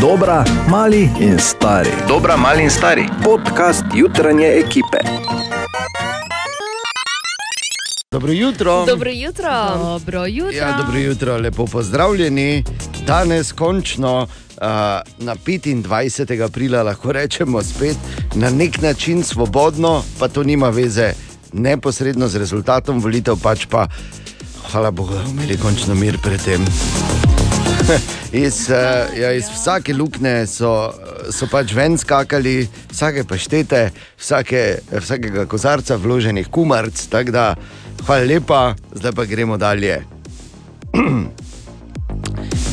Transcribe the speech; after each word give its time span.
Dobra, 0.00 0.44
mali 0.68 1.10
in 1.20 1.38
stari. 1.38 1.90
Dobra, 2.08 2.36
mali 2.36 2.62
in 2.62 2.70
stari. 2.70 3.08
Podcast 3.24 3.84
jutranje 3.94 4.46
ekipe. 4.46 4.98
Dobro 8.10 8.32
jutro. 8.32 8.86
Dobro 8.86 9.10
jutro. 9.10 9.50
Dobro 9.78 10.26
jutro. 10.26 10.56
Ja, 10.56 10.76
dobro 10.78 10.98
jutro, 10.98 11.36
lepo 11.36 11.66
pozdravljeni. 11.66 12.64
Danes 13.06 13.52
končno. 13.52 14.22
Uh, 14.22 14.66
na 15.18 15.36
25. 15.46 16.44
aprila 16.44 16.82
lahko 16.82 17.12
rečemo 17.12 17.62
spet 17.62 17.96
na 18.34 18.50
nek 18.50 18.82
način 18.82 19.22
svobodno, 19.22 20.02
pa 20.18 20.28
to 20.28 20.42
nima 20.42 20.68
veze 20.68 21.12
neposredno 21.52 22.28
z 22.28 22.38
rezultatom 22.38 23.00
volitev, 23.00 23.36
pač 23.42 23.66
pa, 23.66 23.86
hvala 24.72 24.90
Bogu, 24.90 25.14
imeli 25.30 25.58
končno 25.58 25.94
mir 25.94 26.18
pred 26.22 26.44
tem. 26.44 26.66
iz, 28.32 28.70
uh, 28.70 29.18
ja, 29.18 29.32
iz 29.32 29.48
vsake 29.50 29.94
luknje 29.94 30.46
so, 30.46 30.70
so 31.34 31.48
pač 31.50 31.74
ven 31.74 31.98
skakali, 31.98 32.68
vsake 32.92 33.24
paštete, 33.28 33.90
vsake, 34.18 34.62
vsakega 34.94 35.46
kozarca 35.50 35.96
vloženih 35.96 36.48
kumarc. 36.50 37.06
Hvala 38.06 38.24
lepa, 38.24 38.74
zdaj 38.94 39.12
pa 39.12 39.24
gremo 39.28 39.56
dalje. 39.60 40.00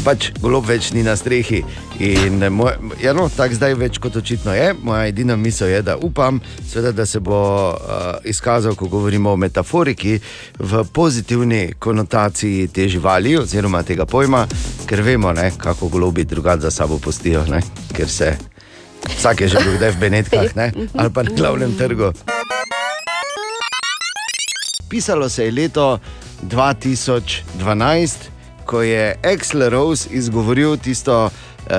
pač 0.08 0.30
golob 0.40 0.64
več 0.70 0.94
ni 0.96 1.04
na 1.04 1.18
strehi. 1.20 1.60
In 2.00 2.40
moj, 2.56 2.78
ja, 3.04 3.12
no, 3.18 3.28
tako 3.34 3.58
zdaj 3.58 3.76
več 3.76 4.00
kot 4.00 4.16
očitno 4.16 4.54
je. 4.56 4.72
Moja 4.88 5.08
edina 5.10 5.36
misel 5.36 5.74
je, 5.74 5.82
da 5.84 5.98
upam, 6.00 6.40
seveda, 6.62 6.94
da 7.02 7.06
se 7.06 7.20
bo 7.20 7.40
uh, 7.74 7.76
izkazal, 8.24 8.78
ko 8.80 8.88
govorimo 8.92 9.34
o 9.34 9.40
metaforiki, 9.40 10.20
v 10.60 10.84
pozitivni 10.96 11.74
konotaciji 11.80 12.70
te 12.72 12.88
živali 12.88 13.36
oziroma 13.42 13.84
tega 13.84 14.08
pojma, 14.08 14.46
ker 14.88 15.04
vemo, 15.04 15.34
ne, 15.36 15.50
kako 15.60 15.92
golobi 15.92 16.24
drugače 16.24 16.70
za 16.70 16.72
sabo 16.72 17.02
postijo, 17.04 17.44
ne, 17.52 17.60
ker 17.96 18.08
se 18.10 18.32
vsak 19.18 19.42
je 19.42 19.48
že 19.52 19.60
bil 19.64 19.76
kdaj 19.78 19.92
v 19.92 20.00
Benetkah 20.02 20.56
ne, 20.56 20.72
ali 20.96 21.10
pa 21.14 21.24
na 21.24 21.36
glavnem 21.36 21.76
trgu. 21.78 22.14
Pisalo 24.88 25.30
se 25.30 25.46
je 25.46 25.52
leto 25.52 26.00
2012, 26.48 28.37
ko 28.68 28.82
je 28.82 29.16
Axel 29.24 29.70
Rose 29.70 30.10
izgovoril 30.12 30.78
tisto 30.78 31.26
uh, 31.26 31.32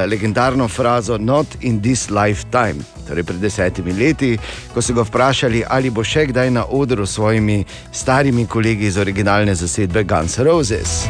legendarno 0.07 0.69
frazo 0.69 1.19
Not 1.19 1.47
in 1.61 1.83
this 1.83 2.11
lifetime. 2.11 2.81
Torej, 3.09 3.25
pred 3.25 3.41
desetimi 3.41 3.93
leti, 3.93 4.39
ko 4.75 4.83
so 4.83 4.97
ga 4.97 5.05
vprašali, 5.05 5.63
ali 5.69 5.91
bo 5.91 6.05
še 6.05 6.27
kdaj 6.33 6.51
na 6.51 6.65
odru 6.65 7.07
s 7.07 7.17
svojimi 7.19 7.65
starimi 7.93 8.47
kolegi 8.47 8.89
iz 8.89 8.97
originalne 8.97 9.55
zasedbe 9.55 10.05
Guns 10.05 10.39
N' 10.39 10.49
Roses. 10.49 11.05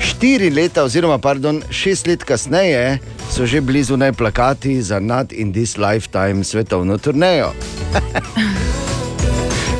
Štiri 0.00 0.50
leta, 0.50 0.84
oziroma 0.84 1.18
pardon, 1.18 1.62
šest 1.70 2.08
let 2.08 2.24
kasneje, 2.24 2.98
so 3.30 3.46
že 3.46 3.60
blizu 3.60 3.96
naj 4.00 4.12
plakati 4.12 4.80
za 4.82 5.00
Not 5.00 5.32
in 5.32 5.52
this 5.52 5.76
lifetime 5.76 6.44
svetovno 6.44 6.98
turnejo. 6.98 7.52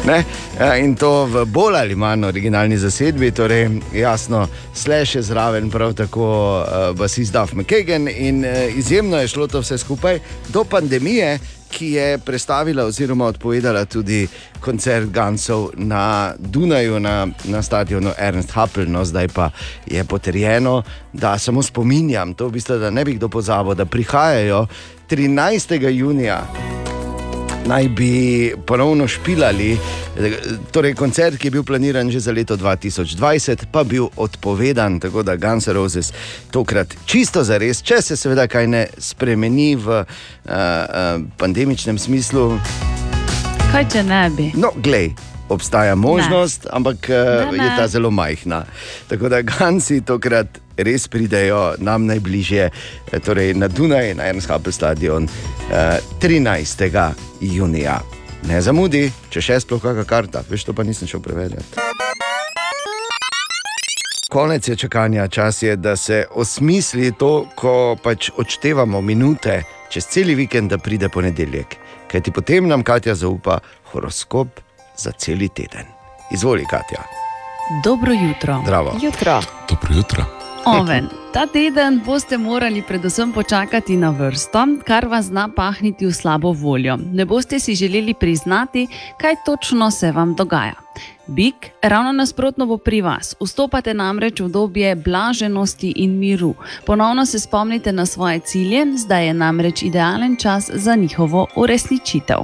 Ne? 0.06 0.24
Ja, 0.60 0.76
in 0.76 0.94
to 0.96 1.26
v 1.28 1.44
bolj 1.44 1.76
ali 1.76 1.94
manj 1.96 2.24
originalni 2.24 2.78
zasedbi, 2.78 3.30
torej 3.36 3.68
jasno, 3.92 4.46
slash 4.74 5.16
je 5.16 5.22
zraven, 5.22 5.70
prav 5.70 5.92
tako 5.94 6.24
uh, 6.60 6.96
basist 6.96 7.32
Duff 7.32 7.52
McKagan 7.52 8.08
in 8.08 8.44
uh, 8.44 8.76
izjemno 8.76 9.20
je 9.20 9.28
šlo 9.28 9.46
to 9.46 9.60
vse 9.60 9.78
skupaj 9.78 10.18
do 10.48 10.64
pandemije, 10.64 11.38
ki 11.70 11.86
je 11.92 12.18
predstavila 12.18 12.84
oziroma 12.84 13.26
odpovedala 13.26 13.84
tudi 13.84 14.28
koncert 14.60 15.10
Gansov 15.10 15.68
na 15.76 16.32
Dunaju, 16.38 17.00
na, 17.00 17.28
na 17.44 17.62
stadionu 17.62 18.10
Ernst 18.18 18.50
Happel, 18.50 18.88
no 18.88 19.04
zdaj 19.04 19.28
pa 19.28 19.50
je 19.86 20.04
potrjeno, 20.04 20.82
da 21.12 21.38
samo 21.38 21.62
spominjam, 21.62 22.34
to 22.34 22.48
v 22.48 22.50
bistvu, 22.50 22.78
da 22.78 22.90
ne 22.90 23.04
bi 23.04 23.14
kdo 23.14 23.28
pozabil, 23.28 23.74
da 23.74 23.84
prihajajo 23.84 24.66
13. 25.10 25.88
junija 25.88 26.46
naj 27.66 27.88
bi 27.88 28.54
ponovno 28.66 29.09
špilali. 29.09 29.78
Torej, 30.71 30.94
koncert, 30.94 31.38
ki 31.38 31.47
je 31.47 31.50
bil 31.50 31.65
planiran 31.65 32.10
že 32.10 32.21
za 32.21 32.32
leto 32.32 32.56
2020, 32.56 33.66
pa 33.72 33.84
bil 33.84 34.09
odpovedan, 34.16 35.00
tako 35.00 35.22
da 35.22 35.37
Guns 35.37 35.66
N' 35.66 35.75
Roses 35.75 36.12
tokrat 36.50 36.94
čisto 37.06 37.44
za 37.44 37.59
res, 37.59 37.82
če 37.82 38.03
se 38.03 38.16
seveda 38.16 38.47
kaj 38.49 38.66
ne 38.66 38.87
spremeni 38.99 39.76
v 39.76 39.88
uh, 39.88 40.04
uh, 40.04 41.22
pandemičnem 41.37 41.99
smislu. 41.99 42.59
Kaj 43.72 43.88
če 43.93 44.03
ne 44.03 44.25
bi? 44.37 44.53
No, 44.54 44.72
glej. 44.76 45.15
Obstaja 45.50 45.94
možnost, 45.99 46.65
ne. 46.65 46.70
ampak 46.78 47.09
ne, 47.09 47.59
ne. 47.59 47.65
je 47.65 47.70
ta 47.76 47.88
zelo 47.91 48.10
majhna. 48.10 48.65
Tako 49.10 49.28
da 49.28 49.43
Gansi 49.43 50.00
tokrat 50.00 50.60
res 50.82 51.08
pridejo 51.08 51.74
nam 51.78 52.06
najbližje, 52.06 52.70
torej 53.24 53.54
na 53.54 53.68
Dunaj, 53.68 54.14
na 54.14 54.30
Ernst-Happel 54.30 54.72
stadion 54.72 55.28
13. 56.20 57.12
junija. 57.41 58.00
Ne 58.48 58.60
zamudi, 58.64 59.10
če 59.30 59.42
še 59.44 59.60
sploh 59.60 59.82
kakšna 59.82 60.06
karta, 60.08 60.44
veš, 60.48 60.64
to 60.70 60.72
pa 60.76 60.86
nisem 60.86 61.08
šel 61.08 61.20
preverjati. 61.20 61.90
Konec 64.30 64.69
je 64.69 64.76
čakanja, 64.76 65.28
čas 65.28 65.62
je, 65.62 65.76
da 65.76 65.96
se 65.96 66.24
osmisli 66.34 67.12
to, 67.19 67.48
ko 67.54 67.96
pač 68.02 68.30
odštevamo 68.38 69.00
minute 69.00 69.62
čez 69.90 70.06
cel 70.06 70.34
vikend, 70.38 70.70
da 70.70 70.78
pride 70.78 71.08
ponedeljek. 71.08 71.76
Ker 72.10 72.22
ti 72.22 72.30
potem 72.30 72.69
nam 72.70 72.86
Katja 72.86 73.14
zaupa 73.14 73.58
horoskop 73.92 74.62
za 74.96 75.12
cel 75.19 75.42
teden. 75.54 75.90
Izvoli, 76.30 76.66
Katja. 76.70 77.02
Dobro 77.84 78.12
jutro. 78.12 78.60
Zdravo. 78.62 78.94
Jutro. 79.02 79.40
Dobro 79.69 79.94
jutro. 79.94 80.39
Oven. 80.65 81.09
Ta 81.32 81.47
teden 81.47 82.00
boste 82.04 82.38
morali 82.38 82.82
predvsem 82.82 83.32
počakati 83.32 83.97
na 83.97 84.10
vrsto, 84.10 84.66
kar 84.87 85.06
vas 85.06 85.25
zna 85.25 85.48
pahniti 85.56 86.06
v 86.06 86.12
slabo 86.12 86.53
voljo. 86.53 86.98
Ne 87.12 87.25
boste 87.25 87.60
si 87.60 87.75
želeli 87.75 88.15
priznati, 88.15 88.87
kaj 89.16 89.34
točno 89.47 89.91
se 89.91 90.12
vam 90.12 90.34
dogaja. 90.34 90.89
Bik, 91.27 91.71
ravno 91.83 92.12
nasprotno 92.12 92.66
bo 92.66 92.77
pri 92.77 93.00
vas. 93.03 93.37
Vstopate 93.41 93.94
namreč 93.94 94.41
v 94.41 94.44
obdobje 94.44 94.94
blaženosti 94.94 95.93
in 95.97 96.19
miru. 96.19 96.55
Ponovno 96.87 97.27
se 97.27 97.38
spomnite 97.38 97.93
na 97.93 98.06
svoje 98.06 98.38
cilje, 98.38 98.87
zdaj 98.97 99.27
je 99.27 99.34
namreč 99.34 99.83
idealen 99.83 100.37
čas 100.37 100.71
za 100.75 100.94
njihovo 100.94 101.47
uresničitev. 101.56 102.38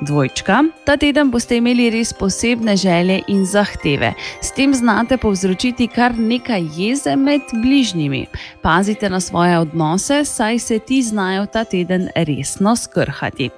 Dvojčka, 0.00 0.64
ta 0.84 0.96
teden 0.96 1.30
boste 1.30 1.56
imeli 1.56 1.90
res 1.90 2.12
posebne 2.12 2.76
želje 2.76 3.20
in 3.28 3.44
zahteve. 3.46 4.14
S 4.40 4.50
tem 4.52 4.74
znate 4.74 5.16
povzročiti 5.16 5.86
kar 5.86 6.14
nekaj 6.18 6.62
jeze 6.76 7.16
med 7.16 7.42
bližnjimi. 7.62 8.26
Pazite 8.62 9.10
na 9.10 9.20
svoje 9.20 9.58
odnose, 9.58 10.24
saj 10.24 10.58
se 10.58 10.78
ti 10.78 11.02
znajo 11.02 11.46
ta 11.46 11.64
teden 11.64 12.08
resno 12.14 12.76
skrhati. 12.76 13.50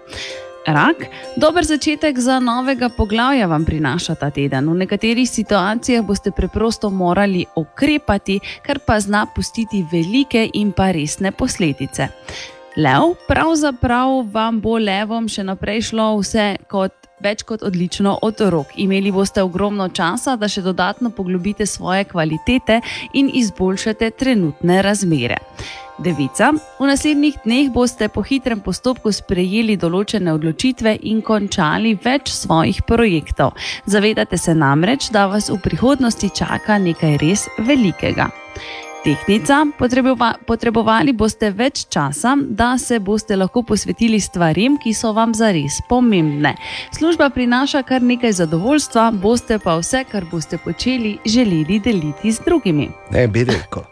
Rak, 0.66 0.96
dober 1.36 1.64
začetek 1.64 2.18
za 2.18 2.38
novega 2.40 2.88
poglavja 2.88 3.46
vam 3.46 3.64
prinaša 3.64 4.14
ta 4.14 4.30
teden. 4.30 4.70
V 4.72 4.74
nekaterih 4.74 5.28
situacijah 5.28 6.04
boste 6.04 6.32
preprosto 6.32 6.90
morali 6.90 7.44
ukrepati, 7.56 8.38
kar 8.64 8.80
pa 8.86 8.96
zna 9.00 9.26
pustiti 9.34 9.84
velike 9.92 10.48
in 10.54 10.72
pa 10.72 10.88
resne 10.90 11.32
posledice. 11.32 12.08
Lev, 12.76 13.14
pravzaprav 13.28 14.24
vam 14.32 14.56
bo 14.60 14.78
levom 14.82 15.28
še 15.30 15.44
naprej 15.46 15.90
šlo 15.92 16.14
vse 16.18 16.54
kot. 16.70 16.92
Več 17.24 17.44
kot 17.46 17.62
odlično 17.64 18.18
od 18.26 18.40
rok. 18.52 18.72
Imeli 18.82 19.08
boste 19.14 19.40
ogromno 19.40 19.86
časa, 19.88 20.34
da 20.36 20.48
še 20.50 20.60
dodatno 20.60 21.08
poglobite 21.14 21.64
svoje 21.64 22.04
kvalitete 22.10 22.80
in 23.16 23.30
izboljšate 23.32 24.10
trenutne 24.18 24.82
razmere. 24.84 25.38
Devica, 26.04 26.50
v 26.80 26.90
naslednjih 26.90 27.38
dneh 27.46 27.70
boste 27.72 28.10
po 28.12 28.26
hitrem 28.26 28.60
postopku 28.60 29.14
sprejeli 29.14 29.78
določene 29.80 30.34
odločitve 30.34 30.98
in 31.06 31.22
končali 31.24 31.94
več 31.94 32.34
svojih 32.34 32.82
projektov. 32.84 33.54
Zavedate 33.86 34.36
se 34.36 34.52
namreč, 34.58 35.12
da 35.14 35.28
vas 35.30 35.48
v 35.54 35.62
prihodnosti 35.62 36.34
čaka 36.34 36.82
nekaj 36.82 37.20
res 37.22 37.46
velikega. 37.62 38.28
Tehnica, 39.04 39.66
potrebova, 39.78 40.30
potrebovali 40.46 41.12
boste 41.12 41.50
več 41.52 41.82
časa, 41.92 42.30
da 42.40 42.70
se 42.80 42.96
boste 43.04 43.36
lahko 43.36 43.60
posvetili 43.68 44.16
stvarim, 44.20 44.78
ki 44.80 44.94
so 44.96 45.10
vam 45.12 45.34
zares 45.36 45.76
pomembne. 45.90 46.54
Služba 46.96 47.28
prinaša 47.34 47.82
kar 47.84 48.00
nekaj 48.00 48.32
zadovoljstva, 48.38 49.10
boste 49.20 49.58
pa 49.60 49.74
vse, 49.76 50.06
kar 50.08 50.24
boste 50.30 50.56
počeli, 50.56 51.18
želeli 51.28 51.76
deliti 51.84 52.32
z 52.32 52.40
drugimi. 52.46 52.88
Ne, 53.12 53.26
bi 53.28 53.44
rekel. 53.44 53.84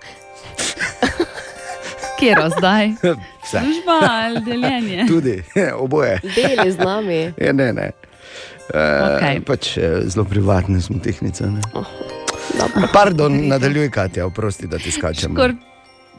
Kje 2.18 2.32
je 2.32 2.48
zdaj? 2.56 2.88
Vse. 3.44 3.60
Služba 3.60 3.98
ali 4.08 4.40
deljenje? 4.40 5.04
Tudi, 5.12 5.42
oboje. 5.76 6.20
Deli 6.24 6.72
z 6.72 6.78
nami. 6.78 7.20
Je, 7.36 7.52
ne, 7.52 7.72
ne. 7.72 7.90
Uh, 8.72 9.16
Okej. 9.16 9.40
pač, 9.44 9.76
eh, 9.76 10.00
zelo 10.08 10.24
privatne 10.24 10.80
smo 10.80 10.96
tehnice. 11.04 11.50
ne. 11.50 11.60
Oh, 11.74 12.21
dobro. 12.58 12.88
Pardon, 12.92 13.40
nadaljuj, 13.48 13.90
Katja, 13.90 14.26
oprosti, 14.26 14.66
da 14.66 14.78
ti 14.78 14.90
skačem. 14.90 15.32
Škor, 15.34 15.54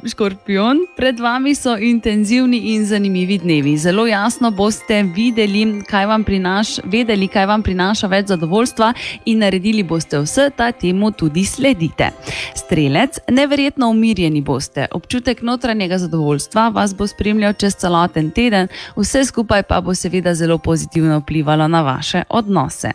škorpion, 0.05 0.77
pred 0.95 1.19
vami 1.19 1.55
so 1.55 1.77
intenzivni 1.77 2.57
in 2.73 2.85
zanimivi 2.85 3.37
dnevi. 3.37 3.77
Zelo 3.77 4.07
jasno 4.07 4.51
boste 4.51 5.03
videli, 5.03 5.83
kaj 5.89 6.05
vam, 6.05 6.23
prinaš, 6.23 6.77
vedeli, 6.83 7.27
kaj 7.27 7.45
vam 7.45 7.63
prinaša 7.63 8.07
več 8.07 8.27
zadovoljstva, 8.27 8.93
in 9.25 9.39
naredili 9.39 9.83
boste 9.83 10.19
vse, 10.19 10.49
da 10.57 10.71
temu 10.71 11.11
tudi 11.11 11.45
sledite. 11.45 12.09
Strelec, 12.55 13.19
neverjetno 13.29 13.89
umirjeni 13.89 14.41
boste. 14.41 14.87
Občutek 14.91 15.41
notranjega 15.41 15.97
zadovoljstva 15.97 16.67
vas 16.69 16.95
bo 16.95 17.07
spremljal 17.07 17.53
čez 17.53 17.75
celoten 17.75 18.31
teden, 18.31 18.67
vse 18.97 19.25
skupaj 19.25 19.63
pa 19.63 19.81
bo 19.81 19.95
seveda 19.95 20.35
zelo 20.35 20.57
pozitivno 20.57 21.19
vplivalo 21.19 21.67
na 21.67 21.81
vaše 21.81 22.23
odnose. 22.29 22.91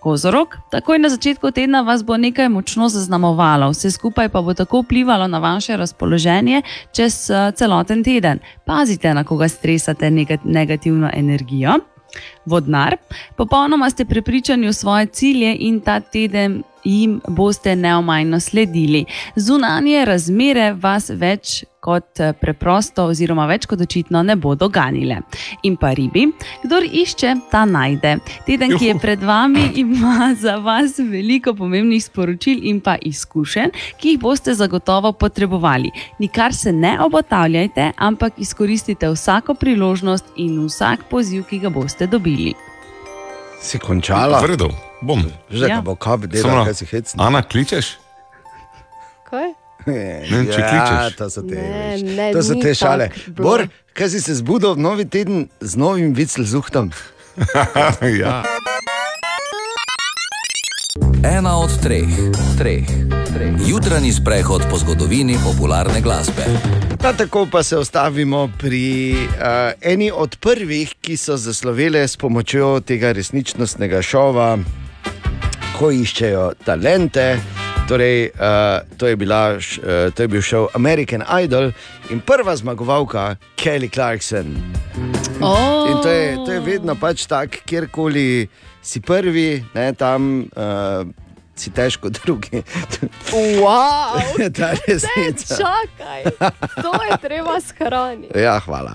Kozorok, 0.00 0.56
takoj 0.70 0.98
na 0.98 1.08
začetku 1.08 1.50
tedna 1.50 1.80
vas 1.80 2.04
bo 2.04 2.16
nekaj 2.16 2.48
močno 2.48 2.88
zaznamovalo, 2.88 3.70
vse 3.70 3.90
skupaj 3.90 4.28
pa 4.28 4.42
bo 4.42 4.54
tako 4.54 4.80
vplivalo 4.80 5.28
na 5.28 5.38
vaše 5.38 5.76
razpoloženje 5.76 6.49
čez 6.92 7.30
uh, 7.30 7.54
celoten 7.54 8.04
teden. 8.04 8.38
Pazite, 8.66 9.14
na 9.14 9.24
koga 9.24 9.48
stresate 9.48 10.10
negativno 10.44 11.10
energijo. 11.14 11.78
Vodnar, 12.46 12.96
popolnoma 13.36 13.90
ste 13.90 14.04
prepričani 14.04 14.66
v 14.66 14.72
svoje 14.72 15.06
cilje 15.06 15.56
in 15.60 15.80
ta 15.80 16.00
teden 16.00 16.62
jim 16.84 17.20
boste 17.28 17.76
neomajno 17.76 18.40
sledili. 18.40 19.04
Zunanje 19.36 20.04
razmere 20.04 20.72
vas 20.72 21.10
več 21.10 21.64
kot 21.80 22.20
eh, 22.20 22.32
preprosto, 22.36 23.06
oziroma 23.08 23.46
več 23.48 23.64
kot 23.68 23.80
očitno, 23.80 24.22
ne 24.22 24.36
bodo 24.36 24.68
ganile. 24.68 25.22
In 25.64 25.78
pa 25.80 25.94
ribi, 25.96 26.26
kdo 26.64 26.80
išče, 26.84 27.34
ta 27.52 27.64
najde. 27.64 28.18
Teden, 28.44 28.76
ki 28.76 28.90
je 28.90 28.96
pred 29.00 29.24
vami, 29.24 29.64
ima 29.82 30.34
za 30.36 30.58
vas 30.60 30.98
veliko 30.98 31.54
pomembnih 31.56 32.04
sporočil 32.04 32.60
in 32.68 32.82
pa 32.84 32.98
izkušenj, 33.00 33.72
ki 33.96 34.14
jih 34.14 34.20
boste 34.20 34.54
zagotovo 34.54 35.12
potrebovali. 35.12 35.90
Nikar 36.20 36.54
se 36.54 36.72
ne 36.72 36.98
obotavljajte, 37.00 37.92
ampak 37.96 38.36
izkoristite 38.36 39.08
vsako 39.08 39.56
priložnost 39.56 40.36
in 40.36 40.60
vsak 40.66 41.08
poziv, 41.10 41.46
ki 41.48 41.64
ga 41.64 41.72
boste 41.72 42.06
dobili. 42.06 42.29
Si 43.60 43.78
končala? 43.78 44.40
Vredo, 44.40 44.70
bom. 45.02 45.20
Že 45.52 45.68
ja. 45.68 45.80
bo 45.84 45.94
kap, 45.94 46.24
delal, 46.26 46.64
kaj 46.64 46.74
si 46.80 46.86
hecno. 46.88 47.20
Ana, 47.20 47.42
kličeš? 47.42 47.98
Kaj? 49.28 49.52
Ne, 49.86 50.24
Ne 50.28 50.38
če 50.44 50.60
kličeš. 50.60 50.96
ja, 50.96 51.10
to 51.16 51.26
so 51.32 51.40
te, 51.44 51.56
Ne, 51.56 51.96
ne, 52.02 52.26
to 52.32 52.42
so 52.44 52.54
te 52.60 52.74
šale. 52.74 53.08
bilo. 53.26 53.44
Bor, 53.44 53.60
kaj 53.96 54.08
si 54.12 54.20
se 54.20 54.34
zbudil 54.36 54.74
v 54.76 54.80
novi 54.80 55.04
teden 55.08 55.48
z 55.60 55.76
novim 55.76 56.12
viclzuhtom? 56.12 56.92
ja. 58.22 58.42
Ena 61.24 61.58
od 61.58 61.68
treh, 61.82 62.08
treh, 62.58 62.88
treh. 63.28 63.52
Jutranji 63.68 64.12
sprehod 64.12 64.62
po 64.70 64.78
zgodovini 64.78 65.36
popularne 65.44 66.00
glasbe. 66.00 66.44
Ta 67.02 67.12
tako 67.12 67.46
pa 67.52 67.62
se 67.62 67.76
ostavimo 67.76 68.48
pri 68.58 69.12
uh, 69.12 69.72
eni 69.80 70.10
od 70.14 70.36
prvih, 70.40 70.94
ki 71.00 71.16
so 71.16 71.36
zaslovele 71.36 72.08
s 72.08 72.16
pomočjo 72.16 72.80
tega 72.80 73.12
resničnostnega 73.12 74.00
šova, 74.02 74.58
ko 75.76 75.90
iščejo 75.92 76.54
talente. 76.64 77.36
Torej, 77.88 78.30
uh, 78.32 78.80
to, 78.96 79.12
je 79.12 79.16
bila, 79.16 79.60
uh, 79.60 80.08
to 80.14 80.22
je 80.24 80.28
bil 80.28 80.40
šov 80.40 80.70
American 80.74 81.20
Idol 81.42 81.72
in 82.10 82.24
prva 82.24 82.56
zmagovalka 82.56 83.36
Kelly 83.60 83.92
Clarkson. 83.92 84.56
Oh. 85.40 85.84
In 85.90 86.00
to 86.02 86.08
je, 86.08 86.36
to 86.46 86.52
je 86.52 86.60
vedno 86.60 86.96
pač 86.96 87.28
tako, 87.28 87.60
kjerkoli 87.66 88.48
si 88.82 89.00
prvi, 89.00 89.64
ne, 89.74 89.92
tam 89.92 90.46
uh, 90.56 91.06
si 91.56 91.70
težko 91.70 92.08
drugi. 92.22 92.62
Wow, 93.60 94.20
Ta 94.56 94.72
resnica. 94.86 95.56
čakaj, 95.56 96.22
to 96.82 96.92
je 97.04 97.18
treba 97.20 97.60
shraniti. 97.60 98.38
Ja, 98.38 98.58
hvala. 98.64 98.94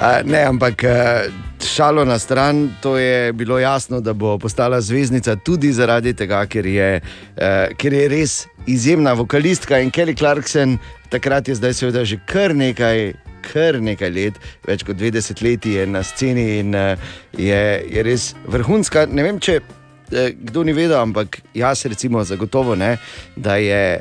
Uh, 0.00 0.24
ne, 0.24 0.44
ampak 0.44 0.84
uh, 0.84 1.32
šalo 1.64 2.04
na 2.04 2.18
stran, 2.18 2.70
to 2.80 2.96
je 2.98 3.32
bilo 3.32 3.58
jasno, 3.58 4.00
da 4.00 4.12
bo 4.12 4.38
postala 4.38 4.80
zvezdnica 4.80 5.36
tudi 5.36 5.72
zaradi 5.72 6.14
tega, 6.14 6.46
ker 6.46 6.66
je, 6.66 7.00
uh, 7.00 7.76
ker 7.76 7.92
je 7.92 8.08
res 8.08 8.46
izjemna 8.66 9.12
vokalistka 9.12 9.78
in 9.78 9.90
Kelly 9.90 10.16
Clarkson, 10.16 10.78
takrat 11.08 11.48
je 11.48 11.54
zdaj 11.54 11.74
seveda 11.74 12.04
že 12.04 12.20
kar 12.26 12.56
nekaj. 12.56 13.12
Kar 13.44 13.80
nekaj 13.82 14.10
let, 14.14 14.38
več 14.66 14.84
kot 14.86 14.98
20 15.00 15.42
let 15.44 15.66
je 15.66 15.86
na 15.86 16.02
sceni 16.06 16.46
in 16.60 16.76
uh, 16.76 16.94
je, 17.38 17.60
je 17.90 18.04
res 18.06 18.30
vrhunska. 18.50 19.06
Ne 19.10 19.24
vem, 19.26 19.40
če 19.42 19.58
eh, 19.60 20.32
kdo 20.36 20.64
ni 20.66 20.74
vedel, 20.76 20.98
ampak 21.00 21.40
jaz 21.56 21.84
recimo 21.88 22.22
zagotovo 22.24 22.76
ne, 22.78 22.96
da, 23.36 23.56
je, 23.56 24.00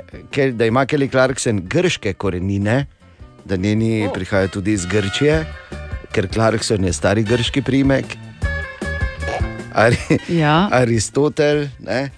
da 0.53 0.69
ima 0.69 0.85
Kelly 0.85 1.09
Clarkson 1.11 1.63
grške 1.69 2.13
korenine, 2.13 2.85
da 3.45 3.55
njeni 3.55 4.05
oh. 4.07 4.13
prihajajo 4.13 4.59
tudi 4.59 4.75
iz 4.77 4.85
Grčije, 4.89 5.43
ker 6.13 6.27
Clarkson 6.29 6.85
je 6.85 6.93
stari 6.93 7.23
grški 7.23 7.61
primek. 7.65 8.17
Ari, 9.73 9.97
Ja. 10.41 10.67
Aristotel, 10.73 11.67
ne? 11.79 12.09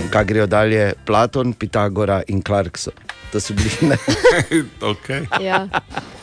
in 0.00 0.08
kaj 0.10 0.24
grejo 0.24 0.46
dalje, 0.46 0.92
Platon, 1.06 1.52
Pitagora 1.52 2.22
in 2.28 2.42
Clarkson. 2.42 2.94
To 3.32 3.40
so 3.40 3.54
bili 3.54 3.70
ne. 3.80 3.96
okay. 4.92 5.42
Ja. 5.42 5.68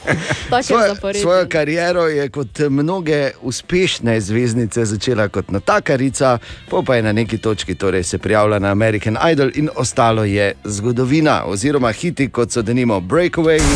Je 0.05 0.63
Svojo, 0.63 0.95
svojo 1.21 1.47
kariero 1.49 2.07
je 2.07 2.29
kot 2.29 2.59
mnoge 2.69 3.31
uspešne 3.41 4.21
zvezdnice 4.21 4.85
začela 4.85 5.27
kot 5.27 5.51
natakarica, 5.51 6.37
pa 6.85 6.95
je 6.95 7.01
na 7.01 7.11
neki 7.11 7.37
točki 7.37 7.75
torej 7.75 8.03
se 8.03 8.17
prijavila 8.17 8.59
na 8.59 8.71
American 8.71 9.17
Idol 9.31 9.49
in 9.55 9.69
ostalo 9.75 10.23
je 10.23 10.53
zgodovina, 10.63 11.43
oziroma 11.45 11.91
hiti 11.91 12.29
kot 12.29 12.51
so 12.51 12.61
denimo 12.61 12.99
Breakaway. 12.99 13.61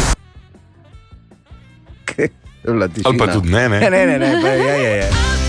Ali 3.06 3.18
pa 3.18 3.28
tudi 3.28 3.52
ne, 3.52 3.70
ne. 3.70 3.80
Ne, 3.80 3.90
ne, 3.90 4.06
ne, 4.06 4.20
ne 4.20 4.42
pa 4.42 4.48
je, 4.48 4.84
je, 4.84 4.98
je. 4.98 5.43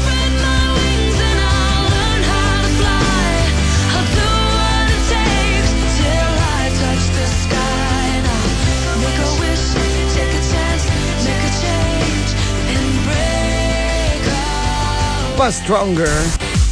Pa 15.37 15.51
stronger. 15.51 16.15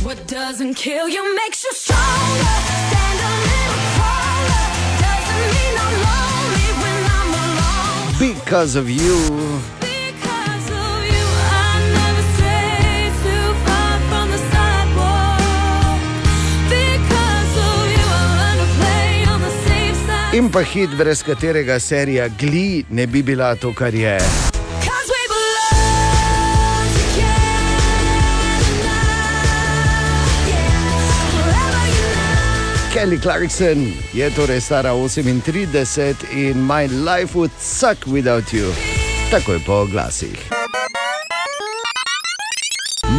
What 0.06 0.18
doesn't 0.28 0.74
kill 0.74 1.08
you 1.08 1.22
makes 1.34 1.64
you 1.64 1.72
stronger. 1.72 2.54
Stand 2.88 3.18
a 3.18 3.32
little 3.50 3.80
taller. 3.98 4.66
Doesn't 5.02 5.44
mean 5.54 5.74
I'm 5.82 5.96
lonely 6.06 6.68
when 6.82 7.00
I'm 7.18 7.30
alone. 7.42 8.14
Because 8.22 8.76
of 8.76 8.86
you. 8.88 9.18
Because 9.82 10.66
of 10.70 10.94
you, 11.10 11.26
I 11.50 11.74
never 11.98 12.22
stray 12.38 13.10
too 13.26 13.46
far 13.66 13.94
from 14.08 14.30
the 14.30 14.40
sidewalk. 14.54 15.98
Because 16.70 17.52
of 17.66 17.82
you, 17.90 18.06
I 18.06 18.24
learn 18.38 18.56
to 18.62 18.68
play 18.78 19.10
on 19.26 19.40
the 19.42 19.52
safe 19.66 19.98
side. 20.06 20.34
In 20.38 20.46
pa 20.54 20.62
hit, 20.62 20.90
brez 20.94 21.26
katerega 21.26 21.80
serija 21.82 22.30
Glee 22.38 22.86
ne 22.90 23.06
bi 23.06 23.22
bila 23.26 23.56
to, 23.58 23.74
kar 23.74 23.90
je. 23.90 24.51
Kelly 32.92 33.18
Clarkson 33.18 33.92
je 34.12 34.30
torej 34.30 34.60
stara 34.60 34.92
38 34.92 36.24
in 36.32 36.60
My 36.60 36.86
Life 36.86 37.38
Would 37.38 37.50
Suck 37.58 37.96
Without 38.06 38.52
You. 38.52 38.68
Takoj 39.30 39.64
po 39.64 39.88
glasih. 39.88 40.36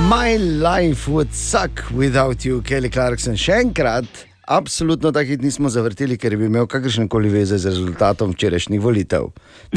My 0.05 0.37
Life 0.37 1.09
Would 1.09 1.33
Suck 1.33 1.89
Without 1.89 2.45
You, 2.45 2.61
Kelly 2.61 2.93
Clarkson. 2.93 3.33
Še 3.33 3.65
enkrat, 3.65 4.05
absolutno 4.47 5.11
tak 5.11 5.27
hit 5.27 5.41
nismo 5.41 5.69
zavrteli, 5.69 6.17
ker 6.17 6.35
bi 6.37 6.45
imel 6.45 6.67
kakršne 6.67 7.07
koli 7.09 7.29
veze 7.29 7.57
z 7.57 7.71
rezultatom 7.71 8.33
včerajšnjih 8.33 8.81
volitev. 8.81 9.29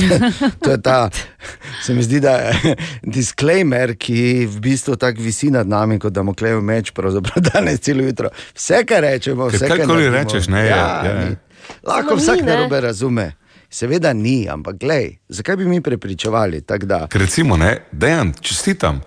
to 0.62 0.70
je 0.70 0.82
ta, 0.82 1.10
se 1.82 1.94
mi 1.94 2.02
zdi, 2.02 2.20
da 2.20 2.30
je 2.30 2.74
disclaimer, 3.16 3.94
ki 3.98 4.46
v 4.46 4.60
bistvu 4.60 4.96
tako 4.96 5.22
visi 5.22 5.50
nad 5.50 5.68
nami, 5.68 5.98
kot 5.98 6.12
da 6.12 6.22
mu 6.22 6.34
klejo 6.34 6.60
meč, 6.60 6.90
pravzaprav 6.90 7.42
danes 7.52 7.80
celo 7.80 8.02
jutro. 8.02 8.30
Vse, 8.54 8.84
kar 8.86 9.02
rečemo, 9.02 9.48
vse, 9.48 9.68
kar 9.68 9.86
naredimo. 9.86 10.14
rečeš, 10.16 10.48
ne, 10.48 10.64
je, 10.64 10.70
ja, 10.70 11.02
je. 11.04 11.18
ni. 11.24 11.36
Lahko 11.86 12.08
Samo 12.08 12.22
vsak 12.22 12.40
ni, 12.40 12.46
ne. 12.46 12.52
narobe 12.54 12.80
razume. 12.80 13.32
Seveda 13.70 14.12
ni, 14.12 14.46
ampak 14.48 14.78
glej, 14.78 15.16
zakaj 15.28 15.56
bi 15.56 15.66
mi 15.66 15.80
prepričevali? 15.80 16.62
Ker 17.10 17.20
recimo, 17.20 17.56
ne, 17.56 17.76
dejan, 17.92 18.32
čestitam. 18.40 19.00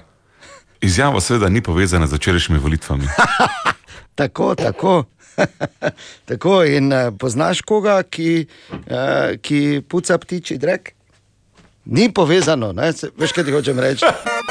Izjava 0.81 1.21
seveda 1.21 1.49
ni 1.49 1.61
povezana 1.61 2.07
z 2.07 2.15
včerajšnjimi 2.15 2.59
volitvami. 2.59 3.07
Tako, 4.19 4.55
tako. 4.55 5.03
tako 6.29 6.63
in 6.63 6.93
uh, 6.93 7.09
poznaš 7.19 7.61
koga, 7.61 8.03
ki, 8.03 8.47
uh, 8.71 9.35
ki 9.41 9.81
puca 9.87 10.17
ptiči 10.17 10.57
drek? 10.57 10.93
Ni 11.85 12.11
povezano, 12.13 12.73
ne? 12.73 12.91
Veš, 13.17 13.33
kaj 13.33 13.43
ti 13.43 13.51
hočem 13.51 13.79
reči. 13.79 14.05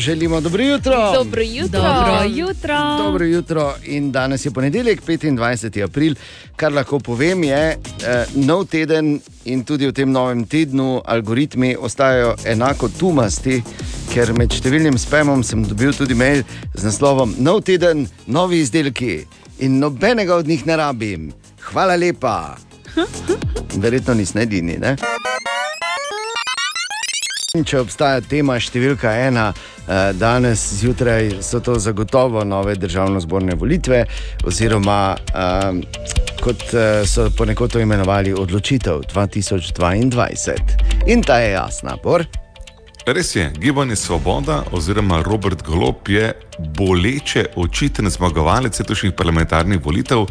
Želimo 0.00 0.40
dobro 0.40 0.62
jutro. 0.62 1.12
Dobro 1.14 1.42
jutro. 1.42 1.80
Dobro 1.80 2.24
jutro. 2.28 2.96
Dobro 2.98 3.24
jutro. 3.24 3.74
In 3.84 4.12
danes 4.12 4.44
je 4.44 4.50
ponedeljek, 4.50 5.02
25. 5.02 5.84
april. 5.84 6.14
Kar 6.56 6.72
lahko 6.72 6.98
povem, 6.98 7.44
je 7.44 7.70
eh, 7.70 8.24
nov 8.34 8.64
teden 8.66 9.20
in 9.44 9.64
tudi 9.64 9.86
v 9.86 9.92
tem 9.92 10.12
novem 10.12 10.46
tednu 10.46 11.02
algoritmi 11.04 11.76
ostajajo 11.80 12.34
enako 12.44 12.88
tumasti, 12.88 13.62
ker 14.10 14.32
med 14.34 14.50
številnim 14.50 14.96
spamom 14.98 15.42
sem 15.46 15.60
dobil 15.62 15.92
tudi 15.94 16.16
mail 16.18 16.40
z 16.74 16.82
naslovom 16.82 17.36
Nov 17.38 17.60
teden, 17.68 18.08
novi 18.26 18.58
izdelki 18.64 19.20
in 19.62 19.76
nobenega 19.78 20.34
od 20.34 20.48
njih 20.50 20.64
ne 20.66 20.76
rabim. 20.80 21.28
Hvala 21.68 21.94
lepa. 21.94 22.56
Verjetno 23.78 24.16
nisem 24.18 24.42
edini. 24.42 24.80
Ne? 24.82 24.96
Če 27.54 27.78
obstaja 27.84 28.24
tema 28.26 28.58
številka 28.58 29.14
ena, 29.28 29.52
eh, 29.86 30.10
danes 30.18 30.66
zjutraj 30.80 31.38
so 31.46 31.62
to 31.62 31.78
zagotovo 31.78 32.42
nove 32.42 32.74
državno-zborne 32.82 33.54
volitve, 33.58 34.04
oziroma 34.42 35.00
um, 35.34 35.82
kot 36.42 36.66
eh, 36.74 37.06
so 37.06 37.30
ponekod 37.38 37.74
to 37.74 37.82
imenovali 37.82 38.34
odločitev 38.34 39.06
2022. 39.14 40.58
In 41.06 41.22
ta 41.22 41.42
je 41.44 41.54
jasna, 41.54 41.98
por. 42.02 42.26
Res 43.06 43.34
je, 43.34 43.52
gibanje 43.58 43.96
Svoboda 43.96 44.62
oziroma 44.72 45.22
Robert 45.22 45.62
Golop 45.62 46.08
je 46.08 46.32
boleče 46.58 47.46
očiten 47.56 48.10
zmagovalec 48.10 48.78
letošnjih 48.78 49.12
parlamentarnih 49.16 49.80
volitev. 49.84 50.26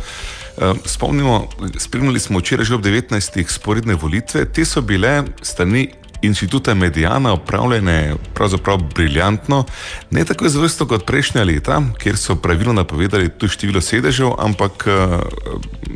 Eh, 0.57 0.73
Spomnimo, 0.85 1.47
spremljali 1.77 2.19
smo 2.19 2.39
včeraj 2.39 2.65
že 2.65 2.75
ob 2.75 2.81
19. 2.81 3.49
sporedne 3.49 3.95
volitve, 3.95 4.45
te 4.45 4.65
so 4.65 4.81
bile 4.81 5.23
strani 5.41 5.89
inštituta 6.21 6.73
Medijana 6.73 7.33
upravljene 7.33 8.15
pravzaprav 8.33 8.77
briljantno, 8.95 9.63
ne 10.11 10.25
tako 10.25 10.45
izvrsto 10.45 10.87
kot 10.87 11.05
prejšnja 11.05 11.43
leta, 11.43 11.81
kjer 11.97 12.17
so 12.17 12.35
pravilno 12.35 12.73
napovedali 12.73 13.29
tudi 13.29 13.53
število 13.53 13.81
sedežev, 13.81 14.33
ampak 14.39 14.87
eh, 14.87 15.17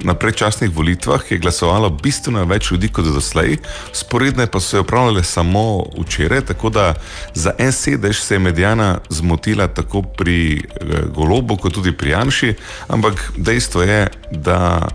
na 0.04 0.14
predčasnih 0.14 0.72
volitvah 0.76 1.32
je 1.32 1.38
glasovalo 1.38 1.90
bistveno 1.90 2.46
več 2.46 2.72
ljudi 2.72 2.88
kot 2.88 3.06
doslej, 3.06 3.58
sporedne 3.92 4.48
pa 4.48 4.60
so 4.60 4.78
jo 4.78 4.82
upravljale 4.84 5.24
samo 5.24 5.84
včeraj, 6.00 6.42
tako 6.54 6.70
da 6.70 6.94
za 7.34 7.54
en 7.58 7.72
sedež 7.72 8.20
se 8.20 8.36
je 8.36 8.40
Medijana 8.40 8.98
zmotila 9.10 9.68
tako 9.68 10.02
pri 10.02 10.58
eh, 10.58 11.06
Golobu, 11.16 11.58
kot 11.58 11.74
tudi 11.74 11.92
pri 11.92 12.10
Janši, 12.10 12.54
ampak 12.88 13.32
dejstvo 13.38 13.82
je, 13.82 14.08
da 14.32 14.88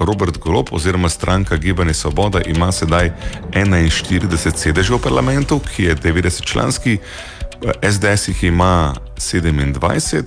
Robert 0.00 0.38
Golop 0.38 0.72
oziroma 0.72 1.08
stranka 1.08 1.56
Gibanje 1.56 1.94
Svoboda 1.94 2.40
ima 2.46 2.72
sedaj 2.72 3.12
41 3.52 4.56
sedežev 4.56 4.96
v 4.96 5.02
parlamentu, 5.02 5.60
ki 5.60 5.84
je 5.84 5.96
90 5.96 6.44
članski, 6.44 6.98
SDS 7.82 8.28
jih 8.28 8.44
ima 8.44 8.94
27, 9.16 10.22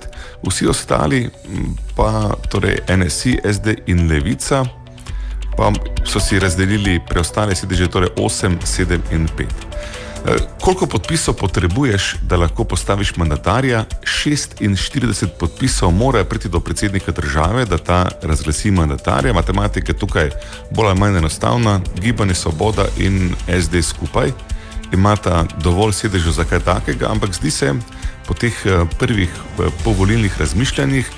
vsi 0.46 0.66
ostali 0.66 1.30
pa 1.96 2.30
torej 2.50 2.78
NSI, 2.88 3.38
SD 3.52 3.74
in 3.86 4.08
Levica 4.10 4.64
pa 5.56 5.72
so 6.04 6.20
si 6.20 6.38
razdelili 6.38 7.00
preostale 7.08 7.54
sedeže, 7.54 7.88
torej 7.88 8.08
8, 8.16 8.58
7 8.64 9.00
in 9.12 9.28
5. 9.38 9.73
Eh, 10.24 10.36
Koliko 10.60 10.86
podpisov 10.86 11.34
potrebuješ, 11.34 12.14
da 12.22 12.36
lahko 12.36 12.64
postaviš 12.64 13.16
mandatarja? 13.16 13.84
46 14.02 15.26
podpisov 15.38 15.92
mora 15.92 16.24
priti 16.24 16.48
do 16.48 16.60
predsednika 16.60 17.12
države, 17.12 17.64
da 17.64 17.78
ta 17.78 18.08
razglasi 18.22 18.70
mandatarja. 18.70 19.32
Matematika 19.32 19.92
je 19.92 19.98
tukaj 19.98 20.30
bolj 20.70 20.86
ali 20.86 20.98
manj 20.98 21.16
enostavna, 21.16 21.80
gibanje 22.00 22.34
Svoboda 22.34 22.86
in 22.98 23.34
SD 23.62 23.82
skupaj 23.82 24.32
imata 24.92 25.44
dovolj 25.62 25.92
sedežev 25.92 26.32
za 26.32 26.44
kaj 26.44 26.60
takega, 26.60 27.08
ampak 27.10 27.34
zdi 27.34 27.50
se 27.50 27.74
po 28.26 28.34
teh 28.34 28.54
eh, 28.64 28.84
prvih 28.98 29.28
eh, 29.28 29.62
povolilnih 29.84 30.40
razmišljanjih, 30.40 31.10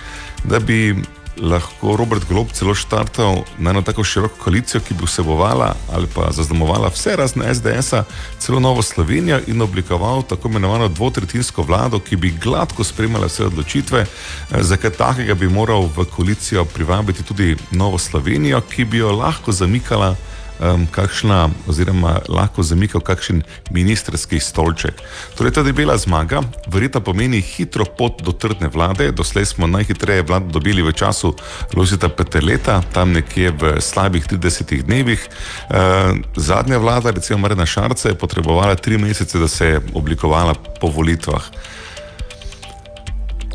da 0.44 0.58
bi 0.58 0.96
lahko 1.40 1.96
Robert 1.96 2.28
Golob 2.28 2.52
celo 2.52 2.74
štartal 2.74 3.44
na 3.58 3.70
eno 3.70 3.82
tako 3.82 4.04
široko 4.04 4.36
koalicijo, 4.44 4.80
ki 4.80 4.94
bi 4.94 5.04
vsebovala 5.04 5.74
ali 5.92 6.06
pa 6.14 6.30
zaznamovala 6.32 6.88
vse 6.88 7.16
razne 7.16 7.54
SDS-a, 7.54 8.04
celo 8.38 8.60
Novo 8.60 8.82
Slovenijo 8.82 9.40
in 9.46 9.62
oblikoval 9.62 10.22
tako 10.22 10.48
imenovano 10.48 10.88
dvotretinsko 10.88 11.62
vlado, 11.62 11.98
ki 11.98 12.16
bi 12.16 12.34
gladko 12.42 12.84
spremljala 12.84 13.26
vse 13.26 13.46
odločitve. 13.46 14.00
Eh, 14.00 14.62
Za 14.62 14.76
kaj 14.76 14.90
takega 14.90 15.34
bi 15.34 15.48
moral 15.48 15.88
v 15.96 16.04
koalicijo 16.04 16.64
privabiti 16.64 17.22
tudi 17.22 17.56
Novo 17.70 17.98
Slovenijo, 17.98 18.60
ki 18.60 18.84
bi 18.84 18.98
jo 18.98 19.12
lahko 19.12 19.52
zamikala 19.52 20.16
um, 20.60 20.86
kakšna, 20.90 21.48
oziroma 21.68 22.20
lahko 22.28 22.62
zamikal 22.62 23.00
kakšen 23.00 23.42
ministerski 23.70 24.40
stolček. 24.40 25.00
Torej, 25.38 25.52
ta 25.56 25.62
debela 25.62 25.96
zmaga 25.98 26.42
verjetno 26.72 27.00
pomeni 27.00 27.40
hitro 27.40 27.84
pot 27.84 28.22
do 28.22 28.32
trdne 28.32 28.68
vlade. 28.72 29.10
Doslej 29.12 29.46
smo 29.52 29.66
najhitreje 29.66 30.22
vlado 30.22 30.52
dobili 30.58 30.82
v 30.82 30.92
času 30.92 31.34
Lozita 31.76 32.08
Peteleta, 32.08 32.82
tam 32.92 33.12
nekje 33.12 33.52
v 33.52 33.76
slabih 33.80 34.26
30 34.26 34.82
dnevih. 34.82 35.20
Uh, 35.68 36.18
zadnja 36.36 36.78
vlada, 36.78 37.10
recimo 37.10 37.38
Marina 37.38 37.66
Šarca, 37.66 38.08
je 38.08 38.18
potrebovala 38.18 38.74
tri 38.74 38.98
mesece, 38.98 39.38
da 39.38 39.48
se 39.48 39.66
je 39.66 39.80
oblikovala 39.94 40.54
po 40.80 40.88
volitvah. 40.88 41.42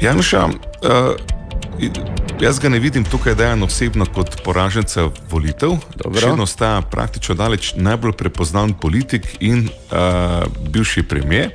Janša, 0.02 0.46
uh, 0.46 1.41
jaz 2.42 2.60
ga 2.60 2.70
ne 2.70 2.80
vidim 2.80 3.04
tukaj 3.04 3.36
dejan 3.36 3.64
osebno 3.64 4.06
kot 4.14 4.42
poraženca 4.46 5.10
volitev. 5.30 5.78
Še 6.02 6.28
vedno 6.28 6.44
ostaja 6.44 6.82
praktično 6.82 7.36
daleč 7.36 7.74
najbolj 7.78 8.16
prepoznaven 8.18 8.74
politik 8.74 9.28
in 9.40 9.68
uh, 9.68 10.46
bivši 10.74 11.04
premijer. 11.08 11.52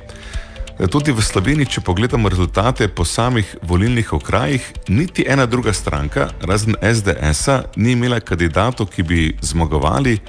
Tudi 0.77 1.09
v 1.09 1.23
Sloveniji, 1.25 1.71
če 1.73 1.81
pogledamo 1.81 2.29
rezultate 2.29 2.85
po 2.87 3.01
samih 3.05 3.55
volilnih 3.65 4.11
okrajih, 4.13 4.61
niti 4.93 5.25
ena 5.25 5.47
druga 5.49 5.73
stranka, 5.73 6.27
razen 6.45 6.77
SDS-a, 6.77 7.63
ni 7.81 7.95
imela 7.97 8.19
kandidatov, 8.21 8.91
ki 8.93 9.03
bi 9.03 9.21
zmagovali. 9.41 10.19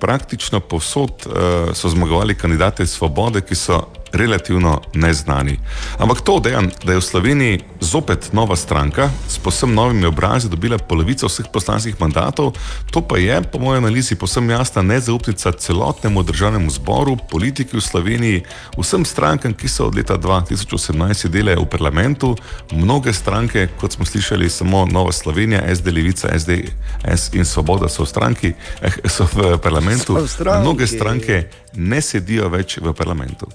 Praktično 0.00 0.60
povsod 0.60 1.24
uh, 1.24 1.72
so 1.72 1.88
zmagovali 1.88 2.36
kandidate 2.36 2.84
svobode, 2.86 3.40
ki 3.40 3.56
so 3.56 3.80
relativno 4.14 4.80
neznani. 4.94 5.58
Ampak 5.98 6.20
to, 6.20 6.40
dejan, 6.40 6.70
da 6.84 6.92
je 6.92 6.98
v 6.98 7.04
Sloveniji 7.04 7.60
zopet 7.80 8.32
nova 8.32 8.56
stranka 8.56 9.10
s 9.28 9.38
posebno 9.38 9.74
novimi 9.74 10.06
obrazi 10.06 10.48
dobila 10.48 10.78
polovico 10.78 11.26
vseh 11.26 11.46
poslanskih 11.52 12.00
mandatov, 12.00 12.54
to 12.90 13.02
pa 13.02 13.18
je, 13.18 13.42
po 13.42 13.58
mojem 13.58 13.84
analizi, 13.84 14.14
posebno 14.14 14.52
jasna 14.52 14.82
nezaupnica 14.82 15.52
celotnemu 15.52 16.22
državnemu 16.22 16.70
zboru, 16.70 17.16
politiki 17.30 17.76
v 17.76 17.80
Sloveniji, 17.80 18.42
vsem 18.78 19.04
strankam, 19.04 19.54
ki 19.54 19.68
so 19.68 19.86
od 19.86 19.96
leta 19.96 20.16
2018 20.18 21.14
sedele 21.14 21.56
v 21.56 21.66
parlamentu, 21.66 22.36
mnoge 22.72 23.12
stranke, 23.12 23.68
kot 23.80 23.92
smo 23.92 24.04
slišali, 24.04 24.50
samo 24.50 24.86
Nova 24.86 25.12
Slovenija, 25.12 25.74
SD 25.74 25.90
Levica, 25.92 26.28
SDS 26.38 27.34
in 27.34 27.44
Svoboda 27.44 27.88
so 27.88 28.04
v 28.04 28.08
stranki, 28.08 28.52
eh, 28.82 29.08
so 29.08 29.26
v 29.34 29.58
parlamentu, 29.58 30.14
So 30.14 30.24
v 30.24 30.28
stranki. 30.28 30.60
mnoge 30.60 30.86
stranke 30.86 31.44
ne 31.74 32.00
sedijo 32.00 32.48
več 32.48 32.78
v 32.78 32.92
parlamentu. 32.92 33.46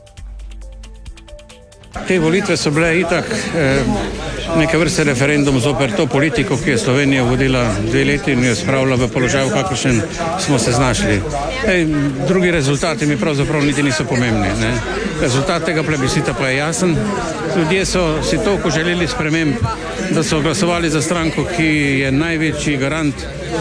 Te 1.89 2.19
volitve 2.19 2.57
so 2.57 2.69
bile 2.71 2.91
itak 2.99 3.25
eh, 3.57 3.81
neke 4.57 4.77
vrste 4.77 5.03
referendum 5.03 5.59
zoper 5.59 5.91
to 5.97 6.05
politiko, 6.05 6.57
ki 6.57 6.69
je 6.69 6.77
Slovenijo 6.77 7.25
vodila 7.25 7.63
dve 7.81 8.03
leti 8.05 8.31
in 8.31 8.43
jo 8.45 8.55
spravila 8.55 8.95
v 8.95 9.07
položaj, 9.09 9.45
v 9.49 9.53
kakršnem 9.53 10.01
smo 10.45 10.59
se 10.59 10.71
znašli. 10.71 11.21
Ej, 11.67 11.87
drugi 12.27 12.51
rezultati 12.51 13.05
mi 13.05 13.17
pravzaprav 13.17 13.65
niti 13.65 13.83
niso 13.83 14.05
pomembni. 14.05 14.53
Ne. 14.61 14.71
Rezultat 15.21 15.65
tega 15.65 15.83
plebiscita 15.83 16.33
pa 16.33 16.47
je 16.47 16.57
jasen. 16.57 16.95
Ljudje 17.57 17.85
so 17.85 18.23
si 18.23 18.37
toliko 18.37 18.69
želeli 18.69 19.07
sprememb, 19.07 19.55
da 20.11 20.23
so 20.23 20.41
glasovali 20.41 20.89
za 20.89 21.01
stranko, 21.01 21.45
ki 21.57 21.69
je 22.05 22.11
največji 22.11 22.77
garant, 22.77 23.15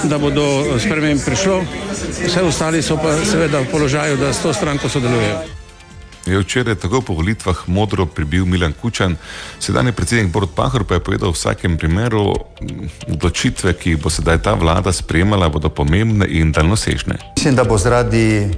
da 0.05 0.19
bo 0.19 0.31
do 0.31 0.79
sprememb 0.79 1.21
prišlo. 1.25 1.63
Vse 2.27 2.43
ostali 2.43 2.83
so 2.83 2.97
pa 2.97 3.17
seveda 3.25 3.61
v 3.61 3.73
položaju, 3.73 4.17
da 4.17 4.33
s 4.33 4.43
to 4.43 4.53
stranko 4.53 4.89
sodelujejo. 4.89 5.58
Je 6.29 6.39
včeraj 6.39 6.75
tako 6.75 7.01
po 7.01 7.15
volitvah 7.15 7.57
modro 7.67 8.07
pribil 8.07 8.45
Milan 8.45 8.73
Kučan, 8.83 9.17
sedajni 9.61 9.93
predsednik 9.93 10.33
Borod 10.33 10.51
Pahor 10.55 10.85
pa 10.85 10.95
je 10.95 11.01
povedal, 11.01 11.33
v 11.33 11.35
vsakem 11.35 11.79
primeru 11.79 12.35
m, 12.61 12.89
odločitve, 13.09 13.73
ki 13.73 13.97
jih 13.97 14.03
bo 14.03 14.13
sedaj 14.13 14.43
ta 14.45 14.53
vlada 14.53 14.93
sprejemala, 14.93 15.49
bodo 15.49 15.73
pomembne 15.73 16.29
in 16.29 16.53
daljnosežne. 16.53 17.17
Mislim, 17.37 17.57
da 17.57 17.65
bo 17.65 17.79
zaradi 17.79 18.49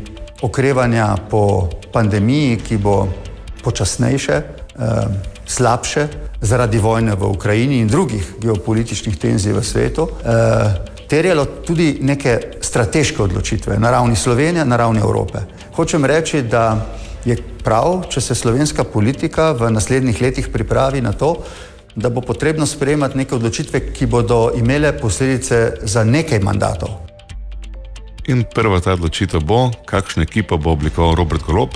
okrevanja 0.42 1.14
po 1.30 1.70
pandemiji, 1.92 2.58
ki 2.58 2.76
bo 2.76 3.06
počasnejše, 3.62 4.32
eh, 4.34 5.06
slabše, 5.46 6.08
zaradi 6.40 6.78
vojne 6.78 7.14
v 7.14 7.30
Ukrajini 7.30 7.78
in 7.80 7.88
drugih 7.88 8.34
geopolitičnih 8.40 9.16
tenzij 9.16 9.52
v 9.52 9.62
svetu, 9.62 10.08
eh, 10.08 10.90
terjalo 11.08 11.44
tudi 11.44 11.98
neke 12.00 12.40
strateške 12.60 13.22
odločitve 13.22 13.78
na 13.78 13.90
ravni 13.90 14.16
Slovenije, 14.16 14.64
na 14.64 14.76
ravni 14.76 15.00
Evrope. 15.00 15.38
Hočem 15.74 16.04
reči, 16.04 16.42
da 16.42 16.86
je 17.24 17.36
prav, 17.64 18.04
če 18.10 18.20
se 18.20 18.34
slovenska 18.34 18.84
politika 18.84 19.52
v 19.52 19.70
naslednjih 19.70 20.22
letih 20.22 20.48
pripravi 20.48 21.00
na 21.00 21.12
to, 21.12 21.36
da 21.94 22.08
bo 22.10 22.20
potrebno 22.20 22.66
sprejemati 22.66 23.18
neke 23.18 23.34
odločitve, 23.34 23.80
ki 23.92 24.06
bodo 24.06 24.50
imele 24.56 24.92
posledice 24.98 25.72
za 25.82 26.04
nekaj 26.04 26.40
mandatov. 26.40 27.10
In 28.30 28.44
prva 28.54 28.80
ta 28.80 28.94
odločitev 28.94 29.42
bo, 29.42 29.70
kakšno 29.86 30.22
ekipo 30.22 30.58
bo 30.58 30.76
oblikoval 30.76 31.14
Robert 31.14 31.42
Golob. 31.42 31.74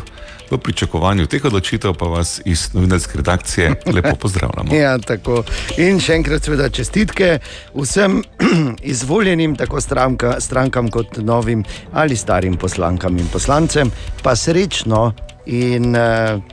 V 0.50 0.58
pričakovanju 0.60 1.26
teh 1.26 1.44
odločitev 1.44 1.94
pa 1.98 2.06
vas 2.06 2.36
iz 2.44 2.68
novinarske 2.74 3.18
redakcije 3.18 3.74
lepo 3.86 4.16
pozdravljamo. 4.22 4.74
Ja, 4.76 4.98
tako. 4.98 5.40
In 5.80 5.98
še 6.00 6.18
enkrat, 6.20 6.44
seveda, 6.44 6.68
čestitke 6.68 7.38
vsem 7.74 8.20
izvoljenim, 8.94 9.56
tako 9.56 9.80
stranka, 9.80 10.36
strankam, 10.40 10.92
kot 10.92 11.16
novim 11.16 11.64
ali 11.92 12.16
starim 12.16 12.60
poslankam 12.60 13.18
in 13.18 13.26
poslancem, 13.32 13.90
pa 14.22 14.36
srečno 14.36 15.14
in 15.46 15.90
uh, 15.90 16.02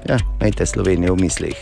ja, 0.06 0.18
imejte 0.38 0.66
Slovenijo 0.66 1.14
v 1.14 1.22
mislih. 1.22 1.56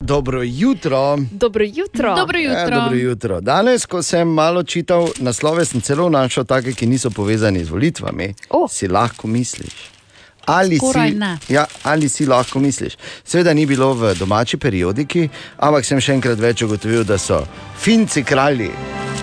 Dobro 0.00 0.42
jutro. 0.42 1.16
Dobro 1.30 1.64
jutro. 1.64 2.14
Dobro 2.16 2.38
Ja, 2.38 2.60
jutro. 2.60 2.76
dobro 2.76 2.96
jutro. 2.96 3.40
Danes, 3.40 3.86
ko 3.86 4.02
sem 4.02 4.28
malo 4.28 4.62
čital 4.62 5.08
naslove, 5.18 5.64
sem 5.64 5.80
celo 5.80 6.08
našel 6.08 6.44
take, 6.44 6.72
ki 6.72 6.86
niso 6.86 7.10
povezani 7.10 7.64
z 7.64 7.70
volitvami. 7.70 8.34
O. 8.50 8.68
Si 8.68 8.88
lahko 8.88 9.26
misliš. 9.26 9.74
Ali 10.46 10.76
Skoraj 10.78 11.10
si, 11.10 11.16
ne. 11.16 11.38
ja, 11.48 11.64
ali 11.82 12.08
si 12.08 12.26
lahko 12.26 12.58
misliš? 12.58 12.94
Seveda 13.24 13.54
ni 13.54 13.66
bilo 13.66 13.94
v 13.94 14.14
domači 14.14 14.56
periodiki, 14.56 15.28
ampak 15.58 15.84
sem 15.84 16.00
še 16.00 16.12
enkrat 16.12 16.38
več 16.38 16.62
ugotovil, 16.62 17.02
da 17.04 17.18
so 17.18 17.40
Finci 17.76 18.22
kralji. 18.22 18.70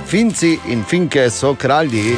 Finci 0.05 0.57
in 0.67 0.83
Finke 0.83 1.29
so 1.29 1.55
kralji, 1.55 2.17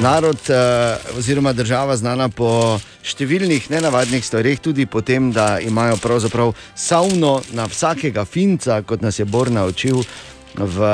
narod 0.00 0.38
uh, 0.48 1.18
oziroma 1.18 1.52
država 1.52 1.96
znana 1.96 2.28
po 2.28 2.78
številnih 3.06 3.70
nenavadnih 3.70 4.24
stvareh, 4.24 4.60
tudi 4.60 4.86
po 4.86 5.00
tem, 5.00 5.30
da 5.32 5.56
imajo 5.60 5.96
pravzaprav 6.02 6.52
savno 6.74 7.40
na 7.56 7.66
vsakega 7.70 8.24
Finca, 8.24 8.82
kot 8.82 9.02
nas 9.02 9.18
je 9.18 9.24
Bor 9.24 9.50
naučil 9.50 10.02
v 10.56 10.90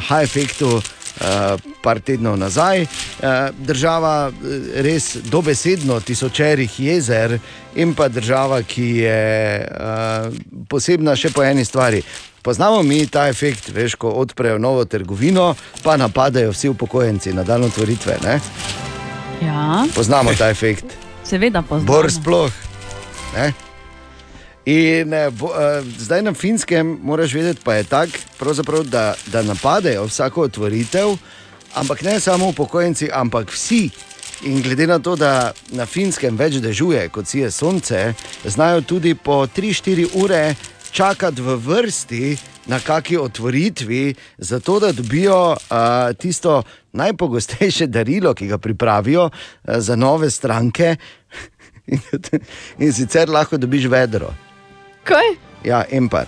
aha 0.00 0.22
efektu. 0.22 0.80
Uh, 1.18 1.58
par 1.82 1.98
tednov 1.98 2.36
nazaj, 2.38 2.84
uh, 2.84 3.48
država 3.58 4.28
eh, 4.30 4.82
res 4.86 5.16
dobesedno 5.26 5.96
tisočerih 5.98 6.76
jezer 6.78 7.34
in 7.74 7.90
pa 7.98 8.06
država, 8.06 8.60
ki 8.62 8.86
je 9.02 9.18
uh, 9.66 10.36
posebna 10.70 11.16
še 11.18 11.32
po 11.34 11.42
eni 11.42 11.64
stvari. 11.66 12.04
Poznamo 12.48 12.82
mi 12.82 13.06
ta 13.06 13.28
efekt, 13.28 13.68
veš, 13.68 13.94
ko 13.94 14.08
odprejo 14.08 14.58
novo 14.58 14.84
trgovino, 14.84 15.54
pa 15.82 15.96
napadajo 15.96 16.50
vsi 16.50 16.68
upokojenci 16.68 17.32
na 17.32 17.42
dan 17.44 17.64
otvoritve. 17.64 18.16
Ne? 18.24 18.40
Ja, 19.44 19.84
Poznamo 19.94 20.32
ta 20.32 20.48
efekt. 20.48 20.84
seveda 21.24 21.62
poznamo. 21.62 21.92
Bor 21.92 22.12
sploh. 22.12 22.52
Ne? 23.36 23.52
In 24.64 25.12
eh, 25.12 25.30
bo, 25.30 25.52
eh, 25.52 25.84
zdaj 25.98 26.22
na 26.22 26.32
finskem 26.34 26.98
moraš 27.02 27.34
vedeti, 27.34 27.60
pa 27.64 27.74
je 27.74 27.84
tako, 27.84 28.82
da, 28.84 29.14
da 29.26 29.42
napadejo 29.42 30.06
vsako 30.06 30.42
otvoritev, 30.42 31.16
ampak 31.74 32.02
ne 32.02 32.20
samo 32.20 32.48
upokojenci, 32.48 33.10
ampak 33.12 33.52
vsi. 33.52 33.90
In 34.42 34.62
glede 34.62 34.86
na 34.86 34.98
to, 34.98 35.16
da 35.16 35.52
na 35.68 35.86
finskem 35.86 36.36
več 36.36 36.54
dežuje, 36.54 37.08
kot 37.08 37.28
si 37.28 37.44
je 37.44 37.50
sonce, 37.50 38.14
znajo 38.44 38.80
tudi 38.80 39.14
po 39.14 39.46
3-4 39.46 40.08
ure 40.14 40.54
čakati 40.90 41.42
v 41.42 41.56
vrsti 41.56 42.36
na 42.66 42.80
kaki 42.80 43.16
otvoritvi, 43.18 44.14
zato 44.38 44.80
da 44.80 44.92
dobijo 44.92 45.36
uh, 45.50 45.56
tisto 46.14 46.62
najpogostejše 46.92 47.86
darilo, 47.86 48.34
ki 48.34 48.46
ga 48.46 48.58
pripravijo 48.58 49.24
uh, 49.24 49.32
za 49.76 49.96
nove 49.96 50.30
stranke. 50.30 50.96
In, 51.86 52.00
in 52.78 52.92
sicer 52.92 53.28
lahko 53.28 53.56
dobiš 53.56 53.86
vedro. 53.86 54.34
Kaj? 55.04 55.34
Ja, 55.64 55.84
empar. 55.90 56.26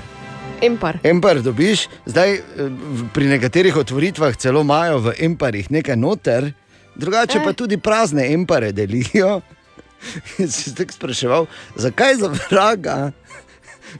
Empar. 0.63 0.99
Empar 1.03 1.41
dobiš, 1.41 1.87
zdaj 2.07 2.41
v- 2.57 3.09
pri 3.13 3.25
nekaterih 3.27 3.77
otvoritvah 3.77 4.37
celo 4.37 4.61
imajo 4.61 4.99
v 4.99 5.15
emparjih 5.19 5.71
nekaj 5.71 5.97
noter, 5.97 6.53
drugače 6.95 7.39
Eh. 7.39 7.45
pa 7.45 7.53
tudi 7.53 7.77
prazne 7.77 8.33
empare 8.33 8.73
delijo. 8.73 9.41
In 10.39 10.49
si 10.49 10.63
se 10.63 10.75
tako 10.75 10.93
spraševal, 10.93 11.47
zakaj 11.77 12.15
za 12.15 12.29
vraga 12.43 13.13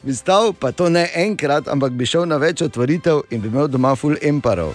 bi 0.03 0.15
stal, 0.15 0.53
pa 0.53 0.73
to 0.73 0.89
ne 0.89 1.11
enkrat, 1.17 1.69
ampak 1.69 1.93
bi 1.93 2.07
šel 2.07 2.25
na 2.25 2.37
več 2.37 2.63
otvoritev 2.63 3.23
in 3.31 3.41
bi 3.41 3.49
imel 3.49 3.69
doma 3.69 3.95
full 3.95 4.17
emparov. 4.23 4.75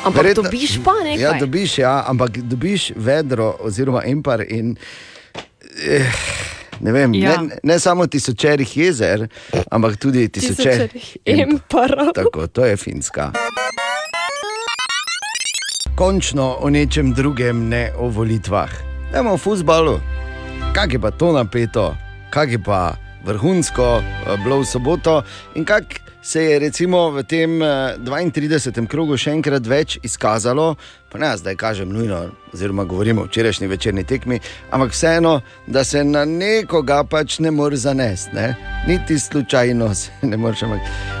Ampak 0.00 0.22
Verjetno- 0.22 0.42
dobiš 0.42 0.78
pa 0.80 0.92
nekaj. 1.04 1.20
Ja, 1.20 1.32
dobiš, 1.34 1.78
ja, 1.78 2.04
ampak 2.06 2.30
dobiš 2.38 2.92
vedro 2.96 3.56
oziroma 3.60 4.02
empar 4.04 4.40
in. 4.42 4.76
Eh, 5.78 6.06
ne, 6.80 6.92
vem, 6.92 7.14
Ja. 7.14 7.36
ne, 7.36 7.58
ne 7.62 7.78
samo 7.78 8.06
tisočerih 8.06 8.76
jezer, 8.76 9.28
ampak 9.70 9.96
tudi 9.96 10.28
tisočerih 10.28 10.88
Tisočerih 10.88 11.16
emparov. 11.26 12.12
Tako, 12.16 12.46
to 12.46 12.64
je 12.64 12.76
finska. 12.76 13.32
Končno 15.94 16.56
o 16.60 16.70
nečem 16.70 17.12
drugem, 17.12 17.68
ne 17.68 17.92
o 17.94 18.08
volitvah. 18.08 18.70
Dajmo 19.12 19.32
o 19.32 19.36
futbalu. 19.36 20.00
Kaj 20.72 20.86
je 20.88 20.98
pa 20.98 21.10
to 21.10 21.32
napeto, 21.32 21.92
kaj 22.30 22.46
je 22.48 22.58
pa 22.58 22.94
vrhunsko 23.24 24.02
eh, 24.02 24.36
bilo 24.44 24.60
v 24.60 24.66
soboto 24.66 25.22
in 25.54 25.64
kako 25.64 26.10
se 26.22 26.44
je 26.44 26.58
recimo 26.58 27.10
v 27.10 27.22
tem 27.22 27.62
eh, 27.62 27.96
32. 27.98 28.86
krogu 28.86 29.16
še 29.16 29.32
enkrat 29.32 29.66
več 29.66 29.98
izkazalo, 30.02 30.76
pa 31.12 31.18
ne 31.18 31.36
zdaj 31.36 31.56
kažem 31.56 31.88
nujno, 31.88 32.28
oziroma 32.52 32.84
govorimo 32.84 33.22
o 33.22 33.24
včerajšnji 33.24 33.66
večerni 33.66 34.04
tekmi, 34.04 34.40
ampak 34.70 34.90
vseeno, 34.90 35.40
da 35.66 35.84
se 35.84 36.04
na 36.04 36.24
nekoga 36.24 37.04
pač 37.04 37.38
ne 37.38 37.50
more 37.50 37.76
zanesti, 37.76 38.30
ne? 38.34 38.54
niti 38.86 39.18
slučajno 39.18 39.94
se 40.00 40.10
ne 40.22 40.36
moreš. 40.36 40.60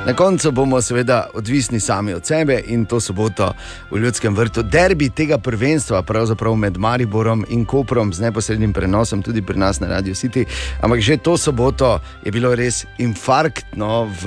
Na 0.06 0.14
koncu 0.16 0.52
bomo 0.52 0.80
seveda 0.80 1.30
odvisni 1.34 1.80
sami 1.80 2.14
od 2.14 2.26
sebe 2.26 2.62
in 2.66 2.86
to 2.86 3.00
soboto 3.00 3.52
v 3.90 3.98
Ljudskem 3.98 4.36
vrtu, 4.36 4.62
derbi 4.62 5.10
tega 5.10 5.38
prvenstva, 5.38 6.02
pravzaprav 6.02 6.54
med 6.54 6.78
Mariborom 6.78 7.44
in 7.48 7.64
Koprom 7.64 8.12
z 8.12 8.20
neposrednim 8.20 8.72
prenosom 8.72 9.22
tudi 9.22 9.42
pri 9.42 9.58
nas 9.58 9.80
na 9.80 9.88
Radio 9.88 10.14
City. 10.14 10.44
Ampak 10.80 11.00
že 11.00 11.16
to 11.16 11.36
soboto 11.38 12.00
je 12.24 12.32
bilo 12.32 12.54
res 12.54 12.86
infarktno 12.98 14.04
v, 14.22 14.24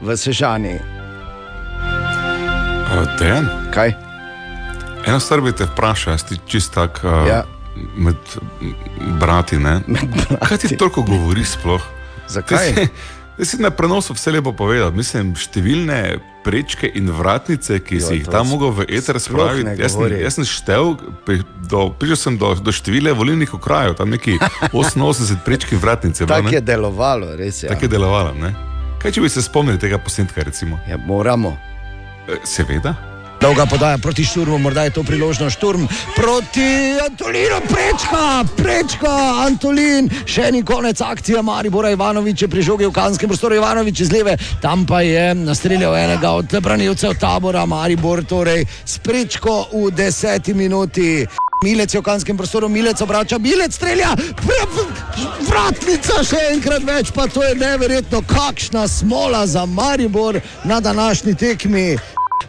v 0.00 0.16
Sežani. 0.16 0.78
Dejan, 3.18 3.48
Kaj? 3.74 4.05
Eno 5.06 5.20
stvar 5.20 5.40
bi 5.40 5.52
te 5.52 5.64
vprašal, 5.64 6.18
ti 6.18 6.38
čist 6.46 6.74
tak 6.74 7.00
uh, 7.00 7.26
Ja. 7.26 7.42
med 7.96 8.16
brati. 9.18 9.58
Ne? 9.58 9.80
Kaj 10.40 10.58
ti 10.58 10.76
toliko 10.76 11.02
govori 11.02 11.44
sploh? 11.44 11.82
Zakaj? 12.28 12.58
Ti 12.68 12.74
si- 12.76 12.88
Ti 13.36 13.44
si 13.44 13.56
na 13.60 13.68
prenosu 13.70 14.14
vse 14.14 14.30
lepo 14.30 14.48
povedal. 14.50 14.88
Mislim, 14.90 15.34
številne 15.36 16.16
prečke 16.40 16.88
in 16.88 17.10
vratnice, 17.10 17.76
ki 17.78 17.94
Jo, 17.94 18.00
si 18.00 18.14
jih 18.14 18.26
tam 18.26 18.48
mogel 18.48 18.70
v 18.70 18.86
eter 18.88 19.20
spraviti. 19.20 19.76
Jaz, 19.76 19.92
jaz 19.92 20.34
sem 20.34 20.44
pri- 21.22 21.44
do- 21.60 21.90
prišel 21.90 22.16
sem 22.16 22.38
do, 22.38 22.54
do 22.54 22.72
števila 22.72 23.12
volilnih 23.12 23.52
okrajev, 23.52 23.92
tam 23.94 24.08
neki 24.08 24.38
88 24.72 25.36
prečki 25.44 25.76
vratnice. 25.76 26.24
bilo, 26.24 26.32
Tako 26.40 26.48
je 26.48 26.60
delovalo, 26.62 27.36
res 27.36 27.60
je. 27.62 27.68
Tako 27.68 27.84
je 27.84 27.88
delovalo. 27.90 28.32
Ne? 28.32 28.54
Kaj 28.96 29.12
če 29.12 29.20
bi 29.20 29.28
se 29.28 29.42
spomnili 29.42 29.76
tega 29.76 29.98
posnetka? 29.98 30.40
Recimo? 30.40 30.80
Ja, 30.88 30.96
moramo. 30.96 31.58
E, 32.24 32.40
Seveda. 32.42 32.94
Dolga 33.40 33.66
podaja 33.66 33.98
proti 33.98 34.24
šturmu, 34.24 34.58
morda 34.58 34.82
je 34.82 34.90
to 34.90 35.02
priložnost 35.02 35.56
šturm 35.56 35.86
proti 36.16 36.96
Antolinu, 37.06 37.60
prečka, 37.68 38.44
prečka, 38.56 39.12
Antolin, 39.46 40.08
še 40.26 40.50
ni 40.52 40.62
konec 40.64 41.00
akcije 41.00 41.42
Maribora 41.42 41.90
Ivanovič 41.92 42.42
je 42.42 42.48
pri 42.48 42.62
žogi 42.62 42.88
v 42.88 42.94
kanskem 42.96 43.28
prostoru 43.28 43.54
Ivanovič 43.54 44.00
iz 44.00 44.12
leve, 44.12 44.38
tam 44.62 44.86
pa 44.86 45.00
je 45.04 45.34
nastreljal 45.34 45.96
enega 45.96 46.32
od 46.32 46.56
branilcev 46.60 47.18
tabora 47.20 47.66
Maribor, 47.66 48.24
torej 48.24 48.64
s 48.84 48.98
prečko 48.98 49.68
v 49.72 49.90
deseti 49.92 50.54
minuti. 50.54 51.26
Milec 51.64 51.94
je 51.94 52.00
v 52.00 52.04
kanskem 52.04 52.36
prostoru, 52.36 52.68
Milec 52.68 53.00
obrača, 53.00 53.38
Milec 53.38 53.72
strelja, 53.72 54.12
vratnica 55.48 56.20
še 56.24 56.42
enkrat 56.52 56.84
več, 56.84 57.12
pa 57.16 57.28
to 57.32 57.44
je 57.44 57.54
neverjetno, 57.56 58.20
kakšna 58.28 58.88
smola 58.88 59.46
za 59.46 59.64
Maribor 59.64 60.40
na 60.64 60.80
današnji 60.80 61.34
tekmi. 61.34 61.96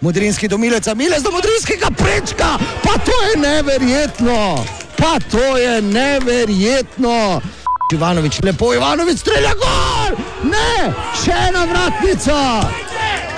Modrinski 0.01 0.47
do 0.47 0.57
Mileca, 0.57 0.93
Milec 0.93 1.23
do 1.23 1.31
Modrinskega 1.31 1.87
prečka, 1.97 2.57
pa 2.83 2.97
to 2.97 3.11
je 3.29 3.39
neverjetno, 3.41 4.65
pa 4.97 5.19
to 5.31 5.57
je 5.57 5.81
neverjetno. 5.81 7.41
Ivanovič, 7.93 8.41
lepo 8.43 8.73
Ivanovič 8.73 9.19
strelja 9.19 9.53
gol, 9.55 10.17
ne, 10.51 10.93
še 11.23 11.31
ena 11.49 11.65
vratnica, 11.65 12.37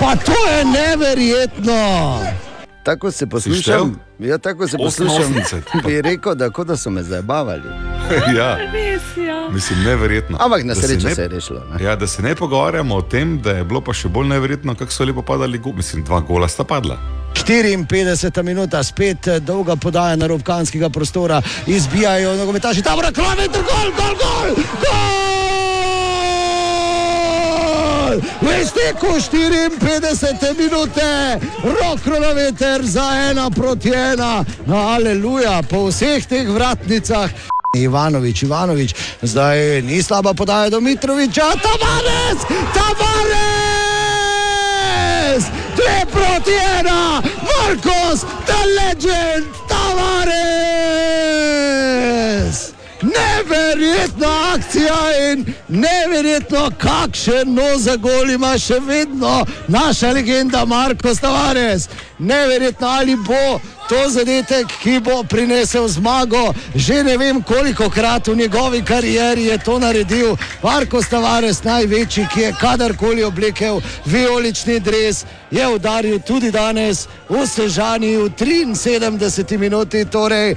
pa 0.00 0.16
to 0.16 0.36
je 0.50 0.64
neverjetno. 0.64 1.80
Tako 2.82 3.10
se 3.10 3.26
poslušam, 3.26 4.00
ja, 4.20 4.38
tako 4.38 4.68
se 4.68 4.76
poslušam. 4.76 5.34
88. 5.34 5.60
Bi 5.86 6.02
rekel, 6.02 6.34
da, 6.34 6.50
kot 6.50 6.66
da 6.66 6.76
so 6.76 6.90
me 6.90 7.02
zabavali. 7.02 7.62
ja. 8.38 8.56
Res, 8.56 9.02
ja. 9.18 9.48
Mislim, 9.50 9.78
neverjetno. 9.80 10.38
Ampak 10.40 10.64
na 10.64 10.74
Da 10.74 10.80
se 10.80 10.86
srečo 10.88 11.08
ne- 11.08 11.14
se 11.14 11.22
je 11.22 11.28
rešilo. 11.28 11.60
Ne? 11.68 11.84
Ja, 11.84 11.96
da 11.96 12.06
se 12.06 12.22
ne 12.22 12.34
pogovarjamo 12.34 12.96
o 12.96 13.02
tem, 13.02 13.40
da 13.40 13.50
je 13.52 13.64
bilo 13.64 13.80
pa 13.80 13.92
še 13.92 14.08
bolj 14.08 14.28
neverjetno, 14.28 14.74
kako 14.74 14.92
so 14.92 15.04
lepo 15.04 15.22
padali, 15.22 15.58
go- 15.58 15.72
mislim, 15.72 16.04
dva 16.04 16.20
gola 16.20 16.48
sta 16.48 16.64
padla. 16.64 16.98
54 17.34 18.42
minuta, 18.42 18.82
spet 18.82 19.26
eh, 19.26 19.40
dolga 19.40 19.76
podaja 19.76 20.16
na 20.16 20.26
rob 20.26 20.42
kanskega 20.42 20.88
prostora, 20.88 21.42
izbijajo 21.66 22.36
nogometaši 22.36 22.82
tabora, 22.82 23.12
kilometr, 23.12 23.58
gol, 23.60 23.92
gol, 23.92 24.14
gol, 24.16 24.54
gol! 24.54 25.29
Gol! 28.10 28.20
V 28.42 28.60
izteku 28.62 29.06
54 29.78 30.54
minute, 30.58 31.40
veter 32.34 32.82
za 32.82 33.30
ena 33.30 33.50
proti 33.50 33.88
ena. 33.94 34.44
No, 34.66 34.76
aleluja, 34.76 35.62
po 35.62 35.86
vseh 35.90 36.26
teh 36.26 36.48
vratnicah. 36.48 37.30
Ivanovič, 37.76 38.42
Ivanovič, 38.42 38.94
zdaj 39.22 39.82
ni 39.86 40.02
slaba 40.02 40.34
podaja 40.34 40.70
do 40.70 40.80
Mitroviča, 40.80 41.54
Tavares, 41.62 42.42
Tavares! 42.74 43.30
Dve 45.78 46.06
proti 46.10 46.54
ena, 46.80 47.22
Markos, 47.46 48.26
the 48.46 48.58
legend, 48.74 49.46
Tavares! 49.70 50.59
Neverjetna 53.20 54.54
akcija 54.54 55.32
in 55.32 55.44
neverjetno, 55.68 56.70
kakšen 56.78 57.54
no 57.54 57.78
za 57.78 57.96
gol 57.96 58.30
ima 58.30 58.58
še 58.58 58.78
vedno 58.86 59.46
naša 59.68 60.12
legenda 60.12 60.64
Marko 60.64 61.14
Tavares. 61.14 61.88
Neverjetno 62.18 62.86
ali 62.86 63.16
bo 63.16 63.60
to 63.88 64.08
zadetek, 64.10 64.66
ki 64.82 65.00
bo 65.00 65.22
prinesel 65.22 65.88
zmago. 65.88 66.54
Že 66.74 67.04
ne 67.04 67.16
vem, 67.16 67.42
koliko 67.42 67.90
krat 67.90 68.28
v 68.28 68.36
njegovi 68.36 68.84
karieri 68.84 69.44
je 69.44 69.58
to 69.58 69.78
naredil. 69.78 70.36
Marko 70.62 71.02
Tavares, 71.02 71.64
največji, 71.64 72.26
ki 72.34 72.40
je 72.40 72.56
kadarkoli 72.60 73.24
oblekel 73.24 73.80
vijolični 74.06 74.80
dres, 74.80 75.24
je 75.50 75.68
udaril 75.68 76.20
tudi 76.20 76.50
danes 76.50 77.08
v 77.28 77.46
Sežani 77.46 78.16
v 78.16 78.30
73 78.30 79.58
minuti. 79.58 80.04
Torej, 80.04 80.54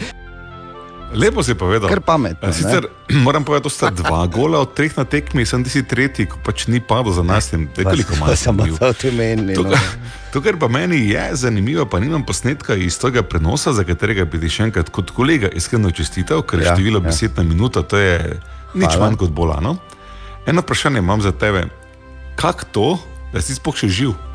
Lepo 1.13 1.43
si 1.43 1.53
povedal. 1.53 1.89
Kar 1.89 2.01
pametno, 2.01 2.53
Sicer 2.53 2.87
moram 3.25 3.43
povedati, 3.43 3.69
da 3.69 3.69
sta 3.69 3.89
dva 3.89 4.25
gola 4.27 4.59
od 4.59 4.73
treh 4.73 4.97
na 4.97 5.05
tekmi, 5.05 5.45
sem 5.45 5.63
ti 5.63 5.69
si 5.69 5.83
tretji, 5.83 6.25
ko 6.25 6.37
pač 6.43 6.67
ni 6.67 6.81
padel 6.81 7.13
za 7.13 7.23
nas. 7.23 7.51
Koliko 7.77 8.15
manj 8.19 8.35
samo 8.35 8.65
to 8.79 8.93
ti 8.93 9.11
meni. 9.11 9.53
To, 9.53 9.63
no. 9.63 9.77
to, 10.33 10.41
kar 10.41 10.57
pa 10.59 10.67
meni 10.67 11.09
je 11.09 11.29
zanimivo, 11.35 11.85
pa 11.85 11.99
nimam 11.99 12.25
posnetka 12.25 12.75
iz 12.75 12.97
tega 12.99 13.23
prenosa, 13.23 13.73
za 13.73 13.83
katerega 13.83 14.25
bi 14.25 14.41
ti 14.41 14.49
še 14.49 14.69
enkrat 14.69 14.89
kot 14.89 15.13
kolega 15.13 15.47
iskreno 15.49 15.91
čestitev, 15.91 16.41
ker 16.49 16.59
je 16.59 16.65
Ja, 16.65 16.75
število 16.75 16.99
ja. 16.99 17.07
besed 17.07 17.37
na 17.37 17.43
minuto, 17.43 17.83
to 17.85 17.97
je 17.97 18.39
nič 18.73 18.89
Hvala. 18.89 19.07
manj 19.07 19.21
kot 19.21 19.29
bolano. 19.29 19.77
Eno 20.45 20.61
vprašanje 20.61 20.99
imam 20.99 21.21
za 21.21 21.31
tebe. 21.31 21.69
Kako 22.35 22.63
to, 22.71 22.87
da 23.33 23.41
si 23.41 23.53
še 23.53 23.87
živ? 23.87 24.32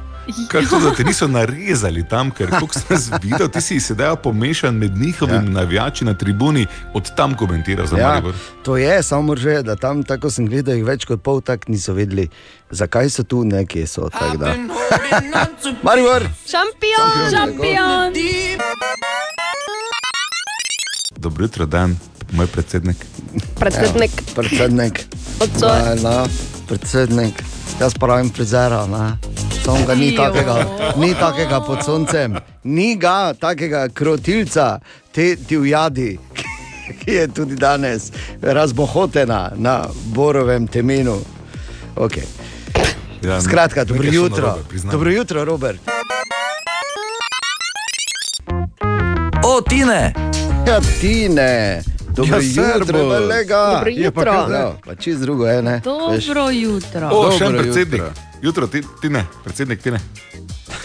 Kaj 0.49 0.67
to, 0.71 0.79
da 0.81 0.91
te 0.95 1.05
niso 1.05 1.27
narezali 1.29 2.03
tam, 2.09 2.31
ker 2.31 2.51
kot 2.61 2.75
sem 2.77 2.83
jaz 2.91 3.07
videl, 3.23 3.49
ti 3.49 3.61
si 3.64 3.81
sedaj 3.81 4.17
pomešan 4.23 4.75
med 4.77 4.97
njihovimi 4.99 5.47
ja. 5.47 5.55
navijači 5.61 6.05
na 6.05 6.14
tribuni, 6.14 6.67
od 6.95 7.14
tam 7.17 7.37
komentiraš 7.37 7.88
za 7.88 7.99
Ja, 7.99 8.09
Maribor. 8.09 8.35
to 8.62 8.77
je, 8.77 9.03
samo 9.03 9.37
že, 9.37 9.62
da 9.62 9.77
tam, 9.77 10.03
tako 10.03 10.31
sem 10.31 10.47
gledal, 10.47 10.77
jih 10.77 10.85
več 10.85 11.05
kot 11.09 11.23
pol 11.23 11.41
tak 11.41 11.69
niso 11.69 11.93
vedeli, 11.97 12.29
zakaj 12.71 13.11
so 13.11 13.23
tu, 13.25 13.45
nekje 13.45 13.87
so. 13.87 14.11
tako 14.11 14.37
da. 14.37 14.53
Maribor! 15.87 16.29
Šampion! 16.45 17.31
Šampion! 17.33 18.12
Dobro 21.17 21.45
jutro, 21.45 21.67
dan, 21.67 21.97
moj 22.33 22.47
predsednik. 22.47 22.97
Predsednik. 23.59 24.11
Ja, 24.11 24.35
predsednik. 24.35 25.07
Odsoj. 25.41 26.03
Ja, 26.03 26.27
predsednik. 26.69 27.43
Jaz 27.81 27.95
pravim 27.95 28.31
frizera, 28.31 28.87
ne. 28.87 29.17
Samo 29.64 29.85
ga 29.87 29.95
ni 29.95 30.17
takega, 30.17 30.64
ni 30.97 31.14
takega 31.14 31.61
pod 31.61 31.85
soncem, 31.85 32.37
ni 32.64 32.97
ga 32.97 33.35
takega 33.35 33.88
krotilca, 33.88 34.81
te 35.12 35.37
divjadi, 35.49 36.19
ki 37.05 37.12
je 37.12 37.29
tudi 37.29 37.57
danes 37.57 38.12
razbohotena 38.43 39.53
na 39.57 39.85
borovem 40.05 40.67
temenu. 40.67 41.19
Okay. 41.97 42.25
Ja, 43.23 43.41
Skratka, 43.41 43.85
dobro 43.85 44.09
jutro. 44.12 44.47
narobe, 44.47 44.64
priznam. 44.69 44.93
Dobro 44.93 45.11
jutro, 45.11 45.45
Robert. 45.45 45.79
O, 49.45 49.61
Tine! 49.61 50.14
Ja, 50.67 50.81
ti 51.01 51.29
ne. 51.29 51.83
Dobro 52.19 52.37
Ja, 52.37 52.75
jutro, 52.75 52.99
kolega. 53.01 53.61
Dobro 53.69 53.91
Je 53.91 54.11
pa 54.11 54.21
jutro. 54.21 54.33
Ja, 54.51 54.73
pa 54.81 54.95
čist 54.97 55.21
drugo 55.21 55.47
je, 55.47 55.63
ne. 55.63 55.81
Veš. 56.11 56.27
Dobro 56.27 56.51
jutro. 56.51 57.09
O, 57.09 57.31
še 57.31 57.45
en 57.45 57.53
Dobro 57.53 57.63
predsednik. 57.63 58.01
jutro. 58.01 58.13
Jutro, 58.43 58.67
ti, 58.69 58.83
ti 58.99 59.09
ne, 59.09 59.23
predsednik 59.45 59.79
ti 59.81 59.91
ne. 59.91 60.01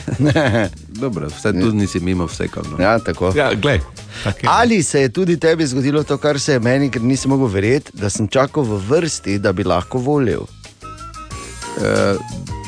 Dobro, 1.02 1.28
vse 1.30 1.52
tu 1.54 1.72
nisi 1.72 2.00
mimo 2.00 2.26
vsekal. 2.26 2.64
No. 2.68 2.78
Ja, 2.78 3.00
tako. 3.00 3.32
Ja, 3.36 3.54
glej. 3.54 3.80
je. 4.26 4.34
Ali 4.44 4.84
se 4.84 5.02
je 5.02 5.10
tudi 5.10 5.38
tebi 5.38 5.66
zgodilo 5.66 6.04
to, 6.04 6.18
kar 6.18 6.40
se 6.40 6.54
je 6.54 6.60
meni, 6.60 6.90
ker 6.90 7.02
nisem 7.02 7.30
mogel 7.30 7.48
verjeti, 7.48 7.92
da 7.94 8.10
sem 8.10 8.28
čakal 8.28 8.64
v 8.64 8.78
vrsti, 8.80 9.40
da 9.40 9.52
bi 9.52 9.64
lahko 9.64 9.98
volil? 10.00 10.46
E, 11.76 12.16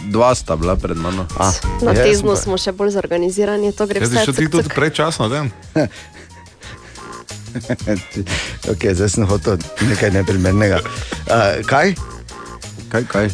dva 0.08 0.36
sta 0.36 0.56
bila 0.56 0.76
pred 0.76 0.98
mano. 0.98 1.26
A, 1.38 1.52
Na 1.82 1.92
jaz 1.92 1.98
teznu 2.00 2.14
sem 2.28 2.28
pa- 2.30 2.42
smo 2.42 2.58
še 2.58 2.72
bolj 2.72 2.90
zorganizirani, 2.92 3.72
to 3.72 3.86
gre 3.86 4.00
vse 4.00 4.10
si 4.12 4.26
šel 4.26 4.34
ti 4.36 4.50
tudi 4.50 4.70
prečasno, 4.70 5.30
da 5.30 5.46
okay, 8.72 8.94
zdaj 8.94 9.10
sem 9.10 9.26
hotel 9.26 9.58
nekaj 9.88 10.12
neprimernega. 10.12 10.80
Uh, 11.26 11.62
kaj? 11.66 11.96
Kaj, 12.92 13.04
kaj? 13.08 13.30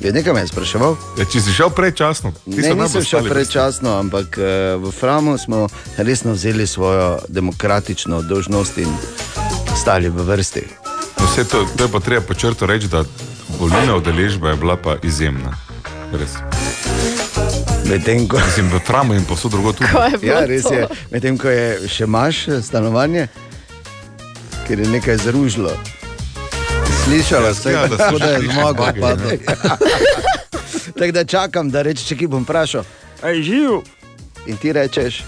Je 0.00 0.12
nekaj 0.12 0.34
me 0.34 0.40
je 0.40 0.46
spraševal? 0.46 0.96
ja, 1.18 1.24
če 1.24 1.40
si 1.40 1.52
šel 1.54 1.70
prečasno, 1.70 2.32
ti 2.44 2.58
Ne, 2.58 2.68
najbolj 2.68 2.82
nisem 2.82 3.04
šel 3.08 3.28
prečasno, 3.30 3.96
ampak 3.98 4.36
uh, 4.36 4.76
v 4.82 4.92
Framu 4.92 5.38
smo 5.38 5.68
resno 5.96 6.32
vzeli 6.32 6.66
svojo 6.66 7.18
demokratično 7.28 8.22
dožnost 8.22 8.78
in 8.78 8.90
stali 9.76 10.08
v 10.08 10.26
vrsti. 10.28 10.64
No, 11.18 11.26
Vse 11.26 11.44
to, 11.48 11.64
to 11.76 11.88
je 11.88 11.92
pa 11.92 12.00
treba 12.00 12.26
počrto 12.26 12.66
reči, 12.66 12.88
da 12.88 13.04
volilna 13.58 13.96
udeležba 13.96 14.50
je 14.50 14.56
bila 14.56 14.76
pa 14.76 14.96
izjemna. 15.02 15.56
Res. 16.12 16.36
Medtem 17.84 18.28
ko, 18.28 18.38
Mislim, 18.38 18.68
v 18.68 18.80
Framu 18.80 19.14
in 19.14 19.24
povsod 19.24 19.50
drugo 19.50 19.72
tudi. 19.72 19.88
Je 20.12 20.18
bilo 20.18 20.32
ja, 20.32 20.46
res 20.46 20.64
je, 20.64 20.82
medtem 21.10 21.36
ko 21.36 21.48
je 21.48 21.64
še 21.86 22.04
imaš 22.04 22.48
eh, 22.48 22.62
stanovanje, 22.62 23.26
ker 24.64 24.80
je 24.80 24.88
nekaj 24.88 25.16
zružilo. 25.18 25.72
Slišala 27.04 27.52
si, 27.52 27.68
Ja, 27.68 27.84
da 27.86 27.96
da 28.08 28.26
je 28.30 28.40
zmagal. 28.42 28.72
zmage, 28.72 29.00
padel. 29.00 29.38
Tako 30.94 31.12
da 31.12 31.24
čakam, 31.24 31.68
da 31.68 31.82
rečeš, 31.82 32.06
če 32.06 32.16
ki 32.16 32.26
bom 32.26 32.42
vprašal, 32.42 32.84
aj 33.20 33.42
živ. 33.42 33.82
In 34.46 34.56
ti 34.56 34.72
rečeš, 34.72 35.20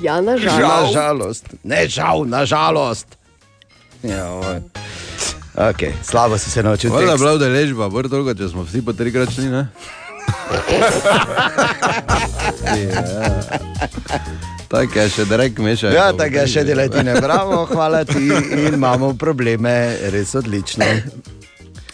Ja, 0.00 0.20
na 0.20 0.36
žal. 0.36 0.56
žal. 0.56 0.84
na 0.84 0.92
žalost, 0.92 1.44
ne 1.62 1.80
žal, 1.88 2.24
na 2.24 2.44
žalost. 2.44 3.06
Ja, 4.02 4.28
oj. 4.30 4.60
okay, 5.54 5.92
slabo 6.02 6.38
si 6.38 6.50
se 6.50 6.62
naučil. 6.62 6.88
Hvala, 6.90 7.06
tekst. 7.10 7.20
bila 7.20 7.32
udeležba, 7.34 7.88
bolj 7.88 8.08
dolgo, 8.08 8.32
če 8.32 8.48
smo 8.48 8.64
vsi 8.64 8.80
po 8.80 8.92
trikrat 8.92 9.28
šli, 9.30 9.48
ne? 9.48 9.64
ja. 9.64 9.66
Tako 14.68 14.98
je, 14.98 15.08
še 15.10 15.24
direkt 15.26 15.58
mešaj. 15.58 15.94
Ja, 15.94 16.12
tako 16.14 16.36
je 16.42 16.46
še 16.46 16.64
delati 16.64 17.02
ne 17.04 17.16
bravo, 17.20 17.64
hvala 17.72 18.04
ti 18.06 18.30
in 18.30 18.74
imamo 18.74 19.14
probleme, 19.18 19.96
res 20.14 20.34
odlično. 20.38 20.86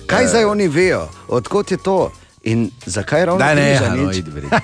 Kaj 0.06 0.28
zdaj 0.32 0.44
oni 0.44 0.68
vejo, 0.68 1.06
odkot 1.28 1.70
je 1.70 1.78
to 1.82 2.12
in 2.46 2.70
zakaj 2.86 3.24
ravno 3.26 3.40
Da 3.42 3.54
ne, 3.54 3.80
no, 3.80 4.06
nič? 4.06 4.16
idi 4.22 4.30
verjeti. 4.30 4.56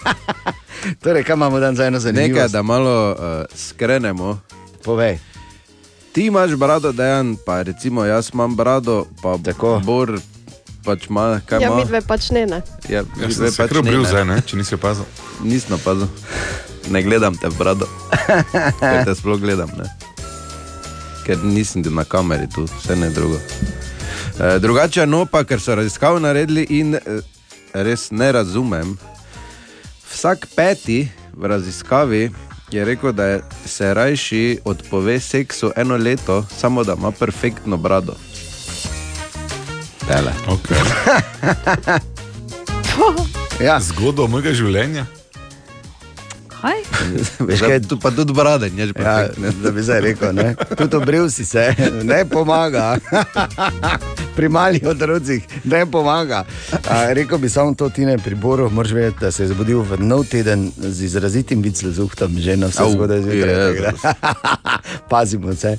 Torej, 1.02 1.24
kaj 1.24 1.34
imamo 1.34 1.60
dan 1.60 1.76
za 1.76 1.86
eno 1.86 1.98
zanimivo? 1.98 2.34
Nekaj, 2.36 2.48
da 2.48 2.62
malo 2.62 3.10
uh, 3.10 3.16
skrenemo. 3.54 4.38
Povej. 4.84 5.18
Ti 6.12 6.26
imaš 6.26 6.54
brado, 6.60 6.92
dejan, 6.92 7.36
pa 7.46 7.62
recimo 7.62 8.04
jaz 8.04 8.30
imam 8.34 8.56
brado, 8.56 9.06
pa 9.22 9.38
Tako. 9.44 9.80
Bor 9.84 10.18
pač 10.84 11.06
ima, 11.06 11.40
kaj 11.46 11.60
Ja, 11.60 11.68
ima. 11.68 11.76
mi 11.76 11.84
dve 11.84 12.00
pač 12.00 12.30
ne. 12.30 12.46
ne. 12.46 12.62
Ja, 12.88 12.96
Ja, 12.96 13.02
midve 13.16 13.34
sem 13.34 13.50
se 13.50 13.56
kar 13.58 13.72
ne, 13.72 13.78
obril 13.78 14.02
ne. 14.02 14.08
zdaj, 14.08 14.24
ne, 14.24 14.40
če 14.40 14.56
nisi 14.56 14.74
opazil. 14.74 15.04
Nisem 15.42 15.74
opazil. 15.74 16.08
Ne 16.90 17.02
gledam 17.02 17.36
te 17.36 17.48
brado. 17.48 17.86
Ker 18.80 19.04
te 19.04 19.14
sploh 19.14 19.38
gledam. 19.38 19.70
Ne? 19.78 19.86
Ker 21.24 21.38
nisem 21.38 21.82
na 21.86 22.04
kameri 22.04 22.48
tu, 22.50 22.64
vse 22.66 22.96
ne 22.96 23.10
drugo. 23.10 23.38
E, 24.34 24.58
drugače, 24.58 25.06
no 25.06 25.24
pa, 25.26 25.44
ker 25.44 25.60
so 25.60 25.74
raziskave 25.74 26.20
naredili 26.20 26.66
in 26.70 26.94
e, 26.94 27.00
res 27.74 28.10
ne 28.10 28.32
razumem. 28.32 28.96
Vsak 30.10 30.46
peti 30.56 31.04
v 31.32 31.46
raziskavi 31.46 32.30
je 32.70 32.84
rekel, 32.84 33.12
da 33.12 33.24
je 33.26 33.40
se 33.66 33.94
rajši 33.94 34.58
odpove 34.64 35.20
seksu 35.20 35.70
eno 35.76 35.96
leto, 35.96 36.44
samo 36.58 36.84
da 36.84 36.94
ima 36.94 37.10
perfektno 37.10 37.76
brado. 37.76 38.16
Tele. 40.12 40.32
Okay. 40.46 40.76
Ja, 43.62 43.78
Zgodba 43.80 44.26
mojega 44.28 44.52
življenja. 44.52 45.06
Kaj? 46.52 46.82
veš 47.48 47.62
kaj, 47.62 47.78
tu 47.88 47.96
pa 47.96 48.10
tudi 48.12 48.34
brade, 48.36 48.68
než 48.76 48.92
ja, 48.92 48.96
perfektne. 48.98 49.52
da 49.62 49.72
bi 49.72 49.84
zdaj 49.86 50.00
rekel, 50.04 50.34
ne? 50.36 50.52
tudi 50.76 50.98
obril 50.98 51.30
si 51.32 51.46
se, 51.48 51.64
ne 52.04 52.20
pomaga. 52.28 52.98
Pri 54.36 54.50
malih 54.52 54.84
otrocih 54.92 55.46
ne 55.64 55.80
pomaga. 55.88 56.42
A, 56.84 57.14
rekel 57.16 57.40
bi 57.40 57.48
samo 57.48 57.72
to, 57.78 57.88
ti 57.88 58.04
ne 58.04 58.18
pri 58.20 58.36
Boru, 58.36 58.68
moraš 58.70 58.92
vedeti, 58.98 59.20
da 59.24 59.32
se 59.32 59.46
je 59.46 59.52
zbudil 59.54 59.80
v 59.80 60.02
nov 60.02 60.26
teden 60.28 60.68
z 60.76 61.08
izrazitim 61.08 61.64
viclezuhtom, 61.64 62.36
že 62.36 62.56
na 62.60 62.68
vse 62.68 62.90
zgodaj 62.92 63.24
zjutraj. 63.24 63.96
Pazimo 65.08 65.56
se. 65.56 65.78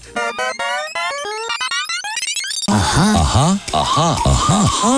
Aha, 2.68 3.14
aha, 3.20 3.58
aha, 3.74 4.16
aha, 4.26 4.60
aha, 4.64 4.96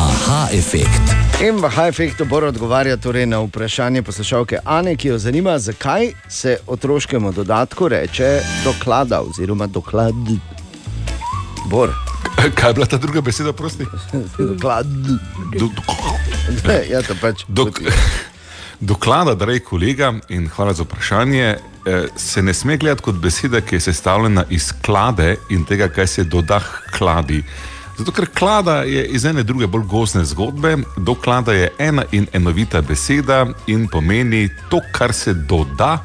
aha 0.00 0.48
efekt. 0.52 1.12
In 1.44 1.60
v 1.60 1.68
High 1.68 1.88
Effectu 1.88 2.24
Bor 2.24 2.44
odgovarja 2.44 2.96
torej 2.96 3.26
na 3.26 3.40
vprašanje 3.44 4.02
poslušalke 4.02 4.58
Ane, 4.64 4.96
ki 4.96 5.08
jo 5.08 5.18
zanima, 5.18 5.58
zakaj 5.58 6.12
se 6.28 6.56
otroškemu 6.66 7.32
dodatku 7.32 7.88
reče 7.88 8.40
doklada 8.64 9.20
oziroma 9.20 9.66
doklad. 9.66 10.14
Bor. 11.68 11.92
Kaj 12.54 12.70
je 12.70 12.74
bila 12.74 12.86
ta 12.86 12.96
druga 12.96 13.20
beseda, 13.20 13.52
prosti? 13.52 13.84
Doklad. 14.38 14.86
Do, 15.60 15.68
ja, 16.88 17.02
to 17.02 17.14
pač. 17.20 17.44
Dok, 17.48 17.80
doklada, 18.80 19.34
dragi 19.34 19.60
kolega, 19.60 20.14
in 20.28 20.48
hvala 20.48 20.72
za 20.72 20.82
vprašanje, 20.82 21.56
eh, 21.86 22.06
se 22.16 22.42
ne 22.42 22.54
sme 22.54 22.76
gledati 22.76 23.02
kot 23.02 23.14
beseda, 23.14 23.60
ki 23.60 23.74
je 23.74 23.80
sestavljena 23.80 24.44
iz 24.50 24.72
klade 24.84 25.36
in 25.50 25.64
tega, 25.64 25.88
kaj 25.88 26.06
se 26.06 26.24
doda 26.24 26.60
k 26.60 26.98
kladi. 26.98 27.44
Zato, 27.98 28.12
ker 28.12 28.26
klada 28.34 28.82
je 28.82 29.04
iz 29.06 29.24
ene 29.24 29.42
druge 29.42 29.66
bolj 29.66 29.82
gozne 29.84 30.24
zgodbe, 30.24 30.76
doklada 30.96 31.52
je 31.52 31.68
ena 31.78 32.04
in 32.12 32.26
enovita 32.32 32.80
beseda 32.80 33.46
in 33.66 33.88
pomeni 33.88 34.48
to, 34.70 34.80
kar 34.92 35.12
se 35.12 35.34
doda 35.34 35.98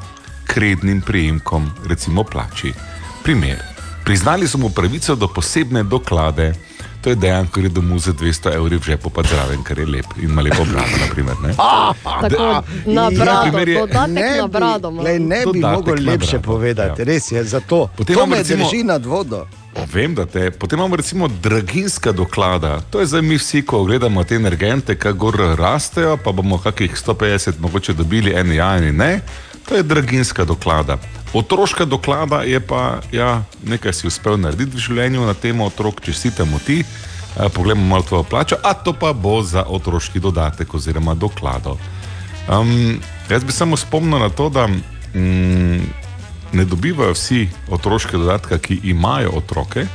k 0.46 0.58
rednim 0.58 1.02
prejemkom, 1.02 1.72
recimo 1.88 2.24
plači. 2.24 2.74
Primer. 3.24 3.64
Priznali 4.06 4.48
so 4.48 4.58
mu 4.58 4.70
pravico 4.70 5.16
do 5.16 5.28
posebne 5.28 5.84
doklade. 5.84 6.54
To 7.06 7.10
je 7.10 7.16
dejansko, 7.16 7.54
ko 7.54 7.62
gre 7.62 7.70
domov 7.70 8.00
za 8.00 8.14
200 8.14 8.56
evrov 8.56 8.80
v 8.80 8.84
žepu, 8.84 9.10
pa 9.10 9.22
zraven, 9.24 9.62
ker 9.62 9.78
je 9.78 9.86
lep 9.88 10.06
in 10.18 10.26
ima 10.26 10.42
lepo 10.42 10.66
brado. 10.66 10.90
Naprimer, 11.00 11.38
ne? 11.40 11.54
Tako 11.54 12.64
na 12.88 13.04
Ja, 13.04 13.10
brado, 13.14 13.42
primer 13.44 13.68
je- 13.70 13.80
dodatek 13.80 14.38
na 14.38 14.48
brado. 14.50 14.90
ima. 14.90 15.02
Lej, 15.04 15.20
ne 15.22 15.40
bi 15.46 15.60
mogel 15.62 15.96
na 15.96 16.12
lepše 16.12 16.32
brado, 16.32 16.48
povedati, 16.48 17.02
ja. 17.02 17.06
res 17.06 17.32
je 17.32 17.44
zato. 17.46 17.90
Potem 17.96 18.06
to 18.08 18.14
imamo 18.16 18.32
me 18.32 18.38
recimo- 18.38 18.66
drži 18.66 18.84
nad 18.84 19.06
vodo. 19.06 19.46
Vem, 19.86 20.16
da 20.16 20.26
te. 20.26 20.52
Potem 20.52 20.80
imamo 20.80 20.96
recimo 20.96 21.28
draginska 21.30 22.12
doklada. 22.12 22.82
To 22.82 23.00
je 23.00 23.06
zdaj 23.06 23.22
mi 23.22 23.38
vsi, 23.38 23.62
ko 23.62 23.84
gledamo 23.84 24.24
te 24.24 24.36
energente, 24.36 24.96
ki 24.96 25.14
gor 25.14 25.36
rastejo, 25.56 26.18
pa 26.18 26.32
bomo 26.32 26.58
kakih 26.58 26.98
150 26.98 27.60
mogoče 27.60 27.94
dobili, 27.94 28.34
en 28.34 28.52
ja, 28.52 28.78
en 28.78 28.96
ne. 28.96 29.22
To 29.66 29.76
je 29.76 29.84
draginska 29.84 30.46
doklada. 30.46 30.98
Otroška 31.34 31.86
doklada 31.86 32.42
je 32.42 32.60
pa, 32.60 33.02
ja, 33.12 33.44
nekaj 33.64 33.94
si 33.94 34.08
uspel 34.08 34.38
narediti 34.38 34.78
v 34.78 34.80
življenju 34.80 35.26
na 35.26 35.34
temo 35.34 35.66
otrok, 35.66 36.02
čestitamo 36.02 36.60
ti. 36.66 36.84
Eh, 36.84 37.50
Poglejmo 37.50 37.84
malo 37.84 38.04
tvojo 38.04 38.24
plačo, 38.24 38.56
a 38.64 38.74
to 38.74 38.94
pa 38.94 39.14
bo 39.14 39.42
za 39.44 39.66
otroški 39.68 40.20
dodatek 40.20 40.74
oziroma 40.74 41.14
doklado. 41.14 41.78
Um, 42.48 43.02
jaz 43.30 43.44
bi 43.44 43.52
samo 43.52 43.78
spomnil 43.78 44.20
na 44.20 44.30
to, 44.30 44.50
da 44.50 44.68
mm, 44.68 45.82
ne 46.54 46.66
dobivajo 46.66 47.14
vsi 47.14 47.50
otroške 47.70 48.18
dodatke, 48.18 48.60
ki 48.60 48.80
imajo 48.84 49.34
otroke. 49.36 49.88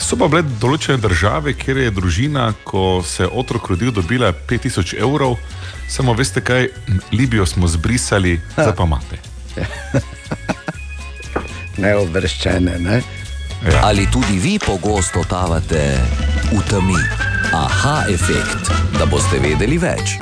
So 0.00 0.16
pa 0.20 0.28
bile 0.28 0.42
določene 0.60 1.00
države, 1.00 1.54
kjer 1.58 1.84
je 1.84 1.94
družina, 1.94 2.52
ko 2.64 3.02
se 3.06 3.24
je 3.24 3.28
otrok 3.28 3.72
rodil, 3.72 3.92
dobila 3.94 4.32
5000 4.32 4.98
evrov, 5.00 5.38
samo 5.88 6.14
veste 6.14 6.42
kaj, 6.44 6.68
Libijo 7.12 7.46
smo 7.46 7.68
zbrisali, 7.68 8.40
za 8.56 8.72
pa 8.76 8.88
imate. 8.88 9.20
Neobreščene, 11.82 12.78
ne? 12.78 13.02
Ja. 13.62 13.86
Ali 13.86 14.08
tudi 14.10 14.40
vi 14.42 14.58
pogosto 14.58 15.22
totavate 15.22 15.82
v 16.50 16.62
temi? 16.68 16.98
Aha 17.52 18.02
efekt, 18.10 18.72
da 18.98 19.06
boste 19.06 19.38
vedeli 19.38 19.78
več. 19.78 20.18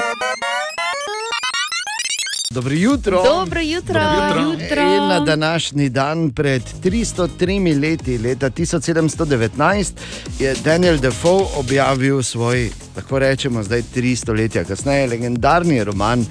Dobro 2.51 2.75
jutro. 2.75 3.23
Dobro 3.25 3.61
jutro. 3.61 4.01
jutro. 4.43 4.83
In 4.83 5.09
na 5.09 5.21
današnji 5.21 5.89
dan 5.89 6.31
pred 6.31 6.63
303 6.85 7.81
leti, 7.81 8.19
leta 8.19 8.51
1719, 8.51 9.93
je 10.39 10.55
Daniel 10.65 10.99
Defoe 10.99 11.45
objavil 11.57 12.23
svoj, 12.23 12.71
lahko 12.97 13.19
rečemo, 13.19 13.63
zdaj 13.63 13.83
tri 13.95 14.17
stoletja 14.17 14.65
kasneje, 14.65 15.07
legendarni 15.07 15.85
roman 15.85 16.27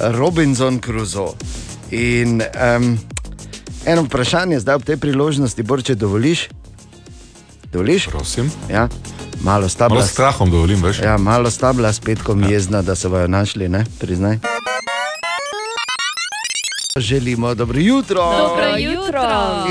Robinson 0.00 0.80
Crusoe. 0.80 1.32
In 1.90 2.42
um, 2.76 2.98
eno 3.86 4.02
vprašanje 4.02 4.60
zdaj 4.60 4.74
ob 4.74 4.84
tej 4.84 4.96
priložnosti, 4.96 5.62
Bor, 5.62 5.82
če 5.82 5.94
dovoliš. 5.94 6.48
Dovoliš? 7.72 8.06
Prosim. 8.08 8.50
Ja, 8.70 8.88
malo 9.40 9.68
sta 9.68 9.88
Malo 9.88 9.94
bila. 9.94 10.06
s 10.06 10.10
strahom 10.12 10.50
dovolim, 10.50 10.82
veš? 10.82 10.98
Ja, 10.98 11.18
malo 11.18 11.50
sta 11.50 11.72
bila 11.72 11.92
s 11.92 12.00
petkom 12.00 12.50
jezna, 12.50 12.82
da 12.82 12.94
se 12.94 13.08
bojo 13.08 13.28
našli, 13.28 13.68
ne? 13.68 13.84
priznaj. 13.98 14.38
Želimo 16.96 17.54
dobro 17.54 17.78
jutro. 17.80 18.22
Dobro 18.38 18.76
jutro. 18.78 19.22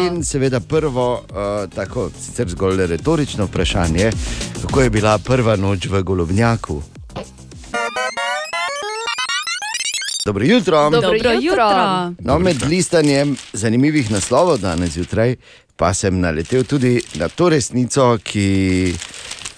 In 0.08 0.24
seveda 0.24 0.60
prvo, 0.60 1.14
uh, 1.14 1.74
tako 1.76 2.10
sicer 2.22 2.50
zgolj 2.50 2.88
retorično 2.88 3.46
vprašanje, 3.46 4.12
kako 4.62 4.82
je 4.82 4.90
bila 4.90 5.18
prva 5.18 5.56
noč 5.56 5.86
v 5.86 6.04
Golobnjaku? 6.04 6.82
Dobro 10.26 10.46
jutro. 10.46 10.84
Dobro 10.84 11.02
Dobro 11.02 11.14
jutro. 11.14 11.32
jutro. 11.42 12.14
No, 12.20 12.40
med 12.40 12.62
listanjem 12.70 13.38
zanimivih 13.54 14.12
naslovov 14.12 14.58
danes 14.58 14.90
zjutraj 14.90 15.36
pa 15.82 15.94
sem 15.98 16.20
naletel 16.20 16.62
tudi 16.64 17.02
na 17.18 17.26
to 17.26 17.50
resnico, 17.50 18.18
ki 18.24 18.94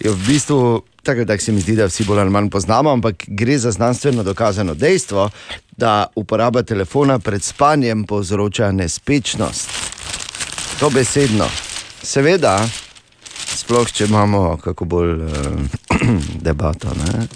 jo 0.04 0.14
v 0.14 0.28
bistvu, 0.28 0.82
tako 1.04 1.24
da 1.24 1.38
se 1.38 1.52
mi 1.52 1.62
zdi, 1.62 1.76
da 1.76 1.86
vsi 1.86 2.04
bolj 2.04 2.20
ali 2.20 2.30
manj 2.30 2.50
poznamo, 2.50 2.92
ampak 2.92 3.24
gre 3.28 3.58
za 3.58 3.72
znanstveno 3.72 4.24
dokazano 4.24 4.74
dejstvo, 4.74 5.30
da 5.78 6.06
uporaba 6.16 6.64
telefona 6.64 7.20
pred 7.20 7.44
spanjem 7.44 8.04
povzroča 8.04 8.72
nespečnost. 8.72 9.70
To 10.80 10.90
besedno. 10.90 11.46
Seveda, 12.04 12.68
sploh 13.56 13.92
če 13.92 14.06
imamo 14.06 14.58
kako 14.64 14.86
bolj 14.86 15.24
uh, 15.24 15.32
debato. 16.48 16.88
Ne? 16.94 17.28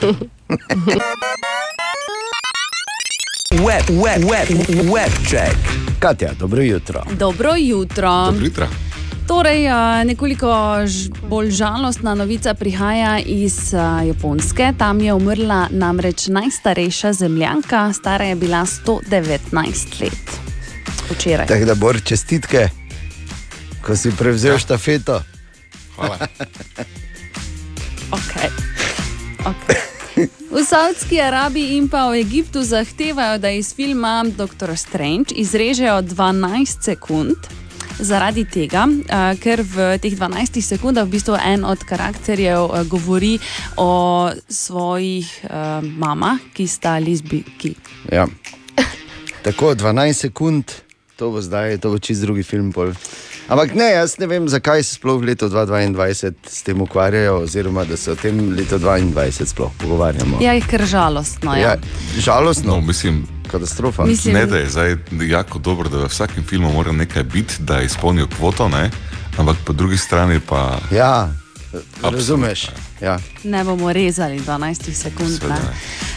Web, 3.50 3.90
web, 3.90 4.22
web, 4.30 4.48
web 4.92 5.12
check. 5.26 5.56
Katja, 5.98 6.30
dobro 6.38 6.62
jutro. 6.62 7.02
Dobro 7.18 7.54
jutro. 7.56 8.24
Dobro 8.24 8.44
jutro. 8.44 8.89
Torej, 9.30 9.68
a, 9.70 10.04
nekoliko 10.04 10.50
bolj 11.30 11.50
žalostna 11.50 12.14
novica 12.14 12.54
prihaja 12.54 13.18
iz 13.22 13.74
a, 13.74 14.02
Japonske. 14.02 14.72
Tam 14.78 15.00
je 15.00 15.14
umrla 15.14 15.68
namreč 15.70 16.26
najstarejša 16.26 17.12
zemljanka, 17.12 17.92
stara 17.92 18.24
je 18.24 18.34
bila 18.34 18.66
119 18.66 20.00
let. 20.00 20.40
Včeraj. 21.10 21.46
Tako 21.46 21.64
da 21.64 21.74
bor 21.74 22.00
čestitke, 22.04 22.68
ko 23.86 23.96
si 23.96 24.10
prevzel 24.18 24.58
štafeto. 24.58 25.22
Hvala. 25.96 26.18
Okay. 28.10 28.50
Okay. 29.46 30.26
V 30.50 30.64
Saudski 30.66 31.20
Arabiji 31.22 31.76
in 31.78 31.86
pa 31.88 32.08
v 32.10 32.18
Egiptu 32.20 32.62
zahtevajo, 32.62 33.38
da 33.38 33.50
iz 33.50 33.70
filma 33.74 34.24
Doctor 34.36 34.76
Strange 34.76 35.30
izrežejo 35.38 36.02
12 36.02 36.82
sekund. 36.82 37.59
Zaradi 38.00 38.44
tega, 38.44 38.86
ker 39.36 39.60
v 39.62 39.98
teh 40.00 40.14
12 40.16 40.60
sekundah 40.62 41.04
v 41.04 41.12
bistvu 41.12 41.36
en 41.36 41.64
od 41.64 41.82
karakterjev 41.84 42.70
a, 42.72 42.82
govori 42.84 43.36
o 43.76 43.90
svojih 44.48 45.28
a, 45.44 45.80
mamah, 45.84 46.40
ki 46.54 46.66
sta 46.66 46.96
lizbiki. 46.98 47.74
Ja. 48.12 48.26
Tako 49.42 49.74
12 49.74 50.12
sekund, 50.14 50.72
to 51.16 51.30
bo 51.30 51.40
zdaj, 51.40 51.78
to 51.78 51.90
bo 51.90 51.98
čist 51.98 52.20
drugi 52.22 52.42
film. 52.42 52.72
Pol. 52.72 52.92
Ampak 53.48 53.74
ne, 53.74 53.90
jaz 53.92 54.14
ne 54.18 54.26
vem, 54.26 54.48
zakaj 54.48 54.82
se 54.82 54.94
sploh 54.94 55.18
v 55.18 55.32
letu 55.32 55.48
2022 55.48 56.32
s 56.46 56.62
tem 56.62 56.80
ukvarjajo, 56.80 57.40
oziroma 57.42 57.84
da 57.84 57.96
se 57.96 58.12
o 58.12 58.16
tem 58.16 58.36
letu 58.54 58.78
2022 58.78 59.44
sploh 59.44 59.72
pogovarjamo. 59.78 60.38
Ja, 60.40 60.52
je 60.54 60.60
kar 60.62 60.86
žalostno. 60.86 61.56
ja, 61.56 61.60
Ja. 61.60 61.76
žalostno, 62.16 62.76
No, 62.76 62.80
mislim, 62.80 63.26
katastrofa. 63.50 64.04
Mislim- 64.04 64.34
ne, 64.34 64.46
da 64.46 64.56
je 64.56 64.68
zdaj 64.68 64.96
jako 65.22 65.58
dobro, 65.58 65.88
da 65.88 65.98
v 65.98 66.06
vsakem 66.06 66.44
filmu 66.44 66.72
mora 66.72 66.92
nekaj 66.92 67.22
biti, 67.24 67.54
da 67.58 67.80
izpolnijo 67.82 68.26
kvoto, 68.28 68.68
ne? 68.68 68.90
ampak 69.38 69.56
po 69.64 69.72
drugi 69.72 69.96
strani 69.96 70.40
pa. 70.40 70.78
Ja, 70.90 71.28
razumeš. 72.02 72.66
Ja. 73.00 73.18
Ne 73.44 73.64
bomo 73.64 73.92
rezali 73.92 74.40
12 74.40 74.92
sekund. 74.92 75.38
Ne. 75.42 75.56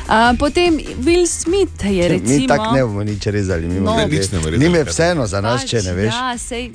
A, 0.08 0.34
potem 0.40 0.74
Will 1.00 1.28
Smith 1.28 1.86
je 1.86 2.08
recimo. 2.08 2.30
Mi 2.32 2.48
tako 2.48 2.72
ne 2.72 2.84
bomo 2.84 3.04
nič 3.04 3.26
rezali, 3.26 3.68
mi 3.68 3.74
No. 3.76 3.82
bomo 3.82 3.98
Ne, 3.98 4.06
nič 4.08 4.32
ne 4.32 4.40
rezali, 4.40 4.70
me 4.70 4.76
kaj. 4.76 4.84
vseeno 4.84 5.28
za 5.28 5.42
nas, 5.42 5.62
Pač, 5.62 5.70
če 5.70 5.82
ne 5.82 5.94
veš. 5.94 6.14
Ja, 6.14 6.38
sej, 6.38 6.72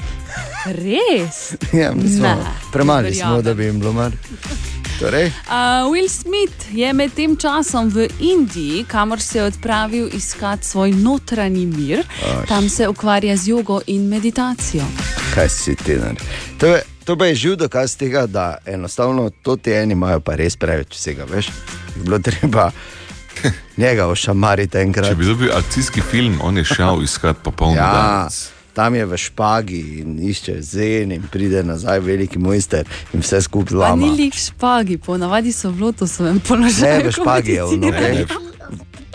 res. 0.66 1.53
Ja, 1.75 1.92
smo, 1.92 2.37
premali 2.73 3.14
smo, 3.14 3.42
da 3.42 3.55
bi 3.55 3.64
jim 3.64 3.81
bilo 3.81 3.92
mar. 3.92 4.12
Torej, 4.99 5.27
Uh, 5.47 5.53
Will 5.87 6.09
Smith 6.11 6.67
je 6.73 6.93
med 6.93 7.13
tem 7.13 7.37
časom 7.37 7.89
v 7.89 8.09
Indiji, 8.21 8.85
kamor 8.85 9.21
se 9.21 9.39
je 9.39 9.45
odpravil 9.45 10.09
iskat 10.13 10.65
svoj 10.65 10.91
notranji 10.93 11.67
mir, 11.69 12.03
tam 12.49 12.69
se 12.69 12.89
ukvarja 12.89 13.37
z 13.37 13.49
jogo 13.49 13.81
in 13.87 14.03
meditacijo. 14.05 14.85
kaj 15.35 15.49
si 15.49 15.77
ti 15.77 15.95
naredil? 15.95 16.27
To, 16.59 16.67
je- 16.69 16.83
to 17.05 17.17
pa 17.17 17.27
je 17.27 17.35
živ 17.37 17.57
dokaz 17.57 17.97
tega, 17.97 18.27
da 18.27 18.59
enostavno 18.67 19.31
to 19.33 19.57
ti 19.57 19.73
eni 19.73 19.93
imajo 19.93 20.21
pa 20.21 20.35
res 20.35 20.57
preveč 20.57 20.89
vsega, 20.91 21.25
veš. 21.25 21.47
Bi 21.95 22.03
Bilo 22.03 22.19
treba 22.19 22.71
njega 23.77 24.07
ošamariti 24.07 24.79
enkrat. 24.79 25.09
Če 25.09 25.15
bi 25.15 25.25
dobil 25.25 25.53
akcijski 25.53 26.01
film, 26.03 26.39
on 26.43 26.57
je 26.57 26.65
šel 26.67 27.03
iskat 27.03 27.37
popoln 27.39 27.77
Ja, 27.77 27.93
danec. 27.93 28.51
Tam 28.79 28.95
je 28.95 29.07
v 29.07 29.17
špagi 29.17 29.81
in 29.99 30.19
išče 30.23 30.62
zen 30.62 31.12
in 31.12 31.23
pride 31.27 31.64
nazaj 31.67 31.99
veliki 32.01 32.38
mojster 32.38 32.87
in 33.12 33.21
vse 33.21 33.41
skupaj 33.43 33.75
Pa 33.75 33.97
ni 33.97 34.07
lama. 34.07 34.12
lik 34.14 34.35
špagi, 34.35 34.99
ponavadi 34.99 35.53
so 35.53 35.71
v 35.71 35.81
lotosovem 35.81 36.38
položaju. 36.41 37.03
Ne, 37.03 37.09
v 37.09 37.12
špagi 37.12 37.53
je 37.53 37.64
on, 37.64 37.75
meditirajo. 37.75 38.27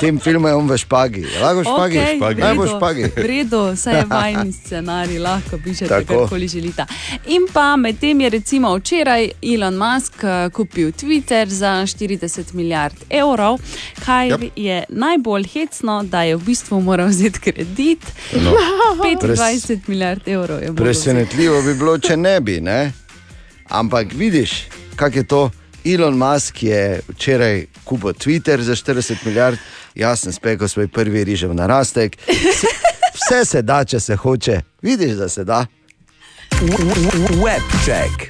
Okay? 0.04 0.12
Tem 0.12 0.20
filmu 0.20 0.48
je 0.48 0.54
on 0.56 0.68
v 0.68 0.78
špagi. 0.78 1.24
Lahko 1.42 1.60
v 1.60 1.64
špagi, 1.64 1.98
Okej, 1.98 2.18
špagi. 2.18 2.42
v 2.42 2.44
naj 2.44 2.56
bo 2.56 2.64
v 2.64 2.70
špagi. 2.70 3.04
V 3.16 3.26
redu, 3.26 3.62
vse 3.72 3.92
je 3.92 4.06
vajni 4.12 4.52
scenarij, 4.52 5.20
lahko 5.20 5.58
pišete, 5.58 6.04
karkoli 6.06 6.48
želite. 6.48 6.86
In 7.28 7.48
pa 7.54 7.76
medtem 7.76 8.22
je 8.22 8.30
recimo 8.30 8.76
včeraj 8.76 9.32
Elon 9.42 9.76
Musk 9.76 10.24
eh, 10.24 10.50
kupil 10.50 10.92
Twitter 10.92 11.48
za 11.48 11.88
40 11.88 12.54
milijard 12.54 12.96
evrov, 13.10 13.60
kar 14.06 14.24
Yep. 14.24 14.52
je 14.56 14.84
najbolj 14.90 15.44
hecno, 15.54 16.04
da 16.04 16.22
je 16.24 16.36
v 16.36 16.44
bistvu 16.44 16.82
moral 16.82 17.08
vzeti 17.08 17.40
kredit. 17.40 18.04
No. 18.34 18.52
25 19.04 19.80
milijard 19.88 20.28
evrov 20.28 20.60
je 20.64 20.72
bilo. 20.72 20.86
Presenetljivo 20.86 21.62
bi 21.62 21.74
bilo, 21.74 21.98
če 21.98 22.18
ne 22.18 22.42
bi. 22.42 22.62
Ne? 22.62 22.92
Ampak 23.70 24.14
vidiš, 24.14 24.68
kako 24.96 25.18
je 25.18 25.24
to. 25.24 25.50
Elon 25.86 26.16
Musk 26.16 26.64
je 26.64 26.84
včeraj 27.10 27.56
kupil 27.84 28.10
Twitter 28.10 28.60
za 28.60 28.74
40 28.74 29.16
milijard, 29.26 29.58
jaz 29.96 30.20
sem 30.20 30.32
spekel 30.32 30.68
svoj 30.68 30.88
prvi 30.88 31.24
rižev 31.24 31.54
narastek. 31.54 32.18
Vse- 32.20 32.74
Vse 33.16 33.46
se 33.46 33.62
da, 33.62 33.86
če 33.86 34.00
se 34.00 34.16
hoče. 34.16 34.62
Vidiš, 34.82 35.12
da 35.12 35.30
se 35.30 35.44
da. 35.44 35.66
Webček. 37.34 38.28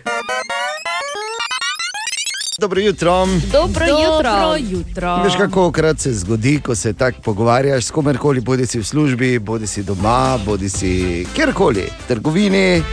Dobro 2.59 2.81
jutro. 2.81 3.27
Dobro 3.51 3.85
jutro. 3.85 4.23
Dobro 4.23 4.55
jutro. 4.61 5.23
Veš, 5.23 5.33
kako 5.35 5.71
krat 5.71 5.99
se 5.99 6.13
zgodi, 6.13 6.59
ko 6.59 6.75
se 6.75 6.93
tako 6.93 7.21
pogovarjaš 7.21 7.85
s 7.85 7.91
komerkoli, 7.91 8.41
bodi 8.41 8.65
si 8.65 8.79
v 8.79 8.83
službi, 8.83 9.39
bodi 9.39 9.67
si 9.67 9.83
doma, 9.83 10.39
bodi 10.45 10.69
si 10.69 10.91
kjerkoli, 11.35 11.81
v 11.81 12.07
trgovini, 12.07 12.83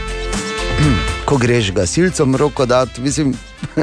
ko 1.31 1.37
greš 1.37 1.71
gasilcem 1.71 2.35
roko 2.35 2.65
dati, 2.65 3.01
mislim, 3.01 3.33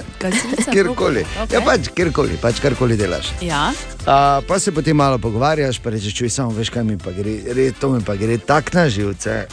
kjerkoli. 0.72 1.24
Okay. 1.42 1.54
Ja, 1.54 1.60
pač 1.64 1.88
kjerkoli, 1.96 2.36
pač 2.42 2.60
karkoli 2.60 2.96
delaš. 2.96 3.30
Ja. 3.40 3.72
A, 4.04 4.40
pa 4.48 4.58
se 4.60 4.72
potem 4.72 4.96
malo 4.96 5.16
pogovarjaš, 5.18 5.78
pa 5.80 5.90
rečeš, 5.94 6.12
čuj, 6.18 6.28
samo 6.28 6.52
veš, 6.52 6.68
kaj 6.74 6.84
mi 6.84 6.98
pa 7.00 7.10
gre, 7.16 7.38
re, 7.56 7.72
to 7.72 7.88
mi 7.94 8.04
pa 8.04 8.20
gre 8.20 8.36
tako 8.38 8.76
na 8.76 8.84
živce. 8.92 9.46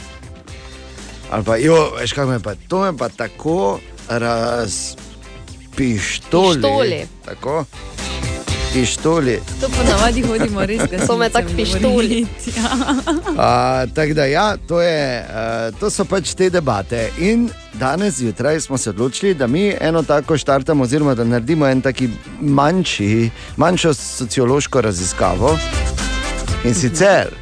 Ali 1.30 1.44
pa, 1.44 1.56
jo, 1.56 1.78
veš, 1.96 2.12
kaj 2.12 2.26
me 2.34 2.38
pa, 2.44 2.52
to 2.68 2.84
me 2.84 2.92
pa 2.98 3.08
tako 3.08 3.80
razpištoli. 4.08 5.00
Pištoli. 5.76 7.00
Tako, 7.24 7.64
pištoli. 8.76 9.40
To 9.60 9.68
ponavadi 9.68 10.22
hodimo 10.22 10.66
res, 10.66 10.82
da 10.90 10.98
To 11.06 11.16
me 11.16 11.30
tako 11.30 11.48
pištoli. 11.56 12.26
Ja. 12.56 12.70
A, 13.38 13.86
Tako 13.94 14.14
da, 14.14 14.24
ja, 14.24 14.56
to, 14.68 14.80
je, 14.82 15.26
a, 15.34 15.70
to 15.80 15.90
so 15.90 16.04
pač 16.04 16.34
te 16.34 16.50
debate. 16.50 17.08
In 17.18 17.48
danes 17.74 18.18
zjutraj 18.18 18.60
smo 18.60 18.78
se 18.78 18.90
odločili, 18.90 19.34
da 19.34 19.46
mi 19.46 19.72
eno 19.80 20.02
tako 20.02 20.36
štartamo, 20.38 20.84
oziroma 20.84 21.14
da 21.14 21.24
naredimo 21.24 21.66
en 21.66 21.80
taki 21.80 22.08
manjši, 22.40 23.30
manjšo 23.56 23.94
sociološko 23.94 24.80
raziskavo. 24.80 25.56
In 26.64 26.74
sicer, 26.74 27.32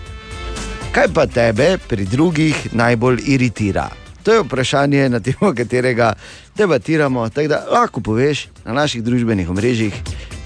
kaj 0.93 1.09
pa 1.15 1.27
tebe 1.27 1.79
pri 1.89 2.05
drugih 2.05 2.69
najbolj 2.73 3.23
iritira? 3.27 3.89
To 4.23 4.33
je 4.33 4.43
vprašanje, 4.43 5.09
na 5.09 5.21
temo 5.21 5.55
katerega 5.57 6.13
debatiramo. 6.57 7.29
Tako 7.29 7.49
da 7.49 7.67
lahko 7.73 8.01
poveš 8.01 8.47
na 8.65 8.73
naših 8.73 9.03
družbenih 9.05 9.51
omrežjih, 9.51 9.95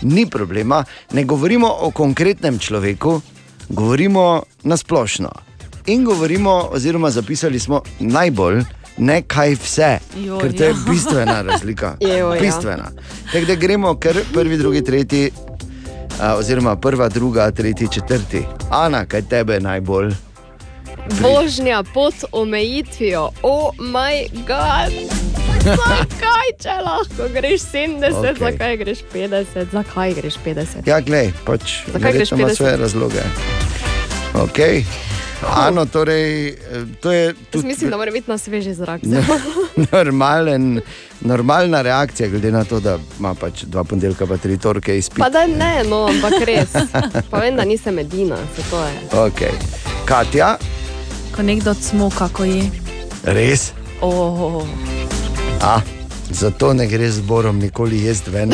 ni 0.02 0.26
problema. 0.26 0.84
Ne 1.12 1.24
govorimo 1.24 1.68
o 1.80 1.90
konkretnem 1.90 2.58
človeku, 2.58 3.20
govorimo 3.68 4.42
na 4.62 4.76
splošno. 4.76 5.30
In 5.86 6.04
govorimo, 6.04 6.68
oziroma 6.72 7.10
zapisali 7.10 7.58
smo 7.58 7.82
najbolj, 8.00 8.62
ne 8.98 9.22
kaj 9.22 9.54
vse, 9.54 9.98
Joj, 10.16 10.40
ker 10.40 10.56
to 10.56 10.64
je 10.64 10.70
ja. 10.70 10.76
bistvena 10.90 11.42
razlika. 11.42 11.96
Ja. 12.00 12.40
bistvena. 12.40 12.90
Tako 13.32 13.46
da 13.46 13.54
gremo 13.54 13.94
kar 13.94 14.16
prvi, 14.34 14.56
drugi, 14.56 14.84
tretji, 14.84 15.30
a, 16.20 16.34
oziroma 16.36 16.76
prva, 16.76 17.08
druga, 17.08 17.50
tretji, 17.50 17.88
četrti. 17.92 18.42
Ana, 18.70 19.04
kaj 19.06 19.22
tebe 19.22 19.60
najbolj? 19.60 20.14
Vožnja 21.10 21.82
pod 21.94 22.14
omejitvijo, 22.32 23.30
oh 23.42 23.70
moj 23.78 24.26
bog. 24.32 24.92
Zakaj, 25.64 26.48
če 26.62 26.74
lahko 26.84 27.28
greš 27.32 27.60
70, 27.60 28.18
Okej. 28.18 28.32
okay. 28.32 28.52
zakaj 28.52 28.76
greš 28.76 28.98
50, 29.14 29.66
zakaj 29.72 30.14
greš 30.14 30.34
50? 30.44 30.88
Ja, 30.88 31.00
glej, 31.00 31.32
pač 31.44 31.82
Zakaj 31.92 32.12
greš 32.12 32.30
verjetno 32.30 32.38
ima 32.38 32.48
50? 32.48 32.56
svoje 32.56 32.76
razloge. 32.76 33.22
Okay. 34.34 34.84
Ano, 35.56 35.86
torej, 35.86 36.48
eh, 36.48 36.56
to 37.00 37.12
je 37.12 37.26
Jaz 37.26 37.34
tudi 37.50 37.66
mislim, 37.66 37.90
da 37.90 37.96
mora 37.96 38.10
biti 38.10 38.30
na 38.30 38.38
sveži 38.38 38.74
zrak. 38.74 39.00
normalen, 39.92 40.80
normalna 41.20 41.82
reakcija, 41.82 42.28
glede 42.28 42.50
na 42.52 42.64
to, 42.64 42.80
da 42.80 42.98
ima 43.18 43.34
pač 43.34 43.62
dva 43.62 43.84
ponedeljka, 43.84 44.26
pa 44.26 44.36
tri 44.36 44.58
torke 44.58 44.98
izpit. 44.98 45.18
Pa 45.18 45.28
da 45.30 45.46
ne, 45.46 45.84
no, 45.88 46.06
ampak 46.06 46.32
res. 46.46 46.74
Pa 47.30 47.38
vem, 47.38 47.56
da 47.56 47.64
nisem 47.64 47.98
edina, 47.98 48.36
se 48.56 48.62
to 48.70 48.82
je. 48.84 48.92
Okay. 49.12 49.54
Katja, 50.04 50.56
Ko 51.38 51.42
nekdo 51.46 51.70
smoka, 51.74 52.26
ko 52.34 52.42
je. 52.44 52.66
res? 53.22 53.70
Oh. 54.02 54.66
A, 55.62 55.78
zato 56.30 56.72
ne 56.74 56.86
gre 56.86 57.10
z 57.10 57.20
borom 57.22 57.58
nikoli 57.58 58.02
jesti 58.02 58.30
ven. 58.30 58.50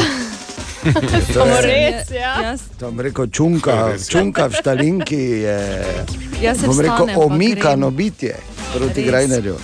To 1.32 1.46
je, 1.48 1.60
res, 1.64 2.10
ja. 2.12 2.52
Tam 2.76 3.00
rekel, 3.00 3.26
čunka, 3.32 3.96
čunka 4.08 4.46
v 4.46 4.52
štalinki 4.52 5.16
je, 5.16 5.56
jaz 6.44 6.60
se 6.60 6.68
bom 6.68 6.76
rekel, 6.76 7.08
vstanem, 7.08 7.14
pa 7.16 7.20
omikano 7.24 7.88
bitje 7.90 8.36
proti 8.76 9.00
Res. 9.00 9.08
Grajnerju. 9.08 9.56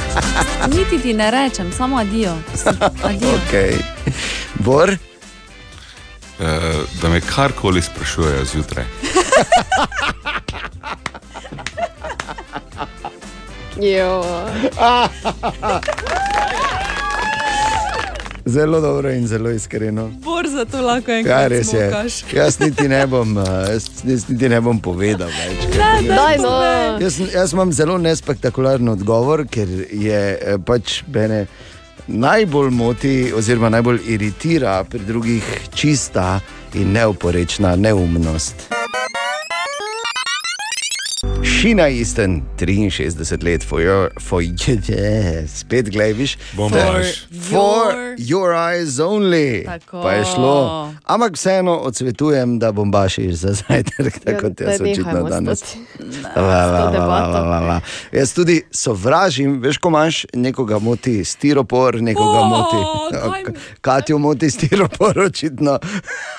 Niti 0.72 0.98
ti 0.98 1.12
ne 1.12 1.28
rečem, 1.30 1.68
samo 1.72 2.00
adijo. 2.00 2.32
adijo. 3.04 3.36
Okay. 3.44 3.76
Bor, 4.54 4.96
Eh, 6.40 6.44
da 7.02 7.08
me 7.08 7.20
karkoli 7.20 7.82
sprašujejo 7.82 8.44
zjutraj. 8.44 8.84
Jo. 13.80 14.24
zelo 18.46 18.80
dobro 18.80 19.10
in 19.10 19.26
zelo 19.26 19.50
iskreno. 19.50 20.10
Bor 20.14 20.48
za 20.48 20.64
to 20.64 20.80
lahko 20.80 21.10
Ja, 21.10 21.18
enkrat 21.18 21.48
res 21.48 21.66
je. 21.68 21.90
smokaš. 21.90 22.24
Jaz 22.32 22.60
niti 22.60 22.88
ne 22.88 23.06
bom, 23.06 23.38
eh, 23.38 23.42
jaz, 23.68 23.84
jaz 24.04 24.28
niti 24.28 24.48
ne 24.48 24.60
bom 24.60 24.80
povedal 24.80 25.28
več. 25.28 25.66
ker- 25.66 26.06
Daj, 26.08 26.38
no. 26.38 26.62
Jaz, 26.98 27.20
jaz 27.34 27.52
imam 27.52 27.72
zelo 27.72 27.98
nespektakularen 27.98 28.88
odgovor, 28.88 29.44
ker 29.46 29.68
je 29.92 30.22
eh, 30.34 30.58
pač 30.58 31.02
mene 31.08 31.46
najbolj 32.06 32.70
moti, 32.70 33.32
oziroma 33.32 33.68
najbolj 33.68 33.98
iritira 34.06 34.84
pri 34.84 34.98
drugih 35.00 35.44
čista 35.74 36.40
in 36.74 36.92
neoporečna 36.92 37.76
neumnost. 37.76 38.54
Šina 41.58 41.88
isten, 41.88 42.42
63 42.56 43.42
let, 43.42 43.64
for 43.64 43.80
your, 43.80 44.10
for 44.20 44.42
yeah, 44.88 45.46
spet 45.48 45.90
gledaš. 45.90 46.36
Bombaž. 46.52 47.06
For 47.42 48.14
your 48.18 48.54
eyes 48.54 49.00
only. 49.00 49.64
Tako. 49.64 50.02
Pa 50.02 50.12
je 50.12 50.24
šlo. 50.24 50.92
Ampak 51.04 51.32
vseeno 51.34 51.76
odsvetujem, 51.76 52.58
da 52.58 52.72
bombašiš 52.72 53.34
za 53.34 53.52
zajtrk, 53.52 54.18
tako 54.18 54.40
kot 54.40 54.60
Ja, 54.60 54.70
jaz 54.70 54.80
očitno 54.80 55.22
danes. 55.22 55.64
Jaz 58.12 58.32
tudi 58.32 58.62
sovražim, 58.70 59.60
veš, 59.60 59.78
ko 59.78 59.88
imaš 59.88 60.26
nekoga 60.34 60.78
moti 60.78 61.24
stiropor, 61.24 62.02
nekoga 62.02 62.38
O, 62.38 62.48
moti. 62.48 62.76
kaj 63.12 63.42
mi- 63.42 63.58
Katjo 63.80 64.18
moti 64.18 64.50
stiropor, 64.50 65.18
očitno. 65.18 65.78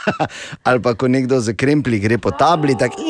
Ali 0.64 0.82
pa 0.82 0.94
ko 0.94 1.08
nekdo 1.08 1.40
za 1.40 1.54
kremplji 1.54 2.00
gre 2.00 2.18
po 2.18 2.32
tabli, 2.32 2.78
tako. 2.78 3.02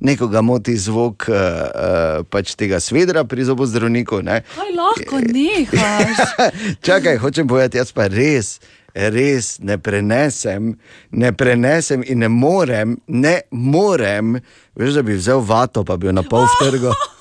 Nekoga 0.00 0.42
moti 0.42 0.76
zvok 0.78 1.28
uh, 1.28 1.34
uh, 1.34 2.24
pač 2.30 2.54
tega 2.58 2.80
svedra 2.80 3.24
pri 3.28 3.44
zobozdravniku. 3.48 4.22
Ne? 4.22 4.40
Kaj 4.54 4.72
lahko 4.76 5.20
nehaš? 5.24 6.24
Čakaj, 6.86 7.20
hočem 7.22 7.48
povedati, 7.48 7.80
jaz 7.80 7.92
pa 7.92 8.08
res, 8.12 8.58
res 8.94 9.58
ne 9.62 9.78
prenesem, 9.78 10.74
ne 11.10 11.32
prenesem 11.32 12.02
in 12.06 12.24
ne 12.24 12.32
morem, 12.32 12.96
ne 13.06 13.40
morem, 13.50 14.38
veš, 14.78 14.98
da 15.00 15.06
bi 15.06 15.18
vzel 15.18 15.44
vato, 15.44 15.84
pa 15.84 15.96
bi 15.96 16.10
jo 16.10 16.16
na 16.16 16.24
pol 16.26 16.48
vtrgal. 16.56 16.96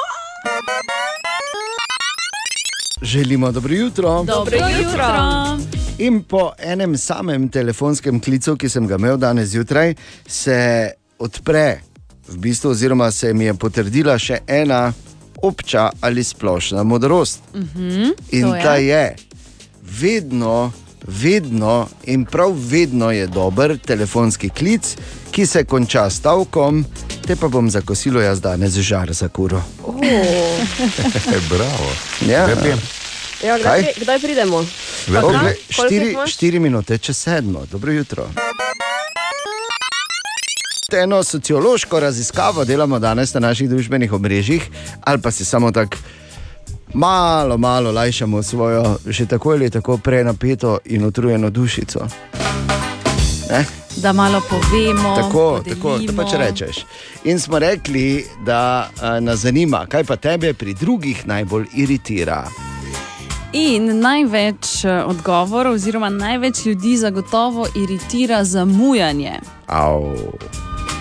Želimo 3.02 3.52
dobro 3.52 3.74
jutro. 3.74 4.24
Dobro 4.24 4.58
jutro. 4.58 5.08
In 5.98 6.24
po 6.24 6.52
enem 6.60 6.98
samem 6.98 7.50
telefonskem 7.50 8.20
klicu, 8.20 8.56
ki 8.56 8.70
sem 8.70 8.88
ga 8.88 8.96
imel 8.96 9.18
danes 9.18 9.50
zjutraj, 9.50 9.96
se 10.28 10.92
odpre, 11.20 11.80
v 12.30 12.38
bistvu, 12.38 12.70
oziroma 12.70 13.12
se 13.12 13.34
mi 13.34 13.46
je 13.46 13.54
potrdila 13.54 14.20
še 14.20 14.40
ena 14.48 14.94
obča 15.38 15.90
ali 16.02 16.24
splošna 16.24 16.84
modrost. 16.84 17.40
Uh 17.54 17.60
-huh, 17.62 18.14
In 18.32 18.48
je. 18.48 18.62
ta 18.64 18.76
je 18.76 19.16
vedno, 19.92 20.72
vedno 21.04 21.88
in 22.04 22.26
prav 22.26 22.54
vedno 22.56 23.12
je 23.12 23.28
dober 23.28 23.78
telefonski 23.78 24.50
klic, 24.50 24.96
ki 25.32 25.46
se 25.46 25.64
konča 25.64 26.10
s 26.10 26.16
stavkom: 26.16 26.86
te 27.28 27.36
pa 27.36 27.48
bom 27.48 27.70
za 27.70 27.82
kosilo 27.82 28.22
jaz 28.22 28.42
danes 28.42 28.74
žar 28.74 29.14
za 29.14 29.28
kuro. 29.28 29.62
Oh. 29.84 29.96
Bravo. 31.50 31.92
Ja. 32.28 32.46
Pepi, 32.46 32.70
Ja, 33.44 33.54
Kaj? 33.54 33.82
kdaj, 33.82 33.94
kdaj 34.02 34.20
pridemo? 34.20 34.66
Štiri, 35.70 36.18
štiri 36.28 36.60
minute 36.60 36.98
čez 36.98 37.18
sedmo, 37.18 37.66
dobro 37.72 37.92
jutro. 37.92 38.30
Eno 40.94 41.24
sociološko 41.24 42.00
raziskavo 42.00 42.66
delamo 42.66 43.00
danes 43.00 43.34
na 43.34 43.40
naših 43.40 43.70
družbenih 43.70 44.14
omrežjih, 44.14 44.70
ali 45.02 45.22
pa 45.22 45.32
si 45.32 45.46
samo 45.46 45.72
tako 45.72 45.98
malo, 46.94 47.58
malo 47.58 47.92
lajšamo 47.92 48.44
svojo, 48.44 48.98
že 49.06 49.26
tako 49.26 49.52
ali 49.52 49.70
tako 49.70 49.98
prenapeto 49.98 50.78
in 50.86 51.06
utrujeno 51.06 51.50
dušico. 51.50 52.08
Ne? 53.50 53.66
Da 53.96 54.14
malo 54.14 54.42
povemo. 54.50 55.16
Tako, 55.16 55.58
podelimo. 55.58 55.76
tako, 55.76 56.00
to 56.08 56.24
pač 56.24 56.34
rečeš. 56.40 56.86
In 57.24 57.40
smo 57.40 57.60
rekli, 57.60 58.26
da 58.46 58.90
a, 59.02 59.20
nas 59.20 59.40
zanima, 59.40 59.86
kaj 59.86 60.04
pa 60.04 60.16
tebe 60.16 60.54
pri 60.54 60.74
drugih 60.74 61.28
najbolj 61.28 61.66
iritira. 61.76 62.48
In 63.54 64.00
največ 64.00 64.86
eh, 64.86 65.04
odgovorov, 65.04 65.74
oziroma 65.74 66.10
največ 66.10 66.66
ljudi 66.66 66.98
zagotovo 66.98 67.68
iritira 67.76 68.44
zamujanje. 68.44 69.40
Au. 69.68 70.16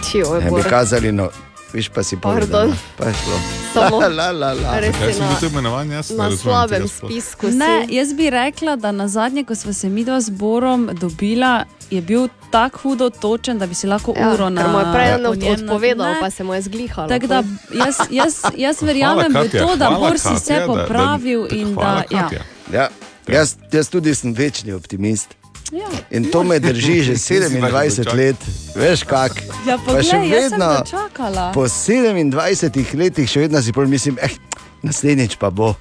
Tijo, 0.06 0.34
Ne 0.34 0.50
bi 0.52 0.62
kazali, 0.62 1.12
no, 1.12 1.28
viš 1.72 1.88
pa 1.88 2.02
si 2.02 2.16
povedal. 2.16 2.48
Pardon. 2.50 2.76
Pa 2.96 3.04
je 3.04 3.14
šlo. 3.14 3.36
Samo- 3.74 4.00
La, 4.16 4.30
la, 4.32 4.52
la. 4.54 4.78
Res 4.78 4.96
je 4.96 5.20
na, 5.50 5.84
ne 5.84 5.96
na 6.10 6.30
slabem 6.32 6.88
spisku. 6.88 7.46
Ne, 7.48 7.84
si. 7.84 7.94
jaz 7.94 8.12
bi 8.12 8.30
rekla, 8.30 8.76
da 8.76 8.92
na 8.92 9.08
zadnje, 9.08 9.44
ko 9.44 9.54
smo 9.54 9.72
se 9.72 9.88
mi 9.88 10.04
dva 10.04 10.20
z 10.20 10.30
Borom 10.30 10.90
dobila, 10.92 11.64
je 11.90 12.00
bil 12.00 12.28
tako 12.50 12.78
hudo 12.80 13.10
točen, 13.10 13.58
da 13.58 13.66
bi 13.66 13.74
si 13.74 13.86
lahko 13.86 14.14
Ja, 14.16 14.32
uro 14.32 14.48
na 14.48 14.62
ker 14.62 14.70
mu 14.70 14.78
je 14.78 14.84
prej 14.86 15.10
njem 15.36 15.52
odpovedal, 15.54 16.06
ne. 16.08 16.20
pa 16.20 16.30
se 16.30 16.44
mu 16.44 16.54
je 16.54 16.62
zglihalo. 16.62 17.08
Tako 17.08 17.26
da 17.26 17.42
jaz, 17.74 17.96
jaz, 18.10 18.34
jaz 18.56 18.82
verjamem 18.82 19.30
v 19.30 19.34
Katja, 19.34 19.60
to, 19.60 19.76
da 19.76 19.86
hvala, 19.86 19.98
Bor 20.00 20.18
si 20.18 20.24
Katja, 20.24 20.36
vse 20.36 20.54
da- 20.54 20.66
da- 20.66 20.66
popravil 20.66 21.46
in 21.52 21.74
hvala, 21.74 22.02
da. 22.02 22.16
Ja. 22.16 22.22
Katja. 22.22 22.42
Ja, 22.72 22.88
jaz, 23.28 23.56
jaz 23.72 23.88
tudi 23.88 24.14
sem 24.14 24.32
večni 24.32 24.72
optimist. 24.72 25.28
Ja. 25.72 25.88
In 26.10 26.30
to 26.30 26.44
me 26.44 26.58
drži 26.58 27.02
že 27.02 27.18
Si 27.18 27.34
me 27.34 27.48
27 27.48 27.96
dočakal. 27.98 28.16
let, 28.16 28.36
veš 28.76 29.02
kak. 29.02 29.32
Ja, 29.66 29.78
Pa 29.78 29.80
še 29.82 29.82
poglej, 29.82 29.98
jaz 29.98 30.06
sem 30.10 30.22
vedno 30.30 30.68
dočakala. 30.78 31.52
Po 31.54 31.64
27 31.66 32.94
letih 32.94 33.26
še 33.30 33.40
vedno 33.40 33.62
si 33.62 33.72
pol 33.72 33.86
mislim, 33.86 34.18
eh, 34.22 34.30
naslednjič 34.82 35.36
pa 35.36 35.50
bo. 35.50 35.74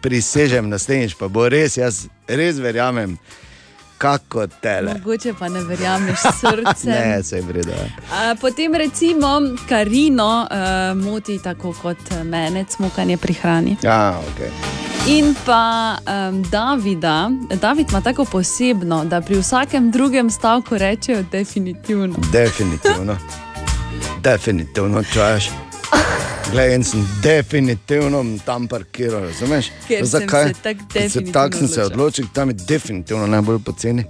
Prisežem, 0.00 0.68
naslednjič 0.68 1.16
pa 1.18 1.28
bo 1.28 1.48
res, 1.48 1.76
jaz 1.76 2.06
res 2.28 2.58
verjamem, 2.58 3.18
kako 3.98 4.46
tele. 4.46 4.94
Mogoče 4.94 5.34
pa 5.34 5.48
ne 5.48 5.64
verjameš 5.64 6.18
srcem. 6.40 6.92
Ne, 6.92 7.22
se 7.22 7.36
je 7.36 7.42
vredno. 7.42 7.74
A, 8.12 8.34
Potem 8.40 8.74
recimo 8.74 9.40
Karino 9.68 10.46
uh, 10.46 10.94
moti 10.94 11.38
tako 11.42 11.72
kot 11.82 11.98
eh, 12.12 12.24
mene, 12.24 12.64
smukanje 12.68 13.16
pri 13.16 13.32
hrani. 13.34 13.76
Ja, 13.82 14.20
okay. 14.22 14.87
In 15.08 15.34
pa 15.44 15.96
um, 16.28 16.42
Davida, 16.50 17.30
David 17.60 17.90
ima 17.90 18.00
tako 18.00 18.24
posebno, 18.24 19.04
da 19.04 19.20
pri 19.20 19.38
vsakem 19.38 19.90
drugem 19.90 20.30
stavku 20.30 20.78
rečejo 20.78 21.22
definitivno. 21.32 22.14
Definitivno. 22.32 23.16
Definitivno, 24.22 25.02
čuješ. 25.02 25.50
Glej, 26.52 26.74
in 26.74 26.84
sem 26.84 27.08
definitivno 27.22 28.24
tam 28.44 28.68
parkiral, 28.68 29.20
razumeš? 29.20 29.70
Ker 29.88 30.04
Zakaj? 30.04 30.52
se 31.08 31.32
tako 31.32 31.56
sem 31.56 31.68
se 31.68 31.82
odločil. 31.82 32.26
tam 32.32 32.48
je 32.48 32.54
definitivno 32.68 33.26
najbolj 33.26 33.58
poceni. 33.64 34.04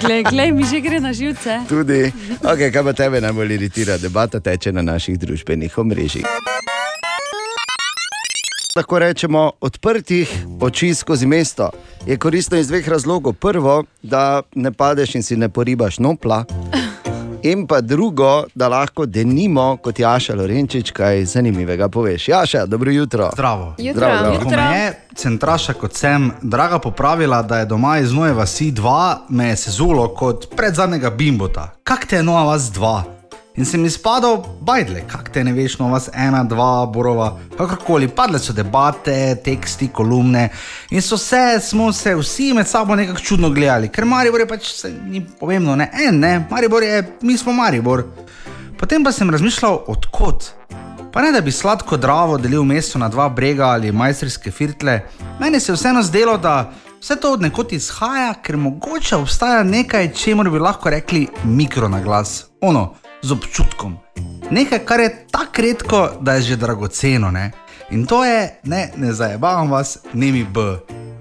Glej, 0.00 0.24
glej, 0.30 0.52
mi 0.52 0.64
že 0.64 0.80
gre 0.80 1.00
na 1.00 1.12
živce. 1.12 1.60
Tudi, 1.68 2.12
okay, 2.42 2.72
kaj 2.72 2.84
pa 2.84 2.92
tebe 2.92 3.20
najbolj 3.20 3.54
iritira, 3.54 3.98
debata 3.98 4.40
teče 4.40 4.72
na 4.72 4.82
naših 4.82 5.18
družbenih 5.18 5.78
omrežjih. 5.78 6.26
Lahko 8.78 8.98
rečemo, 8.98 9.50
odprtih 9.60 10.46
oči 10.60 10.94
skozi 10.94 11.26
mesto 11.26 11.70
je 12.06 12.16
koristno 12.16 12.58
iz 12.58 12.68
dveh 12.68 12.88
razlogov. 12.88 13.32
Prvo, 13.32 13.84
da 14.02 14.42
ne 14.54 14.72
padeš 14.72 15.14
in 15.14 15.22
si 15.22 15.36
ne 15.36 15.48
poribaš 15.48 15.98
nopla. 15.98 16.44
In 17.42 17.66
pa 17.66 17.80
drugo, 17.80 18.44
da 18.54 18.68
lahko 18.68 19.06
denimo 19.06 19.76
kot 19.82 19.98
Jaša 19.98 20.34
Lorenčič 20.34 20.90
kaj 20.90 21.24
zanimivega 21.24 21.88
poveš. 21.88 22.28
Jaša, 22.28 22.66
dobro 22.66 22.90
jutro. 22.90 23.30
Zdravo. 23.32 23.74
Jutro. 23.78 23.98
Zdravo, 23.98 24.34
zdravo. 24.34 24.44
Ko 24.44 24.50
me 24.50 24.78
je 24.78 24.94
centraša 25.16 25.72
kot 25.72 25.94
sem, 25.94 26.30
draga 26.42 26.78
popravila, 26.78 27.42
da 27.42 27.58
je 27.58 27.66
doma 27.66 27.98
iz 27.98 28.12
Nove 28.12 28.32
vasi 28.32 28.70
dva, 28.70 29.26
me 29.28 29.48
je 29.48 29.56
sezulo 29.56 30.08
kot 30.14 30.56
pred 30.56 30.74
zadnjega 30.74 31.10
bimbota. 31.10 31.70
Kak 31.82 32.06
te 32.06 32.16
je 32.16 32.22
Nova 32.22 32.44
vas 32.44 32.70
dva? 32.72 33.17
In 33.58 33.66
sem 33.66 33.82
izpadal, 33.84 34.36
bajdle, 34.62 35.00
kak 35.10 35.32
te 35.34 35.42
ne 35.42 35.50
veš, 35.50 35.80
Nova 35.80 35.96
vas 35.96 36.04
ena, 36.14 36.44
dva, 36.46 36.86
borova, 36.94 37.32
kakorkoli. 37.56 38.06
Padle 38.14 38.38
so 38.38 38.52
debate, 38.54 39.34
teksti, 39.42 39.88
kolumne 39.90 40.44
in 40.94 41.02
so 41.02 41.16
se, 41.18 41.58
smo 41.60 41.88
se 41.92 42.12
vsi 42.14 42.52
med 42.54 42.68
sabo 42.70 42.94
nekako 42.94 43.20
čudno 43.20 43.50
gledali, 43.50 43.88
ker 43.90 44.06
Maribor 44.06 44.44
je 44.44 44.46
pač, 44.46 44.68
se, 44.76 44.92
ni 45.10 45.24
pomembno, 45.40 45.74
ne 45.76 45.88
en, 46.06 46.20
ne, 46.22 46.32
Maribor 46.50 46.86
je, 46.86 47.00
mi 47.26 47.34
smo 47.36 47.52
Maribor. 47.52 48.04
Potem 48.78 49.02
pa 49.04 49.10
sem 49.12 49.30
razmišljal, 49.30 49.80
odkot. 49.90 50.52
Pa 51.12 51.24
ne 51.26 51.34
da 51.34 51.40
bi 51.42 51.50
sladko 51.50 51.98
dravo 51.98 52.38
delil 52.38 52.62
mesto 52.62 52.98
na 53.02 53.08
dva 53.10 53.26
brega 53.28 53.72
ali 53.74 53.90
majstrske 53.92 54.54
firtle, 54.54 55.00
meni 55.40 55.58
se 55.60 55.72
je 55.72 55.80
vseeno 55.80 56.02
zdelo, 56.06 56.38
da 56.38 56.70
vse 57.00 57.18
to 57.18 57.34
od 57.34 57.42
nekod 57.42 57.74
izhaja, 57.74 58.36
ker 58.38 58.56
mogoče 58.56 59.16
obstaja 59.16 59.66
nekaj, 59.66 60.12
čemu 60.14 60.46
bi 60.46 60.62
lahko 60.62 60.94
rekli 60.94 61.26
mikro 61.44 61.88
na 61.88 62.00
glas, 62.00 62.44
ono, 62.60 62.94
z 63.22 63.32
občutkom. 63.32 63.98
Nekaj, 64.50 64.84
kar 64.84 65.00
je 65.00 65.26
tako 65.30 65.62
redko, 65.62 66.10
da 66.20 66.32
je 66.32 66.42
že 66.42 66.56
dragoceno. 66.56 67.30
Ne? 67.30 67.50
In 67.90 68.06
to 68.06 68.24
je, 68.24 68.60
ne, 68.64 68.92
ne 68.96 69.12
zabavam 69.12 69.70
vas, 69.70 69.98
nemi 70.12 70.44
B. 70.44 70.60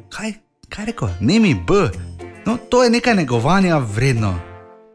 Kaj, 0.10 0.34
kaj 0.70 0.86
rekel, 0.86 1.10
nemi 1.20 1.56
B? 1.56 1.74
No, 2.46 2.58
to 2.70 2.84
je 2.84 2.90
nekaj 2.90 3.16
negovanja 3.16 3.78
vredno. 3.78 4.40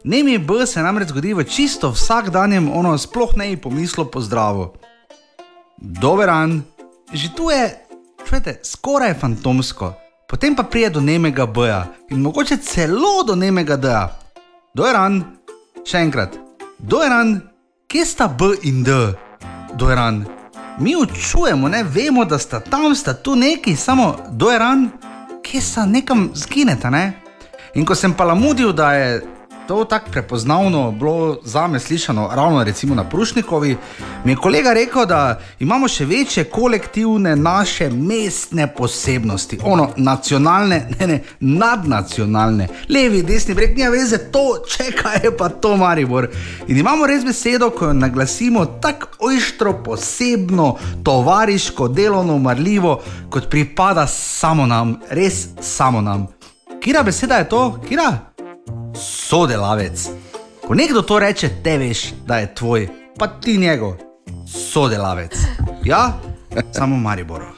Nemi 0.04 0.38
B 0.38 0.66
se 0.66 0.82
namreč 0.82 1.08
zgodi 1.08 1.34
v 1.34 1.44
čisto 1.44 1.90
vsakdanjem, 1.90 2.70
ono 2.72 2.98
sploh 2.98 3.36
ne 3.36 3.48
bi 3.48 3.56
pomislil 3.56 4.06
po 4.06 4.20
zdravu. 4.20 4.72
Dober 5.78 6.26
dan, 6.26 6.62
že 7.12 7.28
tu 7.36 7.50
je, 7.50 7.76
čujete, 8.28 8.60
skoraj 8.62 9.14
fantomsko, 9.14 9.94
potem 10.28 10.56
pa 10.56 10.62
pride 10.62 10.90
do 10.90 11.00
nemega 11.00 11.46
B-ja 11.46 11.86
in 12.10 12.20
mogoče 12.20 12.56
celo 12.56 13.22
do 13.26 13.36
nemega 13.36 13.76
D-ja. 13.76 14.08
Dober 14.74 14.92
dan, 14.92 15.22
še 15.84 16.02
enkrat, 16.02 16.38
dober 16.82 17.08
dan, 17.08 17.40
kje 17.86 18.04
sta 18.06 18.28
B 18.28 18.54
in 18.62 18.82
D? 18.82 18.90
Dober 19.74 19.96
dan, 19.96 20.24
mi 20.78 20.96
učujemo, 20.96 21.68
ne 21.68 21.84
vemo, 21.84 22.24
da 22.24 22.38
sta 22.38 22.60
tam, 22.60 22.94
sta 22.94 23.14
tu 23.14 23.34
neki, 23.36 23.76
samo 23.76 24.16
dober 24.30 24.58
dan, 24.58 24.90
kje 25.42 25.60
sta 25.60 25.86
nekam 25.86 26.30
zgineta, 26.34 26.90
ne? 26.90 27.12
In 27.74 27.86
ko 27.86 27.94
sem 27.94 28.14
pa 28.14 28.24
lamudil, 28.24 28.72
da 28.72 28.92
je 28.92 29.22
to 29.66 29.84
tako 29.84 30.10
prepoznavno 30.10 30.90
bilo 30.92 31.38
za 31.44 31.66
me 31.66 31.80
slišano, 31.80 32.28
ravno 32.32 32.64
recimo 32.64 32.94
na 32.94 33.04
Prušnikovi, 33.04 33.76
mi 34.24 34.32
je 34.32 34.36
kolega 34.36 34.72
rekel, 34.72 35.06
da 35.06 35.40
imamo 35.60 35.88
še 35.88 36.04
večje 36.04 36.44
kolektivne 36.44 37.36
naše 37.36 37.90
mestne 37.90 38.74
posebnosti, 38.74 39.58
ono 39.64 39.88
nacionalne, 39.96 40.86
ne, 40.98 41.06
ne, 41.06 41.22
nadnacionalne, 41.40 42.68
levi, 42.88 43.22
desni 43.22 43.54
breg, 43.54 43.76
nima 43.76 43.90
veze 43.90 44.18
to, 44.32 44.44
če 44.68 44.90
kaj 45.02 45.20
je 45.24 45.36
pa 45.36 45.48
to 45.48 45.76
Maribor. 45.76 46.28
In 46.66 46.78
imamo 46.78 47.06
res 47.06 47.24
besedo, 47.24 47.70
ko 47.70 47.90
jo 47.90 47.92
naglasimo 47.92 48.66
tako 48.66 49.08
ojštro, 49.18 49.78
posebno, 49.84 50.76
tovariško, 51.04 51.88
delovno, 51.88 52.38
marljivo, 52.38 53.00
kot 53.30 53.50
pripada 53.50 54.06
samo 54.06 54.66
nam, 54.66 54.98
res 55.10 55.46
samo 55.60 56.00
nam. 56.00 56.26
Kira 56.82 57.02
beseda 57.02 57.36
je 57.36 57.48
to, 57.48 57.80
kira? 57.88 58.31
Sodelavec. 58.94 60.08
Ko 60.66 60.74
nekdo 60.74 61.02
to 61.02 61.18
reče, 61.18 61.48
te 61.64 61.78
veš, 61.78 62.12
da 62.26 62.38
je 62.38 62.54
tvoj, 62.54 62.88
pa 63.18 63.26
ti 63.26 63.58
njegov 63.58 63.94
sodelavec. 64.46 65.36
Ja, 65.84 66.12
samo 66.72 66.96
Maribor. 66.96 67.42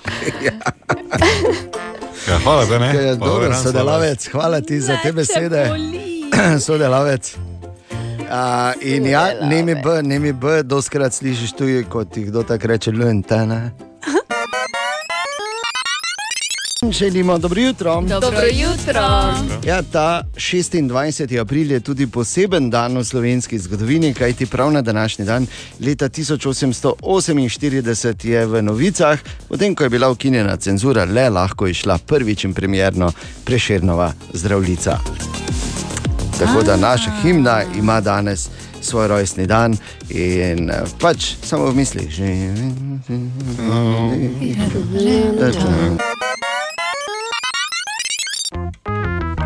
Ja, 2.28 2.38
hvala, 2.38 2.64
da 2.64 2.78
ne. 2.78 2.86
Ja, 2.86 3.16
Ran, 3.48 3.62
sodelavec, 3.62 4.28
hvala 4.32 4.60
ti 4.60 4.80
za 4.80 4.96
te 5.02 5.12
besede. 5.12 5.70
sodelavec. 6.66 7.36
Uh, 7.36 8.72
in 8.80 9.06
ja, 9.06 9.28
nemi 9.40 9.74
B, 9.74 10.02
nemi 10.02 10.32
B, 10.32 10.62
doskrat 10.62 11.12
slišiš 11.12 11.52
tudi, 11.52 11.84
kot 11.90 12.16
jih 12.16 12.26
kdo 12.26 12.42
tako 12.42 12.66
reče, 12.66 12.92
lentene. 12.92 13.70
Želimo 16.92 17.38
dobro 17.38 17.60
jutro. 17.60 18.00
Dobro 18.00 18.40
jutro. 18.52 19.34
Ja, 19.66 19.82
ta 19.82 20.22
26. 20.34 21.40
april 21.40 21.72
je 21.72 21.80
tudi 21.80 22.06
poseben 22.06 22.70
dan 22.70 22.98
v 22.98 23.04
slovenski 23.04 23.58
zgodovini, 23.58 24.14
kajti 24.14 24.46
prav 24.46 24.72
na 24.72 24.82
današnji 24.82 25.24
dan, 25.24 25.46
leta 25.80 26.08
1848, 26.08 28.28
je 28.28 28.46
v 28.46 28.62
novicah, 28.62 29.18
potem 29.48 29.74
ko 29.74 29.84
je 29.84 29.90
bila 29.90 30.10
ukinjena 30.10 30.56
cenzura, 30.56 31.04
le 31.04 31.30
lahko 31.30 31.66
išla 31.66 31.98
prvič 31.98 32.44
in 32.44 32.54
premjerno 32.54 33.12
preširnova 33.44 34.12
zdravljica. 34.32 34.98
Tako 36.38 36.62
da 36.62 36.76
naša 36.76 37.10
himna 37.22 37.62
ima 37.78 38.00
danes 38.00 38.48
svoj 38.80 39.08
rojstni 39.08 39.46
dan 39.46 39.76
in 40.08 40.70
eh, 40.70 40.82
pač 41.00 41.34
samo 41.42 41.66
v 41.66 41.74
mislih. 41.74 42.10
živim. 42.10 43.00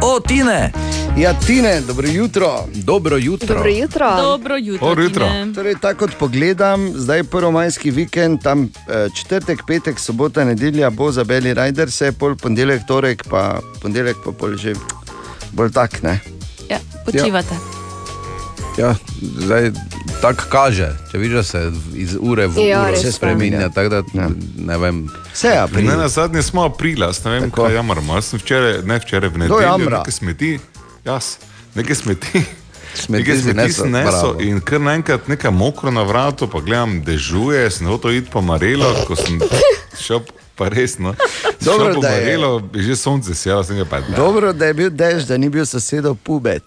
O, 0.02 0.20
Tine! 0.20 0.72
Ja, 1.16 1.34
Tine, 1.34 1.80
dobro 1.80 2.08
jutro. 2.08 2.64
Dobro 2.74 3.16
jutro. 3.16 3.54
Dobro 3.54 3.68
jutro. 3.70 4.16
Dobro 4.16 4.56
jutro. 4.56 4.88
Dobro 4.88 5.02
jutro. 5.02 5.26
Tine. 5.26 5.54
Torej, 5.54 5.74
tako 5.80 5.98
kot 5.98 6.18
pogledam, 6.18 6.92
zdaj 6.94 7.18
je 7.18 7.24
prvomajski 7.24 7.90
vikend, 7.90 8.42
tam 8.42 8.62
eh, 8.64 9.08
četrtek, 9.14 9.62
petek, 9.66 9.98
sobota, 9.98 10.44
nedelja 10.44 10.90
bo 10.90 11.12
za 11.12 11.24
Beli 11.24 11.54
Rider, 11.54 11.88
vse 11.88 12.12
pol 12.12 12.36
ponedeljek, 12.36 12.86
torek, 12.86 13.24
pa 13.30 13.60
ponedeljek 13.82 14.16
pa 14.24 14.32
pol 14.32 14.56
že 14.56 14.74
bolj 15.52 15.72
tak. 15.72 16.02
Ne? 16.02 16.20
Ja, 16.70 16.78
počivate. 17.06 17.54
Ja, 18.78 18.94
zdaj 19.20 19.72
tako 20.20 20.42
kaže, 20.48 20.90
če 21.10 21.18
vidiš, 21.18 21.46
se 21.46 21.60
iz 21.94 22.16
ure 22.20 22.46
v 22.46 22.58
Ja, 22.60 22.82
uro 22.82 22.96
se 22.96 23.12
spremenja. 23.12 23.60
Ja. 23.60 23.68
Tako 23.68 23.88
da 23.90 24.02
ne 24.58 24.78
vem. 24.78 25.08
Vse 25.32 25.48
je 25.48 25.58
april. 25.58 25.84
Ne, 25.84 25.96
na 25.96 26.08
zadnje 26.08 26.42
smo 26.42 26.62
aprila, 26.62 27.12
ne 27.24 27.30
vem, 27.30 27.42
Tako. 27.44 27.64
kaj 27.64 27.74
jamramo. 27.74 28.14
Jaz 28.14 28.24
sem 28.24 28.38
včeraj, 28.38 28.82
ne 28.82 28.98
včeraj, 28.98 29.28
v 29.28 29.38
nedeljo, 29.38 29.76
nekaj 29.80 30.12
smeti, 30.12 30.58
jaz, 31.04 31.36
nekaj 31.74 31.94
smeti. 31.96 32.44
Smeti 32.96 33.36
smeti 33.36 33.56
nesel, 33.56 33.86
nesel 33.86 34.40
in 34.40 34.60
kar 34.60 34.80
naenkrat 34.80 35.28
nekaj 35.28 35.50
mokro 35.52 35.90
na 35.90 36.02
vratu, 36.02 36.48
pa 36.48 36.58
gledam, 36.58 37.02
dežuje, 37.02 37.70
sem 37.70 37.86
hotel 37.86 38.10
iti 38.12 38.30
po 38.30 38.40
Marelo, 38.40 38.88
ko 39.06 39.14
sem 39.14 39.38
šel 40.04 40.20
pa 40.56 40.68
resno. 40.68 41.14
Dobro, 41.60 41.94
da 41.94 42.08
je- 42.08 42.34
je 42.74 42.82
že 42.82 42.96
sonce 42.96 43.34
sjelo, 43.34 43.62
sem 43.62 43.76
ga 43.76 43.84
pa. 43.84 44.00
Dobro, 44.00 44.52
da 44.52 44.66
je 44.66 44.74
bil 44.74 44.90
dež, 44.90 45.24
da 45.24 45.36
ni 45.36 45.48
bil 45.48 45.66
sosedov 45.66 46.16
pubec. 46.16 46.64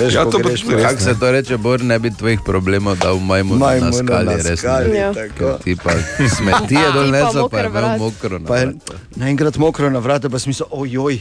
Veš, 0.00 0.12
Ja, 0.12 0.24
to 0.24 0.38
pa 0.38 0.48
greš 0.48 0.62
res, 0.66 0.82
Kako 0.82 1.00
se 1.00 1.14
to 1.14 1.30
reče, 1.30 1.56
Bor, 1.58 1.82
ne 1.82 1.98
bi 1.98 2.10
tvojih 2.10 2.40
problemov 2.40 2.96
dal 2.96 3.18
majmu 3.20 3.54
na 3.54 3.60
Majmunu 3.60 3.92
skali, 3.94 4.26
na 4.26 4.36
res. 4.38 4.58
skali, 4.58 4.88
ne. 4.88 4.98
Ja. 4.98 5.10
tako. 5.12 5.58
Ti 5.60 5.76
pa 5.76 5.92
smeti 6.36 6.74
je 6.74 6.88
dol 6.90 7.04
pa 7.04 7.12
nesel, 7.12 7.44
pa 7.46 7.58
je 7.58 7.66
imel 7.66 7.88
mokro. 7.98 8.38
na 8.38 8.46
Pa 8.46 8.54
vratu. 8.56 8.92
naenkrat 9.14 9.56
mokro 9.56 9.90
na 9.90 9.98
vratu, 10.00 10.26
pa 10.26 10.38
smisel, 10.38 10.66
ojoj. 10.70 11.20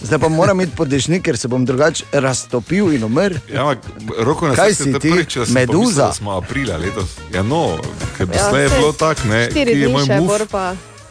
Zdaj 0.00 0.18
pa 0.18 0.28
moram 0.30 0.60
iti 0.60 0.72
po 0.72 0.84
dežnik, 0.84 1.22
ker 1.22 1.36
se 1.36 1.44
bom 1.46 1.64
drugače 1.64 2.04
raztopil 2.14 2.92
in 2.92 3.04
umrl. 3.04 3.36
Ja, 3.46 3.62
ampak 3.62 3.84
roko 4.18 4.48
na 4.48 4.54
Kaj 4.54 4.74
si 4.74 4.92
ti, 4.94 5.00
prvič, 5.02 5.32
sem 5.38 5.52
meduza? 5.54 6.08
pomislil, 6.08 6.12
smo 6.14 6.30
aprila 6.32 6.76
letos. 6.76 7.16
Ja, 7.30 7.42
no, 7.42 7.76
ker 8.16 8.24
Ja, 8.30 8.48
je 8.58 8.68
bilo 8.70 8.92
tako, 8.92 9.28
ne, 9.28 9.46
Štiri 9.46 9.64
ki 9.66 9.78
je 9.78 9.84
dni 9.84 9.92
moj 9.92 10.04
še, 10.06 10.16
muf, 10.16 10.28
bor 10.28 10.44
pa, 10.46 10.64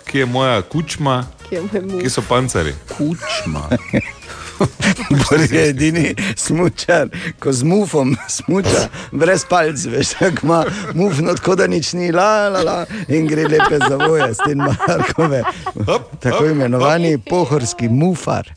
ki 0.06 0.18
je 0.18 0.26
moja 0.28 0.62
kučma, 0.64 1.16
ki 1.44 1.56
je 1.56 1.62
moj 1.64 1.82
muž. 1.84 2.02
ki 2.02 2.10
so 2.10 2.22
pancari. 2.24 2.74
Kučma. 2.90 3.70
Bor 5.10 5.40
je 5.52 5.70
edini 5.70 6.16
smučar, 6.36 7.10
ko 7.40 7.52
z 7.52 7.64
mufom 7.64 8.16
smuča, 8.28 8.88
brez 9.12 9.46
palc, 9.50 9.86
veš, 9.86 10.10
tako 10.20 10.38
ima 10.44 10.64
muf, 10.94 11.20
no 11.20 11.34
tako 11.36 11.56
da 11.56 11.68
nič 11.68 11.94
ni, 11.94 12.12
la, 12.12 12.50
la, 12.50 12.64
la, 12.64 12.86
in 13.08 13.28
gre 13.28 13.48
lepe 13.48 13.80
zavoje, 13.90 14.34
s 14.34 14.38
tem 14.46 14.58
Markove. 14.58 15.44
Tako 16.20 16.46
imenovani 16.46 17.18
pohorski 17.18 17.90
mufar. 17.90 18.54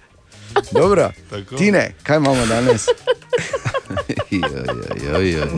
Dobro, 0.73 1.11
Tako. 1.31 1.57
Tine, 1.57 1.95
kaj 2.03 2.17
imamo 2.17 2.47
danes? 2.47 2.87
Joj, 4.31 4.41
joj, 5.13 5.31
joj, 5.33 5.33
joj. 5.33 5.49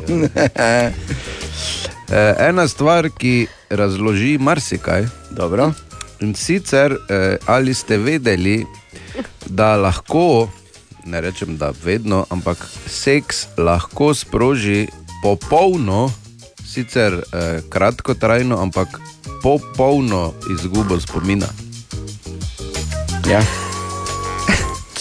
Eh, 2.12 2.34
Ena 2.38 2.68
stvar, 2.68 3.08
ki 3.18 3.46
razloži 3.70 4.38
marsikaj, 4.38 5.06
Dobro. 5.30 5.72
in 6.20 6.34
sicer 6.34 6.92
eh, 6.92 7.36
ali 7.46 7.74
ste 7.74 7.98
vedeli, 7.98 8.66
da 9.46 9.76
lahko, 9.76 10.48
ne 11.04 11.20
rečem, 11.20 11.56
da 11.56 11.72
vedno, 11.84 12.26
ampak 12.30 12.58
seks 12.86 13.46
lahko 13.56 14.14
sproži 14.14 14.86
popolno, 15.22 16.10
sicer 16.66 17.12
eh, 17.12 17.60
kratkotrajno, 17.68 18.58
ampak 18.58 19.00
popolno 19.42 20.32
izgubo 20.50 21.00
spomina. 21.00 21.46
Ja. 23.26 23.40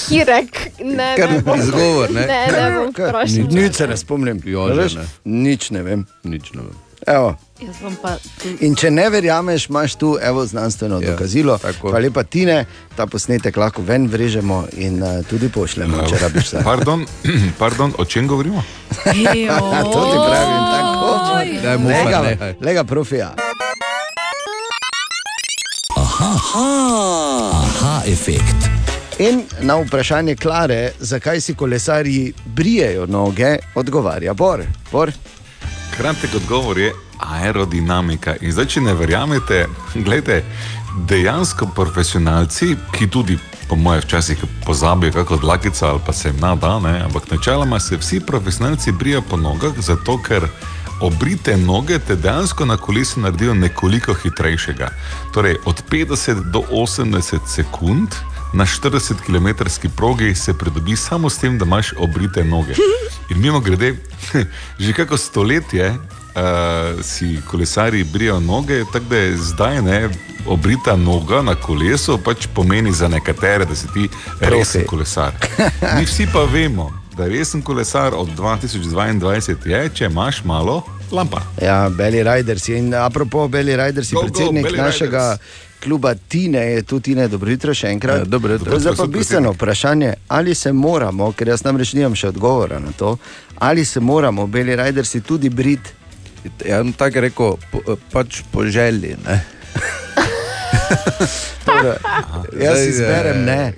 Kirek, 0.03 0.57
ne, 0.79 1.15
Kar 1.17 1.31
ne 1.31 1.39
bom. 1.41 1.59
izgovor, 1.59 2.11
ne? 2.11 2.21
Ne, 2.21 2.47
ne 2.51 2.71
bom 2.77 2.93
Kaj? 2.93 3.07
vprašal. 3.07 3.47
Nič 3.51 3.75
se 3.75 3.87
ne 3.87 3.97
spomnim. 3.97 4.41
Ja, 4.45 4.59
A 4.61 4.67
že 4.69 4.81
veš? 4.81 4.93
ne. 4.95 5.05
Nič 5.25 5.71
ne 5.71 5.81
vem. 5.81 6.05
Nič 6.23 6.51
ne 6.53 6.61
vem. 6.61 6.75
Evo. 7.07 7.35
In 8.59 8.75
če 8.75 8.91
ne 8.91 9.09
verjameš, 9.09 9.69
imaš 9.69 9.95
tu 9.95 10.17
evo 10.21 10.45
znanstveno 10.45 11.01
Ja, 11.01 11.11
dokazilo. 11.11 11.57
tako. 11.57 11.91
Pa 11.91 11.99
lepa 11.99 12.23
Tine, 12.23 12.65
ta 12.95 13.05
posnetek 13.05 13.57
lahko 13.57 13.81
ven 13.81 14.07
vrežemo 14.07 14.65
in 14.73 15.03
uh, 15.03 15.25
tudi 15.25 15.49
pošljemo, 15.49 16.03
če 16.09 16.17
rabiš 16.17 16.43
vse. 16.45 16.63
Pardon, 16.65 17.05
pardon, 17.59 17.93
o 17.97 18.05
čem 18.05 18.27
govorimo? 18.27 18.63
To 19.85 20.01
ti 20.03 20.17
pravim, 20.19 20.63
tako. 20.69 21.09
Daj 21.63 21.77
mu 21.77 21.87
Lega, 21.89 22.11
pa 22.13 22.21
nehaj. 22.23 22.53
lega 22.61 22.83
profija. 22.83 23.33
Aha, 26.55 28.01
efekt. 28.05 28.55
In 29.19 29.43
na 29.61 29.75
vprašanje 29.75 30.35
Klare, 30.35 30.91
zakaj 30.99 31.41
si 31.41 31.55
kolesarji 31.55 32.33
brijejo 32.45 33.05
noge, 33.05 33.55
odgovarja 33.75 34.33
Bor. 34.33 34.61
Bor. 34.91 35.11
Kratek 35.97 36.35
odgovor 36.35 36.77
je 36.77 36.93
aerodinamika. 37.19 38.33
In 38.41 38.51
zdaj, 38.51 38.65
če 38.65 38.81
ne 38.81 38.93
verjamete, 38.97 39.67
gledajte, 39.93 40.39
dejansko 41.09 41.67
profesionalci, 41.75 42.73
ki 42.95 43.07
tudi, 43.13 43.37
po 43.69 43.75
mojem, 43.75 44.01
včasih 44.01 44.41
pozabijo, 44.65 45.13
kako 45.13 45.37
dlakica 45.37 45.91
ali 45.91 46.01
pa 46.05 46.13
se 46.13 46.29
jim 46.29 46.39
nada, 46.41 46.79
ne, 46.79 46.95
ampak 47.05 47.31
načeloma 47.31 47.79
se 47.79 47.97
vsi 47.97 48.19
profesionalci 48.25 48.91
brijo 48.91 49.21
po 49.21 49.37
nogah, 49.37 49.73
zato 49.77 50.17
ker 50.17 50.47
obrite 51.01 51.57
noge 51.57 51.99
te 51.99 52.15
dejansko 52.15 52.65
na 52.65 52.77
kolesu 52.77 53.21
naredijo 53.21 53.53
nekoliko 53.53 54.13
hitrejšega. 54.13 54.89
Torej, 55.33 55.57
od 55.65 55.83
50 55.91 56.43
do 56.51 56.63
80 56.71 57.47
sekund. 57.47 58.17
Na 58.53 58.65
40 58.65 59.13
km 59.25 59.47
progi 59.95 60.35
se 60.35 60.53
pridobi 60.53 60.95
samo 60.95 61.29
s 61.29 61.37
tem, 61.37 61.57
da 61.57 61.65
imaš 61.65 61.93
obrite 61.97 62.43
noge. 62.43 62.73
In 63.29 63.41
mimo 63.41 63.59
grede, 63.59 63.95
že 64.79 64.93
kako 64.93 65.17
stoletje 65.17 65.89
uh, 65.89 67.03
si 67.03 67.39
kolesari 67.47 68.03
brijo 68.03 68.39
noge, 68.39 68.83
tako 68.93 69.05
da 69.05 69.17
je 69.17 69.37
zdaj 69.37 69.81
ne, 69.81 70.09
obrita 70.47 70.95
noga 70.95 71.41
na 71.41 71.55
kolesu 71.55 72.17
pač 72.17 72.47
pomeni 72.53 72.91
za 72.91 73.07
nekatere, 73.07 73.65
da 73.65 73.75
si 73.75 73.87
ti 73.93 74.09
resen 74.39 74.85
kolesar. 74.85 75.31
Mi 75.99 76.05
vsi 76.05 76.27
pa 76.33 76.43
vemo, 76.43 76.91
da 77.17 77.27
resen 77.27 77.61
kolesar 77.61 78.13
od 78.15 78.29
2022 78.37 79.69
je, 79.69 79.89
če 79.89 80.05
imaš 80.05 80.43
malo 80.43 80.83
lampa. 81.11 81.41
Ja, 81.61 81.89
Beli 81.89 82.23
Riders. 82.23 82.67
In 82.67 82.93
apropo 82.93 83.47
Beli 83.47 83.75
Riders, 83.77 84.13
Go, 84.13 84.21
go, 84.21 84.27
predsednik 84.27 84.65
Belly 84.65 84.77
našega 84.77 85.31
Riders. 85.31 85.72
Kluba 85.83 86.15
Tine, 86.15 86.59
je 86.59 86.83
tu 86.83 86.99
Tine, 86.99 87.27
dobro 87.27 87.51
jutro 87.51 87.73
še 87.75 87.91
enkrat. 87.91 88.23
Ja, 88.23 88.25
dobro 88.25 88.53
jutro. 88.53 88.79
Zdaj 88.79 88.95
pa 88.97 89.07
bistveno 89.07 89.51
vprašanje, 89.51 90.13
ali 90.27 90.55
se 90.55 90.71
moramo, 90.73 91.31
ker 91.31 91.51
jaz 91.51 91.63
namreč 91.67 91.93
nimam 91.97 92.15
še 92.15 92.31
odgovora 92.31 92.79
na 92.79 92.95
to, 92.97 93.17
ali 93.59 93.85
se 93.85 93.99
moramo 93.99 94.47
Beli 94.47 94.75
Ridersi 94.79 95.21
tudi 95.21 95.49
briti. 95.49 95.99
Ja, 96.67 96.81
tako 96.97 97.23
rekel, 97.23 97.55
po, 97.71 97.97
pač 98.11 98.41
po 98.51 98.65
želji. 98.67 99.15
Ne? 99.27 99.39
Torej, 101.65 101.95
Jaz 102.59 102.77
Zdaj, 102.77 102.87
izberem 102.89 103.37
eh, 103.37 103.45
ne. 103.45 103.73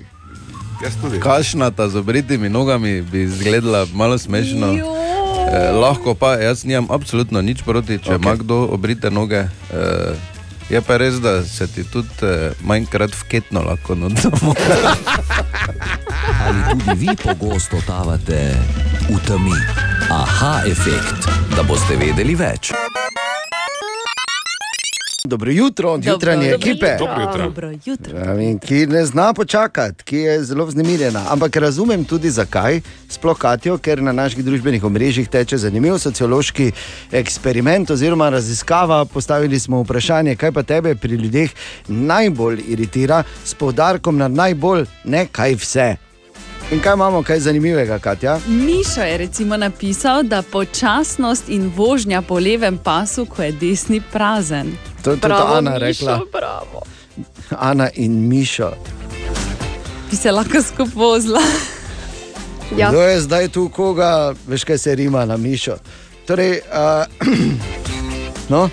Tudi. 1.00 1.20
Kašnata 1.22 1.88
z 1.88 1.96
obritimi 2.02 2.48
nogami 2.48 3.00
bi 3.02 3.22
izgledala 3.22 3.86
malo 3.94 4.18
smešno. 4.18 4.74
Eh, 4.76 5.70
lahko 5.72 6.14
pa, 6.14 6.34
jaz 6.42 6.64
nimam 6.66 6.90
absolutno 6.90 7.40
nič 7.42 7.62
proti, 7.62 7.98
če 8.02 8.18
okay. 8.18 8.22
ima 8.22 8.34
kdo 8.34 8.66
obrite 8.74 9.10
noge. 9.10 9.46
Eh, 9.46 10.35
je 10.70 10.80
pa 10.82 10.96
res, 10.96 11.20
da 11.20 11.44
se 11.44 11.66
ti 11.66 11.84
tudi 11.84 12.08
eh, 12.22 12.52
manjkrat 12.60 13.14
vketno 13.14 13.62
lahko 13.62 13.94
nudimo. 13.94 14.54
Ali 16.46 16.62
tudi 16.70 16.98
vi 17.06 17.16
pogosto 17.22 17.76
totavate 17.76 18.56
v 19.08 19.18
temi? 19.26 19.58
Aha, 20.10 20.62
efekt, 20.66 21.28
da 21.56 21.62
boste 21.62 21.96
vedeli 21.96 22.34
več. 22.34 22.72
Dobro 25.26 25.50
jutro 25.50 25.90
od 25.92 26.04
jutranje 26.04 26.48
ekipe. 26.50 26.96
Dobro 26.98 27.22
jutro. 27.22 27.44
Dobro 27.44 27.70
jutro. 27.84 28.20
Pravim, 28.20 28.58
ki 28.58 28.86
ne 28.86 29.04
zna 29.06 29.32
počakati, 29.34 30.04
ki 30.04 30.16
je 30.16 30.44
zelo 30.44 30.64
vznemirjena. 30.64 31.24
Ampak 31.28 31.56
razumem 31.56 32.04
tudi 32.04 32.30
zakaj, 32.30 32.80
sploh 33.08 33.38
Katijo, 33.38 33.78
ker 33.78 34.02
na 34.02 34.12
naših 34.12 34.44
družbenih 34.44 34.84
omrežjih 34.84 35.28
teče 35.28 35.58
zanimiv 35.58 35.98
sociološki 35.98 36.72
eksperiment 37.12 37.90
oziroma 37.90 38.28
raziskava. 38.28 39.04
Postavili 39.04 39.58
smo 39.58 39.82
vprašanje, 39.82 40.36
kaj 40.36 40.52
pa 40.52 40.62
tebe 40.62 40.94
pri 40.94 41.14
ljudeh 41.14 41.50
najbolj 41.88 42.62
iritira, 42.68 43.22
s 43.44 43.54
poudarkom 43.54 44.18
na 44.18 44.28
najbolj, 44.28 44.86
ne 45.04 45.26
kaj 45.32 45.54
vse. 45.54 46.05
In 46.72 46.80
kaj 46.80 46.94
imamo, 46.94 47.22
kaj 47.22 47.40
zanimivega, 47.40 47.98
Katja? 47.98 48.38
Mišo 48.46 49.00
je 49.00 49.18
recimo 49.18 49.56
napisal, 49.56 50.22
da 50.22 50.42
počasnost 50.42 51.48
in 51.48 51.72
vožnja 51.76 52.22
po 52.22 52.38
levem 52.38 52.78
pasu, 52.78 53.26
ko 53.26 53.42
je 53.42 53.52
desni 53.52 54.02
prazen. 54.12 54.72
To 55.04 55.10
je 55.10 55.16
tudi 55.16 55.20
Bravo, 55.20 55.54
Ana 55.54 55.76
rekla. 55.78 56.12
Mišo, 56.12 56.26
bravo. 56.32 56.82
Ana 57.50 57.88
in 57.94 58.28
Mišo. 58.28 58.70
Bi 60.10 60.16
se 60.16 60.32
lahko 60.32 60.62
skupaj 60.62 60.94
vozila. 60.94 61.42
Ja. 62.76 62.88
Kdo 62.90 63.02
je 63.02 63.20
zdaj 63.20 63.48
tu 63.48 63.68
koga, 63.68 64.34
veš 64.46 64.64
kaj 64.64 64.78
se 64.78 64.94
rima 64.94 65.24
na 65.24 65.36
mišo. 65.36 65.76
Torej, 66.26 66.60
uh, 66.72 67.28
no, 68.52 68.68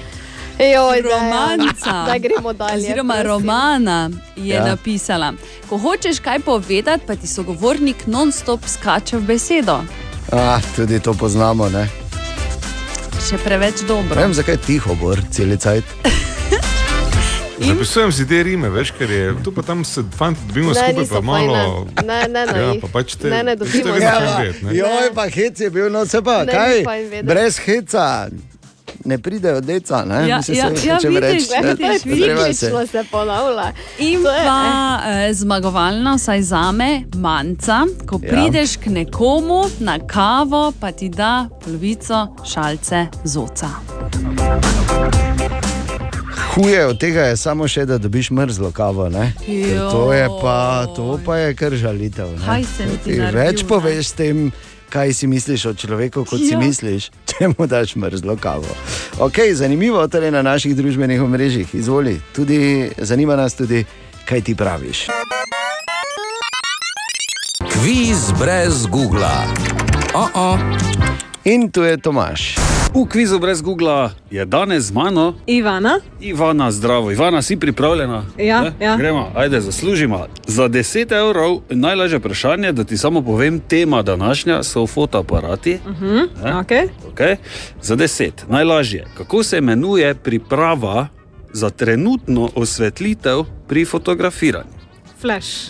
Joj, 0.59 1.01
da, 1.01 1.09
Romanca. 1.09 1.91
da 2.07 2.17
gremo 2.19 2.53
dalje. 2.53 2.77
Oziroma, 2.77 3.13
prosim. 3.13 3.27
romana 3.29 4.09
je 4.35 4.47
Ja. 4.47 4.55
ja. 4.55 4.65
napisala. 4.65 5.33
Ko 5.69 5.77
hočeš 5.77 6.19
kaj 6.19 6.39
povedati, 6.41 7.03
pa 7.07 7.15
ti 7.15 7.27
sogovornik 7.27 8.07
non-stop 8.07 8.59
skače 8.67 9.17
v 9.17 9.21
besedo. 9.23 9.79
ah, 10.31 10.61
tudi 10.75 10.99
to 10.99 11.13
poznamo. 11.13 11.69
Ne? 11.69 11.87
Še 13.21 13.37
preveč 13.37 13.81
Ne 13.81 13.87
dobro. 13.87 14.15
vem, 14.15 14.33
zakaj 14.33 14.53
je 14.53 14.59
tiho, 14.59 14.95
bor, 14.95 15.19
cel 15.31 15.57
cajt. 15.57 15.83
Zapisujem 17.59 18.11
si 18.11 18.25
te 18.25 18.43
rime, 18.43 18.67
veš, 18.69 18.91
ker 18.91 19.07
je 19.07 19.35
tu 19.39 19.51
pa 19.51 19.61
tam 19.61 19.85
se 19.85 20.03
fanti 20.11 20.41
dobimo 20.47 20.69
Ne, 20.69 20.75
skupaj, 20.75 21.05
pa 21.07 21.21
malo. 21.21 21.55
fajne. 21.87 22.03
Ne, 22.03 22.27
ne, 22.27 22.45
ne. 22.45 22.59
Ja, 22.65 22.73
pa 22.81 22.87
pač 22.89 23.15
te- 23.15 23.29
ne, 23.29 23.43
ne 23.43 23.55
to 23.55 23.63
dobimo 23.63 23.93
se. 23.93 24.53
ne. 24.61 24.73
Joj, 24.73 25.13
pa 25.15 25.27
hec 25.27 25.55
je 25.57 25.69
bil, 25.69 25.87
no 25.87 26.05
se 26.05 26.21
pa, 26.21 26.43
Ne, 26.43 26.51
kaj? 26.51 26.83
vedeti. 27.05 27.23
Brez 27.23 27.57
heca. 27.59 28.27
Ne 29.05 29.17
pridejo 29.17 29.61
deca, 29.61 30.05
ne? 30.05 30.29
Ja, 30.29 30.37
Mislim, 30.37 30.57
ja, 30.57 30.63
se 30.69 30.87
ja, 30.87 30.97
vidiš, 30.99 31.21
reči, 31.21 31.47
ja, 31.51 31.57
je 31.59 31.75
treba 31.75 32.53
se- 32.53 32.87
se 32.87 33.03
ponavlja. 33.11 33.71
In 33.99 34.23
pa 34.23 34.99
eh, 35.05 35.33
zmagovalna, 35.33 36.15
vsaj 36.15 36.41
za 36.43 36.71
me, 36.71 37.01
manjca, 37.15 37.81
ko 38.05 38.19
Ja. 38.21 38.29
prideš 38.29 38.77
k 38.77 38.85
nekomu 38.87 39.63
na 39.79 39.99
kavo, 40.01 40.73
pa 40.79 40.91
ti 40.91 41.09
da 41.09 41.49
polovico 41.59 42.27
šalce 42.45 43.05
zoca. 43.23 43.69
Huje 46.49 46.85
od 46.85 46.99
tega 46.99 47.21
je 47.21 47.37
samo 47.37 47.67
še, 47.67 47.85
da 47.85 47.97
dobiš 47.97 48.29
mrzlo 48.29 48.71
kavo. 48.71 49.09
To 49.91 50.13
je 50.13 50.27
pa, 50.41 50.57
to 50.95 51.19
pa 51.25 51.37
je 51.37 51.55
kar 51.55 51.71
žalitev. 51.73 52.27
ne. 52.29 52.45
Kaj 52.45 52.63
sem 52.67 52.89
ti 52.95 52.97
Ti 53.03 53.17
naredil, 53.17 53.39
Več 53.41 53.63
poveš 53.63 54.07
s 54.07 54.13
tem, 54.13 54.51
kaj 54.93 55.13
si 55.13 55.27
misliš 55.27 55.65
o 55.65 55.73
človeku, 55.73 56.25
kot 56.25 56.37
si 56.39 56.53
Ja. 56.53 56.59
misliš, 56.59 57.09
če 57.29 57.49
mu 57.57 57.65
daš 57.67 57.95
mrzlo 57.95 58.37
kavo. 58.37 58.69
Okay, 59.17 59.53
zanimivo 59.53 60.07
torej 60.07 60.31
na 60.31 60.41
naših 60.41 60.75
družbenih 60.77 61.21
omrežjih. 61.21 61.73
Izvoli, 61.73 62.21
tudi, 62.35 62.89
zanima 62.97 63.35
nas 63.35 63.57
tudi, 63.57 63.85
kaj 64.25 64.41
ti 64.41 64.55
praviš. 64.55 65.07
Kviz 67.73 68.31
brez 68.39 68.85
Google. 68.85 69.33
Oh 70.13 70.29
-oh. 70.35 70.57
In 71.43 71.71
tu 71.71 71.83
je 71.83 71.97
Tomaš. 71.97 72.72
V 72.93 73.09
kvizu 73.09 73.39
brez 73.39 73.61
Google 73.61 74.09
je 74.31 74.45
danes 74.45 74.83
z 74.83 74.91
mano 74.91 75.33
Ivana, 75.47 75.99
Ivana, 76.21 76.71
zdravo. 76.71 77.11
Ivana, 77.11 77.41
si 77.41 77.57
pripravljena? 77.57 78.23
Ja, 78.37 78.61
Ne? 78.61 78.73
ja. 78.79 78.97
Gremo, 78.97 79.31
ajde, 79.35 79.61
zaslužimo. 79.61 80.27
Za 80.47 80.69
10 80.69 81.11
evrov 81.11 81.61
najlažje 81.69 82.17
vprašanje, 82.17 82.71
da 82.71 82.83
ti 82.83 82.97
samo 82.97 83.21
povem, 83.21 83.59
tema 83.59 84.01
današnja 84.01 84.63
so 84.63 84.87
fotoaparati. 84.87 85.79
uh 85.89 86.01
-huh. 86.01 86.27
okay. 86.43 86.87
Okay? 87.15 87.35
Za 87.81 87.95
10. 87.95 88.31
Najlažje. 88.47 89.05
Kako 89.17 89.43
se 89.43 89.57
imenuje 89.57 90.15
priprava 90.15 91.07
za 91.53 91.69
trenutno 91.69 92.49
osvetlitev 92.55 93.43
pri 93.67 93.85
fotografiranju? 93.85 94.73
flash, 95.21 95.69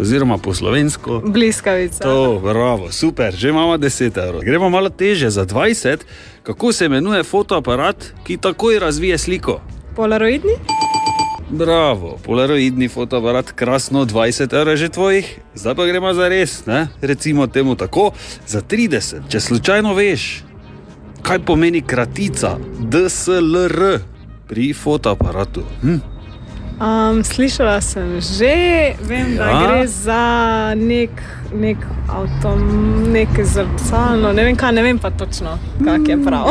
Oziroma 0.00 0.38
po 0.38 0.54
slovensko. 0.54 1.22
bliskavica. 1.26 2.04
To, 2.04 2.38
bravo, 2.38 2.92
super, 2.92 3.34
že 3.34 3.48
imamo 3.48 3.76
10 3.76 4.18
evrov. 4.18 4.40
Gremo 4.40 4.70
malo 4.70 4.88
teže 4.88 5.30
za 5.30 5.46
20. 5.46 5.98
Kako 6.42 6.72
se 6.72 6.86
imenuje 6.86 7.22
fotoaparat, 7.22 8.14
ki 8.24 8.36
takoj 8.36 8.78
razvije 8.78 9.18
sliko? 9.18 9.60
Polaroidni, 9.96 10.52
Bravo, 11.50 12.18
polaroidni 12.24 12.88
fotoaparat, 12.88 13.52
krasno, 13.52 14.04
20 14.04 14.52
evrov 14.52 14.76
že 14.76 14.88
tvojih, 14.88 15.40
zdaj 15.54 15.74
pa 15.74 15.86
gremo 15.86 16.12
za 16.14 16.28
res, 16.28 16.66
ne? 16.66 16.88
recimo 17.00 17.46
temu 17.46 17.72
tako, 17.74 18.12
za 18.46 18.60
30, 18.60 19.32
če 19.32 19.40
slučajno 19.40 19.94
veš, 19.94 20.44
kaj 21.24 21.38
pomeni 21.38 21.80
kratica 21.80 22.58
DSLR 22.80 23.98
pri 24.46 24.72
fotoaparatu. 24.72 25.64
Hm? 25.82 25.96
Um, 26.80 27.24
slišala 27.24 27.80
sem 27.80 28.20
že, 28.20 28.54
vem, 29.02 29.34
ja. 29.34 29.38
da 29.38 29.50
Ja. 29.50 29.66
gre 29.66 29.86
za 29.86 30.22
nek, 30.76 31.10
nek 31.54 31.76
avto, 32.08 32.56
nekaj 33.12 33.44
zrcalno, 33.44 34.32
ne 34.32 34.44
vem 34.44 34.56
kaj, 34.56 34.72
ne 34.72 34.82
vem 34.82 34.98
pa 34.98 35.10
točno, 35.10 35.58
kak 35.84 36.08
je 36.08 36.16
prav. 36.24 36.46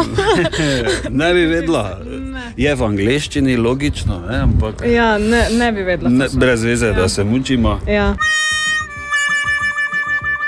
ne 1.22 1.34
bi 1.34 1.46
vedela, 1.46 2.00
je 2.58 2.76
v 2.76 2.84
angleščini 2.84 3.58
logično, 3.58 4.22
ne? 4.30 4.38
ampak 4.42 4.84
ja, 4.86 5.18
ne, 5.18 5.48
ne 5.52 5.72
bi 5.72 5.84
vedela. 5.84 6.10
ne, 6.10 6.28
brez 6.34 6.64
veze, 6.64 6.94
da 6.94 7.10
se 7.10 7.24
mučimo. 7.24 7.80
Ja. 7.88 8.14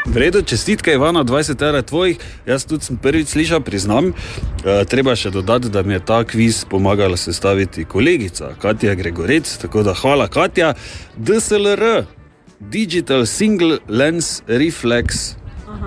V 0.10 0.18
redu, 0.18 0.42
čestitke, 0.42 0.94
Ivana, 0.94 1.22
20 1.24 1.62
evrov 1.62 1.84
tvojih. 1.86 2.18
Jaz 2.46 2.66
tudi 2.66 2.82
sem 2.82 2.98
prvič 2.98 3.28
slišal, 3.38 3.62
priznam. 3.62 4.10
E, 4.10 4.82
treba 4.90 5.14
še 5.14 5.30
dodati, 5.30 5.70
da 5.70 5.84
mi 5.86 5.94
je 5.94 6.02
ta 6.02 6.24
kviz 6.26 6.64
pomagala 6.66 7.14
sestaviti 7.14 7.86
kolegica 7.86 8.56
Katja 8.58 8.96
Gregorec. 8.98 9.46
Tako 9.62 9.86
da 9.86 9.94
hvala, 9.94 10.26
Katja. 10.26 10.74
DSLR, 11.14 12.10
Digital 12.58 13.30
Single 13.30 13.78
Lens 13.86 14.42
Reflex 14.50 15.38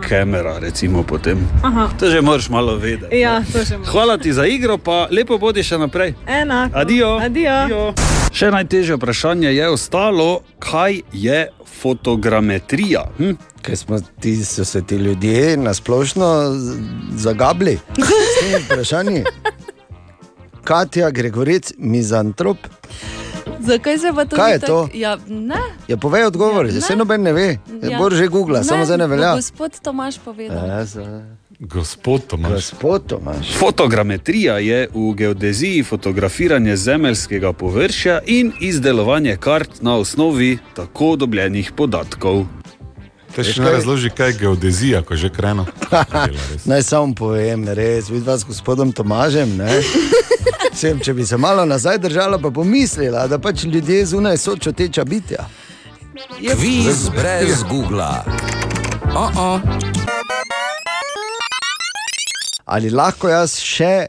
Camera, 0.02 0.58
recimo 0.58 1.02
potem. 1.02 1.38
Aha. 1.62 1.88
To 1.94 2.06
že 2.06 2.20
moraš 2.20 2.48
malo 2.48 2.76
vedeti. 2.76 3.16
Ja, 3.16 3.42
to 3.42 3.60
že 3.60 3.76
moram. 3.76 3.86
Hvala 3.86 4.18
ti 4.18 4.32
za 4.32 4.46
igro, 4.46 4.78
pa 4.78 5.06
lepo 5.08 5.38
bodi 5.38 5.62
še 5.62 5.78
naprej. 5.78 6.14
Enako. 6.24 6.74
Adijo. 6.76 7.10
Adijo. 7.18 7.94
Še 8.30 8.50
najtežje 8.50 8.96
vprašanje 8.96 9.50
je 9.50 9.68
ostalo, 9.68 10.28
kaj 10.58 11.02
je 11.12 11.40
fotogrametrija. 11.74 13.04
Hm? 13.16 13.34
Ker 13.60 13.76
smo 13.76 14.00
ti, 14.16 14.36
so 14.38 14.64
se 14.64 14.82
ti 14.82 14.96
ljudje 14.96 15.56
na 15.56 15.72
splošno 15.72 16.28
z- 16.52 16.78
zagabli 17.18 17.78
s 17.98 18.40
temi 18.40 18.64
vprašanji. 18.64 19.24
Katja 20.62 21.10
Gregoric, 21.10 21.72
mizantrop. 21.76 22.56
Zakaj 23.62 23.98
se 23.98 24.12
pa 24.14 24.24
to 24.24 24.36
Kaj 24.36 24.52
je 24.52 24.58
tak- 24.58 24.66
to? 24.66 24.88
Ja, 24.94 25.18
ne. 25.28 25.60
Ja, 25.88 25.96
povej 25.96 26.24
odgovor, 26.24 26.66
ja, 26.66 26.80
se 26.80 26.96
noben 26.96 27.22
ne 27.22 27.32
ve. 27.32 27.58
Ja. 27.82 27.98
Bor 27.98 28.14
že 28.14 28.26
googla, 28.26 28.64
samo 28.64 28.84
zdaj 28.84 28.98
ne 28.98 29.06
velja. 29.06 29.34
Gospod 29.34 29.80
Tomaš 29.80 30.18
povedal. 30.18 30.66
Ja, 30.68 30.84
Gospod 31.60 32.26
Tomaš. 32.26 32.52
Gospod 32.52 33.06
Tomaš. 33.06 33.54
Fotogrametrija 33.54 34.58
je 34.58 34.88
v 34.94 35.14
geodeziji 35.14 35.82
fotografiranje 35.82 36.76
zemeljskega 36.76 37.52
površja 37.52 38.20
in 38.26 38.52
izdelovanje 38.60 39.36
kart 39.36 39.70
na 39.80 39.96
osnovi 39.96 40.58
tako 40.74 41.16
dobljenih 41.16 41.72
podatkov. 41.76 42.46
Te 43.34 43.44
še 43.44 43.62
ne 43.62 43.70
razloži, 43.70 44.10
kaj 44.10 44.28
je 44.28 44.32
geodezija, 44.32 45.02
ko 45.02 45.16
že 45.16 45.30
kreno. 45.30 45.66
Naj 46.68 46.82
samo 46.82 47.14
povem, 47.14 47.64
res, 47.68 48.10
vidva 48.10 48.36
s 48.38 48.44
gospodom 48.44 48.92
Tomažem. 48.92 49.56
ne. 49.56 49.80
Sem, 50.74 51.00
če 51.00 51.12
bi 51.14 51.26
se 51.26 51.36
malo 51.36 51.64
nazaj 51.64 51.98
držala, 51.98 52.38
pa 52.38 52.50
pomislila, 52.50 53.26
da 53.28 53.38
pač 53.38 53.64
ljudje 53.64 54.06
zunaj 54.06 54.38
so 54.38 54.56
čuteča 54.56 55.04
bitja. 55.04 55.44
Kviz 56.38 57.08
brez 57.16 57.62
Google. 57.70 58.08
Oh 59.14 59.30
-oh. 59.36 59.60
Ali 62.64 62.90
lahko 62.90 63.28
jaz 63.28 63.58
še 63.60 64.06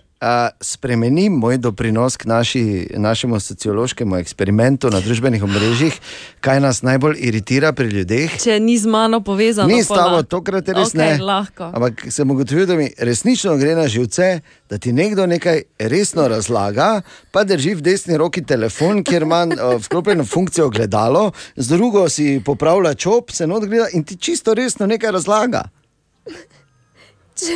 spremenim 0.62 1.34
moj 1.34 1.58
doprinos 1.58 2.18
k 2.18 2.26
naši, 2.26 2.88
našemu 2.98 3.40
sociološkemu 3.40 4.18
eksperimentu 4.18 4.90
na 4.90 5.00
družbenih 5.00 5.44
omrežjih, 5.44 6.00
kaj 6.40 6.60
nas 6.60 6.82
najbolj 6.82 7.18
iritira 7.20 7.74
pri 7.74 7.88
ljudeh? 7.92 8.38
Če 8.42 8.60
ni 8.60 8.78
z 8.78 8.88
mano 8.88 9.20
povezano, 9.24 9.68
Ni 9.68 9.84
s 9.84 9.88
pa 9.88 9.96
tabo, 9.96 10.16
lahko. 10.16 10.30
tokrat 10.30 10.68
je 10.68 10.74
res 10.74 10.94
okay, 10.94 11.18
ne. 11.18 11.24
Lahko. 11.24 11.70
Ampak 11.74 12.06
sem 12.12 12.32
ugotovil, 12.32 12.66
da 12.66 12.76
mi 12.80 12.88
resnično 12.98 13.58
gre 13.58 13.76
na 13.76 13.88
živce, 13.88 14.40
da 14.70 14.78
ti 14.78 14.94
nekdo 14.94 15.26
nekaj 15.28 15.62
resno 15.80 16.28
razlaga, 16.28 17.02
pa 17.32 17.44
drži 17.44 17.76
v 17.76 17.82
desni 17.82 18.18
roki 18.18 18.46
telefon, 18.46 19.04
kjer 19.04 19.28
ima 19.28 19.46
vklopljeno 19.80 20.26
funkcijo 20.26 20.70
gledalo, 20.70 21.32
z 21.56 21.68
drugo 21.68 22.10
si 22.10 22.42
popravlja 22.46 22.94
čop, 22.94 23.32
se 23.32 23.48
not 23.48 23.66
gleda 23.66 23.92
in 23.94 24.04
ti 24.04 24.16
čisto 24.18 24.54
resno 24.54 24.88
nekaj 24.88 25.12
razlaga. 25.12 25.64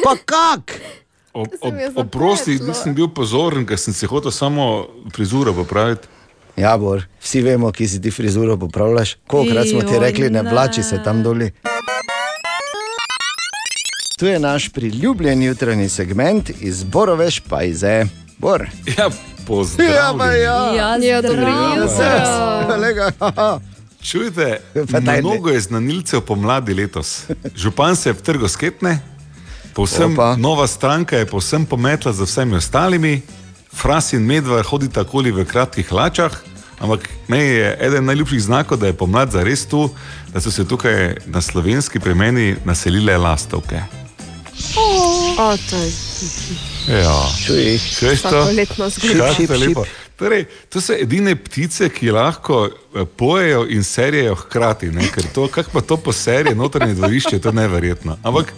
Pa 0.04 0.16
kak? 0.26 0.74
Ob, 1.38 1.48
Se 1.52 1.58
ob, 1.62 1.98
oprosti, 1.98 2.52
zapletlo. 2.54 2.68
nisem 2.70 2.96
bil 2.96 3.08
pozoren, 3.10 3.66
ker 3.66 3.78
sem 3.78 3.94
si 3.94 4.06
hotel 4.06 4.32
samo 4.32 4.88
frizuro 5.14 5.54
popraviti. 5.54 6.08
Ja, 6.56 6.72
Bor, 6.76 7.04
vsi 7.22 7.42
vemo, 7.42 7.72
ki 7.72 7.88
si 7.88 8.02
ti 8.02 8.12
frizuro 8.12 8.58
popravljaš. 8.58 9.16
Kolikrat 9.28 9.68
smo 9.68 9.82
ti 9.82 10.00
rekli, 10.00 10.30
ne 10.30 10.42
ne. 10.44 10.52
vlači 10.52 10.84
se 10.84 10.98
tam 11.04 11.24
doli. 11.24 11.52
Tu 14.18 14.26
je 14.26 14.40
naš 14.40 14.70
priljubljen 14.70 15.44
jutranji 15.44 15.90
segment 15.90 16.50
iz 16.52 16.84
Borove 16.84 17.32
špajze. 17.32 18.06
Bor. 18.38 18.66
Ja, 18.98 19.10
pozdravljen. 19.48 19.96
Ja, 19.96 20.14
pa 20.18 20.26
ja. 20.28 20.74
Ja, 20.74 20.98
Ja, 20.98 21.22
dobro 21.22 21.38
zdravo. 21.38 21.76
jutro. 21.76 22.68
Kolega, 22.68 23.12
haha. 23.20 23.60
Čujte, 24.02 24.62
Pa 24.92 25.00
mnogo 25.00 25.50
je 25.50 25.60
znanilcev 25.62 26.22
pomladi 26.22 26.74
letos. 26.74 27.24
Župan 27.56 27.96
se 27.96 28.10
je 28.10 28.14
vtrgal 28.14 28.48
sketne, 28.48 29.00
povsem 29.78 30.14
Opa. 30.18 30.34
nova 30.42 30.68
stranka 30.68 31.18
je 31.18 31.30
povsem 31.30 31.66
pometla 31.66 32.14
za 32.14 32.26
vsemi 32.26 32.58
ostalimi, 32.58 33.22
Fras 33.74 34.14
in 34.14 34.26
Medvard 34.26 34.66
hodita 34.66 35.06
okoli 35.06 35.32
v 35.32 35.46
kratkih 35.46 35.86
hlačah, 35.86 36.34
Ampak 36.78 37.10
meni 37.28 37.44
je 37.44 37.78
eden 37.82 38.06
najljubših 38.06 38.42
znakov, 38.42 38.78
da 38.78 38.88
je 38.88 38.94
pomlad 38.94 39.32
za 39.32 39.44
res 39.44 39.66
tu, 39.66 39.90
da 40.34 40.42
so 40.42 40.52
se 40.52 40.68
tukaj 40.68 41.16
na 41.26 41.42
slovenski 41.42 42.00
premeni 42.00 42.56
naselile 42.66 43.18
lastovke. 43.18 43.82
O, 45.38 45.58
to 45.70 45.78
je. 45.78 45.92
Ja, 47.02 47.18
Čuješ 48.00 48.22
to? 48.22 48.30
Vsakoletno 48.30 48.90
zgodbo. 48.90 49.18
Kako 49.18 49.34
Šip, 49.34 49.50
je 49.50 49.58
šip, 49.58 49.68
lepo. 49.68 49.86
Torej, 50.18 50.46
to 50.70 50.82
so 50.82 50.94
edine 50.94 51.36
ptice, 51.36 51.90
ki 51.90 52.12
lahko 52.12 52.66
eh, 52.96 53.06
pojejo 53.06 53.66
in 53.70 53.84
serijo 53.84 54.36
hkrati. 54.36 54.90
Ne? 54.92 55.06
Ker 55.14 55.24
to, 55.34 55.48
kako 55.48 55.70
pa 55.74 55.82
to 55.82 55.98
po 55.98 56.12
seriji, 56.14 56.56
notranje 56.56 56.94
dvorišče, 56.94 57.40
to 57.40 57.50
je 57.50 57.54
neverjetno. 57.54 58.18
Ampak, 58.24 58.54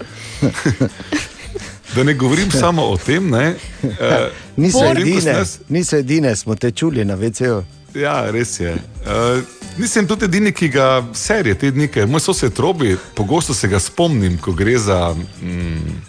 da 1.95 2.03
ne 2.03 2.13
govorim 2.13 2.51
samo 2.51 2.83
o 2.83 2.97
tem, 2.97 3.29
ne, 3.29 3.55
eh, 3.83 4.29
Niso 4.57 4.85
edine, 4.85 5.31
jaz- 5.31 5.59
niso 5.69 5.97
edine, 5.97 6.35
smo 6.35 6.55
te 6.55 6.71
čuli 6.71 7.05
na 7.05 7.15
VC-ju. 7.15 7.63
Ja, 7.95 8.31
res 8.31 8.59
je. 8.59 8.73
Uh, 8.73 9.41
nisem 9.77 10.07
tudi 10.07 10.25
edini, 10.25 10.51
ki 10.51 10.69
ga 10.69 11.03
serije 11.13 11.55
te 11.57 11.71
dni, 11.71 11.87
ker 11.87 12.07
moj 12.07 12.19
sosed 12.21 12.59
robi, 12.59 12.97
pogosto 13.15 13.53
se 13.53 13.67
ga 13.67 13.79
spomnim, 13.79 14.37
ko 14.37 14.51
gre 14.53 14.77
za 14.77 15.15
mm, 15.41 16.01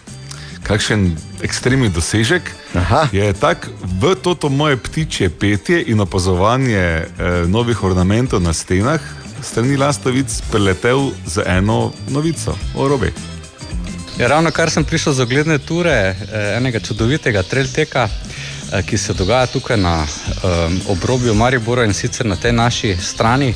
kakšen 0.70 1.16
ekstremni 1.42 1.90
dosežek. 1.90 2.46
Aha. 2.78 3.08
Je 3.12 3.26
tak 3.34 3.66
v 3.82 4.14
toto 4.14 4.46
moje 4.48 4.78
ptičje 4.78 5.30
petje 5.30 5.82
in 5.82 6.00
opazovanje 6.00 6.78
eh, 6.78 7.06
novih 7.50 7.82
ornamentov 7.82 8.42
na 8.42 8.54
stenah, 8.54 9.02
strani 9.42 9.76
lastovic, 9.76 10.30
preletel 10.50 11.10
z 11.26 11.42
eno 11.46 11.90
novico 12.08 12.54
o 12.74 12.88
robi. 12.88 13.10
Ja, 14.18 14.28
ravno 14.28 14.50
kar 14.50 14.70
sem 14.70 14.84
prišel 14.84 15.12
z 15.12 15.26
ogledne 15.26 15.58
ture 15.58 16.14
eh, 16.14 16.56
enega 16.56 16.78
čudovitega 16.78 17.42
trailteka, 17.42 18.06
eh, 18.06 18.82
ki 18.86 18.98
se 18.98 19.14
dogaja 19.14 19.50
tukaj 19.50 19.76
na 19.76 20.04
um, 20.04 20.80
obrobju 20.94 21.34
Maribora 21.34 21.84
in 21.84 21.94
sicer 21.94 22.26
na 22.26 22.36
tej 22.36 22.52
naši 22.52 22.94
strani. 23.00 23.54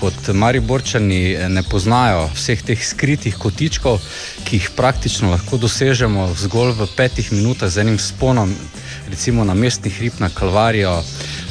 Kot 0.00 0.28
Mariborčani 0.32 1.32
eh, 1.32 1.48
ne 1.48 1.62
poznajo 1.62 2.28
vseh 2.34 2.62
teh 2.62 2.86
skritih 2.86 3.36
kotičkov, 3.38 4.00
ki 4.44 4.56
jih 4.56 4.70
praktično 4.76 5.30
lahko 5.30 5.56
dosežemo 5.56 6.28
zgolj 6.38 6.74
v 6.78 6.88
petih 6.96 7.32
minutah 7.32 7.70
z 7.70 7.84
enim 7.84 7.98
sponom, 7.98 8.54
recimo 9.08 9.44
na 9.44 9.54
mestni 9.54 9.90
hrib 9.90 10.18
na 10.18 10.28
Kalvarijo, 10.28 11.02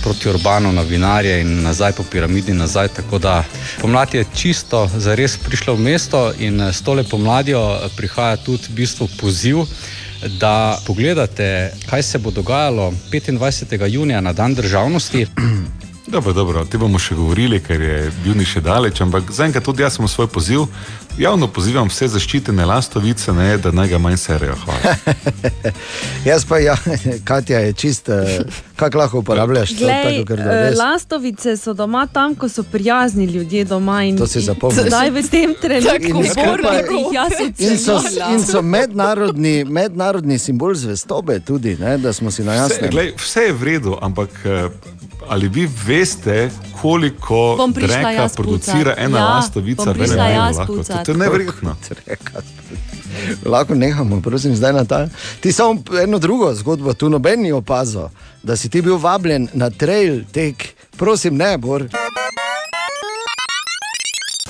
proti 0.04 0.30
Urbanu, 0.30 0.72
na 0.72 0.82
Vinarje 0.82 1.41
in 1.41 1.62
nazaj 1.64 1.91
po 1.91 2.04
piramidi. 2.12 2.54
Nazaj, 2.54 2.88
tako 2.88 3.20
da 3.20 3.44
pomlad 3.82 4.14
je 4.14 4.26
čisto, 4.36 4.89
zares 4.98 5.38
prišla 5.38 5.74
v 5.74 5.80
mesto 5.80 6.34
in 6.39 6.62
eh, 6.62 6.74
s 6.74 6.82
tole 6.82 7.04
pomladjo 7.04 7.62
eh, 7.76 7.89
prihaja 7.98 8.38
tudi 8.38 8.68
v 8.70 8.76
bistvu 8.76 9.08
poziv. 9.20 9.66
Da 10.39 10.80
pogledate, 10.88 11.74
kaj 11.89 12.04
se 12.04 12.18
bo 12.18 12.32
dogajalo 12.32 12.94
25. 13.12 13.88
junija 13.91 14.22
na 14.22 14.34
dan 14.34 14.54
državnosti. 14.56 15.28
Dobro, 16.14 16.34
dobro, 16.34 16.61
te 16.66 16.78
bomo 16.78 16.99
še 17.01 17.16
govorili, 17.18 17.57
ker 17.57 17.82
je 17.82 17.95
juni 18.28 18.45
še 18.45 18.61
daleč, 18.61 18.99
ampak 19.01 19.32
zaenkrat 19.34 19.66
tudi 19.66 19.82
jaz 19.82 19.95
sem 19.97 20.05
svoj 20.07 20.28
poziv. 20.30 20.68
Javno 21.18 21.47
pozivam 21.49 21.89
vse 21.89 22.05
zaščitene 22.14 22.66
lastovice, 22.70 23.34
ne, 23.34 23.55
da 23.57 23.72
naj 23.74 23.89
ga 23.89 23.97
manj 23.97 24.20
serijo. 24.22 24.53
Jaz 26.30 26.45
pa, 26.45 26.59
ja, 26.61 26.76
Katja 27.30 27.59
je 27.66 27.74
čist, 27.74 28.09
eh, 28.14 28.43
kako 28.78 28.97
lahko 28.97 29.24
uporabljaš 29.24 29.74
Glej, 29.78 30.20
tako 30.22 30.38
da 30.38 30.53
eh, 30.53 30.76
lastovice 30.78 31.57
so 31.57 31.74
doma 31.74 32.05
tam, 32.07 32.36
ko 32.36 32.49
so 32.49 32.64
prijazni 32.64 33.26
ljudje 33.26 33.66
doma. 33.66 34.03
In, 34.03 34.18
To 34.18 34.28
si 34.30 34.41
in 34.41 34.45
zapomni. 34.45 34.86
Zdaj 34.86 35.09
v 35.18 35.24
tem 35.30 35.55
trenutku 35.61 36.24
jih 36.24 37.09
jaz 37.14 37.38
In 37.57 37.78
so, 37.78 37.97
ocenjujem. 37.97 38.34
in 38.34 38.45
so 38.45 38.61
mednarodni, 38.61 39.55
mednarodni 39.66 40.38
simbol 40.39 40.78
zvestobe, 40.78 41.39
tudi, 41.39 41.74
ne, 41.82 41.97
da 41.97 42.14
smo 42.14 42.32
si 42.32 42.45
na 42.45 42.53
Vse, 42.53 42.61
jasnem. 42.64 42.93
glej, 42.93 43.14
vse 43.18 43.49
je 43.49 43.53
v 43.53 43.64
redu, 43.72 43.97
ampak 44.01 44.30
eh, 44.45 44.70
ali 45.28 45.47
vi 45.47 45.69
veste, 45.86 46.49
koliko 46.82 47.57
jaz 48.15 48.36
producira 48.36 48.95
ena 48.97 49.17
Ja, 49.17 49.26
lastovica 49.26 49.86
bom 49.86 49.93
v 49.93 49.97
prišla 49.97 50.26
enem 50.26 50.36
jaz 50.36 50.55
dnevu? 50.55 50.76
lahko? 50.76 50.84
To, 50.84 51.03
to 51.05 51.11
je 51.11 51.17
neverjetno. 51.17 51.76
Lahko 53.45 53.76
nehamo, 53.76 54.21
prosim, 54.21 54.55
zdaj 54.55 54.74
na 54.74 54.86
ta. 54.86 55.07
Ti 55.39 55.51
samo 55.51 55.84
eno 56.03 56.19
drugo 56.19 56.53
zgodbo, 56.53 56.93
tu 56.93 57.09
noben 57.09 57.41
ni 57.41 57.51
opazil, 57.51 58.09
da 58.43 58.55
si 58.55 58.69
ti 58.69 58.82
bil 58.82 58.97
vabljen 58.97 59.47
na 59.53 59.69
trail 59.69 60.24
tek. 60.32 60.76
Prosim, 60.97 61.38
ne, 61.38 61.57
Bor. 61.57 61.88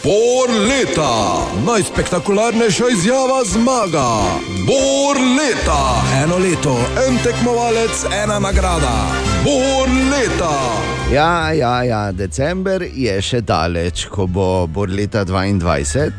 Bor 0.04 0.49
leta, 0.68 1.47
najspektakularnejša 1.66 2.86
izjava 2.91 3.43
zmaga. 3.45 4.08
Bor 4.68 5.16
leta, 5.38 6.04
eno 6.24 6.38
leto, 6.38 6.76
en 7.08 7.16
tekmovalec, 7.24 8.04
ena 8.24 8.39
nagrada. 8.39 8.91
Bor 9.45 9.88
leta. 10.12 10.51
Ja, 11.14 11.54
ja, 11.54 11.84
ja, 11.84 12.12
december 12.12 12.84
je 12.84 13.16
še 13.22 13.41
daleč, 13.47 14.10
ko 14.12 14.28
bo 14.28 14.68
Bor 14.68 14.91
leta 14.91 15.24
22. 15.24 16.12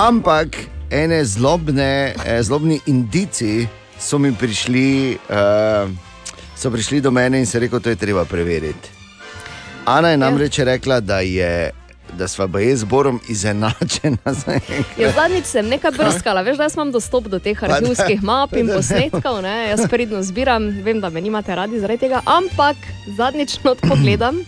Ampak 0.00 0.56
ene 0.88 1.20
zlobne, 1.24 2.16
eh, 2.24 2.42
zlobni 2.42 2.80
indici 2.86 3.68
so 4.00 4.16
mi 4.18 4.32
prišli, 4.32 5.18
uh, 5.28 5.84
so 6.56 6.72
prišli 6.72 7.04
do 7.04 7.10
mene 7.10 7.44
in 7.44 7.46
se 7.46 7.60
rekel, 7.60 7.80
to 7.80 7.92
je 7.92 8.00
treba 8.00 8.24
preveriti. 8.24 8.88
Ana 9.84 10.16
je 10.16 10.16
namreč 10.16 10.58
rekla, 10.58 11.00
da 11.00 11.20
je. 11.20 11.84
Da 12.16 12.28
sva 12.28 12.48
jaz 12.60 12.80
z 12.80 12.84
Borom 12.84 13.20
izenačena. 13.28 14.32
Ja, 14.96 15.10
zadnjič 15.12 15.44
sem 15.44 15.68
nekaj 15.68 15.92
brskala, 15.98 16.40
veš, 16.42 16.56
da 16.56 16.64
jaz 16.64 16.76
imam 16.78 16.92
dostop 16.92 17.28
do 17.28 17.38
teh 17.38 17.62
arhivskih 17.62 18.22
map 18.24 18.54
in 18.56 18.70
posnetkov, 18.72 19.42
ne? 19.44 19.68
jaz 19.68 19.84
pridno 19.90 20.22
zbiram, 20.24 20.70
vem, 20.84 21.00
da 21.00 21.10
me 21.12 21.20
nimate 21.20 21.54
radi 21.54 21.80
zaradi 21.80 22.06
tega, 22.06 22.22
ampak 22.24 22.80
zadnjič 23.18 23.58
not 23.64 23.84
pogledam 23.84 24.40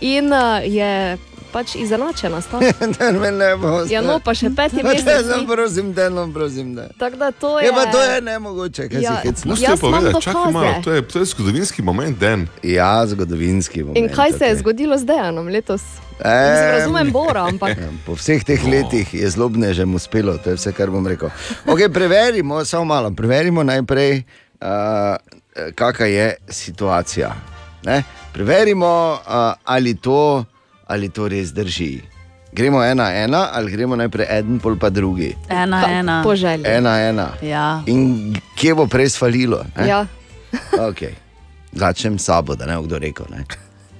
in 0.00 0.32
uh, 0.32 0.62
je 0.64 1.18
pač 1.52 1.74
izenačena 1.74 2.40
sta. 2.40 2.60
ne, 3.22 3.30
ne 3.32 3.50
bo. 3.56 3.84
Ja, 3.90 4.00
no, 4.00 4.18
pa 4.24 4.34
še 4.34 4.50
peti 4.56 4.82
Ne, 4.84 4.94
mesec. 4.94 5.26
no, 5.26 5.36
ni. 5.36 5.46
prosim, 5.46 5.92
da 5.92 6.08
no, 6.08 6.26
prosim, 6.32 6.74
da. 6.74 6.88
Tako 6.98 7.16
da 7.16 7.30
to 7.30 7.58
je. 7.60 7.66
Je 7.66 7.72
pa 7.72 7.86
to 7.92 8.02
je 8.02 8.20
nemogoče, 8.20 8.88
kaj 8.88 9.02
Ja, 9.02 9.16
si 9.20 9.28
hecno. 9.28 9.50
Musite 9.50 9.76
povedati, 9.76 10.22
čakaj 10.22 10.52
malo, 10.52 10.74
to 10.84 10.92
je, 10.92 11.02
to 11.08 11.18
je 11.18 11.24
zgodovinski 11.24 11.82
moment, 11.82 12.18
Den. 12.18 12.46
Ja, 12.62 13.06
zgodovinski 13.06 13.82
moment. 13.82 13.98
In 13.98 14.08
kaj 14.14 14.32
se 14.38 14.44
je 14.44 14.56
zgodilo 14.56 14.98
z 14.98 15.04
Dejanom 15.04 15.48
letos? 15.48 15.82
Mislim, 16.20 16.70
razumem 16.78 17.12
Bora, 17.12 17.46
ampak. 17.50 17.78
Ja, 17.78 17.88
Po 18.06 18.14
vseh 18.14 18.44
teh 18.44 18.60
letih 18.64 19.14
je 19.14 19.30
zlobne 19.30 19.72
že 19.74 19.84
mu 19.88 19.96
uspelo, 19.96 20.36
to 20.38 20.50
je 20.52 20.56
vse, 20.56 20.72
kar 20.76 20.90
bom 20.90 21.06
rekel. 21.06 21.30
Okay, 21.66 21.88
preverimo, 21.88 22.64
samo 22.64 22.84
malo, 22.84 23.10
preverimo 23.10 23.62
najprej, 23.62 24.22
uh, 24.60 25.16
kakšna 25.74 26.06
je 26.06 26.26
situacija. 26.48 27.32
Ne? 27.84 28.02
Preverimo, 28.32 29.16
uh, 29.16 29.56
ali, 29.64 29.94
to, 29.96 30.44
ali 30.90 31.08
to 31.08 31.28
res 31.28 31.52
drži. 31.52 32.02
Gremo 32.50 32.82
ena, 32.82 33.06
ena, 33.14 33.48
ali 33.52 33.70
gremo 33.70 33.94
najprej 33.94 34.26
en, 34.28 34.58
pol 34.58 34.74
pa 34.74 34.90
drugi. 34.90 35.30
Ena, 35.48 35.84
ena. 35.88 36.16
Po 36.20 36.34
želji. 36.34 36.66
Ena, 36.66 36.98
ena. 37.00 37.28
Ja. 37.40 37.82
In 37.86 38.34
kje 38.54 38.74
bo 38.74 38.86
prej 38.86 39.08
svalilo? 39.10 39.62
ne? 39.72 39.86
Ja. 39.86 40.00
Okay. 40.90 41.14
Začnem 41.70 42.18
s 42.18 42.26
sabo, 42.26 42.56
da 42.58 42.66
ne 42.66 42.74
bo 42.74 42.82
kdo 42.82 42.98
rekel. 42.98 43.26
Ne? 43.30 43.44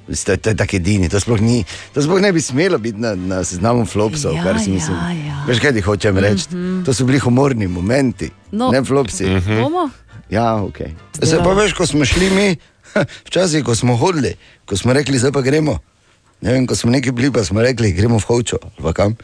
To, 0.09 0.35
to 0.37 0.51
je 0.51 0.57
tako 0.57 0.77
edini, 0.77 1.07
to 1.07 1.15
sploh, 1.17 1.39
ni, 1.39 1.63
to 1.95 2.03
sploh 2.03 2.19
ne 2.19 2.33
bi 2.33 2.43
smelo 2.43 2.79
biti 2.79 2.99
na, 2.99 3.15
na 3.15 3.45
seznamu 3.45 3.87
flopsov, 3.87 4.35
Ja, 4.35 4.43
kar 4.43 4.59
si 4.59 4.75
mislim. 4.75 4.99
ja, 4.99 5.15
ja. 5.25 5.37
Veš, 5.47 5.61
kaj 5.61 5.73
ti 5.73 5.81
hočem 5.81 6.19
reči? 6.19 6.51
Mhm. 6.51 6.83
To 6.83 6.91
so 6.91 7.07
bili 7.07 7.19
humorni 7.19 7.69
momenti, 7.69 8.27
No. 8.51 8.73
ne 8.75 8.83
flopsi. 8.83 9.31
Bomo? 9.47 9.87
Ja, 10.27 10.59
ok. 10.59 10.91
Zdaj 11.15 11.39
pa 11.39 11.55
veš, 11.55 11.73
ko 11.73 11.87
smo 11.87 12.03
šli 12.05 12.31
mi, 12.31 12.49
včasih, 13.27 13.63
ko 13.63 13.75
smo 13.75 13.95
hodili, 13.95 14.35
ko 14.67 14.75
smo 14.75 14.91
rekli, 14.91 15.15
zdaj 15.15 15.31
pa 15.31 15.41
gremo. 15.41 15.79
Ne 16.41 16.53
vem, 16.53 16.67
ko 16.67 16.75
smo 16.75 16.91
neki 16.91 17.11
bili, 17.11 17.31
pa 17.31 17.45
smo 17.45 17.61
rekli, 17.61 17.93
gremo 17.93 18.17
v 18.17 18.25
Hočo. 18.25 18.57
pa 18.77 18.93
kam. 18.93 19.17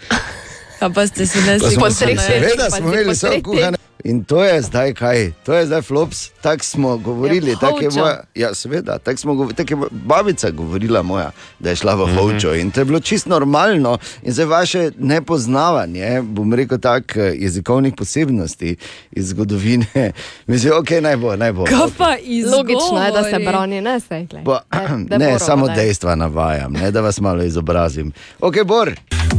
A 0.80 0.90
pa 0.90 1.06
ste 1.06 1.24
si 1.24 1.38
Pa 1.38 1.46
nesli 1.46 1.70
smo 1.70 1.80
po 1.80 1.90
si- 1.90 2.04
treh 2.04 2.20
Seveda 2.20 2.68
smo 2.68 2.92
imeli 2.92 3.10
vse 3.10 3.40
kuhane. 3.42 3.78
In 4.04 4.24
to 4.24 4.44
je 4.44 4.62
zdaj 4.62 4.94
kaj, 4.94 5.32
to 5.44 5.54
je 5.54 5.66
zdaj 5.66 5.82
flops, 5.82 6.28
tako 6.40 6.64
smo 6.64 6.96
govorili. 6.96 7.50
Ja, 7.50 7.56
v 7.56 7.60
tak 7.60 7.82
je 7.82 7.90
moja, 7.90 8.20
ja, 8.34 8.54
seveda, 8.54 8.98
tako 8.98 9.18
smo 9.18 9.34
govorili, 9.34 9.56
tako 9.56 9.84
je 9.84 9.88
babica 9.90 10.50
govorila 10.50 11.02
moja, 11.02 11.30
da 11.58 11.70
je 11.70 11.76
šla 11.76 11.94
v 11.94 12.06
Hovčo 12.16 12.54
in 12.54 12.70
to 12.70 12.80
je 12.80 12.84
bilo 12.84 13.00
čisto 13.00 13.30
normalno. 13.30 13.98
In 14.22 14.32
zdaj 14.32 14.46
vaše 14.46 14.90
nepoznavanje, 14.98 16.22
bom 16.22 16.54
rekel 16.54 16.78
tako, 16.78 17.20
jezikovnih 17.20 17.94
posebnosti 17.96 18.76
iz 19.10 19.28
zgodovine, 19.28 20.12
mislim, 20.46 20.72
ok, 20.78 20.90
naj 21.00 21.16
bo, 21.16 21.36
naj 21.36 21.52
bo. 21.52 21.64
Kaj 21.64 21.80
ok. 21.80 21.92
pa 21.98 22.16
iz 22.22 22.46
Logično 22.46 23.04
je, 23.04 23.12
da 23.12 23.24
se 23.24 23.38
brani, 23.38 23.80
ne 23.80 24.00
se. 24.00 24.26
Pa, 24.44 24.62
da 25.08 25.18
ne, 25.18 25.24
Borova 25.24 25.38
samo 25.38 25.66
daj. 25.66 25.76
dejstva 25.76 26.14
navajam, 26.14 26.72
ne, 26.72 26.90
da 26.90 27.00
vas 27.00 27.20
malo 27.20 27.42
izobrazim. 27.42 28.12
Ok, 28.40 28.54
Bor. 28.64 28.94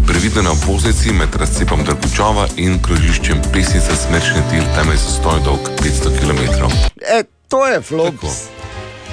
Previdno 0.08 0.42
na 0.42 0.52
obvoznici 0.52 1.14
med 1.14 1.36
razcepom 1.36 1.84
Drgučova 1.84 2.48
in 2.58 2.82
krožiščem 2.82 3.42
Pesnica 3.54 3.96
Smrčni 3.96 4.42
del, 4.52 4.64
tam 4.76 4.92
je 4.92 4.98
zastoj 4.98 5.40
dolg 5.44 5.70
500 5.78 6.20
km. 6.20 6.42
E, 7.14 7.24
to 7.48 7.68
je 7.68 7.82
flops. 7.82 8.38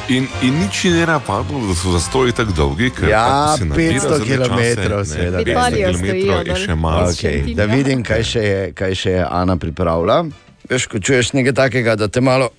In, 0.09 0.29
in 0.43 0.59
nič 0.61 0.85
ni 0.85 1.07
napadlo, 1.07 1.61
da 1.67 1.75
so 1.75 1.93
zastoji 1.93 2.33
tako 2.33 2.53
dolgi, 2.53 2.91
ker 2.91 3.09
Ja, 3.09 3.25
pač 3.49 3.59
se 3.59 3.65
nabira 3.65 3.95
500 3.95 4.09
zadnje 4.09 4.37
km, 4.37 4.59
seveda. 5.05 5.39
ne, 5.39 5.45
500 5.45 5.51
Italijo 5.51 5.93
km 5.93 6.05
je 6.47 6.57
še 6.57 6.75
malo. 6.75 7.07
Okay, 7.09 7.55
da 7.55 7.65
vidim, 7.65 8.03
kaj 8.05 8.23
še, 8.25 8.43
je, 8.43 8.73
kaj 8.73 8.95
še 8.95 9.11
je 9.11 9.27
Ana 9.31 9.57
pripravila. 9.57 10.25
Veš, 10.71 10.87
ko 10.87 11.01
čuješ 11.01 11.33
nekaj 11.33 11.53
takega, 11.55 11.97
da 11.97 12.09
te 12.09 12.21
malo. 12.21 12.51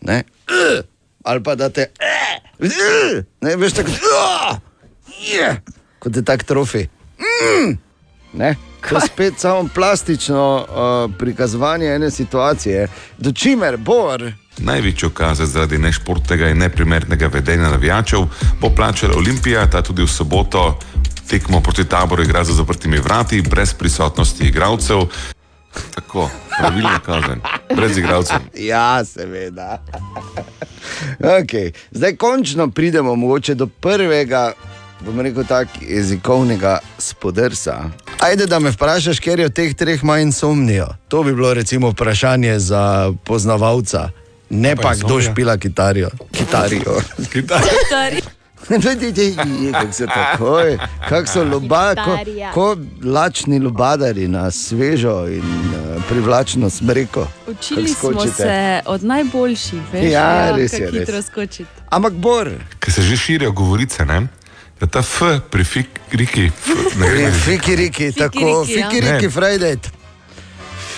Ne, 0.00 0.22
ali 1.22 1.42
pa 1.42 1.54
da 1.54 1.68
te. 1.68 1.90
"eh", 2.00 2.40
Ne, 3.40 3.56
veš 3.56 3.72
tako, 3.72 3.90
kot 5.98 6.16
je 6.16 6.22
tak 6.24 6.42
trofej. 6.44 6.88
Mm, 7.20 7.76
ne, 8.32 8.56
to 8.88 8.94
je 8.94 9.00
spet 9.00 9.34
samo 9.38 9.68
plastično 9.74 10.66
uh, 10.68 11.16
prikazovanje 11.18 11.86
ene 11.86 12.10
situacije, 12.10 12.88
do 13.18 13.32
čimer 13.32 13.76
bor. 13.76 14.32
Največjo 14.58 15.10
kazen 15.10 15.46
zaradi 15.46 15.78
nešportnega 15.78 16.48
in 16.48 16.58
neprimernega 16.58 17.26
vedenja 17.26 17.70
navijačev 17.70 18.20
bo 18.60 18.70
plačala 18.76 19.16
Olimpija, 19.16 19.70
ta 19.70 19.82
tudi 19.82 20.02
v 20.02 20.08
soboto 20.08 20.78
tekmo 21.30 21.60
proti 21.60 21.84
taboru 21.84 22.22
igra 22.22 22.44
za 22.44 22.52
zaprtimi 22.52 22.98
vrati, 22.98 23.42
brez 23.42 23.74
prisotnosti 23.74 24.44
igralcev. 24.44 24.98
Tako, 25.94 26.30
pravilna 26.58 26.98
kazen, 26.98 27.40
brez 27.76 27.98
igralcev. 27.98 28.38
Ja, 28.54 29.04
seveda. 29.04 29.78
Okay. 31.20 31.72
Zdaj 31.90 32.16
končno 32.16 32.70
pridemo 32.70 33.14
mogoče 33.16 33.54
do 33.54 33.66
prvega, 33.66 34.52
bom 35.00 35.20
rekel 35.20 35.44
tako, 35.44 35.70
jezikovnega 35.80 36.78
spodrsa. 36.98 37.90
Ajde, 38.18 38.46
da 38.46 38.58
me 38.58 38.70
vprašaš, 38.70 39.20
ker 39.20 39.38
je 39.38 39.46
od 39.46 39.52
teh 39.52 39.74
treh 39.74 40.04
manj 40.04 40.22
insomnijo. 40.22 40.86
To 41.08 41.22
bi 41.22 41.34
bilo 41.34 41.54
recimo 41.54 41.90
vprašanje 41.90 42.58
za 42.58 43.12
poznavalca. 43.24 44.10
Ne 44.50 44.76
Pa 44.76 44.82
pa 44.82 44.94
kdo 44.94 45.20
špila 45.20 45.56
kitarijo. 45.56 46.10
Kitarijo. 46.32 47.00
Kako 49.72 49.92
se 49.92 50.06
takoj, 50.06 50.78
kako 51.08 51.26
so 51.26 51.44
loba, 51.44 51.94
ko, 51.94 52.10
Kitarija. 52.12 52.52
ko 52.52 52.76
lačni 53.04 53.58
lubadari 53.58 54.28
na 54.28 54.50
svežo 54.50 55.26
in 55.26 55.40
uh, 55.40 56.02
privlačno 56.08 56.70
smreko. 56.70 57.26
Učili 57.46 57.88
smo 57.88 58.26
se 58.26 58.80
od 58.86 59.04
najboljših, 59.04 59.80
veš, 59.92 60.12
Ja, 60.12 60.56
res 60.56 60.70
kako 60.70 60.82
je, 60.82 60.90
res. 60.90 61.00
hitro 61.00 61.22
skočiti. 61.22 61.70
Ampak 61.90 62.12
bor. 62.12 62.50
Ker 62.78 62.92
se 62.92 63.02
že 63.02 63.16
širijo 63.16 63.52
govorice, 63.52 64.04
ne? 64.04 64.26
Da 64.80 64.86
ta 64.86 64.98
F 65.00 65.20
pri 65.50 65.64
Fiki, 65.64 66.00
f, 66.46 66.68
ne 66.96 67.06
Pri 67.06 67.16
vem, 67.16 67.32
Fiki 67.34 67.76
riki, 67.76 68.12
tako, 68.12 68.38
riki, 68.60 68.72
ja. 68.72 68.88
fiki 68.88 69.00
riki, 69.02 69.26
Ne. 69.26 69.30
Friday. 69.30 69.76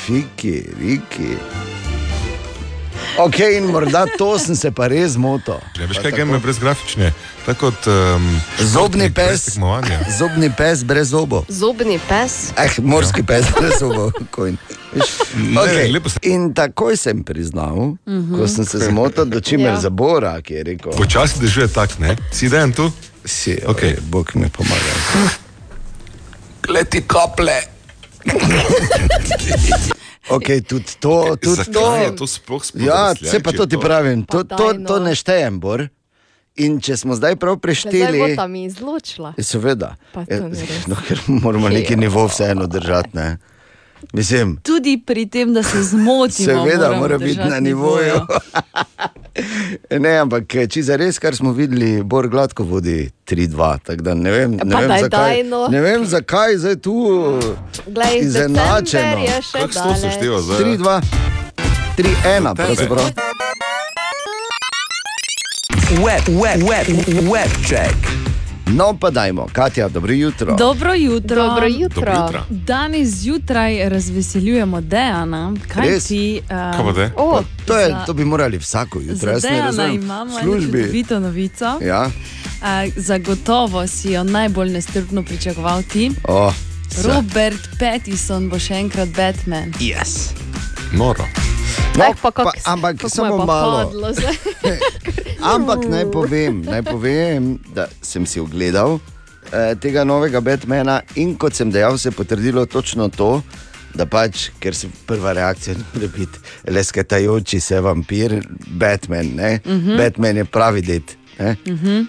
Fiki 0.01 0.63
riki. 0.81 1.37
Ok, 3.19 3.39
in 3.51 3.65
morda 3.65 4.07
to 4.19 4.39
sem 4.39 4.57
se 4.57 4.71
pa 4.71 4.87
res 4.87 5.17
motil. 5.17 5.59
Ja, 5.77 5.87
veš 5.87 5.99
kaj, 5.99 6.13
game 6.13 6.39
brez 6.39 6.59
grafične, 6.59 7.11
tako 7.45 7.67
kot 7.67 7.87
um, 7.87 8.41
Zobni 8.59 9.11
pes, 9.11 9.59
zobni 10.11 10.49
pes 10.51 10.81
brez 10.83 11.09
zobov. 11.09 11.45
Zobni 11.51 11.99
pes. 12.01 12.53
Eh, 12.57 12.79
morski 12.81 13.23
pes 13.23 13.45
brez 13.53 13.83
lepo 15.91 16.09
se- 16.09 16.19
In 16.23 16.55
takoj 16.55 16.97
sem 16.97 17.23
priznal, 17.23 17.97
Mhm. 18.07 18.39
ko 18.39 18.49
sem 18.49 18.65
se 18.65 18.79
zmotil, 18.81 19.25
do 19.27 19.41
čimer 19.47 19.75
Ja. 19.75 19.81
za 19.81 19.91
Bora, 19.91 20.41
ki 20.41 20.55
je 20.55 20.63
rekel: 20.65 20.93
Počasi 20.93 21.41
dežuje 21.41 21.69
tak, 21.69 21.99
ne? 21.99 22.17
Si 22.31 22.49
den 22.49 22.73
tu? 22.73 22.93
Si, 23.25 23.59
okay. 23.67 23.97
Bog 24.03 24.31
mi 24.35 24.49
pomaga. 24.49 24.93
Leti 26.69 27.03
kaple. 27.03 27.61
Okay, 30.31 30.61
tudi 30.61 30.87
to, 31.01 31.37
tudi 31.37 31.57
Zakaj 31.57 31.73
to. 31.75 31.97
je 31.97 32.17
to 32.17 32.27
sploh 32.27 32.63
sploh 32.65 32.87
Ja, 32.87 32.95
razljač, 33.11 33.31
se 33.31 33.41
pa 33.43 33.53
to 33.53 33.67
ti 33.67 33.75
to? 33.75 33.81
pravim, 33.81 34.23
to, 34.23 34.45
to, 34.45 34.57
daj, 34.57 34.79
no. 34.79 34.89
to 34.89 34.99
ne 34.99 35.15
štejem, 35.15 35.59
Bor. 35.61 35.89
In 36.55 36.81
če 36.81 36.97
smo 36.97 37.17
zdaj 37.17 37.37
prav 37.37 37.53
Zdaj 37.53 37.57
bo 37.57 37.61
prešteli, 37.61 38.37
tam 38.37 38.55
izločila. 38.55 39.35
je 39.37 39.45
seveda, 39.45 39.97
to 40.13 40.25
res. 40.49 40.87
no, 40.87 40.97
ker 41.03 41.21
moramo 41.27 41.69
neki 41.69 41.97
nivo 41.97 42.27
vseeno 42.27 42.67
držati. 42.67 43.11
Ne? 43.13 43.37
Mislim, 44.13 44.57
Tudi 44.63 45.03
pri 45.07 45.27
tem, 45.27 45.55
da 45.55 45.63
se 45.63 45.83
zmotimo, 45.83 46.47
seveda 46.47 46.77
moramo 46.79 46.97
mora 46.97 47.19
biti 47.19 47.39
na 47.39 47.61
nivoju. 47.61 48.21
ne, 50.05 50.19
ampak 50.19 50.57
če 50.69 50.83
za 50.83 50.97
res, 50.97 51.19
kar 51.19 51.37
smo 51.37 51.53
videli, 51.53 52.03
Bor 52.03 52.29
gladko 52.29 52.65
vodi 52.65 53.11
3-2. 53.27 53.79
tako 53.83 54.03
da 54.03 54.15
Ne 54.15 54.31
vem, 54.31 54.51
ne 54.51 54.77
vem, 54.77 54.89
daj, 54.89 55.01
zakaj, 55.01 55.09
daj, 55.09 55.43
no. 55.43 55.69
ne 55.69 55.81
vem 55.81 56.07
zakaj 56.07 56.57
zdaj 56.57 56.77
tu 56.77 56.95
Glej, 57.87 58.19
izenačeno. 58.21 59.19
je 59.19 59.41
Kako 59.53 59.73
se 59.73 59.79
to 59.79 59.95
sešteva 59.95 60.41
zdaj? 60.41 60.59
3-2, 60.59 61.01
3-1, 61.99 62.13
Tebe. 62.25 62.55
pravzaprav. 62.55 63.05
Web, 65.93 66.29
web, 66.29 66.63
web, 66.63 66.87
web 67.29 67.51
check. 67.67 68.22
No, 68.73 68.95
pa 68.95 69.11
dajmo, 69.11 69.47
Katja, 69.53 69.89
dobro 69.89 70.13
jutro. 70.15 70.55
Dobro 70.57 70.95
jutro. 70.95 71.37
Dobro 71.39 71.67
jutro. 71.69 72.01
Dobro 72.03 72.13
jutro. 72.25 72.43
Danes 72.51 73.09
zjutraj 73.11 73.89
razveseljujemo 73.89 74.81
Dejana, 74.83 75.55
kaj 75.69 75.89
Res? 75.89 76.07
ti. 76.07 76.41
Uh, 76.43 76.49
Kaj 76.49 76.85
pa 76.85 76.93
te? 76.95 77.11
O, 77.17 77.43
To, 77.67 77.79
je, 77.79 77.89
Za- 77.89 78.05
to 78.07 78.13
bi 78.15 78.25
morali 78.25 78.59
vsako 78.59 79.01
jutro. 79.01 79.35
Za 79.35 79.49
Dejana 79.49 79.87
imamo 79.87 80.39
čudovito 80.41 81.21
novico. 81.21 81.79
Ja, 81.83 82.11
Uh, 82.55 82.69
zagotovo 82.97 83.87
si 83.87 84.11
jo 84.11 84.25
najbolj 84.25 84.71
nestrpno 84.71 85.23
pričakoval 85.23 85.83
ti. 85.83 86.11
oh. 86.25 86.55
Robert 87.05 87.59
Pattinson 87.81 88.49
bo 88.49 88.59
še 88.59 88.75
enkrat 88.75 89.09
Batman. 89.09 89.73
Yes. 89.73 90.31
Noro. 90.93 91.25
No, 91.97 92.05
eh, 92.05 92.15
pa 92.23 92.31
pa, 92.31 92.45
kako 92.45 92.53
ampak 92.65 93.03
je 93.03 93.09
samo 93.09 93.39
pa 93.39 93.45
malo. 93.45 93.93
Ampak 95.55 95.85
naj 95.89 96.05
povem, 96.13 96.63
naj 96.63 96.83
povem, 96.83 97.59
da 97.75 97.89
sem 98.03 98.27
si 98.27 98.41
ogledal 98.41 98.99
eh, 99.53 99.75
tega 99.81 100.05
novega 100.05 100.41
Batmana 100.41 101.01
in 101.17 101.35
kot 101.37 101.55
sem 101.55 101.71
dejal, 101.71 101.99
se 101.99 102.09
je 102.09 102.17
potrdilo 102.17 102.67
točno 102.67 103.09
to. 103.09 103.43
Da 103.93 104.07
pač, 104.09 104.49
ker 104.57 104.73
se 104.73 104.89
prva 105.07 105.35
reakcija 105.37 105.77
ne 105.77 105.85
more 105.93 106.09
biti 106.09 106.39
lesketajoči 106.73 107.61
se 107.61 107.81
vampir, 107.81 108.41
Batman. 108.67 109.27
Uh 109.27 109.73
Mhm. 109.73 109.91
-huh. 109.91 109.97
Batman 109.99 110.37
je 110.37 110.45
pravi 110.45 110.81
det, 110.83 111.17
ne? 111.39 111.57
Uh 111.67 111.73
-huh. 111.81 112.07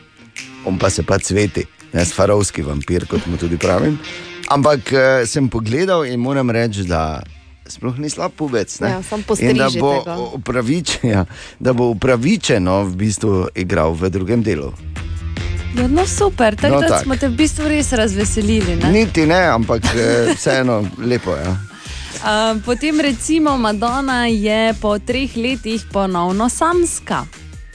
on 0.66 0.78
pa 0.80 0.90
se 0.90 1.04
pa 1.04 1.20
cveti, 1.20 1.66
ne 1.94 2.06
farovski 2.06 2.62
vampir, 2.62 3.06
kot 3.08 3.26
mu 3.26 3.38
tudi 3.38 3.58
pravim. 3.58 4.00
Ampak 4.48 4.92
eh, 4.94 5.26
sem 5.26 5.50
pogledal 5.50 6.06
in 6.06 6.20
moram 6.20 6.50
reči, 6.50 6.84
da 6.84 7.22
sploh 7.74 7.98
ni 7.98 8.08
slab 8.08 8.32
pubec. 8.32 8.70
ne. 8.80 8.90
Ja, 8.90 9.02
In 9.42 9.58
da 9.58 9.70
bo, 9.72 10.02
ga. 10.02 10.18
upravičen, 10.32 11.10
ja, 11.16 11.26
da 11.60 11.74
bo 11.74 11.90
upravičeno 11.90 12.84
v 12.84 12.96
bistvu 12.96 13.32
igral 13.56 13.94
v 13.94 14.10
drugem 14.10 14.44
delu. 14.44 14.74
Ja, 15.74 15.88
no, 15.88 16.06
super, 16.06 16.54
No, 16.54 16.62
takrat 16.62 16.82
no, 16.82 16.88
tak. 16.88 17.04
smo 17.04 17.16
te 17.16 17.28
v 17.28 17.36
bistvu 17.36 17.66
res 17.66 17.90
razveselili. 17.92 18.76
ne? 18.76 18.92
Niti 18.92 19.26
ne, 19.26 19.42
ampak 19.50 19.82
eh, 19.88 20.34
vseeno 20.36 20.86
lepo 21.00 21.34
je. 21.34 21.42
Ja. 21.42 21.54
Uh, 22.22 22.62
potem 22.66 23.00
recimo 23.00 23.58
Madonna 23.58 24.26
je 24.26 24.74
po 24.78 25.00
treh 25.00 25.34
letih 25.36 25.82
ponovno 25.92 26.46
samska. 26.46 27.26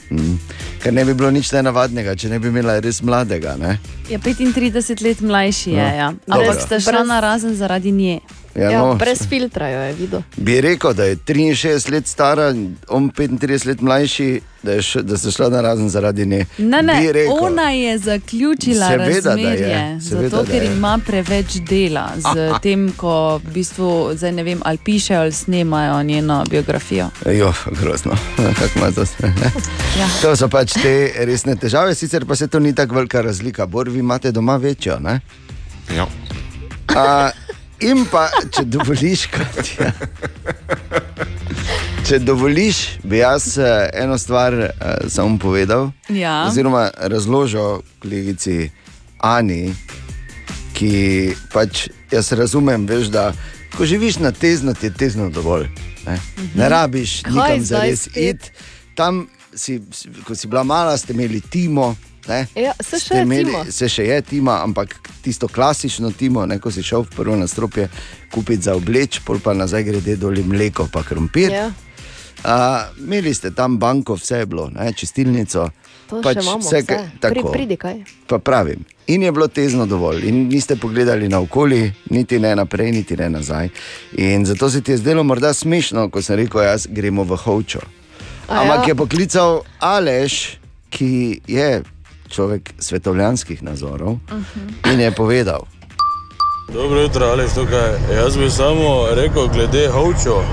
Mm. 0.09 0.39
Ker 0.79 0.93
ne 0.93 1.05
bi 1.05 1.13
bilo 1.13 1.29
nič 1.29 1.51
nenavadnega, 1.51 2.15
če 2.15 2.29
ne 2.29 2.39
bi 2.39 2.47
imela 2.47 2.79
res 2.79 3.01
mladega. 3.01 3.53
Ne? 3.59 3.75
Je 4.09 4.17
35 4.19 5.03
let 5.03 5.21
mlajši, 5.21 5.71
je, 5.71 5.75
No, 5.77 5.95
ja. 5.95 6.13
ampak 6.27 6.61
sta 6.61 6.79
šla 6.79 7.03
na 7.03 7.19
razen 7.19 7.55
zaradi 7.55 7.91
nje. 7.91 8.19
Ja, 8.55 8.71
Ja, 8.71 8.81
no, 8.81 8.95
brez 8.95 9.27
filtra 9.29 9.69
jo 9.69 9.79
je 9.79 9.93
videl. 9.93 10.21
Bi 10.37 10.61
rekel, 10.61 10.93
da 10.93 11.03
je 11.03 11.15
63 11.15 11.91
let 11.91 12.07
stara, 12.07 12.53
on 12.87 13.11
35 13.11 13.67
let 13.67 13.81
mlajši, 13.81 14.41
da, 14.63 14.71
je 14.71 14.81
š, 14.81 15.01
da 15.01 15.17
se 15.17 15.31
šla 15.31 15.49
na 15.49 15.61
razen 15.61 15.89
zaradi 15.89 16.25
nje. 16.25 16.45
Ne, 16.57 16.81
ne, 16.81 17.11
rekel. 17.11 17.33
ona 17.41 17.69
je 17.71 17.97
zaključila 17.97 18.87
Seveda, 18.87 19.05
da 19.05 19.09
je, 19.09 19.21
razmerje, 19.21 20.01
seveda, 20.01 20.29
zato 20.29 20.51
ker 20.51 20.63
ima 20.63 20.99
preveč 21.05 21.55
dela 21.69 22.09
z 22.17 22.59
tem, 22.61 22.91
ko 22.97 23.39
v 23.45 23.53
bistvu, 23.53 24.11
zdaj 24.15 24.31
ne 24.31 24.43
vem, 24.43 24.59
ali 24.63 24.77
pišejo 24.77 25.19
ali 25.19 25.31
snemajo 25.31 26.03
njeno 26.03 26.43
biografijo. 26.49 27.09
Jo, 27.25 27.53
grozno, 27.81 28.11
kako 28.59 28.79
ima 28.79 28.91
to? 28.91 29.01
Ja. 29.99 30.07
To 30.21 30.35
so 30.35 30.47
pač 30.49 30.73
te 30.73 31.11
resne 31.15 31.55
težave, 31.55 31.95
sicer 31.95 32.25
pa 32.25 32.35
se 32.35 32.47
to 32.47 32.59
ni 32.59 32.75
tako 32.75 32.95
velika 32.95 33.21
razlika. 33.21 33.65
Bor, 33.65 33.89
vi 33.99 34.03
imate 34.03 34.31
doma 34.31 34.55
večjo. 34.57 34.99
Ne? 34.99 35.19
Ja. 35.95 36.07
A, 36.95 37.29
in 37.79 38.05
pa, 38.11 38.29
če 38.55 38.63
dovoliš, 38.63 39.25
Katja. 39.27 39.91
Če 42.07 42.19
dovoliš, 42.19 42.77
bi 43.03 43.19
jaz 43.19 43.57
eh, 43.57 43.89
eno 43.93 44.17
stvar 44.17 44.53
uh, 44.55 44.69
samo 45.11 45.37
povedal. 45.37 45.91
Ja. 46.09 46.47
Oziroma 46.47 46.89
razložil 46.97 47.81
kolegici 48.01 48.71
Ani, 49.19 49.75
ki 50.73 50.93
pač 51.53 51.89
jaz 52.11 52.31
razumem, 52.31 52.87
veš, 52.87 53.11
da 53.13 53.33
ko 53.75 53.85
živiš 53.85 54.17
na 54.23 54.31
tezno, 54.31 54.73
ti 54.73 54.87
je 54.87 54.93
tezno 54.95 55.29
dovolj. 55.29 55.67
Ne, 56.07 56.15
ne 56.55 56.69
rabiš 56.71 57.19
Kaj 57.27 57.33
nikam 57.35 57.65
zares 57.67 58.07
spet? 58.07 58.39
iti. 58.39 58.51
Tam, 58.95 59.27
si, 59.53 59.81
si- 59.91 60.09
ko 60.25 60.35
si 60.35 60.47
bila 60.47 60.63
mala, 60.63 60.97
ste 60.97 61.13
imeli 61.13 61.41
timo. 61.41 61.95
Ja, 62.55 62.73
se 62.79 62.99
še 62.99 63.21
imeli, 63.21 63.45
Timo. 63.45 63.65
se 63.67 63.89
še 63.89 64.05
je 64.05 64.21
tima, 64.23 64.61
ampak 64.63 64.93
tisto 65.21 65.47
klasično 65.47 66.11
timo, 66.11 66.45
ne, 66.45 66.59
ko 66.59 66.71
si 66.71 66.83
šel 66.83 67.03
v 67.03 67.15
prvo 67.15 67.35
nastropje 67.35 67.89
kupiti 68.29 68.61
za 68.61 68.75
obleč, 68.75 69.19
pol 69.19 69.39
pa 69.39 69.53
nazaj 69.53 69.83
grede 69.83 70.15
doli 70.15 70.43
mleko, 70.43 70.87
pa 70.87 71.03
krompir. 71.03 71.51
Ja. 71.51 71.67
Uh, 72.39 72.47
imeli 72.97 73.33
ste 73.33 73.51
tam 73.51 73.77
banko, 73.77 74.15
vse 74.15 74.37
je 74.37 74.45
bilo, 74.45 74.69
ne, 74.69 74.93
čistilnico. 74.93 75.69
To 76.07 76.21
pač 76.21 76.37
imamo. 76.37 76.59
vse, 76.59 76.77
vse. 76.77 76.85
kaj- 76.85 77.09
Pri, 77.11 77.19
tako. 77.19 77.51
pridi 77.51 77.75
kaj. 77.75 77.97
Pa 78.25 78.39
pravim. 78.39 78.79
In 79.07 79.23
je 79.23 79.31
bilo 79.31 79.47
tezno 79.47 79.85
dovolj, 79.85 80.23
in 80.23 80.47
niste 80.47 80.75
pogledali 80.75 81.27
naokoli, 81.27 81.81
niti 82.09 82.39
ne 82.39 82.55
naprej, 82.55 82.91
niti 82.91 83.17
ne 83.17 83.29
nazaj. 83.29 83.69
In 84.13 84.45
zato 84.45 84.69
se 84.69 84.81
ti 84.81 84.91
je 84.91 84.97
zdelo 84.97 85.23
morda 85.23 85.53
smešno, 85.53 86.09
ko 86.09 86.21
sem 86.21 86.35
rekel, 86.37 86.61
jaz 86.61 86.87
gremo 86.87 87.23
v 87.23 87.35
Hovčo. 87.35 87.79
A 88.47 88.61
Ampak 88.61 88.79
ja. 88.79 88.87
je 88.87 88.95
poklical 88.95 89.51
Aleš, 89.79 90.57
ki 90.89 91.11
je 91.45 91.83
človek 92.29 92.73
svetovljanskih 92.79 93.63
nazorov 93.63 94.17
in 94.85 94.99
je 94.99 95.11
povedal. 95.11 95.65
Dobro 96.69 97.01
jutro, 97.01 97.25
Aleš, 97.27 97.51
tukaj. 97.53 97.89
Jaz 98.15 98.37
bi 98.37 98.49
samo 98.49 98.89
rekel, 99.11 99.47
glede 99.47 99.87
Hovčo. 99.87 100.43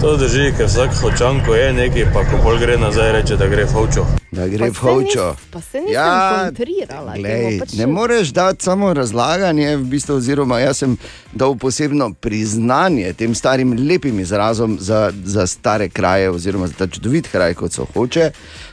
To 0.00 0.16
drži, 0.16 0.52
ker 0.56 0.66
vsak 0.66 0.90
hočan, 0.96 1.44
ko 1.46 1.54
je 1.54 1.72
nekaj, 1.72 2.12
pa 2.12 2.22
ko 2.22 2.38
pol 2.42 2.58
gre 2.58 2.74
nazaj, 2.76 3.12
reče, 3.12 3.36
da 3.36 3.46
gre 3.46 3.64
v 3.64 3.70
Hovčo. 3.70 4.02
Da 4.32 4.48
gre 4.48 4.64
v 4.64 4.72
Pa 4.72 4.74
se 4.74 4.80
Hovčo. 4.80 5.26
nis- 5.28 5.50
Pa 5.50 5.60
se 5.62 5.80
nisem 5.80 5.94
Ja, 5.94 6.10
kontrirala. 6.40 7.12
Glej, 7.14 7.58
pač 7.60 7.72
ne 7.72 7.86
moreš 7.88 8.28
dati 8.28 8.64
samo 8.64 8.92
razlaganje, 8.92 9.76
v 9.76 9.84
bistvu, 9.84 10.16
oziroma 10.16 10.58
jaz 10.58 10.76
sem 10.76 10.96
dal 11.32 11.54
posebno 11.56 12.10
priznanje 12.12 13.12
tem 13.12 13.30
starim 13.32 13.76
lepim 13.80 14.20
izrazom 14.20 14.76
za, 14.80 15.12
za 15.24 15.46
stare 15.46 15.88
kraje, 15.88 16.30
oziroma 16.30 16.66
za 16.66 16.74
ta 16.74 16.86
čudovit 16.88 17.28
kraj, 17.28 17.54
kot 17.54 17.72
so 17.72 17.86
hoče, 17.86 18.30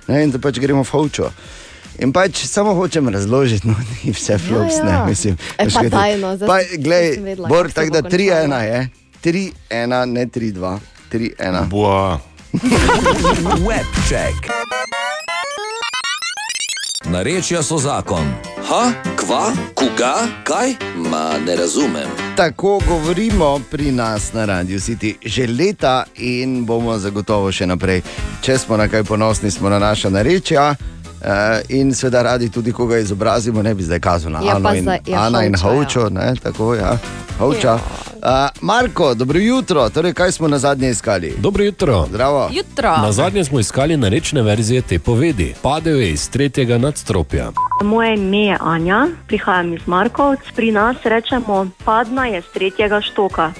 ne, 0.07 0.23
in 0.23 0.32
da 0.32 0.39
pač 0.39 0.57
gremo 0.57 0.84
v 0.84 0.89
Hovčo. 0.89 1.30
In 1.99 2.13
pač 2.13 2.45
samo 2.45 2.73
hočem 2.73 3.09
razložiti, 3.09 3.67
no, 3.67 3.75
ni 3.95 4.11
vse 4.11 4.37
flops, 4.37 4.77
ja. 4.77 4.83
ne 4.85 5.05
mislim. 5.05 5.37
E, 5.57 5.65
pa 5.65 5.81
to- 5.81 5.89
tajno, 5.89 6.35
zdaj 6.35 6.47
Pa, 6.47 6.57
glej, 6.77 7.17
vedela, 7.17 7.47
Bor, 7.47 7.71
tako 7.71 7.89
da 7.91 8.01
3-1 8.01 8.41
končalo. 8.41 8.61
je, 8.61 8.89
3-1, 9.23 10.05
ne 10.05 10.25
3-2, 10.25 10.77
3-1. 11.11 11.67
Boa. 11.67 12.19
Webček. 13.59 14.49
Narečja 17.05 17.63
so 17.63 17.77
zakon. 17.77 18.25
Ha, 18.63 18.83
kva, 19.15 19.43
koga, 19.73 20.13
kaj? 20.43 20.73
Ma 21.01 21.33
ne 21.45 21.55
razumem. 21.55 22.07
Tako 22.35 22.79
govorimo 22.87 23.59
pri 23.71 23.91
nas 23.91 24.33
na 24.33 24.45
Radio 24.45 24.79
City 24.79 25.15
že 25.21 25.47
leta 25.47 26.03
in 26.15 26.65
bomo 26.65 26.97
zagotovo 26.97 27.51
še 27.51 27.65
naprej. 27.65 28.01
Če 28.41 28.57
smo 28.57 28.77
na 28.77 28.87
kaj 28.87 29.03
ponosni, 29.03 29.51
smo 29.51 29.69
na 29.69 29.79
naša 29.79 30.09
narečja. 30.09 30.75
Uh, 31.22 31.26
in 31.70 31.93
seveda 31.93 32.22
radi 32.24 32.49
tudi 32.49 32.72
koga 32.72 32.97
izobrazimo, 32.97 33.61
ne 33.61 33.74
bi 33.76 33.84
zdaj 33.84 33.99
kazal 33.99 34.32
na 34.32 34.39
Ja, 34.39 34.55
Ano 34.55 34.74
in, 34.74 34.84
za- 34.84 34.97
ja, 35.07 35.20
Ana 35.20 35.43
in 35.43 35.55
Hovča, 35.55 35.70
Hovčo, 35.70 36.09
ne, 36.09 36.34
tako 36.36 36.76
ja, 36.76 36.97
Hovča. 37.39 37.74
Uh, 37.74 38.20
Marko, 38.61 39.13
dobro 39.13 39.39
jutro, 39.39 39.89
torej 39.89 40.13
kaj 40.13 40.32
smo 40.32 40.47
na 40.47 40.59
zadnje 40.59 40.89
iskali? 40.89 41.34
Dobro 41.38 41.63
jutro. 41.63 42.05
Zdravo. 42.09 42.49
Jutro. 42.51 42.97
Na 42.97 43.11
zadnje 43.11 43.43
smo 43.45 43.59
iskali 43.59 43.97
narečne 43.97 44.41
verzije 44.41 44.82
te 44.82 44.99
povedi. 44.99 45.53
Padel 45.61 45.95
je 45.95 46.11
iz 46.11 46.30
tretjega 46.30 46.78
nadstropja. 46.78 47.51
Moje 47.84 48.13
ime 48.15 48.38
je 48.38 48.57
Anja, 48.61 49.07
prihajam 49.28 49.74
iz 49.74 49.82
Markovc. 49.86 50.39
Pri 50.55 50.72
nas 50.72 50.97
rečemo, 51.03 51.70
padna 51.86 52.26
je 52.26 52.41
z 52.41 52.45
tretjega 52.53 53.01
štoka. 53.01 53.51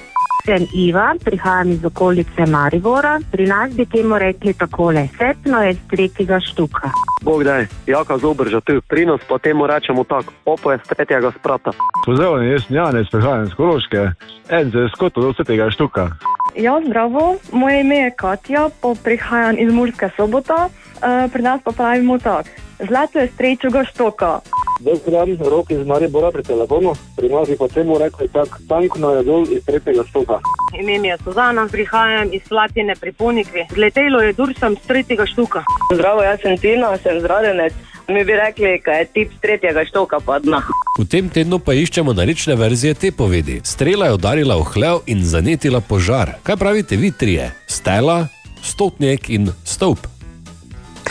Sem 0.46 0.66
Iva, 0.74 1.16
prihajam 1.26 1.72
iz 1.72 1.86
okolice 1.86 2.46
Maribora. 2.48 3.20
Pri 3.32 3.46
nas 3.48 3.74
bi 3.76 3.86
temu 3.86 4.18
rekli 4.18 4.54
takole: 4.54 5.08
Sepno 5.18 5.64
je 5.64 5.74
z 5.74 5.80
tretjega 5.90 6.40
štuka. 6.40 6.92
Bog 7.22 7.44
daj, 7.44 7.68
jaka 7.88 8.18
zobrža 8.18 8.62
tu, 8.62 8.82
prinos 8.88 9.22
pa 9.28 9.38
temu 9.38 9.68
rečemo 9.68 10.04
tako, 10.04 10.34
opo 10.46 10.72
je 10.72 10.78
z 10.78 10.96
tretjega 10.96 11.32
sprata. 11.40 11.72
Pozdravljeni, 12.06 12.52
jaz 12.52 12.64
sem 12.68 12.76
Janez, 12.76 13.08
prihajam 13.12 13.44
iz 13.44 13.54
Koroške, 13.54 14.12
en 14.50 14.72
za 14.72 14.88
skoto 14.96 15.22
do 15.22 15.32
vsetega 15.32 15.70
štuka. 15.70 16.10
Ja, 16.56 16.80
zdravo, 16.86 17.36
moje 17.52 17.82
ime 17.82 17.96
je 17.96 18.16
Katja, 18.16 18.70
prihajam 19.04 19.56
iz 19.60 19.74
Murske 19.74 20.10
sobota, 20.18 20.70
uh, 20.70 21.32
pri 21.32 21.42
nas 21.42 21.62
pa 21.64 21.72
pravimo 21.72 22.18
tako. 22.18 22.69
Zlato 22.88 23.20
je 23.20 23.28
strečega 23.28 23.84
štoka. 23.84 24.40
Zdaj 24.80 24.96
sem 25.38 25.48
rok 25.50 25.72
iz 25.72 25.88
Maribora 25.88 26.32
pri 26.32 26.44
telefonu, 26.44 26.94
pri 27.16 27.30
nas 27.30 27.50
pa 27.60 27.68
temu 27.68 27.98
rekli 27.98 28.28
tako, 28.28 28.58
tankno 28.68 29.12
je 29.12 29.24
dol 29.24 29.44
iz 29.44 29.66
tretjega 29.66 30.04
štuka. 30.08 30.40
Ime 30.80 31.00
mi 31.00 31.08
je 31.08 31.18
Suzana, 31.24 31.68
prihajam 31.72 32.30
iz 32.34 32.42
Slatine 32.48 32.96
pri 32.96 33.12
Ponikvi. 33.12 33.66
Zletelo 33.74 34.22
je 34.22 34.34
dursam 34.34 34.76
z 34.76 34.88
tretjega 34.88 35.26
štuka. 35.26 35.64
Zdravo, 35.94 36.24
jaz 36.24 36.40
sem 36.42 36.58
Tina, 36.58 36.98
sem 36.98 37.20
zradenec. 37.20 37.74
Mi 38.08 38.24
bi 38.26 38.34
rekli, 38.34 38.82
da 38.86 38.92
je 38.92 39.06
tip 39.06 39.34
z 39.38 39.42
tretjega 39.42 39.86
štoka 39.86 40.20
padna. 40.20 40.62
V 41.00 41.06
tem 41.06 41.30
tednu 41.30 41.60
pa 41.60 41.74
iščemo 41.74 42.14
narečne 42.14 42.56
verzije 42.56 42.94
te 42.94 43.12
povedi. 43.12 43.60
Strela 43.64 44.08
je 44.08 44.14
udarila 44.14 44.56
v 44.58 44.64
hlev 44.74 45.02
in 45.06 45.22
zanetila 45.24 45.82
požar. 45.82 46.40
Kaj 46.44 46.58
pravite 46.58 46.96
vi 46.96 47.12
trije? 47.12 47.52
Stela, 47.68 48.28
stotnik 48.64 49.30
in 49.30 49.52
stolp. 49.64 50.08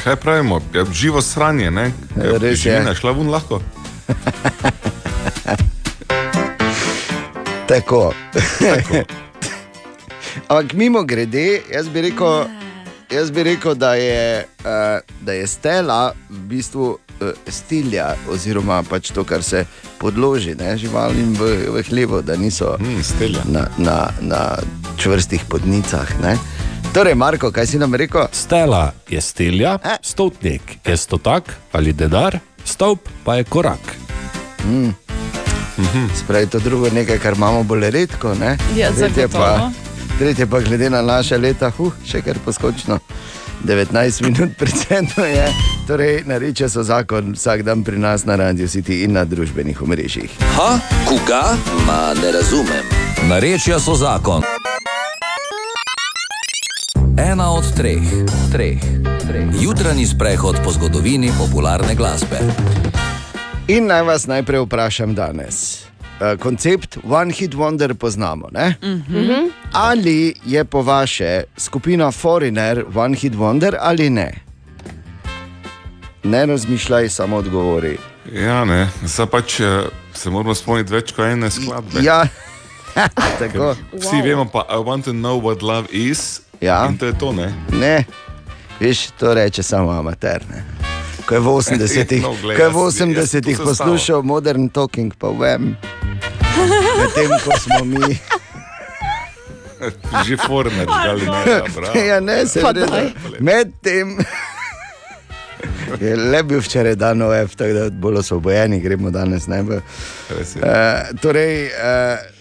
Kaj 0.08 0.16
pravimo? 0.16 0.60
Ja, 0.74 0.84
živo 0.92 1.22
sranje, 1.22 1.70
ne? 1.70 1.92
Ja, 2.16 2.38
res 2.38 2.64
je. 2.64 2.66
Živina, 2.72 2.94
šla 2.94 3.10
vun 3.12 3.28
lahko. 3.28 3.60
Tako. 7.68 8.08
Ampak 10.48 10.72
mimo 10.72 11.02
grede, 11.04 11.60
jaz 11.72 11.88
bi 11.92 12.00
rekel, 12.00 12.44
jaz 13.10 13.30
bi 13.30 13.42
rekel 13.42 13.74
da, 13.74 13.94
je, 13.94 14.46
uh, 14.64 15.00
da 15.20 15.32
je 15.32 15.46
stela 15.46 16.14
v 16.30 16.38
bistvu 16.56 16.88
uh, 16.88 16.98
stilja, 17.48 18.14
oziroma 18.32 18.82
pač 18.88 19.12
to, 19.12 19.24
kar 19.28 19.44
se 19.44 19.66
podloži 20.00 20.56
ne, 20.56 20.76
živalim 20.76 21.36
v, 21.36 21.68
v 21.68 21.82
hlevu, 21.90 22.22
da 22.22 22.36
niso 22.36 22.76
hmm, 22.80 23.02
na, 23.52 23.68
na, 23.76 24.08
na 24.20 24.56
čvrstih 24.96 25.44
podnicah. 25.52 26.20
Ne. 26.24 26.38
Torej, 26.92 27.14
Marko, 27.14 27.50
kaj 27.52 27.66
si 27.66 27.78
nam 27.78 27.94
rekel? 27.94 28.26
Stela 28.32 28.92
je 29.08 29.20
stilja, 29.20 29.78
stotnik 30.02 30.62
je 30.86 30.96
stotak 30.96 31.56
ali 31.72 31.92
denar, 31.92 32.38
stolp 32.64 33.08
pa 33.24 33.34
je 33.34 33.44
korak. 33.44 33.96
Mm. 34.64 34.90
Spravi 36.20 36.46
to 36.46 36.58
drugo 36.58 36.90
nekaj, 36.90 37.18
kar 37.18 37.34
imamo 37.34 37.62
bolj 37.62 37.90
redko. 37.90 38.34
ne? 38.34 38.56
Ja, 38.76 38.90
tretje, 38.90 39.28
pa, 39.28 39.38
zagotovo. 39.38 39.70
tretje 40.18 40.46
pa 40.46 40.60
glede 40.60 40.90
na 40.90 41.02
naše 41.02 41.38
leta, 41.38 41.70
huh, 41.70 41.92
še 42.06 42.22
kar 42.22 42.36
poskočno. 42.44 42.98
19 43.64 44.22
minut 44.22 44.50
predsedno 44.58 45.24
je, 45.24 45.48
torej 45.86 46.22
nareče 46.26 46.68
so 46.68 46.82
zakon 46.82 47.32
vsak 47.34 47.62
dan 47.62 47.84
pri 47.84 47.98
nas 47.98 48.24
na 48.24 48.36
Radio 48.36 48.66
City 48.66 49.02
in 49.04 49.12
na 49.12 49.24
družbenih 49.24 49.82
omrežjih. 49.82 50.30
Ha, 50.56 50.78
koga, 51.08 51.56
ma 51.86 52.14
ne 52.22 52.32
razumem. 52.32 52.86
Narečja 53.28 53.80
so 53.80 53.94
zakon. 53.94 54.42
Ena 57.18 57.50
od 57.50 57.66
treh, 57.76 57.98
treh, 58.52 58.78
treh. 59.26 59.48
Jutranji 59.60 60.06
sprehod 60.06 60.56
po 60.64 60.70
zgodovini 60.70 61.32
popularne 61.38 61.94
glasbe. 61.94 62.38
In 63.68 63.86
naj 63.90 64.02
vas 64.02 64.26
najprej 64.26 64.60
vprašam 64.60 65.14
danes. 65.14 65.82
Eh, 66.20 66.36
Koncept 66.38 66.98
One 67.02 67.32
Hit 67.32 67.54
Wonder 67.54 67.94
poznamo. 67.94 68.48
Ne? 68.52 68.74
Mhm. 68.82 69.50
Ali 69.72 70.34
je 70.46 70.64
po 70.64 70.82
vaše 70.82 71.42
skupina 71.56 72.10
Foreigner 72.10 72.84
One 72.94 73.16
Hit 73.16 73.34
Wonder 73.34 73.76
ali 73.80 74.10
ne? 74.10 74.34
Ne 76.22 76.46
razmišljaj, 76.46 77.08
samo 77.08 77.36
odgovori. 77.36 77.98
Ja, 78.32 78.64
ne, 78.64 78.90
zdaj 79.04 79.26
pač 79.26 79.60
eh, 79.60 79.82
se 80.14 80.30
moramo 80.30 80.54
spomniti 80.54 80.92
več 80.92 81.12
kot 81.12 81.24
ene 81.26 81.50
skladbe. 81.50 81.98
Ja, 82.02 82.26
tako. 83.42 83.74
Vsi 83.92 84.16
wow. 84.16 84.24
vemo 84.24 84.44
pa, 84.52 84.66
I 84.70 84.76
want 84.76 85.04
to 85.04 85.12
know 85.12 85.42
what 85.42 85.62
love 85.62 85.88
is. 85.90 86.47
Ja. 86.60 86.86
In 86.90 86.98
to 86.98 87.06
je 87.06 87.18
to, 87.18 87.32
ne? 87.32 87.54
Ne, 87.72 88.04
veš, 88.80 89.10
to 89.18 89.34
reče 89.34 89.62
samo 89.62 89.90
amater. 89.90 90.42
Ne? 90.50 90.64
Ko 91.26 91.34
je 91.34 91.40
v 91.40 91.46
80-ih 91.60 92.22
No, 92.22 92.32
je 92.32 92.68
v 92.68 92.74
jaz- 92.74 93.00
jaz 93.16 93.34
80-ih 93.34 93.56
to 93.56 93.64
poslušal 93.64 94.22
Modern 94.22 94.68
Talking, 94.68 95.14
pa 95.18 95.28
vem, 95.28 95.76
medtem 96.98 97.30
ko 97.44 97.52
smo 97.58 97.84
mi. 97.84 98.18
Že 100.26 100.36
former, 100.42 100.86
ali 100.90 101.22
ne? 101.22 101.42
Ja, 101.46 101.62
bravo. 101.74 101.98
ja, 102.10 102.20
ne, 102.20 102.46
se 102.46 102.58
daj. 102.60 103.14
Medtem 103.38 104.18
je 106.00 106.16
le 106.16 106.42
bil 106.42 106.60
včeraj 106.60 106.94
dan 106.94 107.22
OF, 107.22 107.54
tako 107.54 107.72
da 107.72 107.90
bolj 107.90 108.16
osvobojeni 108.16 108.80
gremo 108.80 109.10
danes. 109.10 109.48
Je. 109.48 109.62
Uh, 109.62 109.80
torej, 111.20 111.66
uh, 111.66 112.37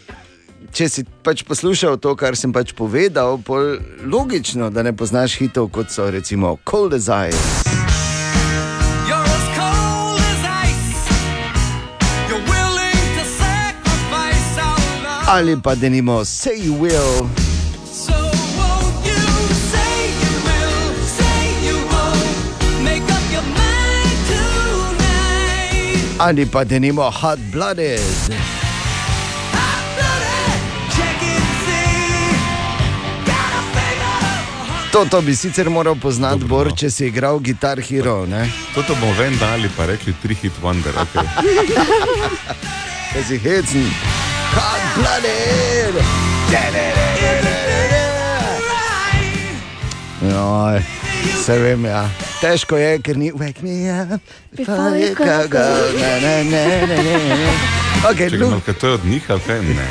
če 0.73 0.89
si 0.89 1.03
pač 1.23 1.43
poslušal 1.47 1.97
to, 2.01 2.15
kar 2.19 2.35
sem 2.37 2.53
pač 2.53 2.73
povedal, 2.77 3.39
pol 3.43 3.77
logično, 4.03 4.69
da 4.73 4.83
ne 4.83 4.93
poznaš 4.95 5.37
hitov, 5.41 5.71
kot 5.71 5.91
so 5.93 6.09
recimo 6.11 6.57
Cold 6.65 6.93
as 6.93 7.09
Ice. 7.09 7.67
Ali 15.27 15.59
pa 15.59 15.75
denimo 15.75 16.23
Say 16.23 16.55
You 16.55 16.79
Will. 16.79 17.27
Ali 26.19 26.45
pa 26.49 26.63
denimo 26.63 27.11
Hot 27.11 27.39
Blooded. 27.51 28.56
Toto 34.97 35.21
bi 35.21 35.35
sicer 35.35 35.69
moral 35.69 35.93
poznati, 36.01 36.45
Bor, 36.49 36.71
če 36.73 36.89
si 36.89 37.03
igral 37.05 37.37
Guitar 37.37 37.77
Hero. 37.77 38.25
Ne? 38.25 38.47
Toto 38.73 38.95
bomo 38.97 39.13
ven 39.13 39.37
dali, 39.37 39.69
pa 39.77 39.85
rekli 39.85 40.15
tri 40.23 40.33
hit 40.33 40.57
wonder. 40.57 40.97
Okay. 41.03 41.27
Kaj 43.13 43.27
si 43.29 43.37
hecen? 43.37 43.85
Hot 44.57 44.81
blooded! 44.97 46.01
Joj, 50.25 50.81
Vse 51.37 51.59
vem, 51.61 51.85
ja. 51.85 52.07
Težko 52.41 52.81
je, 52.81 52.95
ker 52.97 53.21
ni 53.21 53.29
wake 53.37 53.61
me 53.61 53.85
up. 53.93 54.17
Before 54.57 54.97
you 54.97 55.13
go, 55.13 55.45
go. 55.45 55.67
Ne, 55.93 56.13
ne, 56.25 56.35
ne, 56.49 56.65
ne, 56.89 57.03
ne. 57.05 57.86
Okay, 58.05 58.29
Čakaj, 58.29 58.47
malo, 58.47 58.61
kaj 58.65 58.73
to 58.73 58.87
je 58.87 58.93
od 58.93 59.05
njih, 59.05 59.31
ali 59.31 59.39
kaj? 59.39 59.61
Ne. 59.61 59.87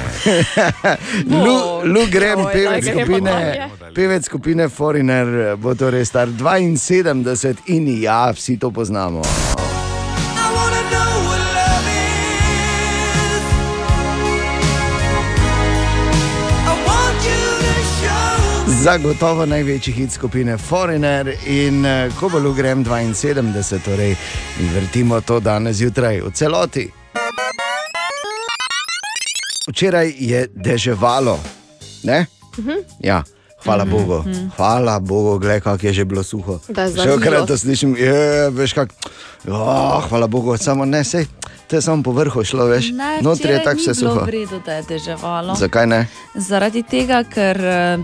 Lu, 1.44 1.82
Lu 1.92 2.06
Grem, 2.10 2.38
Oj, 2.38 2.52
pevec 2.52 2.84
gremo 2.84 3.00
skupine, 3.00 3.68
pevec 3.94 4.24
skupine 4.24 4.68
Foreigner, 4.68 5.56
bo 5.56 5.74
torej 5.74 6.04
star 6.04 6.28
72 6.28 7.54
in 7.66 8.02
ja, 8.02 8.30
vsi 8.30 8.58
to 8.58 8.70
poznamo. 8.70 9.22
Zagotovo 18.82 19.46
največji 19.46 19.92
hit 19.92 20.12
skupine 20.12 20.58
Foreigner 20.58 21.34
in 21.46 21.86
eh, 21.86 22.10
ko 22.20 22.28
bo 22.28 22.38
Lugrem 22.38 22.84
72, 22.84 23.78
torej 23.84 24.14
in 24.60 24.70
vrtimo 24.74 25.20
to 25.20 25.40
danes 25.40 25.76
zjutraj 25.76 26.20
v 26.20 26.30
celoti. 26.30 27.05
Včeraj 29.66 30.14
je 30.16 30.46
deževalo, 30.48 31.38
ne? 32.02 32.26
Mhm. 32.56 32.70
Ja, 33.00 33.22
hvala 33.58 33.84
Mhm, 33.84 33.90
Bogu, 33.90 34.18
mhm. 34.20 34.48
hvala 34.56 35.00
Bogu, 35.00 35.38
gledaj, 35.38 35.60
kako 35.60 35.86
je 35.86 35.92
že 35.92 36.04
bilo 36.04 36.22
suho. 36.22 36.60
Še 36.68 37.10
enkrat 37.10 37.46
to 37.46 37.56
slišim, 37.56 37.96
je, 37.96 38.14
veš 38.50 38.72
kak, 38.72 38.88
oh, 39.44 40.00
hvala 40.04 40.26
Bogu, 40.26 40.56
samo 40.56 40.84
ne, 40.84 41.02
sej, 41.02 41.26
to 41.66 41.74
je 41.74 41.82
samo 41.82 42.02
po 42.02 42.12
vrhu 42.12 42.40
šlo, 42.40 42.64
veš, 42.66 42.92
Ne, 42.92 43.18
notri 43.20 43.50
je 43.50 43.60
tako 43.60 43.80
vse 43.80 43.92
bilo 43.92 44.10
suho. 44.12 44.22
v 44.22 44.30
redu, 44.30 44.60
da 44.60 44.72
je 44.74 44.82
deževalo. 44.84 45.54
Zakaj 45.54 45.86
ne? 45.86 46.00
Zaradi 46.32 46.82
tega, 46.82 47.24
ker 47.24 47.58
eh, 47.58 47.98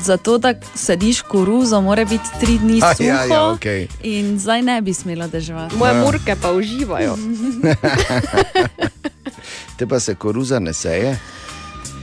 zato, 0.00 0.38
da 0.38 0.54
sadiš 0.74 1.22
koruzo, 1.22 1.80
mora 1.80 2.04
biti 2.04 2.30
tri 2.38 2.56
dni 2.56 2.78
A, 2.80 2.94
suho. 2.94 3.02
ja, 3.04 3.24
ja, 3.24 3.42
okej. 3.50 3.88
In 4.04 4.38
zdaj 4.38 4.62
ne 4.62 4.78
bi 4.80 4.94
smelo 4.94 5.26
deževati. 5.26 5.74
Moje 5.74 5.94
murke 5.96 6.36
pa 6.36 6.52
uživajo. 6.52 7.18
Te 9.78 9.86
pa 9.86 10.00
se 10.00 10.14
koruza 10.14 10.58
ne 10.58 10.72
seje. 10.74 11.18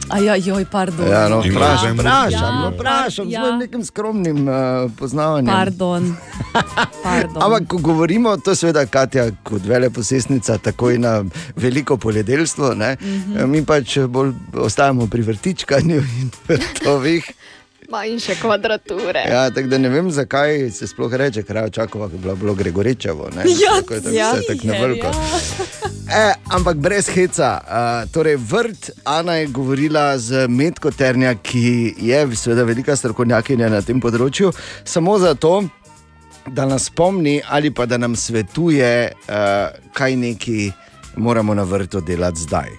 A 0.09 0.19
ja, 0.19 0.35
joj, 0.35 0.65
pardon. 0.71 1.07
Ja, 1.09 1.29
no, 1.29 1.41
In 1.45 1.51
vprašam, 1.51 1.81
kaj 1.81 1.93
vprašam, 1.93 2.31
Ja, 2.31 2.51
no, 2.61 2.69
vprašam, 2.75 3.29
ja. 3.29 3.45
z 3.45 3.59
nekim 3.59 3.85
skromnim 3.85 4.47
uh, 4.47 4.91
poznavanjem. 4.97 5.49
Pardon. 5.53 6.15
Pardon. 7.03 7.41
Ampak, 7.43 7.67
ko 7.67 7.77
govorimo, 7.77 8.37
to 8.37 8.53
je 8.53 8.55
seveda 8.55 8.85
Katja 8.85 9.31
kot 9.43 9.65
veleposestnica, 9.65 10.57
takoj 10.57 10.99
na 11.01 11.23
veliko 11.55 11.97
poljedelstvo, 11.97 12.73
ne? 12.75 12.95
Mhm. 13.01 13.49
mi 13.51 13.65
pač 13.65 13.97
bolj 14.07 14.33
ostajamo 14.53 15.07
pri 15.07 15.21
vrtičkanju 15.21 15.97
in 15.97 16.31
vrtovih. 16.47 17.31
Manjše 17.89 18.35
kvadrature. 18.41 19.25
Ja, 19.29 19.49
tako 19.49 19.67
da 19.67 19.77
ne 19.77 19.89
vem, 19.89 20.11
zakaj 20.11 20.71
se 20.71 20.87
sploh 20.87 21.13
reče, 21.13 21.43
kraj 21.43 21.65
očakova, 21.65 22.09
ko 22.09 22.29
je 22.29 22.35
bilo, 22.35 22.53
Gregorečevo. 22.53 23.29
Ne? 23.35 23.43
Ja, 23.45 23.81
tako 23.81 23.93
je 23.93 24.01
tako 24.01 24.15
ja. 24.15 24.31
vse 24.33 24.41
tako 24.47 24.67
na 24.67 24.73
veliko. 24.73 25.11
E, 26.05 26.33
ampak 26.53 26.77
brez 26.77 27.07
heca. 27.09 27.61
Uh, 27.65 28.11
torej, 28.13 28.37
vrt 28.37 28.89
Ana 29.03 29.33
je 29.41 29.47
govorila 29.47 30.17
z 30.17 30.47
Metko 30.47 30.91
Ternja, 30.91 31.33
ki 31.35 31.95
je 31.97 32.19
seveda 32.35 32.63
velika 32.63 32.95
strokovnjakinja 32.95 33.69
na 33.73 33.81
tem 33.81 33.97
področju, 34.01 34.51
samo 34.85 35.17
zato, 35.17 35.63
da 36.45 36.67
nas 36.69 36.91
spomni 36.91 37.39
ali 37.49 37.71
pa 37.73 37.87
da 37.89 37.97
nam 37.97 38.13
svetuje, 38.13 38.91
uh, 39.17 39.73
kaj 39.97 40.15
neki 40.15 40.69
moramo 41.17 41.57
na 41.57 41.65
vrtu 41.65 42.03
delati 42.05 42.45
zdaj. 42.45 42.69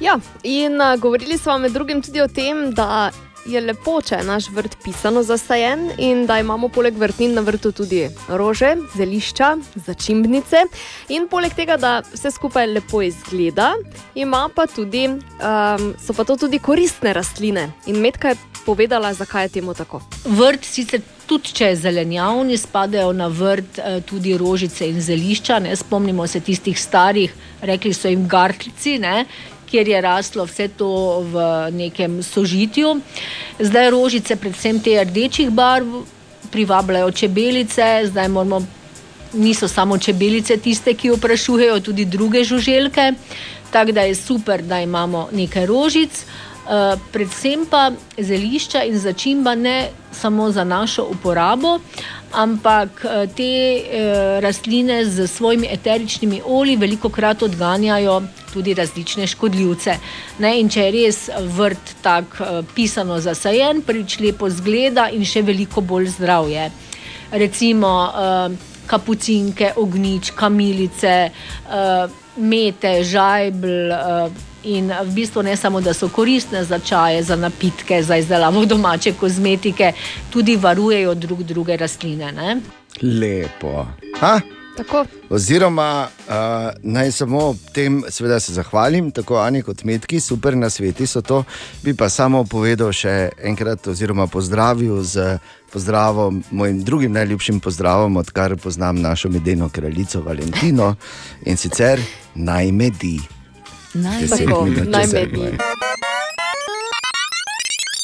Ja, 0.00 0.16
in 0.42 0.80
uh, 0.80 0.96
govorili 0.96 1.36
smo 1.38 1.58
med 1.60 1.76
drugim 1.76 2.00
tudi 2.00 2.24
o 2.24 2.28
tem, 2.32 2.70
da 2.72 3.10
je 3.46 3.60
lepo, 3.60 4.00
če 4.02 4.20
je 4.20 4.26
naš 4.26 4.48
vrt 4.54 4.76
pisano 4.84 5.22
zasajen 5.22 5.90
in 5.98 6.26
da 6.26 6.38
imamo 6.40 6.68
poleg 6.68 6.98
vrtnin 6.98 7.34
na 7.34 7.44
vrtu 7.44 7.72
tudi 7.72 8.02
rože, 8.28 8.74
zelišča, 8.96 9.50
začimbnice. 9.86 10.64
In 11.08 11.28
poleg 11.30 11.54
tega, 11.56 11.76
da 11.80 12.00
vse 12.12 12.30
skupaj 12.34 12.68
lepo 12.70 13.02
izgleda, 13.02 13.72
ima 14.14 14.48
pa 14.54 14.66
tudi, 14.66 15.06
um, 15.08 15.92
so 16.00 16.16
pa 16.16 16.24
to 16.24 16.36
tudi 16.36 16.58
koristne 16.58 17.14
rastline. 17.16 17.70
In 17.86 18.00
Medka 18.00 18.34
je 18.34 18.40
povedala, 18.64 19.14
zakaj 19.14 19.44
je 19.44 19.48
temu 19.48 19.74
tako. 19.74 20.02
Vrt 20.24 20.64
sicer 20.64 21.00
tudi, 21.26 21.52
če 21.54 21.72
je 21.72 21.78
zelenjavni, 21.84 22.58
spadajo 22.58 23.12
na 23.16 23.28
vrt 23.30 23.78
eh, 23.78 24.00
tudi 24.06 24.36
rožice 24.38 24.88
in 24.90 25.00
zelišča. 25.00 25.60
Ne? 25.64 25.76
Spomnimo 25.76 26.26
se 26.26 26.40
tistih 26.40 26.78
starih, 26.78 27.34
rekli 27.62 27.94
so 27.94 28.10
jim 28.10 28.26
gartlici, 28.28 28.98
ne? 28.98 29.24
Kjer 29.70 29.88
je 29.88 30.00
raslo 30.00 30.44
vse 30.44 30.68
to 30.68 31.20
v 31.32 31.44
nekem 31.72 32.22
sožitju. 32.22 33.00
Zdaj 33.58 33.90
rožice, 33.90 34.36
predvsem 34.36 34.80
te 34.82 34.98
rdečih 35.04 35.50
barv, 35.50 36.02
privabljajo 36.50 37.10
čebelice, 37.10 38.02
zdaj 38.10 38.28
moramo. 38.28 38.66
Niso 39.32 39.68
samo 39.68 39.94
čebelice 39.98 40.56
tiste, 40.56 40.90
ki 40.94 41.12
vprašujejo, 41.14 41.76
tudi 41.80 42.04
druge 42.04 42.42
žuželke. 42.44 43.12
Tako 43.70 43.92
da 43.92 44.02
je 44.02 44.14
super, 44.14 44.62
da 44.62 44.80
imamo 44.82 45.28
nekaj 45.32 45.66
rožic, 45.66 46.24
predvsem 47.12 47.64
pa 47.66 47.90
zelišča 48.18 48.84
in 48.86 48.98
začimba 48.98 49.54
ne 49.54 49.90
samo 50.12 50.50
za 50.50 50.64
našo 50.64 51.06
uporabo, 51.10 51.78
ampak 52.32 53.04
uh, 53.04 53.26
te 53.36 53.82
uh, 53.82 54.40
rastline 54.40 55.04
z 55.04 55.26
svojimi 55.26 55.68
eteričnimi 55.70 56.42
olji 56.46 56.76
veliko 56.76 57.08
krat 57.08 57.42
odganjajo 57.42 58.22
tudi 58.52 58.74
različne 58.74 59.26
škodljivce. 59.26 59.96
Ne? 60.38 60.68
Če 60.68 60.80
je 60.80 60.90
res 60.90 61.18
vrt 61.56 61.94
tako 62.02 62.62
pisano 62.74 63.20
zasajen, 63.20 63.82
prvič 63.82 64.18
lepo 64.20 64.50
zgleda 64.50 65.08
in 65.10 65.24
še 65.24 65.42
veliko 65.42 65.80
bolj 65.80 66.10
zdrav 66.18 66.50
je. 66.50 66.70
Recimo 67.30 67.90
kapucinke, 68.90 69.72
ognič, 69.78 70.32
kamilice, 70.34 71.30
mete, 72.36 72.94
žajbl. 73.06 73.94
In 74.64 74.92
v 74.92 75.14
bistvu 75.14 75.42
ne 75.42 75.56
samo, 75.56 75.80
da 75.80 75.94
so 75.94 76.08
koristne 76.08 76.64
za 76.64 76.78
čaje, 76.78 77.22
za 77.22 77.36
napitke, 77.36 78.02
za 78.02 78.16
izdelavo 78.16 78.64
domače 78.72 79.12
kozmetike, 79.12 79.92
tudi 80.30 80.56
varujejo 80.56 81.14
drug 81.14 81.42
druge 81.42 81.76
rastline. 81.76 82.32
Ne? 82.32 82.60
Lepo. 83.02 83.86
Ha? 84.20 84.40
Tako. 84.76 85.04
Oziroma, 85.30 86.08
uh, 86.28 86.34
naj 86.82 87.12
samo 87.12 87.54
tem, 87.72 88.02
seveda, 88.08 88.40
se 88.40 88.52
zahvalim, 88.52 89.10
tako 89.10 89.36
Ani 89.36 89.62
kot 89.62 89.84
Medki, 89.84 90.20
super 90.20 90.56
na 90.56 90.70
svetu 90.70 91.06
so 91.06 91.22
to. 91.22 91.44
Bi 91.82 91.94
pa 91.94 92.08
samo 92.08 92.44
povedal 92.44 92.92
še 92.92 93.30
enkrat, 93.42 93.86
oziroma 93.86 94.26
pozdravil 94.26 95.02
z 95.02 95.38
pozdravom, 95.72 96.42
mojim 96.50 96.84
drugim 96.84 97.12
najljubšim 97.12 97.60
pozdravom, 97.60 98.16
odkar 98.16 98.56
poznam 98.56 99.00
našo 99.00 99.28
medeno 99.28 99.68
kraljico 99.68 100.22
Valentino 100.22 100.94
in 101.44 101.56
sicer 101.56 102.00
naj 102.34 102.72
medi. 102.72 103.39
Naj 103.94 104.26
Tako, 104.26 104.66
naj 104.86 105.06
medi. 105.12 105.40
je. 105.40 105.58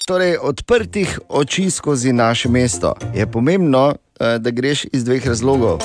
Torej, 0.06 0.36
odprtih 0.42 1.18
oči 1.28 1.70
skozi 1.70 2.12
naše 2.12 2.48
mesto 2.48 2.94
je 3.14 3.26
pomembno, 3.26 3.94
eh, 4.20 4.38
da 4.38 4.50
greš 4.50 4.84
iz 4.92 5.04
dveh 5.04 5.26
razlogov. 5.26 5.78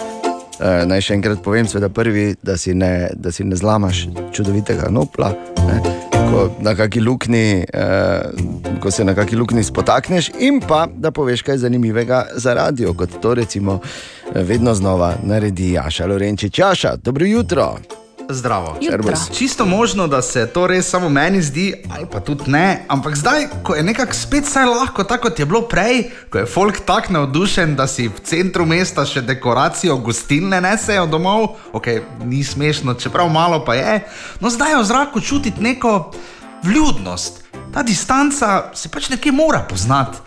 Eh, 0.59 0.85
Naj 0.85 1.01
še 1.01 1.13
enkrat 1.13 1.41
povem, 1.43 1.67
seveda 1.67 1.89
prvi, 1.89 2.35
da 2.43 2.57
si 2.57 2.73
ne, 2.73 3.09
da 3.13 3.31
si 3.31 3.43
ne 3.43 3.55
zlamaš 3.55 4.07
čudovitega 4.33 4.89
nopla. 4.89 5.33
Ne? 5.67 5.81
Ko, 6.11 6.49
na 6.61 6.75
kaki 6.75 7.01
luknji, 7.01 7.65
eh, 7.73 8.21
ko 8.79 8.91
se 8.91 9.03
na 9.03 9.15
kaki 9.15 9.35
luknji 9.35 9.63
spotakneš, 9.63 10.31
in 10.39 10.61
pa 10.61 10.87
da 10.95 11.11
poveš 11.11 11.41
kaj 11.41 11.57
zanimivega 11.57 12.25
za 12.35 12.53
radio, 12.53 12.93
kot 12.93 13.09
to 13.21 13.33
recimo 13.33 13.79
eh, 14.35 14.43
vedno 14.43 14.73
znova 14.73 15.15
naredi 15.23 15.71
Jaša 15.71 16.05
Lorenčič. 16.05 16.59
Jaša, 16.59 16.95
dobro 16.95 17.25
jutro. 17.25 17.77
Zdravo. 18.33 18.77
Čisto 19.37 19.65
možno, 19.65 20.07
da 20.07 20.21
se 20.21 20.47
to 20.47 20.67
res 20.67 20.89
samo 20.89 21.09
meni 21.09 21.41
zdi, 21.41 21.73
ali 21.95 22.05
pa 22.11 22.19
tudi 22.19 22.51
ne, 22.51 22.85
ampak 22.87 23.15
zdaj, 23.15 23.47
ko 23.63 23.75
je 23.75 23.83
nekako 23.83 24.13
spet 24.13 24.45
vse 24.45 24.65
lahko, 24.65 25.03
tako 25.03 25.29
kot 25.29 25.39
je 25.39 25.45
bilo 25.45 25.61
prej, 25.61 26.09
ko 26.29 26.37
je 26.37 26.45
folk 26.45 26.79
tako 26.85 27.13
navdušen, 27.13 27.75
da 27.75 27.87
si 27.87 28.07
v 28.07 28.23
centru 28.23 28.65
mesta 28.65 29.05
še 29.05 29.21
dekoracijo 29.21 29.97
gostilne 29.97 30.61
nesejo 30.61 31.05
domov, 31.05 31.57
ok, 31.73 31.87
ni 32.25 32.43
smešno, 32.43 32.93
čeprav 32.93 33.29
malo 33.29 33.61
pa 33.65 33.75
je, 33.75 34.01
no 34.39 34.49
zdaj 34.49 34.71
je 34.71 34.81
v 34.81 34.89
zraku 34.89 35.21
čutiti 35.21 35.63
neko 35.63 36.11
vljudnost. 36.63 37.43
Ta 37.73 37.83
distanca 37.83 38.71
se 38.73 38.89
pač 38.89 39.09
nekje 39.09 39.31
mora 39.31 39.65
poznati. 39.69 40.17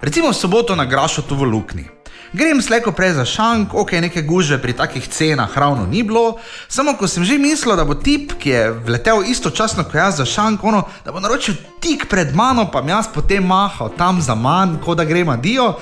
Recimo 0.00 0.30
v 0.30 0.36
soboto 0.36 0.76
na 0.76 0.84
Grašu 0.84 1.22
tu 1.22 1.36
v 1.36 1.44
Lukni. 1.44 1.95
Grem 2.32 2.62
slejko 2.62 2.92
prej 2.92 3.12
za 3.12 3.24
šank, 3.24 3.74
ok, 3.74 3.92
neke 3.92 4.22
gužve 4.22 4.58
pri 4.62 4.72
takih 4.72 5.08
cenah 5.08 5.58
ravno 5.58 5.86
ni 5.86 6.02
bilo, 6.02 6.38
samo 6.68 6.96
ko 6.98 7.06
sem 7.08 7.24
že 7.24 7.38
mislil, 7.38 7.76
da 7.76 7.84
bo 7.84 7.94
tip, 7.94 8.32
ki 8.38 8.50
je 8.50 8.70
vletel 8.70 9.22
istočasno 9.26 9.84
kot 9.84 9.94
jaz 9.94 10.16
za 10.16 10.24
šank, 10.24 10.64
ono, 10.64 10.82
da 11.04 11.12
bo 11.12 11.20
naročil 11.20 11.54
tik 11.80 12.08
pred 12.10 12.34
mano, 12.34 12.70
pa 12.70 12.82
mi 12.82 12.90
jaz 12.90 13.06
potem 13.14 13.46
mahal 13.46 13.92
tam 13.96 14.20
za 14.20 14.34
manj, 14.34 14.80
kot 14.84 14.98
da 14.98 15.04
gremo 15.04 15.36
dio. 15.36 15.74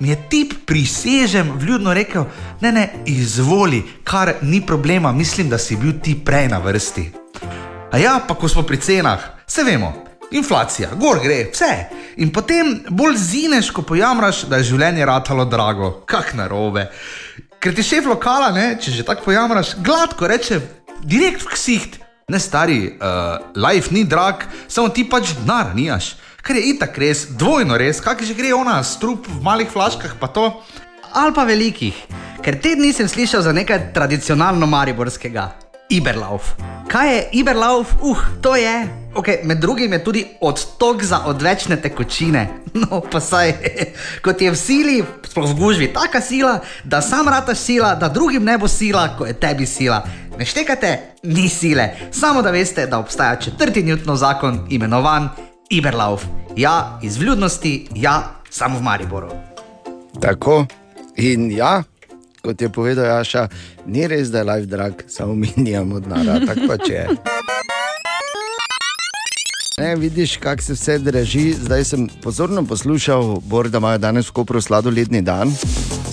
Mi 0.00 0.08
je 0.08 0.28
tip 0.30 0.52
prisežem 0.66 1.50
vljudno 1.58 1.94
rekel: 1.94 2.24
Ne, 2.60 2.72
ne, 2.72 2.88
izvoli, 3.06 3.82
kar 4.04 4.34
ni 4.42 4.60
problema, 4.66 5.12
mislim, 5.12 5.48
da 5.48 5.58
si 5.58 5.76
bil 5.76 5.92
ti 6.02 6.14
prej 6.24 6.48
na 6.48 6.58
vrsti. 6.58 7.10
A 7.90 7.98
ja, 7.98 8.20
pa 8.28 8.34
ko 8.34 8.48
smo 8.48 8.62
pri 8.62 8.80
cenah, 8.80 9.18
se 9.46 9.64
vemo, 9.64 10.07
Inflacija, 10.30 10.90
gor 11.00 11.22
gre, 11.22 11.46
vse. 11.52 11.72
In 12.20 12.32
potem 12.32 12.74
bolj 12.90 13.16
zineš, 13.16 13.70
ko 13.72 13.82
pojamraš, 13.88 14.42
da 14.50 14.60
je 14.60 14.68
življenje 14.72 15.06
ratalo 15.08 15.46
drago, 15.48 15.92
kak 16.08 16.34
narobe. 16.36 16.88
Ker 17.58 17.74
ti 17.74 17.82
šef 17.82 18.06
lokala, 18.10 18.50
ne, 18.52 18.74
če 18.80 18.92
že 18.98 19.06
tako 19.08 19.30
pojamraš, 19.30 19.78
gladko 19.84 20.28
reče, 20.28 20.60
direkt 21.00 21.46
v 21.46 21.54
ksiht. 21.54 21.98
Ne 22.28 22.36
stari, 22.36 22.82
uh, 22.92 23.38
life 23.56 23.88
ni 23.94 24.04
drag, 24.04 24.44
samo 24.68 24.92
ti 24.92 25.06
pač 25.08 25.32
denar 25.38 25.72
nimaš. 25.72 26.12
Ker 26.44 26.60
je 26.60 26.74
itak 26.74 27.00
res, 27.00 27.24
dvojno 27.40 27.78
res, 27.80 28.02
kak 28.04 28.20
že 28.20 28.36
gre 28.36 28.52
ona, 28.52 28.82
strup 28.84 29.24
v 29.32 29.40
malih 29.44 29.70
flaškah, 29.72 30.18
pa 30.20 30.28
to. 30.28 30.50
Ali 31.16 31.32
pa 31.32 31.48
velikih, 31.48 31.96
ker 32.44 32.60
te 32.60 32.76
dni 32.76 32.92
sem 32.92 33.08
slišal 33.08 33.48
za 33.48 33.56
nekaj 33.56 33.94
tradicionalno 33.96 34.68
mariborskega. 34.68 35.48
Iberlauf. 35.88 36.52
Kaj 36.92 37.14
je 37.14 37.20
Iberlauf? 37.40 37.96
Uh, 38.04 38.20
to 38.44 38.52
je. 38.60 39.07
Okay, 39.18 39.38
med 39.42 39.58
drugim 39.58 39.92
je 39.92 40.04
tudi 40.04 40.26
odtok 40.40 41.02
za 41.02 41.18
odvečne 41.26 41.76
tekočine. 41.82 42.48
No, 42.78 43.00
pa 43.00 43.20
saj, 43.20 43.52
kot 44.24 44.42
je 44.42 44.50
v 44.50 44.56
sili, 44.56 44.96
sploh 45.26 45.50
v 45.50 45.56
gužvi, 45.58 45.86
taka 45.92 46.20
sila, 46.20 46.60
da 46.84 47.00
sam 47.02 47.28
rataš 47.28 47.58
sila, 47.58 47.94
da 47.94 48.08
drugim 48.08 48.44
ne 48.44 48.58
bo 48.58 48.68
sila, 48.68 49.16
ko 49.18 49.26
je 49.26 49.34
tebi 49.34 49.66
sila. 49.66 50.04
Ne 50.38 50.46
štekate, 50.46 51.16
ni 51.22 51.48
sile, 51.48 51.88
samo 52.12 52.42
da 52.42 52.52
veste, 52.54 52.86
da 52.86 52.98
obstaja 52.98 53.40
četrti 53.40 53.82
Newtonov 53.82 54.20
zakon, 54.20 54.66
imenovan 54.70 55.28
Iberlauf. 55.70 56.22
Ja, 56.56 57.00
iz 57.02 57.16
vljudnosti, 57.16 57.88
ja, 57.94 58.38
samo 58.50 58.78
v 58.78 58.82
Mariboru. 58.82 59.32
Tako 60.20 60.66
in 61.16 61.50
ja, 61.50 61.82
kot 62.42 62.62
je 62.62 62.68
povedal 62.68 63.04
Jaša, 63.04 63.48
ni 63.86 64.06
res, 64.06 64.28
da 64.30 64.38
je 64.38 64.44
life 64.44 64.66
drag, 64.66 64.92
samo 65.08 65.34
mi 65.34 65.50
nimamo 65.56 66.00
denarja, 66.00 66.46
tako 66.46 66.68
pač 66.68 66.88
je. 66.88 67.08
Ne, 69.78 69.96
vidiš, 69.96 70.36
kako 70.36 70.62
se 70.62 70.72
vse 70.72 70.98
drži. 70.98 71.54
Zdaj 71.54 71.84
sem 71.84 72.08
pozorno 72.22 72.64
poslušal, 72.64 73.40
Bor, 73.40 73.68
da 73.68 73.78
imajo 73.78 73.98
danes 73.98 74.28
v 74.28 74.32
Kopru 74.32 74.60
sladoledni 74.60 75.22
dan, 75.22 75.52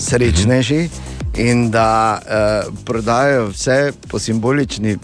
srečneži 0.00 0.88
in 1.36 1.70
da 1.70 2.18
uh, 2.18 2.74
prodajajo 2.84 3.48
vse 3.48 3.92
po 4.08 4.18
simbolični 4.18 4.96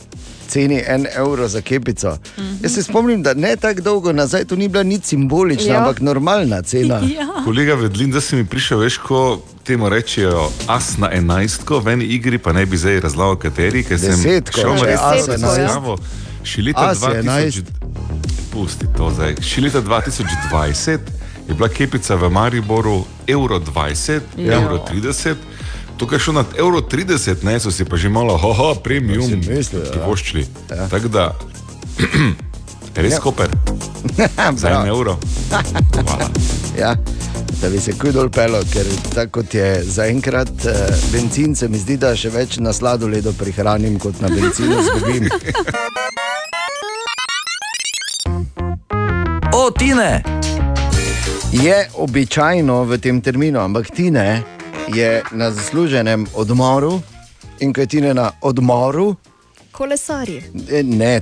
ceni 0.49 0.83
en 0.87 1.07
evro 1.17 1.49
za 1.49 1.61
kepico. 1.61 2.11
Mm 2.11 2.43
-hmm. 2.43 2.63
Jaz 2.63 2.75
se 2.75 2.83
spomnim, 2.83 3.23
da 3.23 3.35
ne 3.35 3.57
tako 3.57 3.81
dolgo 3.81 4.13
nazaj 4.13 4.45
to 4.45 4.57
ni 4.57 4.69
bila 4.69 4.83
nič 4.83 5.05
simbolična, 5.05 5.73
Ja. 5.73 5.79
ampak 5.79 6.01
normalna 6.01 6.63
cena. 6.63 7.01
Kolega 7.45 7.75
Vedlin, 7.75 8.11
da 8.11 8.21
si 8.21 8.37
mi 8.37 8.45
prišel, 8.45 8.79
veš, 8.79 8.97
ko 8.99 9.43
temu 9.65 9.89
rečejo 9.89 10.51
as 10.67 10.99
na 10.99 11.11
enajstko, 11.13 11.81
v 11.81 11.89
eni 11.89 12.05
igri 12.05 12.39
pa 12.39 12.53
ne 12.53 12.67
bi 12.67 12.77
zdaj 12.77 13.01
razlagal, 13.01 13.37
kateri, 13.37 13.85
ker 13.85 13.99
sem 13.99 14.23
šel 14.23 14.41
če 14.79 14.87
na 14.87 15.03
as 15.03 15.17
resno 15.17 15.35
enajst. 15.35 15.59
razpravo. 15.59 15.99
Še 16.45 16.63
leta 16.63 16.81
As 16.91 17.03
je 17.03 17.23
2000, 17.23 17.63
pusti 18.53 18.87
to 18.93 19.11
zdaj. 19.11 19.35
Še 19.41 19.61
leta 19.61 19.81
2020 19.81 20.99
je 21.43 21.55
bila 21.55 21.69
kepica 21.69 22.15
v 22.15 22.31
Mariboru 22.31 22.99
evro 23.27 23.59
20, 23.59 24.21
Ja. 24.39 24.59
evro 24.59 24.79
30. 24.81 25.37
Tukaj 25.97 26.17
je 26.17 26.21
šlo 26.21 26.33
nad 26.35 26.47
evro 26.59 26.81
30, 26.83 27.43
ne 27.43 27.61
so 27.61 27.71
si 27.71 27.85
pa 27.85 27.97
že 27.97 28.09
malo, 28.09 28.37
hoho, 28.37 28.75
premium, 28.77 29.41
privoščili. 29.93 30.47
Ja. 30.71 30.89
Tako 30.89 31.09
da, 31.09 31.33
res 32.97 33.13
Ja. 33.13 33.21
koper, 33.21 33.51
za 34.57 34.69
en 34.71 34.89
evro. 34.89 35.19
Hvala. 35.51 36.29
Ja, 36.75 36.95
da 37.61 37.69
bi 37.69 37.77
se 37.79 37.93
kuj 37.93 38.13
dol 38.13 38.31
pelo, 38.31 38.63
ker 38.65 38.87
tako 39.13 39.31
kot 39.35 39.55
je 39.55 39.85
zaenkrat 39.85 40.65
eh, 40.65 40.73
bencin, 41.13 41.53
se 41.55 41.69
mi 41.69 41.77
zdi, 41.79 41.97
da 41.97 42.15
še 42.17 42.31
več 42.31 42.57
na 42.57 42.73
sladoledu 42.73 43.33
prihranim, 43.33 43.99
kot 44.01 44.21
na 44.21 44.29
bencinu 44.29 44.81
zgubim. 44.83 45.29
O, 49.63 49.71
Tine! 49.71 50.23
Je 51.53 51.89
običajno 51.95 52.83
v 52.85 52.99
tem 52.99 53.21
terminu, 53.21 53.61
ampak 53.61 53.95
Tine 53.95 54.43
je 54.91 55.23
na 55.33 55.51
zasluženem 55.51 56.27
odmoru 56.35 56.99
in 57.61 57.71
ko 57.73 57.81
je 57.81 57.87
Tine 57.87 58.15
na 58.15 58.33
odmoru, 58.41 59.15
Kolesarji. 59.73 60.43
eh, 60.67 60.83
ne 60.83 61.21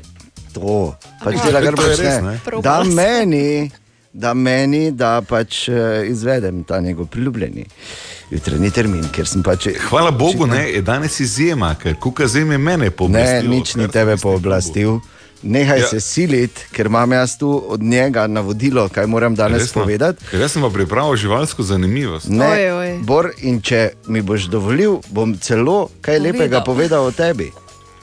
to, 0.53 0.97
pač 1.25 1.35
Aha. 1.35 1.45
dela 1.47 1.61
kar 1.63 1.75
počne. 1.75 2.21
ne? 2.23 2.41
Da 2.63 2.81
meni, 2.85 3.71
da 4.13 4.35
meni, 4.35 4.91
da 4.91 5.21
pač 5.21 5.69
eh, 5.69 6.09
izvedem 6.09 6.65
ta 6.65 6.81
njegov 6.81 7.07
priljubljeni 7.07 7.67
jutranji 8.31 8.71
termin, 8.71 9.05
ker 9.13 9.27
sem 9.27 9.43
pač. 9.43 9.69
Hvala 9.91 10.11
Bogu, 10.11 10.47
ne, 10.47 10.73
je 10.73 10.83
danes 10.83 11.21
izjema, 11.21 11.75
ker 11.75 11.95
kuka 11.95 12.27
zeme 12.27 12.59
mene 12.59 12.85
Ne, 12.85 12.91
pooblastil. 12.91 13.51
nič 13.51 13.75
ni 13.75 13.89
tebe 13.89 14.17
pooblastil. 14.17 15.01
Nehaj 15.43 15.79
Ja. 15.79 15.87
se 15.87 16.01
siliti, 16.01 16.67
ker 16.73 16.87
imam 16.87 17.13
jaz 17.13 17.39
tu 17.39 17.65
od 17.69 17.83
njega 17.83 18.27
navodilo, 18.27 18.89
kaj 18.89 19.07
moram 19.07 19.35
danes 19.35 19.63
Resno? 19.63 19.83
povedati. 19.83 20.25
Ker 20.27 20.41
Jaz 20.41 20.53
sem 20.53 20.63
pa 20.63 20.69
pripravil 20.69 21.17
živalsko 21.17 21.63
zanimivost. 21.63 22.29
Ne, 22.29 22.71
Bor, 23.01 23.31
in 23.39 23.61
če 23.61 23.79
mi 24.07 24.21
boš 24.21 24.43
dovolil, 24.43 25.01
bom 25.09 25.37
celo 25.37 25.89
kaj 26.01 26.17
Povedal. 26.17 26.33
lepega 26.33 26.61
povedal 26.61 27.03
o 27.03 27.11
tebi. 27.11 27.53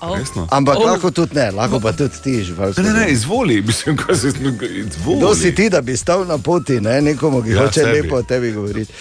Resno? 0.01 0.47
Ampak 0.51 0.75
Oh. 0.77 0.85
lahko 0.85 1.11
tudi 1.11 1.35
ne, 1.35 1.51
lahko 1.51 1.79
pa 1.79 1.91
tudi 1.91 2.21
ti 2.23 2.43
živalsko. 2.43 2.81
Ne, 2.81 2.93
ne, 2.93 2.99
ne, 2.99 3.11
izvoli, 3.11 3.61
mislim, 3.67 3.97
kaj 3.97 4.15
se 4.15 4.27
izvoli. 4.27 4.85
Kdo 5.17 5.35
si 5.35 5.55
ti, 5.55 5.69
da 5.69 5.81
bi 5.81 5.97
stal 5.97 6.25
na 6.25 6.37
poti, 6.37 6.81
ne? 6.81 7.01
nekomu, 7.01 7.41
ki 7.43 7.49
Ja, 7.49 7.59
hoče 7.59 7.79
sebi. 7.81 7.91
lepo 7.93 8.15
o 8.15 8.23
tebi 8.23 8.51
govoriti? 8.51 8.93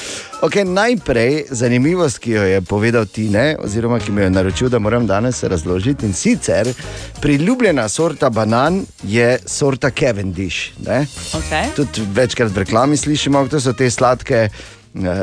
Okay, 0.42 0.64
najprej 0.64 1.44
zanimivost, 1.50 2.18
ki 2.18 2.30
jo 2.30 2.42
je 2.44 2.60
povedal 2.62 3.04
Tine, 3.06 3.56
oziroma 3.58 3.98
ki 3.98 4.12
mi 4.12 4.20
jo 4.20 4.24
je 4.24 4.30
naročil, 4.30 4.68
da 4.68 4.78
moram 4.78 5.06
danes 5.06 5.42
razložiti. 5.42 6.06
In 6.06 6.12
sicer 6.12 6.72
priljubljena 7.20 7.88
sorta 7.88 8.30
banan 8.30 8.86
je 9.02 9.38
sorta 9.46 9.90
Cavendish. 9.90 10.56
Ne? 10.78 11.06
Okay. 11.32 11.74
Tudi 11.76 12.02
večkrat 12.12 12.50
v 12.50 12.58
reklami 12.58 12.96
slišimo, 12.96 13.48
to 13.48 13.60
so 13.60 13.72
te 13.72 13.90
sladke, 13.90 14.34
eh, 14.34 14.50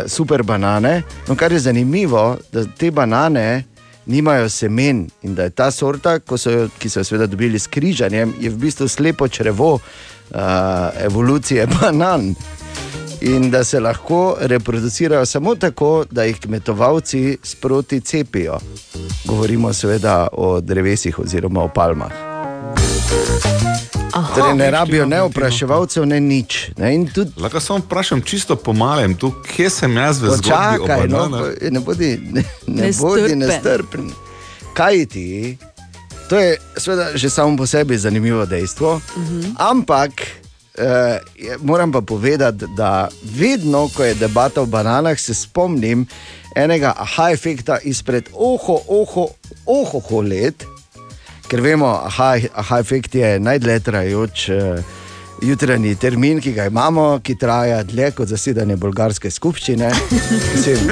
super 0.07 0.43
banane. 0.43 1.01
No, 1.27 1.35
kar 1.35 1.51
je 1.51 1.59
zanimivo, 1.59 2.37
da 2.51 2.65
te 2.67 2.91
banane 2.91 3.63
nimajo 4.05 4.49
semen 4.49 5.09
in 5.21 5.35
da 5.35 5.43
je 5.43 5.49
ta 5.49 5.71
sorta, 5.71 6.19
so 6.37 6.51
jo, 6.51 6.69
ki 6.79 6.89
so 6.89 6.99
jo 6.99 7.03
seveda 7.03 7.27
dobili 7.27 7.59
s 7.59 7.67
križanjem, 7.67 8.33
je 8.39 8.49
v 8.49 8.57
bistvu 8.57 8.87
slepo 8.87 9.27
črevo 9.27 9.73
uh, 9.73 10.39
evolucije 10.99 11.67
banan. 11.81 12.35
In 13.21 13.51
da 13.51 13.63
se 13.63 13.79
lahko 13.79 14.35
reproducirajo 14.39 15.25
samo 15.25 15.55
tako, 15.55 16.05
da 16.11 16.23
jih 16.23 16.39
kmetovalci 16.39 17.37
sproti 17.43 18.01
cepijo. 18.01 18.59
Govorimo 19.25 19.73
seveda 19.73 20.27
o 20.31 20.59
drevesih 20.61 21.19
oziroma 21.19 21.63
o 21.63 21.67
palmah. 21.67 22.11
Aha. 24.13 24.35
Torej 24.35 24.55
ne 24.55 24.71
rabijo 24.71 25.05
ne 25.05 25.21
opraševalcev, 25.21 26.05
ne 26.05 26.19
nič. 26.19 26.69
Ne? 26.77 26.93
In 26.95 27.07
tudi 27.09 27.31
Lahko 27.41 27.59
samo 27.59 27.79
vprašam, 27.79 28.21
čisto 28.21 28.55
po 28.55 28.73
malem, 28.73 29.15
tu, 29.17 29.31
kje 29.55 29.69
sem 29.69 29.97
jaz 29.97 30.21
v 30.21 30.29
zgodbi 30.37 30.85
Počakaj, 30.85 31.07
no, 31.09 31.25
ne 31.71 31.79
bodi, 31.79 32.17
ne, 32.21 32.43
ne 32.67 32.91
bodi 32.99 33.35
nestrpen. 33.35 34.11
Kaj 34.77 35.05
ti? 35.05 35.57
To 36.29 36.37
je 36.37 36.57
seveda 36.77 37.17
že 37.17 37.29
samo 37.29 37.57
po 37.57 37.65
sebi 37.65 37.97
zanimivo 37.97 38.45
dejstvo. 38.45 39.01
Ampak 39.57 40.11
eh, 40.77 41.19
moram 41.61 41.91
pa 41.91 42.01
povedati, 42.01 42.65
da 42.77 43.09
vedno, 43.23 43.89
ko 43.95 44.03
je 44.03 44.13
debata 44.13 44.61
o 44.61 44.65
bananah, 44.65 45.19
se 45.19 45.33
spomnim 45.33 46.05
enega 46.55 46.93
aha 46.97 47.31
efekta 47.31 47.77
izpred 47.83 48.29
oho, 48.33 48.77
oho, 48.87 49.27
oho, 49.65 49.97
oho 49.97 50.21
let. 50.21 50.65
Ker 51.53 51.61
vemo, 51.61 51.85
aha, 51.85 52.31
aha 52.57 52.79
efekt 52.81 53.13
je 53.15 53.27
najdlje 53.39 53.73
trajajoč 53.85 54.43
eh, 54.49 54.79
jutranji 55.45 55.91
termin, 56.01 56.39
ki 56.41 56.49
ga 56.55 56.63
imamo, 56.65 57.19
ki 57.21 57.35
traja 57.37 57.83
dlje 57.85 58.07
kot 58.17 58.31
zasedanje 58.31 58.73
bolgarske 58.81 59.29
skupščine. 59.29 59.91
Mislim, 60.49 60.89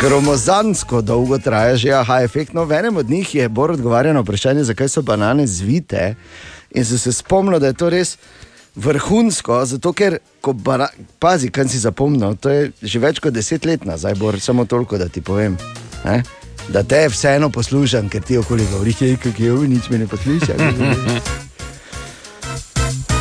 Gromozansko 0.00 1.00
dolgo 1.00 1.38
traja 1.40 1.78
že 1.80 1.94
aha 1.96 2.18
efekt. 2.26 2.52
No, 2.52 2.66
v 2.68 2.76
enem 2.82 3.00
od 3.00 3.08
njih 3.08 3.34
je 3.34 3.48
Bor 3.48 3.72
odgovarjal 3.72 4.12
na 4.14 4.20
vprašanje, 4.20 4.66
zakaj 4.68 4.92
so 4.92 5.02
banane 5.02 5.46
zvite. 5.48 6.10
In 6.76 6.84
sem 6.84 7.00
se 7.00 7.12
spomnil, 7.16 7.56
da 7.64 7.72
je 7.72 7.78
to 7.80 7.88
res 7.88 8.18
vrhunsko, 8.76 9.62
zato 9.64 9.94
ker, 9.96 10.18
bana, 10.44 10.90
pazi, 11.18 11.48
kaj 11.48 11.72
si 11.72 11.80
zapomnil, 11.80 12.36
to 12.36 12.52
je 12.52 12.68
že 12.82 13.00
več 13.00 13.24
kot 13.24 13.32
deset 13.32 13.64
let 13.64 13.88
nazaj, 13.88 14.20
Bor, 14.20 14.36
samo 14.36 14.68
toliko, 14.68 15.00
da 15.00 15.08
ti 15.08 15.24
povem. 15.24 15.56
Ne? 16.04 16.20
Da 16.68 16.82
te 16.82 17.08
vseeno 17.08 17.50
poslušam, 17.50 18.08
ker 18.08 18.22
ti 18.22 18.38
okoli 18.38 18.66
govoriš, 18.66 18.96
kako 19.16 19.38
je, 19.38 19.68
nič 19.68 19.88
me 19.90 19.98
ne 19.98 20.06
posluša. 20.06 20.54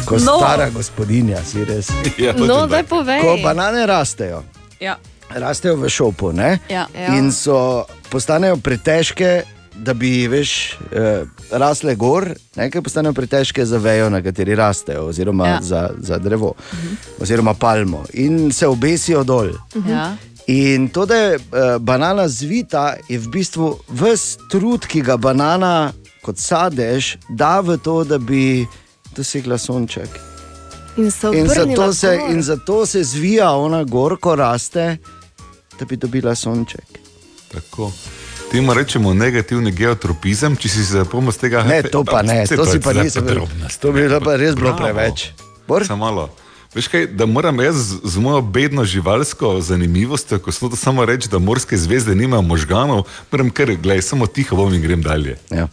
Ko 0.05 0.15
No. 0.15 0.37
stara 0.37 0.69
gospodinja, 0.69 1.43
si 1.43 1.65
res. 1.65 1.87
Ja, 2.17 2.33
No, 2.33 2.67
daj 2.67 2.83
povej. 2.83 3.21
Ko 3.21 3.37
banane 3.43 3.85
rastejo, 3.85 4.43
Ja. 4.79 4.97
rastejo 5.29 5.75
v 5.75 5.89
šopu 5.89 6.31
ne? 6.31 6.59
Ja. 6.69 6.87
in 7.09 7.31
so, 7.31 7.83
postanejo 8.09 8.57
pretežke, 8.57 9.43
da 9.75 9.93
bi 9.93 10.27
veš, 10.27 10.51
eh, 10.91 11.23
rasle 11.51 11.95
gor, 11.95 12.25
nekaj 12.55 12.81
postanejo 12.81 13.13
pretežke 13.13 13.65
za 13.65 13.77
vejo, 13.77 14.09
na 14.09 14.21
kateri 14.21 14.55
rastejo, 14.55 15.05
oziroma 15.05 15.45
Ja. 15.45 15.51
ja. 15.51 15.61
za, 15.61 15.89
za 15.99 16.17
drevo, 16.17 16.53
oziroma 17.19 17.53
palmo, 17.53 18.05
in 18.13 18.51
se 18.51 18.67
obesijo 18.67 19.23
dol. 19.23 19.49
Ja. 19.87 20.15
In 20.47 20.87
to, 20.89 21.05
da 21.05 21.15
je 21.15 21.35
uh, 21.35 21.41
banana 21.79 22.27
zvita, 22.27 22.95
je 23.09 23.19
v 23.19 23.27
bistvu 23.27 23.73
vse 23.89 24.37
trud, 24.49 24.87
ki 24.87 25.01
ga 25.01 25.17
banana 25.17 25.91
kot 26.23 26.39
sadež 26.39 27.17
da 27.29 27.59
v 27.59 27.77
to, 27.77 28.03
da 28.03 28.17
bi 28.17 28.67
dosegla 29.15 29.57
sonček. 29.57 30.09
In 30.97 31.11
se 31.11 31.27
In 31.33 31.47
zato, 31.47 31.93
se, 31.93 32.19
in 32.29 32.41
zato 32.43 32.85
se 32.85 33.03
zvija 33.03 33.51
ona 33.51 33.83
gor, 33.83 34.17
ko 34.19 34.35
raste, 34.35 34.97
da 35.79 35.85
bi 35.85 35.95
dobila 35.95 36.35
sonček. 36.35 36.99
Tako. 37.51 37.91
Temu 38.51 38.73
rečemo 38.73 39.13
negativni 39.13 39.71
geotropizem, 39.71 40.55
če 40.55 40.69
si 40.69 40.85
se 40.85 40.93
zapomnil 41.03 41.31
z 41.31 41.37
tega. 41.37 41.63
Ne, 41.67 41.83
to 41.83 42.03
pa 42.07 42.21
ne, 42.29 42.45
to 42.47 42.65
si 42.65 42.79
pa 42.79 42.93
nisem 42.95 43.27
podrobnost. 43.27 43.81
To 43.81 43.91
bi 43.91 44.07
bilo 44.07 44.23
pa 44.23 44.35
res 44.35 44.55
bilo 44.55 44.75
preveč. 44.79 45.31
Samo 45.87 46.05
malo. 46.05 46.29
Veš 46.75 46.87
kaj, 46.87 47.07
da 47.07 47.25
moram 47.25 47.59
jaz 47.59 47.75
z, 47.75 47.99
z 48.03 48.19
mojo 48.19 48.41
bedno 48.41 48.85
živalsko 48.85 49.61
zanimivostjo, 49.61 50.39
ko 50.39 50.51
smo 50.51 50.69
to 50.69 50.75
samo 50.75 51.05
reči, 51.05 51.29
da 51.29 51.39
morske 51.39 51.77
zvezde 51.77 52.15
nimajo 52.15 52.41
možganov, 52.41 53.03
moram 53.31 53.49
kar, 53.49 53.71
gledaj, 53.75 54.01
samo 54.01 54.27
tiho 54.27 54.55
bom 54.55 54.73
in 54.73 54.81
grem 54.81 55.01
dalje. 55.01 55.37
Ja. 55.49 55.67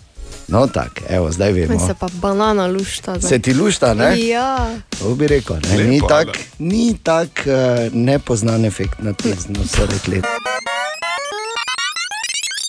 No, 0.49 0.66
tako, 0.66 1.01
evo, 1.09 1.33
zdaj 1.33 1.53
vemo. 1.53 1.87
se 1.87 1.95
pa 2.01 2.09
banana 2.12 2.66
lušta. 2.66 3.19
zdaj. 3.19 3.29
Se 3.29 3.39
ti 3.39 3.55
lušta, 3.55 3.95
ne? 3.95 4.27
Ja. 4.27 4.77
To 4.99 5.15
bi 5.15 5.27
rekel, 5.27 5.57
ne? 5.57 5.77
Lepo, 5.77 5.91
ni 5.91 6.01
ali? 6.03 6.09
tak, 6.09 6.39
ni 6.59 6.99
tak 7.03 7.29
uh, 7.47 7.95
nepoznan 7.95 8.65
efekt 8.65 8.99
na 8.99 9.12
tem, 9.12 9.33
vse 9.33 9.87
rekli. 9.87 10.23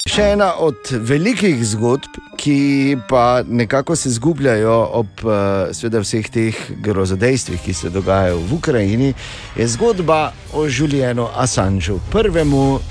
Še 0.06 0.22
ena 0.36 0.52
od 0.62 0.92
velikih 1.02 1.64
zgodb, 1.66 2.20
ki 2.38 2.94
pa 3.10 3.42
nekako 3.42 3.96
se 3.98 4.12
zgubljajo 4.14 4.76
ob 5.00 5.24
uh, 5.26 5.34
seveda 5.74 6.04
vseh 6.04 6.28
teh 6.30 6.60
grozodejstvih, 6.86 7.58
ki 7.66 7.74
se 7.74 7.90
dogajajo 7.90 8.38
v 8.38 8.54
Ukrajini, 8.54 9.10
je 9.58 9.66
zgodba 9.74 10.30
o 10.54 10.68
Julianu 10.70 11.26
Assangeu, 11.34 11.98
prvemu 12.14 12.64
uh, 12.78 12.82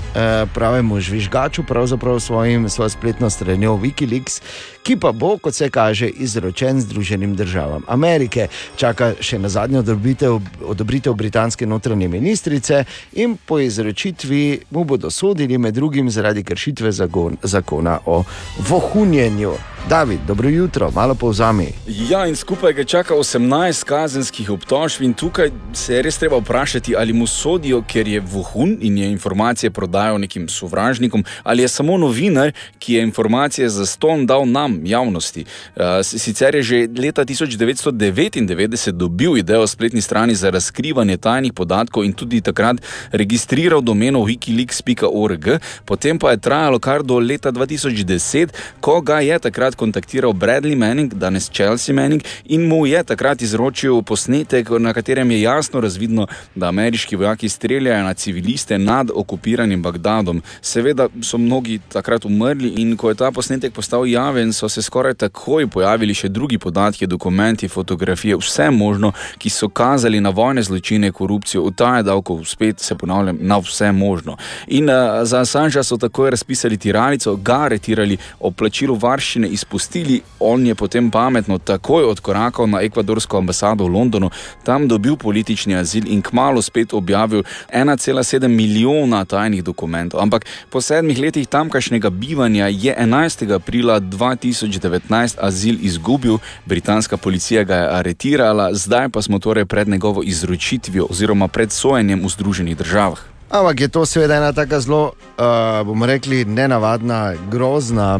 pravemu 0.53 0.99
žvižgaču, 0.99 1.63
pravzaprav 1.63 2.19
svojim, 2.19 2.67
svojo 2.69 2.91
spletno 2.91 3.29
stranjo 3.29 3.77
Wikileaks, 3.79 4.41
ki 4.83 4.99
pa 4.99 5.11
bo, 5.11 5.37
kot 5.37 5.55
se 5.55 5.69
kaže, 5.69 6.07
izročen 6.07 6.81
Združenim 6.81 7.35
državam 7.35 7.87
Amerike. 7.87 8.47
Čaka 8.77 9.13
še 9.19 9.39
na 9.39 9.49
zadnjo 9.49 9.79
odobritev, 9.81 10.37
odobritev 10.61 11.15
britanske 11.17 11.65
notranje 11.65 12.07
ministrice 12.07 12.83
in 13.13 13.37
po 13.37 13.59
izročitvi 13.59 14.59
mu 14.69 14.83
bodo 14.83 15.09
sodili 15.09 15.57
med 15.57 15.73
drugim 15.73 16.11
zaradi 16.11 16.43
kršitve 16.43 16.91
zagon, 17.05 17.37
zakona 17.43 17.99
o 18.05 18.23
vohunjenju. 18.69 19.53
David, 19.89 20.19
dobro 20.27 20.49
jutro, 20.49 20.91
malo 20.91 21.15
povzami. 21.15 21.67
Ja, 21.87 22.25
in 22.25 22.35
skupaj 22.35 22.73
ga 22.73 22.83
čaka 22.83 23.13
18 23.13 23.83
kazenskih 23.85 24.49
obtožb, 24.49 25.03
in 25.05 25.13
tukaj 25.13 25.51
se 25.73 25.93
je 25.93 26.01
res 26.01 26.17
treba 26.17 26.39
vprašati, 26.41 26.95
ali 26.97 27.13
mu 27.13 27.27
sodijo, 27.27 27.83
ker 27.87 28.07
je 28.07 28.19
vohun 28.19 28.77
in 28.81 28.97
je 28.97 29.11
informacije 29.11 29.69
prodajal 29.71 30.17
nekim 30.19 30.47
sovražnikom, 30.49 31.23
ali 31.43 31.61
je 31.61 31.67
samo 31.67 31.97
novinar, 31.97 32.51
ki 32.79 32.93
je 32.93 33.03
informacije 33.03 33.69
za 33.69 33.85
ston 33.85 34.25
dal 34.25 34.47
nam, 34.49 34.81
javnosti. 34.85 35.45
Uh, 35.75 35.83
sicer 36.01 36.55
je 36.55 36.63
že 36.63 36.87
leta 36.97 37.25
1999 37.25 38.91
dobil 38.91 39.37
idejo 39.37 39.61
o 39.61 39.67
spletni 39.67 40.01
strani 40.01 40.35
za 40.35 40.49
razkrivanje 40.49 41.17
tajnih 41.17 41.53
podatkov 41.53 42.05
in 42.05 42.13
tudi 42.13 42.41
takrat 42.41 42.81
registriral 43.11 43.81
domeno 43.81 44.19
wikileaks.org, 44.19 45.59
potem 45.85 46.19
pa 46.19 46.31
je 46.31 46.37
trajalo 46.37 46.79
kar 46.79 46.94
do 47.03 47.19
leta 47.19 47.51
2010, 47.51 48.53
ko 48.81 49.01
ga 49.01 49.19
je 49.19 49.39
takrat 49.39 49.75
kontaktiral 49.75 50.33
Bradley 50.33 50.75
Manning, 50.75 51.13
danes 51.13 51.49
Chelsea 51.49 51.95
Manning, 51.95 52.23
in 52.45 52.67
mu 52.67 52.85
je 52.85 53.03
takrat 53.03 53.41
izročil 53.41 54.01
posnetek, 54.01 54.69
na 54.79 54.93
katerem 54.93 55.31
je 55.31 55.41
jasno 55.41 55.81
razvidno, 55.81 56.27
da 56.55 56.67
ameriški 56.67 57.15
vojaki 57.15 57.49
streljajo 57.49 58.03
na 58.03 58.13
civiliste 58.13 58.77
nad 58.77 59.11
okupiranim 59.15 59.81
Bagdadom. 59.81 60.41
Seveda 60.61 61.07
so 61.21 61.37
mnogi 61.37 61.79
takrat 61.89 62.25
umrli, 62.25 62.73
in 62.77 62.97
ko 62.97 63.09
je 63.09 63.15
ta 63.15 63.31
posnetek 63.31 63.73
postal 63.73 64.07
javen, 64.07 64.53
so 64.53 64.69
se 64.69 64.81
skoraj 64.81 65.13
takoj 65.13 65.67
pojavili 65.67 66.13
še 66.13 66.29
drugi 66.29 66.57
podatki, 66.57 67.07
dokumenti, 67.07 67.67
fotografije, 67.67 68.37
vse 68.37 68.69
možno, 68.71 69.11
ki 69.37 69.49
so 69.49 69.69
kazali 69.69 70.21
na 70.21 70.29
vojne 70.29 70.63
zločine, 70.63 71.11
korupcijo, 71.11 71.63
utaje 71.63 72.03
davkov, 72.03 72.43
spet 72.45 72.79
se 72.79 72.95
ponavljam, 72.95 73.37
na 73.41 73.57
vse 73.57 73.91
možno. 73.91 74.37
In 74.67 74.89
uh, 74.89 75.23
za 75.23 75.41
Assangea 75.41 75.83
so 75.83 75.97
takoj 75.97 76.29
razpisali 76.29 76.77
tiralico, 76.85 77.35
ga 77.35 77.59
aretirali, 77.65 78.17
o 78.39 78.51
plačilu 78.51 78.95
varščine 79.01 79.49
izpustili, 79.57 80.21
on 80.39 80.65
je 80.67 80.75
potem 80.75 81.09
pametno 81.11 81.57
takoj 81.57 82.05
odkorakal 82.11 82.69
na 82.69 82.83
ekvadorsko 82.85 83.37
ambasado 83.41 83.87
v 83.87 83.93
Londonu, 83.95 84.29
tam 84.63 84.87
dobil 84.87 85.17
politični 85.17 85.75
azil 85.75 86.05
in 86.07 86.21
kmalo 86.21 86.61
spet 86.61 86.93
objavil 86.93 87.43
1,7 87.73 88.47
milijona 88.47 89.25
tajnih 89.25 89.63
dokumentov. 89.63 90.21
Ampak 90.21 90.45
po 90.69 90.81
sedmih 90.81 91.19
letih 91.19 91.47
tamkajšnjega 91.49 92.09
bivanja 92.09 92.69
je 92.69 92.93
11. 92.93 93.55
aprila 93.55 93.99
2019 93.99 95.41
azil 95.41 95.77
izgubil, 95.81 96.37
britanska 96.65 97.17
policija 97.17 97.63
ga 97.63 97.75
je 97.75 97.93
aretirala, 97.99 98.73
zdaj 98.73 99.09
pa 99.09 99.21
smo 99.21 99.39
torej 99.39 99.65
pred 99.65 99.87
njegovo 99.87 100.23
izročitvijo 100.23 101.07
oziroma 101.09 101.47
pred 101.47 101.71
sojenjem 101.71 102.21
v 102.25 102.29
Združenih 102.29 102.77
državah. 102.77 103.34
Ampak 103.55 103.79
je 103.79 103.87
to 103.87 104.05
seveda 104.05 104.35
ena 104.35 104.51
tako 104.51 104.79
zelo, 104.79 105.03
uh, 105.39 105.87
bomo 105.87 106.05
rekli, 106.05 106.45
nenavadna, 106.45 107.33
grozna, 107.51 108.19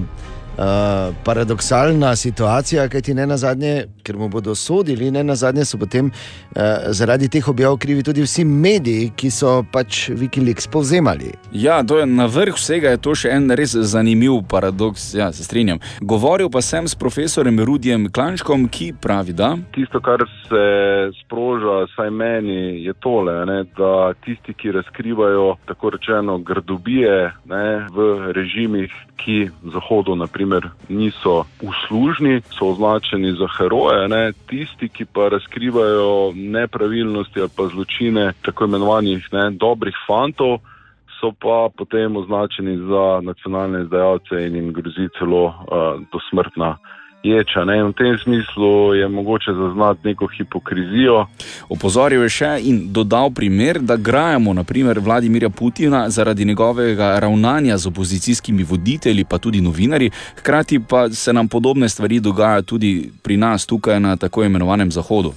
uh, 0.58 1.16
paradoksalna 1.24 2.16
situacija, 2.16 2.88
kajti 2.90 3.14
ne 3.14 3.28
na 3.28 3.38
zadnje, 3.38 3.86
ker 4.04 4.18
mu 4.18 4.30
bodo 4.30 4.56
sodili, 4.56 5.12
ne 5.12 5.24
na 5.24 5.36
zadnje 5.36 5.66
so 5.66 5.78
potem 5.78 6.12
uh, 6.12 6.62
zaradi 6.88 7.30
teh 7.30 7.48
objav 7.48 7.78
krivi 7.78 8.04
tudi 8.04 8.24
vsi 8.26 8.46
mediji, 8.46 9.12
ki 9.16 9.32
so 9.32 9.64
pač 9.72 10.10
Wikileaks 10.10 10.70
povzemali. 10.72 11.34
Ja, 11.52 11.84
to 11.84 12.00
je 12.00 12.06
na 12.06 12.26
vrh 12.26 12.56
vsega, 12.56 12.96
je 12.96 13.02
to 13.02 13.16
še 13.16 13.32
en 13.36 13.52
res 13.56 13.76
zanimiv 13.76 14.42
paradoks, 14.50 15.14
ja, 15.18 15.32
se 15.34 15.44
strinjam. 15.44 15.80
Govoril 16.02 16.50
pa 16.50 16.62
sem 16.62 16.88
s 16.88 16.96
profesorjem 16.96 17.60
Rudijem 17.66 18.10
Klančkom, 18.12 18.68
ki 18.70 18.94
pravi, 19.02 19.34
da. 19.34 19.56
Tisto, 19.76 20.02
kar 20.04 20.24
se 20.48 20.66
sproža, 21.22 21.86
saj 21.96 22.12
meni, 22.12 22.84
je 22.86 22.94
tole, 23.04 23.34
ne, 23.46 23.64
da 23.78 24.14
tisti, 24.26 24.54
ki 24.54 24.72
razkrivajo 24.80 25.56
tako 25.66 25.90
rečeno 25.96 26.38
grdobije 26.38 27.32
ne, 27.46 27.66
v 27.94 28.32
režimih, 28.36 28.92
ki 29.18 29.50
Zahodu 29.74 30.16
naprimer, 30.16 30.70
niso 30.90 31.46
uslužni, 31.62 32.42
so 32.58 32.70
označeni 32.74 33.32
za 33.40 33.48
heroje, 33.58 34.08
ne, 34.08 34.34
tisti, 34.50 34.90
ki 34.90 35.06
pa 35.06 35.30
razkrivajo 35.30 36.34
nepravilnosti 36.36 37.40
ali 37.40 37.50
pa 37.58 37.68
zločine 37.68 38.34
tako 38.46 38.66
imenovanih 38.66 39.28
ne, 39.32 39.52
dobrih 39.52 39.96
fantov. 40.08 40.60
So 41.22 41.32
pa 41.32 41.70
potem 41.78 42.18
označeni 42.18 42.78
za 42.78 43.22
nacionalne 43.24 43.82
izdajalce 43.82 44.48
in 44.48 44.56
jim 44.56 44.74
grozi 44.74 45.08
celo 45.18 45.46
uh, 45.46 45.56
dosmrtna 46.12 46.76
ječa. 47.26 47.66
Ne? 47.66 47.78
In 47.78 47.92
v 47.92 47.94
tem 47.94 48.18
smislu 48.24 48.94
je 48.94 49.08
mogoče 49.08 49.54
zaznati 49.54 50.08
neko 50.08 50.28
hipokrizijo. 50.38 51.26
Opozoril 51.70 52.24
je 52.24 52.30
še 52.30 52.52
in 52.62 52.82
dodal 52.94 53.32
primer, 53.32 53.80
da 53.80 53.98
grajamo 53.98 54.54
naprimer 54.54 55.00
Vladimirja 55.00 55.50
Putina 55.50 56.10
zaradi 56.10 56.46
njegovega 56.46 57.20
ravnanja 57.20 57.78
z 57.78 57.88
opozicijskimi 57.88 58.64
voditelji, 58.64 59.26
pa 59.30 59.38
tudi 59.38 59.62
novinarji, 59.62 60.12
hkrati 60.40 60.80
pa 60.80 61.10
se 61.10 61.34
nam 61.34 61.48
podobne 61.48 61.90
stvari 61.90 62.20
dogajajo 62.20 62.62
tudi 62.62 63.12
pri 63.24 63.38
nas 63.38 63.66
tukaj 63.66 64.00
na 64.00 64.16
tako 64.16 64.44
imenovanem 64.44 64.92
Zahodu. 64.92 65.34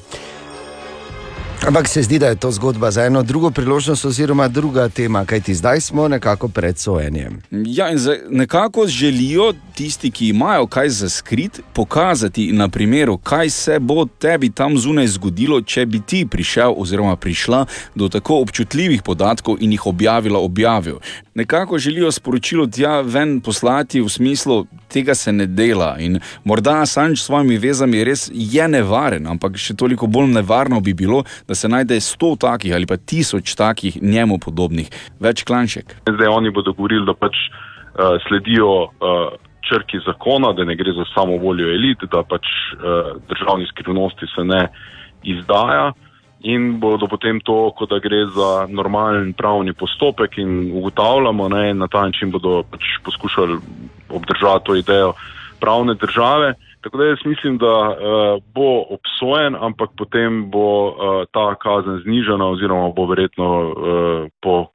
Ampak 1.67 1.89
se 1.89 2.03
zdi, 2.03 2.19
da 2.19 2.27
je 2.27 2.37
to 2.37 2.51
zgodba 2.51 2.91
za 2.91 3.05
eno 3.05 3.23
drugo 3.23 3.51
priložnost, 3.51 4.05
oziroma 4.05 4.49
druga 4.49 4.89
tema, 4.89 5.25
kajti 5.25 5.55
zdaj 5.55 5.81
smo 5.81 6.09
nekako 6.09 6.49
pred 6.49 6.79
sojenjem. 6.79 7.43
Ja, 7.51 7.91
in 7.91 7.99
zdaj 7.99 8.19
nekako 8.31 8.87
želijo 8.87 9.53
tisti, 9.75 10.11
ki 10.11 10.29
imajo 10.29 10.67
kaj 10.67 10.89
za 10.89 11.09
skrit, 11.09 11.61
pokazati 11.73 12.53
na 12.53 12.69
primeru, 12.69 13.19
kaj 13.19 13.51
se 13.51 13.79
bo 13.79 14.07
tebi 14.19 14.51
tam 14.51 14.79
zunaj 14.79 15.07
zgodilo, 15.07 15.61
če 15.61 15.87
bi 15.87 16.01
ti 16.01 16.27
prišel 16.31 16.75
oziroma 16.77 17.17
prišla 17.17 17.67
do 17.95 18.09
tako 18.09 18.41
občutljivih 18.41 19.03
podatkov 19.03 19.57
in 19.61 19.73
jih 19.73 19.87
objavila, 19.87 20.39
objavil. 20.39 20.99
Nekako 21.35 21.79
želijo 21.79 22.13
sporočilo 22.13 22.67
tja 22.67 23.01
ven 23.01 23.41
poslati 23.41 24.01
v 24.01 24.09
smislu, 24.09 24.67
tega 24.89 25.15
se 25.15 25.33
ne 25.33 25.47
dela. 25.47 25.97
In 26.01 26.19
morda 26.45 26.81
Assange 26.83 27.17
s 27.17 27.27
svojimi 27.29 27.59
vezami 27.59 28.05
res 28.05 28.29
je 28.33 28.69
nevaren, 28.69 29.27
ampak 29.27 29.59
še 29.61 29.77
toliko 29.77 30.07
bolj 30.07 30.33
nevarno 30.35 30.81
bi 30.81 30.95
bilo, 30.95 31.23
da 31.49 31.55
se 31.55 31.69
najde 31.69 32.01
sto 32.01 32.35
takih 32.41 32.75
ali 32.75 32.87
pa 32.87 32.97
tisoč 32.97 33.55
takih 33.59 34.03
njemu 34.03 34.39
podobnih, 34.39 34.89
več 35.21 35.45
klanšek. 35.45 36.01
Zdaj 36.09 36.33
oni 36.33 36.51
bodo 36.55 36.73
govorili, 36.73 37.07
da 37.07 37.15
pač 37.15 37.37
uh, 37.49 38.17
sledijo 38.29 38.89
uh, 38.89 39.37
črki 39.69 40.01
zakona, 40.07 40.53
da 40.57 40.65
ne 40.65 40.77
gre 40.77 40.93
za 40.97 41.05
samo 41.15 41.37
voljo 41.39 41.69
elit, 41.73 42.05
da 42.13 42.23
pač 42.25 42.47
uh, 42.77 43.17
državni 43.31 43.69
skrivnosti 43.73 44.29
se 44.35 44.45
ne 44.45 44.69
izdaja. 45.23 45.93
In 46.41 46.79
bodo 46.79 47.09
potem 47.11 47.41
to, 47.43 47.73
kot 47.75 47.91
da 47.91 47.99
gre 47.99 48.27
za 48.31 48.67
normalen 48.71 49.33
pravni 49.35 49.73
postopek, 49.73 50.39
in 50.39 50.71
ugotavljamo, 50.71 51.49
da 51.49 51.73
na 51.75 51.89
ta 51.89 52.05
način 52.07 52.31
bodo 52.31 52.63
pač 52.63 52.85
poskušali 53.05 53.59
obdržati 54.09 54.65
to 54.65 54.75
idejo 54.75 55.13
pravne 55.61 55.95
države. 55.95 56.55
Tako 56.81 56.99
da 56.99 57.05
jaz 57.05 57.19
mislim, 57.25 57.59
da 57.59 57.75
uh, 57.91 58.43
bo 58.55 58.85
obsojen, 58.95 59.57
ampak 59.61 59.91
potem 59.99 60.51
bo 60.51 60.89
uh, 60.89 60.95
ta 61.33 61.55
kazen 61.55 61.99
znižana, 62.07 62.47
oziroma 62.47 62.93
bo 62.95 63.07
verjetno 63.07 63.49
uh, 63.59 63.75
po 64.41 64.67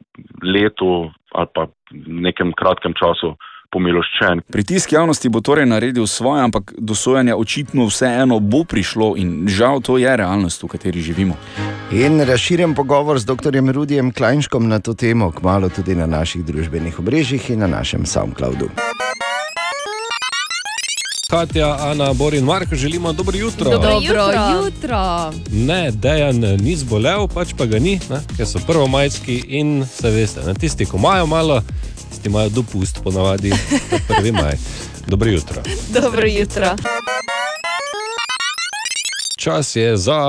letu 0.44 1.11
ali 1.31 1.48
pa 1.53 1.68
nekem 2.07 2.53
kratkem 2.53 2.94
času 2.94 3.35
pomiloščen. 3.73 4.45
Pritisk 4.53 4.93
javnosti 4.93 5.29
bo 5.29 5.41
torej 5.41 5.65
naredil 5.65 6.07
svoje, 6.07 6.43
ampak 6.45 6.73
do 6.77 6.95
sojanja 6.95 7.37
očitno 7.37 7.89
vseeno 7.89 8.39
bo 8.39 8.63
prišlo 8.63 9.13
in 9.17 9.47
žal 9.49 9.81
to 9.81 9.97
je 9.97 10.17
realnost, 10.17 10.63
v 10.63 10.71
kateri 10.75 11.01
živimo. 11.01 11.37
In 11.91 12.21
razširjen 12.21 12.75
pogovor 12.77 13.19
z 13.19 13.25
dr. 13.25 13.53
Rudijem 13.73 14.11
Klajnškom 14.11 14.67
na 14.67 14.79
to 14.79 14.93
temo, 14.93 15.31
kmalo 15.31 15.69
tudi 15.69 15.95
na 15.95 16.05
naših 16.05 16.45
družbenih 16.45 16.99
omrežjih 16.99 17.49
in 17.49 17.59
na 17.59 17.67
našem 17.67 18.05
SoundCloudu. 18.05 18.69
Katja, 21.33 21.77
Ana, 21.81 22.13
Borin, 22.13 22.43
Marko, 22.43 22.75
želimo 22.75 23.13
dobro 23.13 23.37
jutro. 23.37 23.71
Dobro 23.71 23.91
jutro. 24.01 24.65
jutro. 24.65 25.31
Ne, 25.51 25.91
Dejan 25.91 26.35
ni 26.39 26.75
zbolel, 26.75 27.27
pač 27.27 27.53
pa 27.57 27.65
ga 27.65 27.79
ni, 27.79 27.99
ne, 28.09 28.19
ker 28.37 28.45
so 28.45 28.59
prvomajski 28.67 29.43
in 29.47 29.85
se 29.85 30.11
veste, 30.11 30.43
ne, 30.45 30.53
tisti, 30.53 30.85
ki 30.85 30.97
imajo 30.97 31.25
malo, 31.25 31.61
imajo 32.26 32.49
dopust, 32.49 32.99
ponavadi 33.03 33.49
na 33.91 33.98
prvi 34.07 34.31
maj. 34.31 34.53
Dobro 35.07 35.30
jutro. 35.30 35.61
Dobro 35.90 36.27
jutro. 36.27 36.76
Čas 39.38 39.76
je 39.76 39.98
za. 39.98 40.19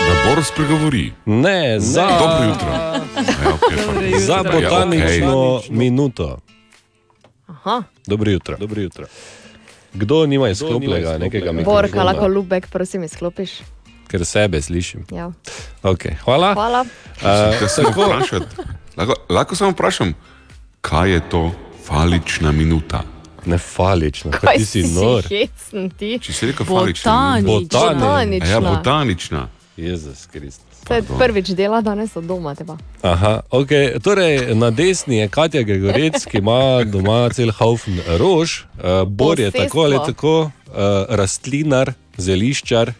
Da 0.00 0.30
Boris 0.30 0.46
spregovori. 0.48 1.12
Ne, 1.26 1.80
za. 1.80 2.06
Dobro 2.18 2.48
jutro. 2.48 2.68
Ja, 2.68 3.02
okay, 3.44 4.02
jutro. 4.02 4.20
Za 4.20 4.36
botanično 4.36 5.26
Ja, 5.26 5.60
okay. 5.60 5.70
minuto. 5.70 6.38
Aha. 7.46 7.82
Dobro 8.06 8.30
jutro. 8.30 8.56
Dobro 8.56 8.82
jutro. 8.82 9.06
Kdo 9.94 10.26
nima 10.26 10.48
izklopljenega 10.48 11.18
nekega 11.18 11.52
Borka, 11.52 11.70
lahko 11.98 12.12
mikrofona? 12.12 12.34
lubek, 12.34 12.68
prosim, 12.68 13.02
izklopiš. 13.04 13.50
Ker 14.08 14.24
sebe 14.24 14.62
slišim. 14.62 15.06
Ja. 15.12 15.30
Okay, 15.82 16.16
hvala. 16.24 16.54
Hvala. 16.54 16.84
Uh, 17.22 17.68
se 17.68 17.82
lahko? 17.82 18.10
Lahko, 18.96 19.14
lahko 19.28 19.56
samo 19.56 19.70
vprašam, 19.70 20.14
kaj 20.80 21.10
je 21.10 21.20
to 21.30 21.52
falična 21.86 22.52
minuta? 22.52 23.02
Ne 23.46 23.58
falična, 23.58 24.30
Kaj 24.30 24.58
si, 24.58 24.82
si 24.82 25.00
hecen 25.28 25.90
ti? 25.90 26.18
Če 26.18 26.32
si 26.32 26.46
rekel 26.46 26.66
falična. 26.66 27.40
Botanična. 27.44 28.46
A 28.46 28.48
Ja, 28.48 28.60
botanična. 28.60 29.48
Jezus 29.76 30.26
Kristus. 30.32 30.74
To 30.84 30.94
je 30.94 31.02
prvič 31.02 31.48
dela 31.48 31.80
danes 31.80 32.16
od 32.16 32.24
doma. 32.24 32.54
Teba. 32.54 32.76
Aha, 33.02 33.40
okay. 33.50 34.00
torej, 34.02 34.54
na 34.54 34.70
desni 34.70 35.16
je 35.16 35.28
Katja 35.28 35.62
Gregorec, 35.62 36.24
ki 36.24 36.38
ima 36.38 36.84
doma 36.84 37.28
cel 37.32 37.52
haufen 37.52 38.00
rož, 38.20 38.64
uh, 38.78 39.08
Bor 39.08 39.40
je 39.40 39.50
Posestvo. 39.50 39.64
tako 39.64 39.80
ali 39.80 39.98
tako 40.06 40.34
uh, 40.40 40.50
rastlinar, 41.08 41.92
zeliščar. 42.16 42.92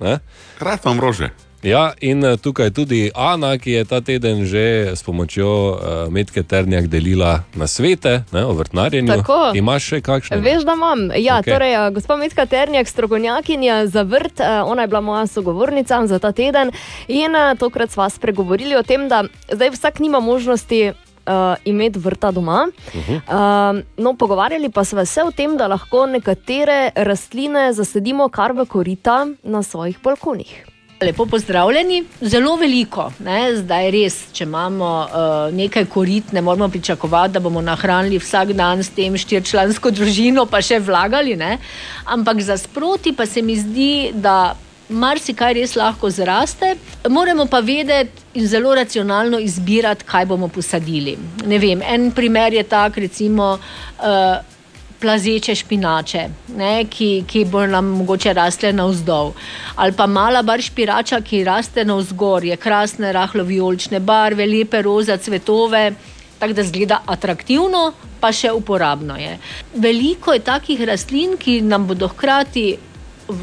Ne? 0.00 0.18
Rad 0.60 0.80
imam 0.84 1.00
rože. 1.00 1.30
Ja, 1.62 1.92
in 2.00 2.24
eh, 2.24 2.36
tukaj 2.36 2.70
tudi 2.70 3.10
Ana, 3.14 3.58
ki 3.58 3.72
je 3.72 3.84
ta 3.84 3.98
teden 4.00 4.46
že 4.46 4.94
s 4.94 5.02
pomočjo 5.02 5.50
uh, 5.50 5.78
Metke 6.06 6.42
Ternjak 6.46 6.86
delila 6.86 7.42
na 7.58 7.66
svete 7.66 8.22
ne, 8.30 8.44
o 8.46 8.54
vrtnarjenju. 8.54 9.10
Tako. 9.10 9.50
Imaš 9.58 9.90
še 9.90 9.98
kakšne? 10.00 10.38
Veš, 10.38 10.62
da 10.62 10.78
imam. 10.78 11.10
Ja, 11.18 11.42
okay. 11.42 11.50
torej, 11.50 11.74
eh, 11.74 11.90
gospa 11.90 12.14
Metka 12.16 12.46
Ternjak, 12.46 12.86
strokovnjakinja 12.86 13.86
za 13.90 14.06
vrt, 14.06 14.38
eh, 14.38 14.62
ona 14.62 14.86
je 14.86 14.88
bila 14.94 15.00
moja 15.00 15.26
sogovornica 15.26 15.98
za 16.06 16.18
ta 16.22 16.30
teden 16.32 16.70
in 17.08 17.34
eh, 17.34 17.58
tokrat 17.58 17.90
sva 17.90 18.06
spregovorili 18.06 18.78
o 18.78 18.86
tem, 18.86 19.08
da 19.10 19.24
zdaj 19.50 19.74
vsak 19.74 19.98
nima 19.98 20.20
možnosti. 20.22 20.94
Uh, 21.28 21.56
imeti 21.64 21.98
vrta 21.98 22.30
doma. 22.30 22.68
Uh 22.94 23.08
-huh. 23.08 23.16
uh, 23.16 23.82
no, 23.96 24.14
pogovarjali 24.14 24.70
pa 24.70 24.84
smo 24.84 25.04
se 25.04 25.22
o 25.22 25.30
tem, 25.30 25.56
da 25.56 25.66
lahko 25.66 26.06
nekatere 26.06 26.90
rastline 26.94 27.72
zasedimo 27.72 28.28
kar 28.28 28.52
v 28.52 28.64
korita 28.64 29.26
na 29.42 29.62
svojih 29.62 29.98
balkonih. 30.02 30.64
Lepo 31.00 31.26
pozdravljeni, 31.26 32.04
zelo 32.20 32.56
veliko. 32.56 33.12
Ne? 33.22 33.56
Zdaj 33.56 33.90
res, 33.90 34.16
če 34.32 34.44
imamo 34.44 34.86
uh, 35.06 35.54
nekaj 35.54 35.84
korit, 35.84 36.32
ne 36.32 36.42
moramo 36.42 36.68
pričakovati, 36.68 37.32
da 37.32 37.40
bomo 37.40 37.60
nahranili 37.60 38.18
vsak 38.18 38.52
dan 38.52 38.82
s 38.82 38.90
tem 38.90 39.16
štirčlansko 39.16 39.90
družino, 39.90 40.46
pa 40.46 40.58
še 40.62 40.80
vlagali. 40.82 41.36
Ne? 41.36 41.58
Ampak 42.04 42.40
za 42.42 42.56
sproti 42.56 43.12
pa 43.12 43.26
se 43.26 43.42
mi 43.42 43.56
zdi, 43.56 44.10
da 44.14 44.56
marsikaj 44.88 45.54
res 45.54 45.76
lahko 45.76 46.10
zraste. 46.10 46.74
Moramo 47.08 47.46
pa 47.46 47.60
vedeti 47.60 48.24
in 48.34 48.46
zelo 48.46 48.74
racionalno 48.74 49.38
izbirati, 49.38 50.04
kaj 50.04 50.26
bomo 50.26 50.48
posadili. 50.48 51.18
Vem, 51.44 51.82
en 51.82 52.10
primer 52.12 52.52
je 52.52 52.62
tak, 52.62 52.98
recimo. 52.98 53.58
Uh, 53.98 54.56
plazeče 55.00 55.54
špinače, 55.54 56.24
ne, 56.56 56.84
ki, 56.90 57.24
ki 57.26 57.44
bo 57.50 57.64
nam 57.66 57.92
mogoče 58.00 58.32
rasle 58.34 58.72
navzdol. 58.72 59.32
Ali 59.76 59.94
pa 59.94 60.06
mala 60.06 60.42
bar 60.42 60.62
špirača, 60.62 61.20
ki 61.22 61.44
raste 61.46 61.84
navzgor, 61.84 62.44
je 62.44 62.56
krasne, 62.56 63.12
rahlo 63.12 63.44
vijolične 63.44 64.00
barve, 64.00 64.46
lepe 64.46 64.82
roza 64.82 65.16
cvetove. 65.16 65.92
Tako 66.38 66.54
da 66.54 66.64
zgleda 66.64 67.00
atraktivno, 67.06 67.92
pa 68.20 68.30
še 68.32 68.52
uporabno 68.54 69.16
je. 69.18 69.38
Veliko 69.74 70.34
je 70.34 70.44
takih 70.46 70.84
rastlin, 70.86 71.34
ki 71.38 71.60
nam 71.66 71.86
bodo 71.86 72.08
hkrati, 72.10 72.66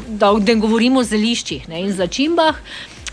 da 0.08 0.32
ne 0.32 0.54
govorimo 0.54 1.00
o 1.00 1.04
zeliščih 1.04 1.68
ne, 1.68 1.80
in 1.80 1.92
začimbah, 1.92 2.58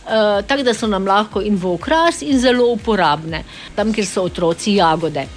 uh, 0.06 0.42
tako 0.48 0.64
da 0.64 0.74
so 0.74 0.88
nam 0.88 1.08
lahko 1.08 1.42
in 1.42 1.56
v 1.56 1.74
okras, 1.74 2.22
in 2.22 2.40
zelo 2.40 2.72
uporabne, 2.74 3.44
tam, 3.76 3.94
kjer 3.94 4.08
so 4.08 4.26
otroci 4.30 4.76
jagode. 4.80 5.28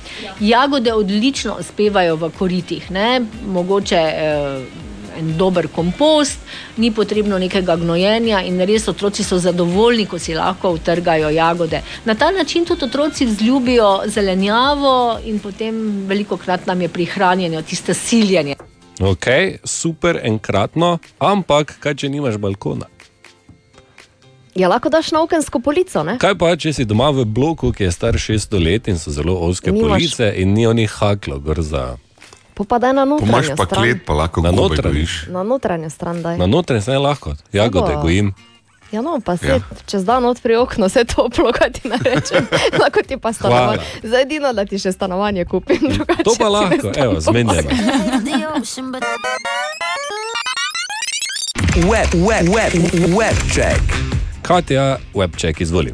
Jagode 0.41 0.95
odlično 0.95 1.57
uspevajo 1.61 2.17
v 2.17 2.33
koritih, 2.39 2.91
ne? 2.91 3.21
mogoče 3.47 4.03
uh, 4.17 4.85
en 5.17 5.37
dober 5.37 5.69
kompost, 5.73 6.39
ni 6.77 6.91
potrebno 6.93 7.39
nekega 7.39 7.77
gnojenja 7.81 8.43
in 8.45 8.61
res 8.69 8.89
otroci 8.89 9.25
so 9.25 9.39
zadovoljni, 9.41 10.07
ko 10.07 10.19
si 10.19 10.37
lahko 10.37 10.75
utrgajo 10.77 11.31
jagode. 11.33 11.83
Na 12.05 12.15
ta 12.15 12.31
način 12.31 12.65
tudi 12.65 12.85
otroci 12.85 13.27
vzljubijo 13.27 14.03
zelenjavo 14.07 15.19
in 15.25 15.39
potem 15.41 16.07
veliko 16.07 16.37
krat 16.37 16.67
nam 16.67 16.83
je 16.83 16.89
prihranjeno 16.89 17.63
tiste 17.63 17.95
siljenje. 17.95 18.66
Ok, 19.01 19.27
super, 19.65 20.21
enkratno, 20.25 20.99
ampak 21.21 21.77
kaj 21.81 21.95
če 21.95 22.09
nimaš 22.09 22.39
balkona? 22.41 22.87
Ja, 24.57 24.71
lahko 24.73 24.89
daš 24.89 25.13
na 25.13 25.21
okensko 25.21 25.61
polico, 25.61 26.01
ne? 26.01 26.17
Kaj 26.17 26.33
pa, 26.41 26.57
če 26.57 26.73
si 26.73 26.85
doma 26.89 27.11
v 27.13 27.27
bloku, 27.29 27.73
ki 27.77 27.85
je 27.85 27.93
star 27.93 28.17
600 28.17 28.57
let 28.57 28.89
in 28.89 28.97
so 28.97 29.13
zelo 29.13 29.37
oske 29.37 29.69
Nimaš- 29.69 29.85
police 29.85 30.33
in 30.37 30.55
ni 30.57 30.65
onih 30.67 30.89
haklo, 30.91 31.37
gor 31.39 31.61
za. 31.61 31.97
Popadaj 32.55 32.93
na 32.97 33.05
notranjo 33.05 33.53
stran. 33.53 34.01
pa 34.07 34.13
lahko 34.15 34.41
na 34.41 34.51
notranjo. 34.51 34.93
gojiš. 34.97 35.29
Na 35.29 35.43
notranjo 35.43 35.91
stran 35.91 36.23
daj. 36.23 36.39
Na 36.39 36.47
notranji 36.47 36.83
se 36.83 36.91
ne 36.91 36.99
lahko, 36.99 37.37
jagode 37.53 37.93
Tako. 37.93 38.03
gojim. 38.03 38.33
Ja, 38.97 39.03
no, 39.03 39.21
pa 39.25 39.37
se 39.37 39.47
Ja. 39.47 39.55
ja. 39.55 39.61
čez 39.87 40.05
dan 40.05 40.25
odpri 40.25 40.57
okno, 40.57 40.87
vse 40.87 41.05
toplo, 41.05 41.53
kaj 41.53 41.73
ti 41.73 41.89
narečem. 41.89 42.47
lahko 42.81 43.03
ti 43.09 43.17
pa 43.17 43.33
stanovanje. 43.33 43.83
Zdaj 44.03 44.23
edino, 44.23 44.53
da 44.53 44.65
ti 44.65 44.79
še 44.79 44.93
stanovanje 44.93 45.45
kupim. 45.45 45.83
Drugače 45.95 46.25
To 46.25 46.35
pa 46.39 46.49
lahko, 46.49 46.93
evo, 46.97 47.21
zmenjeno. 47.21 47.69
Web, 51.77 52.15
web, 52.15 52.49
web, 52.49 52.73
web 53.19 53.37
check. 53.53 53.85
Katja, 54.43 54.97
webček, 55.15 55.61
izvoli. 55.61 55.93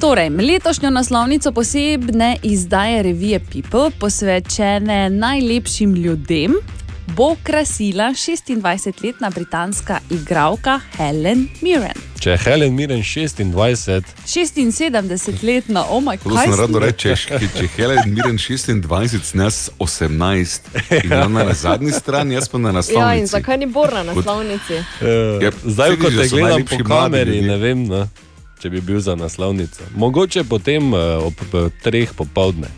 Torej, 0.00 0.30
letošnjo 0.30 0.90
naslovnico 0.90 1.52
posebne 1.52 2.36
izdaje 2.42 3.02
revije 3.02 3.40
People, 3.40 3.90
posvečene 4.00 5.10
najlepšim 5.10 5.94
ljudem, 5.94 6.54
bo 7.16 7.36
krasila 7.42 8.10
26-letna 8.10 9.30
britanska 9.30 9.98
igralka 10.10 10.80
Helen 10.96 11.48
Mirren. 11.60 11.96
Če 12.20 12.30
je 12.30 12.36
Helen 12.38 12.74
Mirren 12.74 13.00
26, 13.00 14.04
76-letna, 14.26 15.84
oh 15.90 16.02
moj 16.02 16.18
To 16.22 16.36
sem 16.36 16.54
rado 16.54 16.78
rečeš, 16.78 17.26
ki 17.26 17.48
če 17.56 17.66
Helen 17.76 18.12
Miren 18.14 18.36
26, 18.36 19.34
nas 19.34 19.70
18. 19.78 20.60
In 21.04 21.12
ona 21.12 21.44
na 21.44 21.54
zadnji 21.54 21.92
strani, 21.92 22.34
jaz 22.34 22.48
pa 22.48 22.58
na 22.58 22.68
Ja, 22.68 22.70
in 22.70 22.76
naslovnici. 22.76 23.26
zakaj 23.26 23.56
ni 23.58 23.66
bor 23.66 23.92
na 23.92 24.02
naslovnici? 24.02 24.74
uh, 25.00 25.42
Ja, 25.42 25.50
zdaj, 25.64 25.96
ko 25.96 26.10
te 26.10 26.28
gledam 26.28 26.64
po 26.68 26.84
kameri, 26.84 27.40
ne 27.40 27.56
vem, 27.56 27.86
no, 27.88 28.04
če 28.60 28.70
bi 28.70 28.80
bil 28.80 29.00
za 29.00 29.14
naslovnico. 29.16 29.82
Mogoče 29.96 30.44
potem 30.44 30.92
uh, 30.92 31.24
ob 31.24 31.34
uh, 31.54 31.72
treh 31.82 32.12
popovdne, 32.12 32.68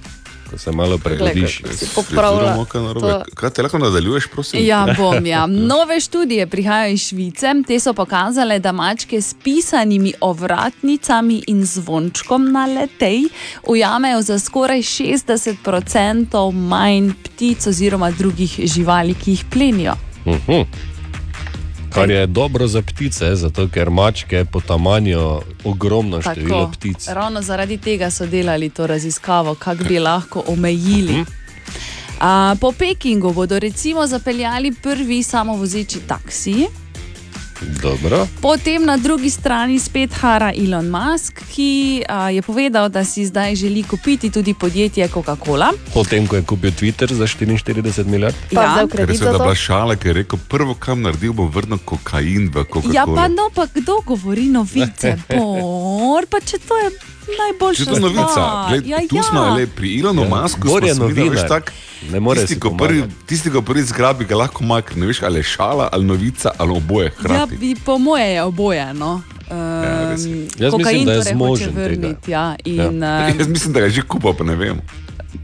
ko 0.53 0.59
se 0.59 0.73
malo 0.73 0.99
prebodiš. 0.99 1.59
kako 1.59 1.75
si 1.75 1.87
popravlja 1.95 2.57
to. 3.01 3.23
Kaj 3.35 3.51
te 3.51 3.63
lahko 3.63 3.79
nadaljuješ, 3.79 4.27
prosim? 4.27 4.67
Ja, 4.67 4.87
bom. 4.99 5.27
Ja. 5.27 5.47
Nove 5.73 6.01
študije 6.01 6.47
prihajajo 6.47 6.93
iz 6.93 7.01
Švice. 7.01 7.55
Te 7.67 7.81
so 7.81 7.95
pokazale, 7.95 8.59
da 8.59 8.73
mačke 8.73 9.21
s 9.21 9.35
pisanimi 9.45 10.13
ovratnicami 10.21 11.43
in 11.47 11.65
zvončkom 11.65 12.53
na 12.53 12.67
letej 12.67 13.23
ujamejo 13.69 14.23
za 14.23 14.39
skoraj 14.39 14.79
60% 14.79 16.53
manj 16.53 17.11
ptic 17.25 17.67
oziroma 17.67 18.11
drugih 18.11 18.61
živali, 18.65 19.15
ki 19.15 19.31
jih 19.31 19.45
plenijo. 19.51 19.95
Uh 20.25 20.35
-huh. 20.47 20.92
Kar 21.95 22.11
je 22.11 22.27
dobro 22.27 22.67
za 22.67 22.83
ptice, 22.83 23.37
zato 23.37 23.69
ker 23.69 23.91
mačke 23.91 24.45
potamanijo 24.45 25.43
ogromno 25.65 26.23
število 26.23 26.71
ptic. 26.73 27.09
Ravno 27.09 27.43
zaradi 27.43 27.79
tega 27.79 28.11
so 28.11 28.27
delali 28.27 28.71
to 28.71 28.87
raziskavo, 28.87 29.55
kako 29.55 29.85
bi 29.85 29.99
lahko 29.99 30.45
omejili. 30.47 31.25
A, 32.21 32.55
po 32.61 32.73
Pekingu 32.73 33.33
bodo 33.33 33.59
recimo 33.59 34.07
zapeljali 34.07 34.73
prvi 34.83 35.23
samovozeči 35.23 35.99
taksiji. 36.07 36.67
Dobro. 37.83 38.27
Potem 38.41 38.85
na 38.85 38.97
drugi 38.97 39.31
strani 39.31 39.79
spet 39.79 40.13
hara 40.13 40.53
Elon 40.57 40.89
Musk, 40.91 41.43
ki 41.55 42.03
a, 42.09 42.31
je 42.31 42.43
povedal, 42.43 42.89
da 42.89 43.05
si 43.05 43.27
zdaj 43.27 43.55
želi 43.55 43.83
kupiti 43.83 44.31
tudi 44.31 44.55
podjetje 44.55 45.09
Coca-Cola. 45.09 45.73
Potem, 45.95 46.27
ko 46.27 46.37
je 46.37 46.43
kupil 46.43 46.71
Twitter 46.71 47.13
za 47.13 47.27
44 47.27 48.05
milijard. 48.07 48.35
Ja. 48.51 48.87
Ker 48.91 49.11
je 49.11 49.19
seveda 49.19 49.39
bila 49.39 49.55
šala, 49.55 49.97
ker 49.97 50.07
je 50.07 50.23
rekel, 50.23 50.39
prvo, 50.49 50.75
kam 50.75 51.03
naredil, 51.03 51.33
bom 51.33 51.51
vrnil 51.51 51.79
kokain 51.85 52.51
v 52.55 52.65
Coca-Cola. 52.65 52.95
Ja, 52.95 53.07
pa 53.07 53.29
no, 53.29 53.51
pa 53.55 53.67
kdo 53.75 54.01
govori 54.07 54.49
novice? 54.49 55.17
Bor, 55.37 56.27
pa 56.31 56.41
če 56.41 56.59
to 56.59 56.79
je 56.79 56.91
najboljša 57.29 57.77
Če 57.77 57.85
to 57.85 57.95
je 57.95 58.01
novica, 58.01 58.29
stvar. 58.29 58.69
gled, 58.69 58.87
Ja, 58.87 58.99
tu 59.09 59.17
ja. 59.17 59.23
smo 59.23 59.41
le 59.51 59.67
pri 59.67 59.89
Ilonu 59.93 60.23
Ja, 60.23 60.29
Masku. 60.31 60.61
Bor 60.63 60.85
je 60.85 60.95
novinar. 60.95 61.49
tak, 61.49 61.73
Ne 62.05 62.19
more 62.19 62.41
tisti, 62.41 62.55
si 62.55 62.61
ko 62.61 62.71
prvi, 62.73 63.03
tisti, 63.27 63.47
ko 63.49 63.63
prvi 63.63 63.83
zgrabi, 63.83 64.25
ga 64.25 64.37
lahko 64.37 64.65
makne. 64.65 65.01
Ne 65.01 65.07
veš, 65.07 65.23
ali 65.23 65.39
je 65.39 65.43
šala, 65.45 65.89
ali 65.89 66.05
novica, 66.05 66.51
ali 66.59 66.71
oboje 66.73 67.05
Ja, 67.05 67.13
hkrati. 67.13 67.57
bi, 67.57 67.77
po 67.77 67.99
moje 67.99 68.27
je 68.27 68.43
oboje. 68.43 68.95
No. 68.95 69.23
res 70.09 70.25
je. 70.25 70.33
Um, 70.33 70.49
Jaz 70.59 70.75
mislim, 70.75 71.05
da 71.05 71.13
je 71.13 71.19
torej 71.19 71.33
zmožen 71.33 71.69
tega. 71.69 71.81
vrniti, 71.81 72.31
Ja, 72.31 72.57
in, 72.65 72.75
Ja. 72.77 72.89
um, 72.89 73.39
Jaz 73.39 73.49
mislim, 73.49 73.73
da 73.73 73.81
ga 73.81 73.87
je 73.87 73.93
že 73.93 74.03
kupil, 74.03 74.33
pa 74.33 74.45
ne 74.45 74.57
vem. 74.57 74.81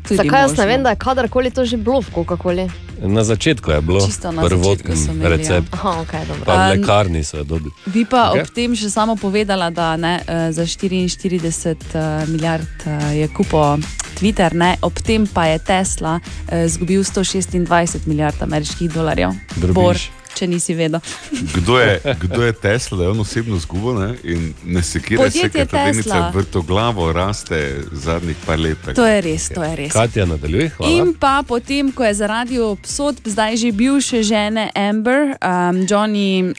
Tudi 0.09 0.17
Zakaj 0.17 0.41
jaz 0.41 0.57
ne 0.57 0.67
vem, 0.67 0.83
da 0.83 0.91
je 0.91 0.97
kadarkoli 0.97 1.51
to 1.51 1.65
že 1.65 1.77
bilo 1.77 2.01
v 2.01 2.11
Coca-Coli? 2.15 2.69
Na 3.03 3.25
začetku 3.25 3.71
je 3.71 3.81
bilo 3.81 4.01
imeli, 4.33 5.23
ja. 5.23 5.29
recept. 5.29 5.69
Aha, 5.73 6.03
okay, 6.03 6.27
dobro. 6.29 6.45
Pa 6.45 6.55
v 6.67 6.81
lekarni 6.81 7.25
so 7.25 7.45
dobili. 7.45 7.71
Bi 7.87 8.05
pa 8.05 8.31
Ok. 8.31 8.35
okay. 8.35 8.43
ob 8.43 8.49
tem 8.51 8.75
še 8.75 8.91
samo 8.91 9.17
povedala, 9.17 9.71
da 9.71 9.97
ne, 9.97 10.19
eh, 10.27 10.53
za 10.53 10.67
44 10.67 11.95
eh, 11.95 12.27
milijard 12.27 12.67
eh, 12.87 13.23
je 13.23 13.29
kupo 13.29 13.79
Twitter, 14.19 14.55
ne, 14.55 14.77
ob 14.83 14.99
tem 14.99 15.27
pa 15.27 15.47
je 15.47 15.59
Tesla 15.59 16.19
izgubil 16.51 17.05
126 17.05 18.07
milijard 18.07 18.43
ameriških 18.43 18.91
dolarjev. 18.91 19.31
Drobiž. 19.57 19.75
Bor, 19.75 19.97
če 20.39 20.47
nisi 20.51 20.75
vedel. 20.79 21.01
Kdo 21.55 21.79
je, 21.81 22.15
kdo 22.21 22.43
je 22.43 22.53
Tesla, 22.53 22.99
da 22.99 23.05
je 23.05 23.11
on 23.11 23.21
osebno 23.21 23.59
zgubo 23.59 23.95
ne? 23.99 24.15
in 24.25 24.53
ne 24.65 24.83
sekira 24.83 25.31
se, 25.31 25.49
ker 25.49 25.67
ta 25.67 25.85
delnica 25.85 26.03
Tesla. 26.03 26.31
vrtoglavo 26.35 27.13
raste 27.13 27.61
zadnjih 27.93 28.37
par 28.47 28.59
let. 28.59 28.79
To 28.95 29.07
je 29.07 29.21
res, 29.25 29.49
to 29.55 29.65
je 29.65 29.75
res. 29.83 29.93
Katja, 29.93 30.27
nadaljuj. 30.27 30.71
Hvala. 30.77 30.93
In 30.93 31.13
pa 31.19 31.43
potem, 31.49 31.93
ko 31.93 32.07
je 32.07 32.15
zaradi 32.15 32.63
obsodb 32.63 33.27
zdaj 33.29 33.59
že 33.59 33.73
bivše 33.73 34.23
žene 34.23 34.71
Amber, 34.75 35.35
um, 35.43 35.85
Johnny 35.89 36.55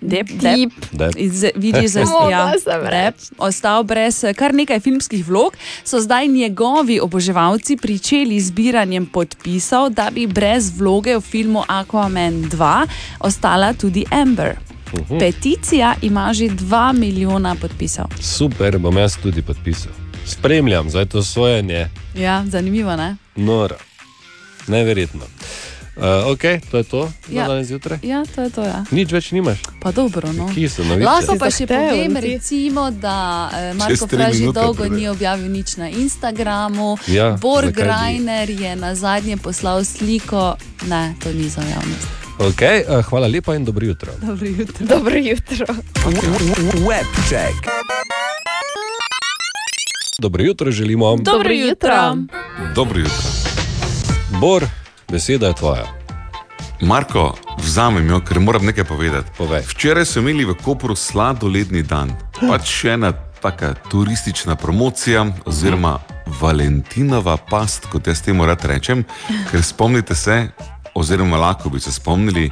Depp, 0.00 0.30
Depp, 0.32 0.72
Depp. 0.92 1.16
Iz, 1.16 1.44
vidiš, 1.54 1.92
da 1.92 2.00
ja, 2.30 2.52
Depp, 2.90 3.18
ostal 3.38 3.82
brez 3.82 4.24
eh, 4.24 4.34
kar 4.34 4.54
nekaj 4.54 4.80
filmskih 4.80 5.28
vlog, 5.28 5.56
so 5.84 6.00
zdaj 6.00 6.28
njegovi 6.28 7.00
oboževalci 7.00 7.76
pričeli 7.76 8.40
zbiranjem 8.40 9.06
podpisov, 9.06 9.90
da 9.90 10.10
bi 10.10 10.26
brez 10.26 10.78
vloge 10.78 11.16
v 11.16 11.20
filmu 11.20 11.62
Aquaman 11.68 12.50
2 12.50 12.86
ostala 13.20 13.72
tudi 13.72 14.04
Amber. 14.10 14.56
Mhm. 14.94 15.18
Peticija 15.18 15.94
ima 16.02 16.32
že 16.32 16.44
2 16.44 16.92
milijona 16.92 17.54
podpisov. 17.54 18.06
Super, 18.20 18.78
bom 18.78 18.96
jaz 18.96 19.16
tudi 19.22 19.42
podpisal. 19.42 19.92
Spremljam, 20.26 20.90
zdaj 20.90 21.06
to 21.06 21.22
sojenje, 21.22 21.88
Ja, 22.14 22.44
zanimivo, 22.46 22.96
ne? 22.96 23.16
noro, 23.36 23.76
neverjetno. 24.66 25.20
Uh, 26.00 26.32
ok, 26.32 26.40
to 26.70 26.76
je 26.76 26.84
to 26.84 27.12
Ja. 27.28 27.44
danes 27.46 27.66
zjutraj. 27.66 27.98
Ja, 28.02 28.24
to 28.24 28.42
je 28.42 28.50
to. 28.50 28.62
Ja. 28.62 28.84
Nič 28.90 29.12
več 29.12 29.32
nimaš. 29.32 29.60
Pa 29.78 29.92
dobro, 29.92 30.32
no. 30.32 30.48
Lahko 30.98 31.36
pa 31.36 31.50
še 31.50 31.66
povem, 31.66 32.16
recimo, 32.16 32.90
da 32.90 33.16
eh, 33.52 33.74
Marko 33.74 34.06
Fraž 34.06 34.32
že 34.34 34.48
dolgo 34.48 34.82
pride. 34.82 34.96
ni 34.96 35.08
objavil 35.08 35.46
nič 35.46 35.76
na 35.76 35.88
Instagramu. 35.88 36.96
Ja, 37.06 37.36
Borg? 37.36 37.76
Reiner 37.76 38.48
je 38.48 38.76
na 38.76 38.94
zadnje 38.94 39.36
poslal 39.36 39.84
sliko, 39.84 40.56
ne, 40.86 41.14
to 41.18 41.32
ni 41.32 41.44
za 41.46 41.60
javnost. 41.60 42.08
Okay, 42.40 42.80
uh, 42.82 43.04
hvala 43.04 43.28
lepa 43.28 43.52
in 43.54 43.64
dobro 43.64 43.84
jutro. 43.86 44.12
Dobro 44.18 44.48
jutro. 44.48 44.86
Dobro 44.86 45.16
jutro. 45.18 45.66
Webcheck. 46.80 47.60
Dobro 50.18 50.42
jutro 50.42 50.70
želimo. 50.70 51.16
Dobro 51.16 51.52
jutro. 51.52 52.16
Dobro 52.74 52.98
jutro. 52.98 53.28
Bor, 54.32 54.64
beseda 55.10 55.46
je 55.46 55.54
tvoja. 55.54 55.86
Marko, 56.80 57.34
vzamem 57.58 58.08
jo, 58.08 58.20
ker 58.20 58.40
moram 58.40 58.64
nekaj 58.64 58.84
povedati. 58.84 59.30
Povej. 59.38 59.62
Včeraj 59.68 60.04
so 60.04 60.20
imeli 60.20 60.44
v 60.48 60.54
Kopru 60.64 60.96
sladoledni 60.96 61.82
dan. 61.82 62.14
Pač 62.40 62.70
še 62.70 62.94
ena 62.96 63.12
taka 63.40 63.74
turistična 63.90 64.56
promocija, 64.56 65.26
oziroma 65.44 65.98
Valentinova 66.40 67.36
past, 67.50 67.88
kot 67.92 68.06
jaz 68.06 68.22
temu 68.24 68.46
rad 68.46 68.64
rečem. 68.64 69.04
Ker 69.50 69.62
spomnite 69.64 70.14
se, 70.14 70.46
oziroma 70.94 71.36
lahko 71.36 71.68
bi 71.68 71.80
se 71.80 71.92
spomnili, 71.92 72.50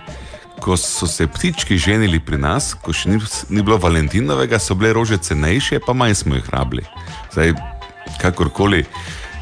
ko 0.60 0.76
so 0.76 1.06
se 1.06 1.26
ptički 1.26 1.78
ženili 1.78 2.20
pri 2.20 2.36
nas, 2.38 2.74
ko 2.74 2.92
še 2.92 3.08
ni, 3.08 3.20
ni 3.48 3.62
bilo 3.62 3.78
Valentinovega, 3.80 4.58
so 4.58 4.74
bile 4.74 4.92
rože 4.92 5.16
cenejše, 5.22 5.80
pa 5.86 5.96
manj 5.96 6.18
smo 6.20 6.36
jih 6.36 6.50
rabili. 6.52 6.84
Zdaj, 7.32 7.54
kakorkoli. 8.20 8.84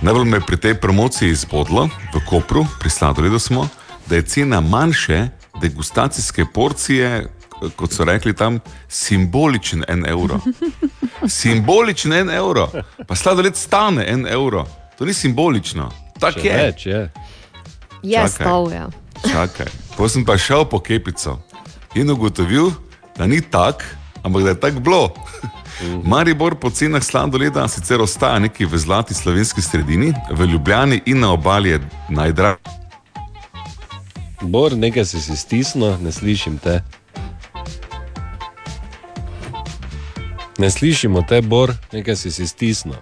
Najbolj 0.03 0.25
me 0.25 0.37
je 0.37 0.41
pri 0.47 0.57
tej 0.57 0.75
promociji 0.75 1.31
izbodlo 1.31 1.89
v 2.15 2.21
Kopru, 2.29 2.67
pri 2.81 2.91
sladoledu 2.91 3.39
smo, 3.39 3.69
da 4.07 4.17
je 4.17 4.23
cena 4.23 4.61
manjše 4.61 5.29
degustacijske 5.61 6.45
porcije, 6.55 7.27
kot 7.77 7.93
so 7.93 8.05
rekli 8.05 8.37
tam, 8.37 8.61
simboličen 8.89 9.85
en 9.89 10.07
evro. 10.07 10.41
Simboličen 11.41 12.13
en 12.13 12.31
evro, 12.31 12.69
pa 13.07 13.15
sladoled 13.15 13.57
stane 13.57 14.05
en 14.09 14.27
evro. 14.27 14.67
To 14.99 15.05
ni 15.05 15.15
simbolično, 15.15 15.91
tako 16.21 16.41
je. 16.41 16.57
več 16.57 16.87
je. 16.87 17.13
Je 18.03 18.29
stal, 18.29 18.73
ja. 18.73 18.89
Čakaj. 19.33 19.67
Potem 19.97 20.09
sem 20.09 20.25
pa 20.25 20.37
šel 20.39 20.65
po 20.69 20.79
kepico 20.79 21.39
in 21.95 22.11
ugotovil, 22.11 22.71
da 23.17 23.27
ni 23.27 23.41
tako, 23.41 23.85
ampak 24.23 24.43
da 24.43 24.49
je 24.49 24.61
tako 24.61 24.81
bilo. 24.81 25.15
Maribor 26.05 26.55
po 26.55 26.71
cenah 26.71 27.05
sladoleda 27.05 27.69
sicer 27.69 28.01
ostaja 28.01 28.39
nekje 28.39 28.67
v 28.67 28.79
zlati 28.79 29.15
slovenski 29.15 29.63
sredini, 29.63 30.15
v 30.31 30.45
Ljubljani 30.45 31.03
in 31.07 31.21
na 31.21 31.33
obali 31.33 31.69
je 31.71 31.81
najdražji. 32.09 32.65
Bor, 34.41 34.77
nekaj 34.77 35.05
si 35.05 35.21
si 35.21 35.37
stisnil, 35.37 35.97
ne 36.01 36.13
slišim 36.13 36.59
te. 36.59 36.83
Ne 40.59 40.71
slišimo 40.71 41.23
te, 41.29 41.41
Bor, 41.43 41.73
nekaj 41.93 42.17
si 42.17 42.31
si 42.31 42.47
stisnil. 42.47 42.97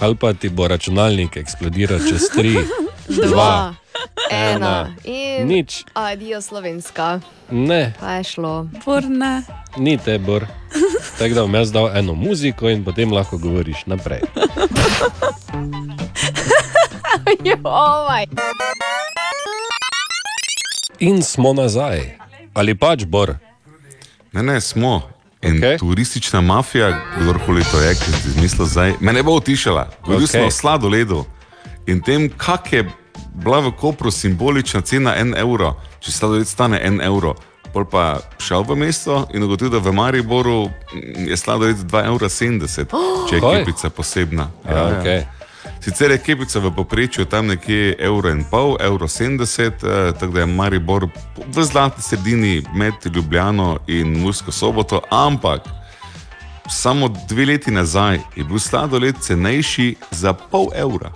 Ali 0.00 0.16
pa 0.16 0.32
ti 0.32 0.48
bo 0.48 0.68
računalnik 0.68 1.36
eksplodiral 1.36 1.98
čez 2.08 2.28
tri, 2.36 2.56
dva, 3.28 3.74
ena 4.30 4.94
in 5.04 5.46
Nič. 5.48 5.84
Adijo 5.94 6.40
slovenska. 6.40 7.20
Ne, 7.50 7.92
Pa 8.00 8.12
je 8.12 8.24
šlo. 8.24 8.66
Porne. 8.84 9.42
ni 9.76 9.98
te, 9.98 10.18
Bor. 10.18 10.46
Tako 11.18 11.34
da 11.34 11.42
bom 11.42 11.54
jaz 11.54 11.72
dal 11.72 11.96
eno 11.96 12.14
muziko 12.14 12.70
in 12.70 12.84
potem 12.84 13.12
lahko 13.12 13.38
govoriš 13.38 13.86
naprej. 13.86 14.20
In 20.98 21.22
smo 21.22 21.52
nazaj. 21.52 22.18
Ali 22.54 22.74
pač, 22.74 23.04
Bor? 23.04 23.36
Ne, 24.32 24.42
ne, 24.42 24.60
smo. 24.60 25.02
In 25.42 25.62
okay. 25.62 25.78
turistična 25.78 26.40
mafija, 26.40 27.00
kdorkoli 27.20 27.64
to 27.70 27.80
je, 27.80 27.94
ki 27.94 28.12
si 28.12 28.28
izmislil 28.28 28.66
zdaj, 28.66 28.92
me 29.00 29.12
ne 29.12 29.22
bo 29.22 29.36
utišala. 29.36 29.88
Govoril 30.04 30.26
okay. 30.26 30.38
Smo 30.38 30.46
o 30.46 30.50
sladoledu 30.50 31.24
in 31.86 32.02
tem, 32.02 32.28
kak 32.36 32.72
je 32.72 32.90
bila 33.34 33.60
v 33.60 33.72
Kopru 33.72 34.10
simbolična 34.10 34.80
cena 34.80 35.14
en 35.16 35.34
evro, 35.38 35.76
če 36.00 36.12
sladoled 36.12 36.48
stane 36.48 36.80
en 36.82 37.00
evro. 37.00 37.36
Pol 37.72 37.84
pa 37.84 38.18
šel 38.38 38.64
v 38.64 38.76
mesto 38.76 39.26
in 39.34 39.42
ugotovil, 39.42 39.76
da 39.76 39.80
v 39.82 39.92
Mariboru 39.92 40.68
mm, 40.68 41.28
je 41.28 41.36
sladoled 41.36 41.76
2,70 41.76 42.04
evra, 42.04 43.00
če 43.28 43.36
je 43.36 43.40
Kaj? 43.40 43.58
kepica 43.58 43.90
posebna. 43.90 44.50
Ja, 44.68 44.86
okej. 45.00 45.26
Sicer 45.80 46.10
je 46.10 46.18
kepica 46.18 46.58
v 46.58 46.72
povprečju 46.74 47.24
tam 47.24 47.46
nekje 47.46 47.94
evro 48.00 48.30
in 48.30 48.44
pol, 48.50 48.76
evro 48.80 49.06
70, 49.06 49.62
eh, 49.62 50.12
tako 50.12 50.32
da 50.32 50.40
je 50.40 50.46
Maribor 50.46 51.08
v 51.36 51.64
zlati 51.64 52.02
sredini 52.02 52.62
med 52.74 52.94
Ljubljano 53.14 53.78
in 53.86 54.18
Mursko 54.20 54.52
soboto, 54.52 55.00
ampak 55.10 55.68
samo 56.70 57.08
dve 57.28 57.46
leti 57.46 57.70
nazaj 57.70 58.18
je 58.36 58.44
bil 58.44 58.58
sladoled 58.58 59.14
cenejši 59.20 59.94
za 60.10 60.32
pol 60.32 60.68
evra. 60.74 61.12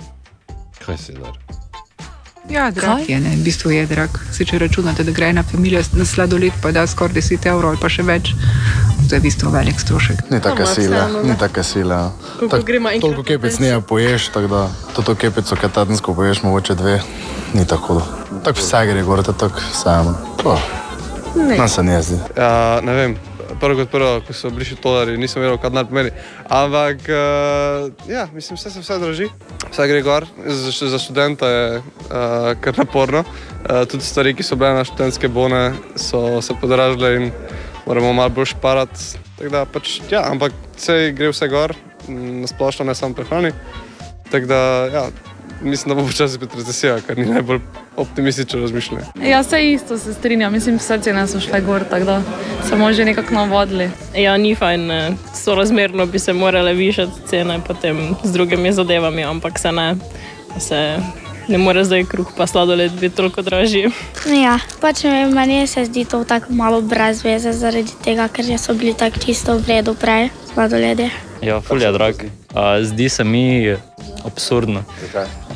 Kaj 0.86 0.96
si 0.96 1.12
dar? 1.12 1.61
Ja, 2.50 2.70
drag 2.70 3.08
je, 3.08 3.20
ne, 3.20 3.36
v 3.36 3.44
bistvu 3.44 3.70
je 3.70 3.86
drag. 3.86 4.18
Se 4.34 4.44
če 4.44 4.58
računate, 4.58 5.04
da 5.06 5.14
gre 5.14 5.28
ena 5.30 5.44
familija 5.46 5.82
na 5.94 6.04
sladoled, 6.04 6.52
pa 6.62 6.72
da 6.74 6.86
skoraj 6.86 7.14
10 7.14 7.46
evrov 7.52 7.70
ali 7.70 7.80
pa 7.80 7.88
še 7.92 8.02
več, 8.02 8.32
to 9.08 9.14
je 9.14 9.20
v 9.20 9.22
bistvu 9.22 9.52
velik 9.54 9.78
strošek. 9.80 10.24
Ni 10.30 10.40
Ampak 10.42 10.66
sile, 10.66 11.04
vseeno, 11.06 11.22
ni 11.22 11.64
sile. 11.64 12.00
Koliko 12.38 12.62
gremo 12.66 12.90
enkrat 12.90 13.06
Toliko 13.06 13.22
kepic 13.22 13.58
ne 13.62 13.80
poješ, 13.80 14.28
tako 14.34 14.50
da 14.50 14.62
to 14.98 15.14
kepico, 15.14 15.56
ki 15.56 15.70
tedensko 15.70 16.14
poješ, 16.18 16.42
mogoče 16.42 16.74
dve, 16.74 17.00
ni 17.54 17.66
tako 17.66 18.00
hudo. 18.00 18.40
Tako 18.42 18.58
vse 18.58 18.86
gre, 18.90 19.02
gor, 19.06 19.22
to 19.22 19.30
je 19.30 19.38
tako 19.46 19.66
vseeno. 19.70 20.16
To, 20.42 20.58
Ne. 21.36 21.56
Nam 21.56 21.68
se 21.68 21.82
ne 21.82 22.02
zdi. 22.02 22.16
Ja, 22.36 22.80
ne 22.84 22.92
vem, 22.92 23.16
prvo 23.62 23.78
kot 23.78 23.90
prvo, 23.94 24.14
ko 24.26 24.34
so 24.34 24.50
bili 24.50 24.66
še 24.66 24.76
dolari, 24.82 25.14
nisem 25.20 25.38
vedel, 25.44 25.54
kaj 25.62 25.70
naj 25.70 25.84
pomeni. 25.86 26.10
Ampak, 26.50 27.04
uh, 27.06 28.08
ja, 28.10 28.24
mislim, 28.34 28.58
vse 28.58 28.72
se 28.74 28.82
vse 28.82 28.96
draži, 28.98 29.28
vse 29.68 29.86
gre 29.86 30.00
gor. 30.02 30.26
Za, 30.42 30.88
za 30.90 30.98
študenta 30.98 31.50
je 31.50 31.66
uh, 31.78 32.48
kar 32.58 32.80
naporno. 32.80 33.22
Uh, 33.22 33.84
tudi 33.86 34.02
stvari, 34.02 34.34
ki 34.34 34.46
so 34.46 34.58
bile 34.58 34.74
na 34.80 34.86
študentske 34.88 35.30
bone, 35.30 35.62
so 35.94 36.42
se 36.42 36.58
podražile 36.58 37.12
in 37.20 37.30
moramo 37.86 38.10
malo 38.18 38.34
bolj 38.34 38.50
šparati. 38.56 39.22
Da, 39.52 39.62
pač, 39.70 40.00
ja, 40.10 40.26
ampak 40.30 40.54
vse 40.74 41.12
gre 41.14 41.30
vse 41.30 41.46
gor, 41.52 41.76
m, 42.10 42.42
na 42.42 42.50
splošno 42.50 42.88
ne 42.90 42.98
samo 42.98 43.14
prehrani. 43.14 43.54
Tako 44.32 44.50
da, 44.50 44.62
ja, 44.90 45.06
mislim, 45.62 45.88
da 45.88 46.00
bo 46.00 46.06
počasi 46.06 46.34
spet 46.34 46.54
recesija, 46.54 47.00
kar 47.06 47.18
ni 47.18 47.26
najbolj 47.26 47.60
optimistično 47.96 48.60
razmišljanje. 48.60 49.04
Ja, 49.30 49.40
vse 49.40 49.72
isto 49.72 49.98
se 49.98 50.14
strinjam, 50.14 50.52
mislim, 50.52 50.76
vse 50.76 50.98
cene 51.02 51.26
so 51.26 51.40
šle 51.40 51.60
gor, 51.60 51.84
tako 51.90 52.04
da 52.04 52.22
smo 52.68 52.92
že 52.92 53.04
nekako 53.04 53.34
navodili. 53.34 53.90
Ja, 54.16 54.36
ni 54.36 54.54
fajn, 54.54 54.90
sorazmerno 55.34 56.06
bi 56.06 56.18
se 56.18 56.32
morale 56.32 56.74
višati 56.74 57.12
cene 57.26 57.60
potem 57.66 58.14
z 58.24 58.32
drugimi 58.32 58.72
zadevami, 58.72 59.24
ampak 59.24 59.58
se 59.58 59.72
ne. 59.72 59.94
Se 60.58 60.96
ne 61.48 61.58
more 61.58 61.84
zdaj 61.84 62.04
kruh 62.04 62.28
pa 62.36 62.46
sladoled 62.46 62.92
biti 63.00 63.16
toliko 63.16 63.42
dražji. 63.42 63.90
Ja, 64.42 64.58
pač 64.80 65.04
meni 65.34 65.66
se 65.66 65.84
zdi 65.84 66.04
to 66.04 66.24
tako 66.24 66.52
malo 66.52 66.80
brez 66.80 67.24
veze, 67.24 67.52
zaradi 67.52 67.92
tega, 68.04 68.28
ker 68.28 68.44
so 68.58 68.74
bili 68.74 68.94
tako 68.94 69.18
čisto 69.18 69.58
v 69.58 69.66
redu 69.68 69.94
prej, 69.94 70.30
sladoledi. 70.54 71.10
Ja, 71.42 71.60
ful 71.60 71.82
je 71.82 71.92
drag. 71.92 72.14
A, 72.54 72.82
Zdi 72.82 73.08
se 73.08 73.24
mi 73.24 73.76
absurdno. 74.24 74.84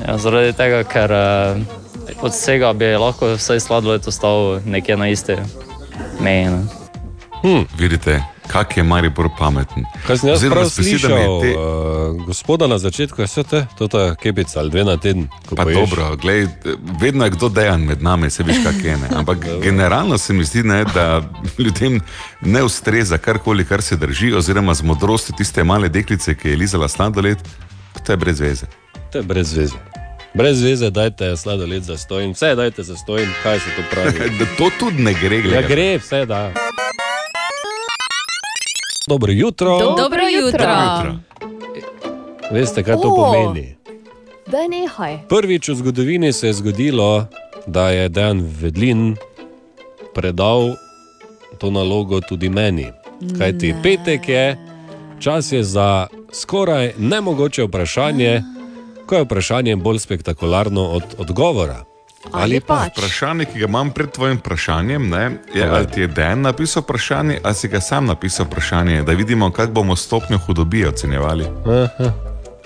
Ja, 0.06 0.18
zaradi 0.18 0.52
tega, 0.52 0.82
ker 0.84 1.12
eh, 1.12 2.16
od 2.22 2.32
vsega 2.32 2.72
bi 2.72 2.90
lahko 2.98 3.34
vsaj 3.36 3.60
sladoled 3.60 4.08
ostal 4.08 4.60
nekje 4.66 4.96
na 4.96 5.08
isti 5.08 5.36
meji. 6.20 6.44
ne. 6.44 6.62
Hm. 7.42 7.62
Vidite, 7.78 8.22
kak 8.46 8.76
je 8.76 8.82
Maribor 8.82 9.28
pameten. 9.38 9.84
Kaj 10.06 10.18
sem 10.18 10.28
jaz 10.28 10.36
Oziroma, 10.36 10.54
prav 10.56 10.70
slišal, 10.70 11.40
te- 11.40 11.52
uh, 11.52 12.26
gospoda 12.26 12.66
na 12.66 12.78
začetku 12.78 13.20
je 13.20 13.26
vse 13.26 13.42
te, 13.42 13.66
to 13.78 14.00
je 14.00 14.14
kepica 14.16 14.60
ali 14.60 14.70
dve 14.70 14.84
na 14.84 14.96
teden. 14.96 15.28
Pa 15.50 15.62
poješ. 15.62 15.76
dobro, 15.76 16.16
glej, 16.16 16.46
vedno 17.00 17.24
je 17.24 17.30
kdo 17.30 17.48
dejan 17.48 17.80
med 17.82 18.02
nami, 18.02 18.30
se 18.30 18.42
veš, 18.42 18.56
kak 18.64 18.84
je. 18.84 18.96
Ne? 18.96 19.08
Ampak 19.18 19.38
generalno 19.62 20.18
se 20.18 20.32
mi 20.32 20.44
zdi, 20.44 20.62
ne, 20.62 20.84
da 20.86 21.22
ljudem 21.58 22.00
ne 22.40 22.62
ustreza 22.62 23.18
karkoli, 23.18 23.64
kar 23.64 23.82
se 23.82 23.96
drži, 23.96 24.32
oziroma 24.32 24.74
z 24.74 24.82
modrostjo 24.82 25.34
tiste 25.34 25.64
male 25.64 25.88
deklice, 25.88 26.34
ki 26.34 26.48
je 26.48 26.56
lizala 26.56 26.88
sladoled, 26.88 27.38
to 28.06 28.12
je 28.12 28.16
brez 28.16 28.40
veze. 28.40 28.66
To 29.12 29.18
je 29.18 29.22
brez 29.24 29.52
veze. 29.54 29.76
Brez 30.34 30.62
veze, 30.62 30.90
dajte 30.90 31.36
sladoled 31.36 31.82
za 31.82 31.96
stojn, 31.96 32.32
vse 32.32 32.54
dajte 32.54 32.82
za 32.82 32.96
stojn, 32.96 33.28
kaj 33.42 33.58
se 33.58 33.70
to 33.76 33.82
pravi. 33.90 34.30
To 34.58 34.70
tudi 34.78 35.02
ne 35.02 35.14
gre, 35.14 35.36
Ja, 35.36 35.42
gledaj. 35.42 35.62
gre, 35.66 35.98
vse 35.98 36.26
da. 36.26 36.52
Dobro 39.06 39.32
jutro. 39.32 39.78
Dobro 39.78 40.22
jutro. 40.42 40.66
Veste, 42.50 42.82
kaj 42.82 42.94
to 42.94 43.08
O. 43.08 43.16
pomeni? 43.16 43.76
Da 44.46 44.68
nehaj. 44.68 45.18
Prvič 45.28 45.68
v 45.68 45.74
zgodovini 45.74 46.32
se 46.32 46.46
je 46.46 46.52
zgodilo, 46.52 47.26
da 47.66 47.90
je 47.90 48.08
Dejan 48.08 48.52
Vedlin 48.60 49.16
predal 50.14 50.74
to 51.58 51.70
nalogo 51.70 52.20
tudi 52.20 52.48
meni. 52.48 52.86
Kaj 53.38 53.58
ti 53.58 53.74
petek 53.82 54.28
je, 54.28 54.58
čas 55.20 55.52
je 55.52 55.64
za 55.64 56.06
skoraj 56.32 56.92
nemogoče 56.98 57.62
vprašanje, 57.62 58.42
ko 59.06 59.14
je 59.14 59.24
vprašanje 59.24 59.76
bolj 59.76 59.98
spektakularno 59.98 60.82
od 60.82 61.02
odgovora. 61.18 61.84
Ali 62.32 62.60
pač? 62.60 62.98
Vprašanje, 62.98 63.44
ki 63.44 63.58
ga 63.58 63.68
imam 63.68 63.90
pred 63.90 64.10
tvojim 64.10 64.38
vprašanjem, 64.38 65.08
ne, 65.08 65.30
je, 65.54 65.68
ali 65.68 65.86
ti 65.86 66.00
je 66.00 66.06
Dan 66.06 66.42
napisal 66.42 66.82
vprašanje, 66.82 67.38
ali 67.42 67.54
si 67.54 67.68
ga 67.68 67.80
sam 67.80 68.06
napisal 68.06 68.46
vprašanje, 68.46 69.02
da 69.02 69.12
vidimo, 69.12 69.50
kako 69.50 69.72
bomo 69.72 69.96
stopnjo 69.96 70.38
hudobije 70.38 70.88
ocenjevali. 70.88 71.44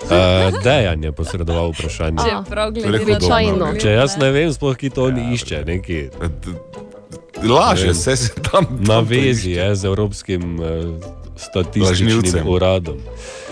Uh, 0.01 0.63
Dejan 0.63 1.03
je 1.03 1.11
posredoval 1.11 1.71
vprašanje. 1.71 2.17
Čeprav 2.17 2.71
glede 2.71 3.17
na 3.29 3.71
ne. 3.71 3.79
Če 3.79 3.89
jaz 3.89 4.17
ne 4.17 4.31
vem, 4.31 4.53
sploh 4.53 4.77
ki 4.77 4.89
to 4.89 5.05
oni 5.11 5.33
išče, 5.33 5.63
neki. 5.65 6.09
Laže, 7.43 7.93
vse 7.93 8.15
se 8.17 8.33
tam. 8.51 8.65
Na 8.79 8.99
vezi 8.99 9.51
je 9.51 9.75
z 9.75 9.85
Evropskim 9.85 10.59
uh, 10.59 11.20
statističnim 11.41 12.07
Lažnivcem. 12.07 12.47
uradom. 12.47 12.97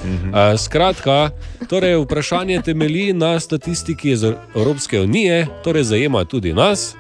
Mhm. 0.06 0.30
Uh, 0.30 0.60
skratka, 0.60 1.30
torej 1.70 1.95
vprašanje 1.95 2.61
temelji 2.61 3.14
na 3.14 3.40
statistiki 3.40 4.11
iz 4.11 4.24
Evropske 4.56 5.02
unije, 5.02 5.48
torej 5.64 5.84
zajema 5.84 6.26
tudi 6.26 6.53
nas. 6.53 6.95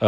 Uh, 0.00 0.06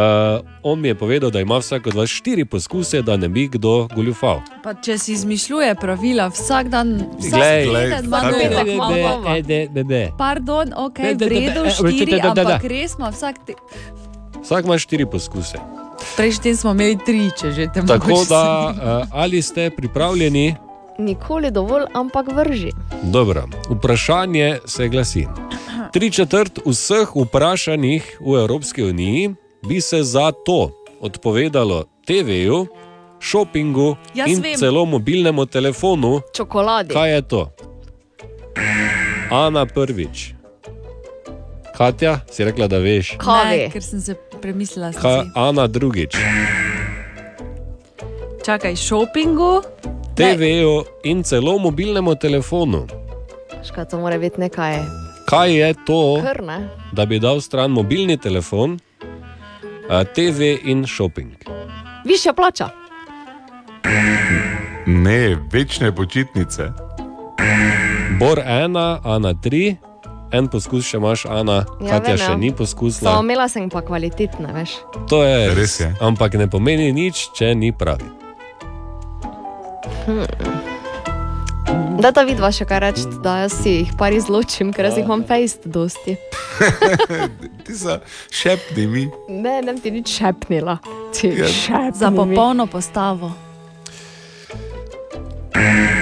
on 0.63 0.81
mi 0.81 0.87
je 0.87 0.95
povedal, 0.95 1.29
da 1.29 1.39
ima 1.39 1.57
vsak 1.57 1.87
od 1.87 1.93
vas 1.93 2.09
štiri 2.09 2.45
poskuse, 2.45 3.01
da 3.01 3.17
ne 3.17 3.29
bi 3.29 3.47
kdo 3.47 3.87
goljufal. 3.95 4.41
Pa 4.63 4.73
če 4.73 4.97
si 4.97 5.13
izmišljuje 5.13 5.75
pravila 5.75 6.27
vsak 6.27 6.67
dan, 6.67 6.95
vsak 7.19 7.37
Glej, 7.37 7.65
teden 7.65 8.09
glej, 8.09 8.21
glej, 8.31 9.43
glej, 9.43 9.69
glej, 9.69 9.83
glej. 9.83 10.07
Pardon, 10.17 10.73
ok, 10.75 10.97
v 10.97 11.29
redu, 11.29 11.69
štiri, 11.69 12.17
ampak 12.25 12.65
res 12.65 12.97
ima 12.97 13.13
vsak. 13.13 13.45
Te... 13.45 13.53
Vsak 14.41 14.65
ima 14.65 14.77
štiri 14.81 15.05
poskuse. 15.05 15.61
Prejšnji 16.17 16.55
smo 16.55 16.71
imeli 16.71 16.97
tri, 17.05 17.31
če 17.33 17.51
že 17.51 17.65
te 17.73 17.81
Tako 17.81 18.09
mogoče 18.09 18.29
da, 18.29 18.73
uh, 19.01 19.07
ali 19.11 19.41
ste 19.41 19.69
pripravljeni? 19.69 20.55
Nikoli 20.99 21.51
dovolj, 21.51 21.87
ampak 21.93 22.27
vrži. 22.35 22.69
Dobro, 23.03 23.47
vprašanje 23.69 24.59
se 24.65 24.87
glasi. 24.87 25.25
Tri 25.93 26.11
četrt 26.11 26.59
vseh 26.65 27.09
vprašanih 27.15 28.17
v 28.21 28.37
Evropski 28.43 28.83
uniji 28.83 29.33
bi 29.65 29.81
se 29.81 30.03
za 30.03 30.31
to 30.45 30.69
odpovedalo 31.01 31.83
TV-ju, 32.05 32.67
šopingu 33.19 33.95
Jaz 34.13 34.29
in 34.29 34.41
vem. 34.41 34.57
celo 34.57 34.85
mobilnemu 34.85 35.45
telefonu. 35.45 36.21
Čokoladi. 36.35 36.93
Kaj 36.93 37.13
je 37.13 37.21
to? 37.21 37.49
Ana 39.31 39.65
prvič. 39.65 40.33
Katja, 41.77 42.19
si 42.31 42.45
rekla, 42.45 42.67
da 42.67 42.77
veš. 42.77 43.17
Ne, 43.49 43.69
ker 43.73 43.81
sem 43.83 44.01
se 44.01 44.15
premislila. 44.43 44.91
sem 44.91 45.01
Ka, 45.01 45.23
si. 45.23 45.31
Ana 45.35 45.67
drugič. 45.67 46.19
Čakaj, 48.43 48.75
šopingu. 48.75 49.63
TV-ju 50.19 50.83
in 51.07 51.23
celo 51.23 51.55
mobilnemu 51.57 52.15
telefonu. 52.15 52.83
Škaj, 53.63 53.87
to 53.89 53.99
mora 54.03 54.19
biti 54.19 54.43
nekaj. 54.43 54.83
Kaj 55.25 55.49
je 55.55 55.69
to? 55.87 56.19
Kar 56.19 56.43
ne. 56.43 56.69
da 56.91 57.05
bi 57.05 57.19
dal 57.19 57.39
stran 57.41 57.71
mobilni 57.71 58.17
telefon, 58.17 58.79
TV 60.15 60.59
in 60.67 60.85
shopping. 60.87 61.31
Višja 62.05 62.33
plača. 62.33 62.69
Ne, 64.85 65.37
večne 65.51 65.95
počitnice. 65.95 66.69
Bor 68.19 68.39
ena, 68.39 68.99
Ana 69.03 69.33
tri, 69.41 69.75
en 70.33 70.47
poskus 70.47 70.83
še 70.83 70.97
imaš, 70.97 71.25
Ana, 71.27 71.61
Ja, 71.77 71.89
Katja 71.91 72.09
vem, 72.09 72.17
še 72.17 72.23
ja. 72.25 72.37
ni 72.37 72.49
Samo 72.49 72.57
poskusila. 72.57 73.19
imela 73.19 73.47
sem 73.47 73.69
pa 73.69 73.81
kvalitetne, 73.81 74.49
veš. 74.51 74.71
To 75.07 75.21
je 75.21 75.53
Res 75.53 75.79
je. 75.79 75.93
Ampak 76.01 76.33
ne 76.33 76.47
pomeni 76.47 76.91
nič, 76.91 77.29
če 77.31 77.53
ni 77.53 77.71
pravi. 77.71 78.09
Hm. 80.05 80.25
Da 81.95 82.11
ta 82.11 82.23
vidva 82.23 82.49
še 82.49 82.65
kaj 82.65 82.79
reči, 82.81 83.03
da 83.21 83.37
jaz 83.39 83.53
si 83.55 83.69
jih 83.77 83.91
par 83.95 84.11
izločim, 84.11 84.73
ker 84.73 84.85
jaz 84.85 84.97
jih 84.97 85.05
imam 85.05 85.21
fejst 85.23 85.63
dosti. 85.65 86.17
Ti 87.63 87.73
so 87.73 87.95
šepni 88.29 88.83
mi. 88.85 89.03
Ne, 89.29 89.61
ne 89.61 89.73
ti 89.75 89.91
nič 89.91 90.11
šepnila. 90.11 90.77
Ti 91.11 91.27
Ja. 91.29 91.47
šepni 91.47 91.95
Za 91.95 92.09
mi. 92.09 92.17
popolno 92.17 92.67
postavo. 92.67 93.31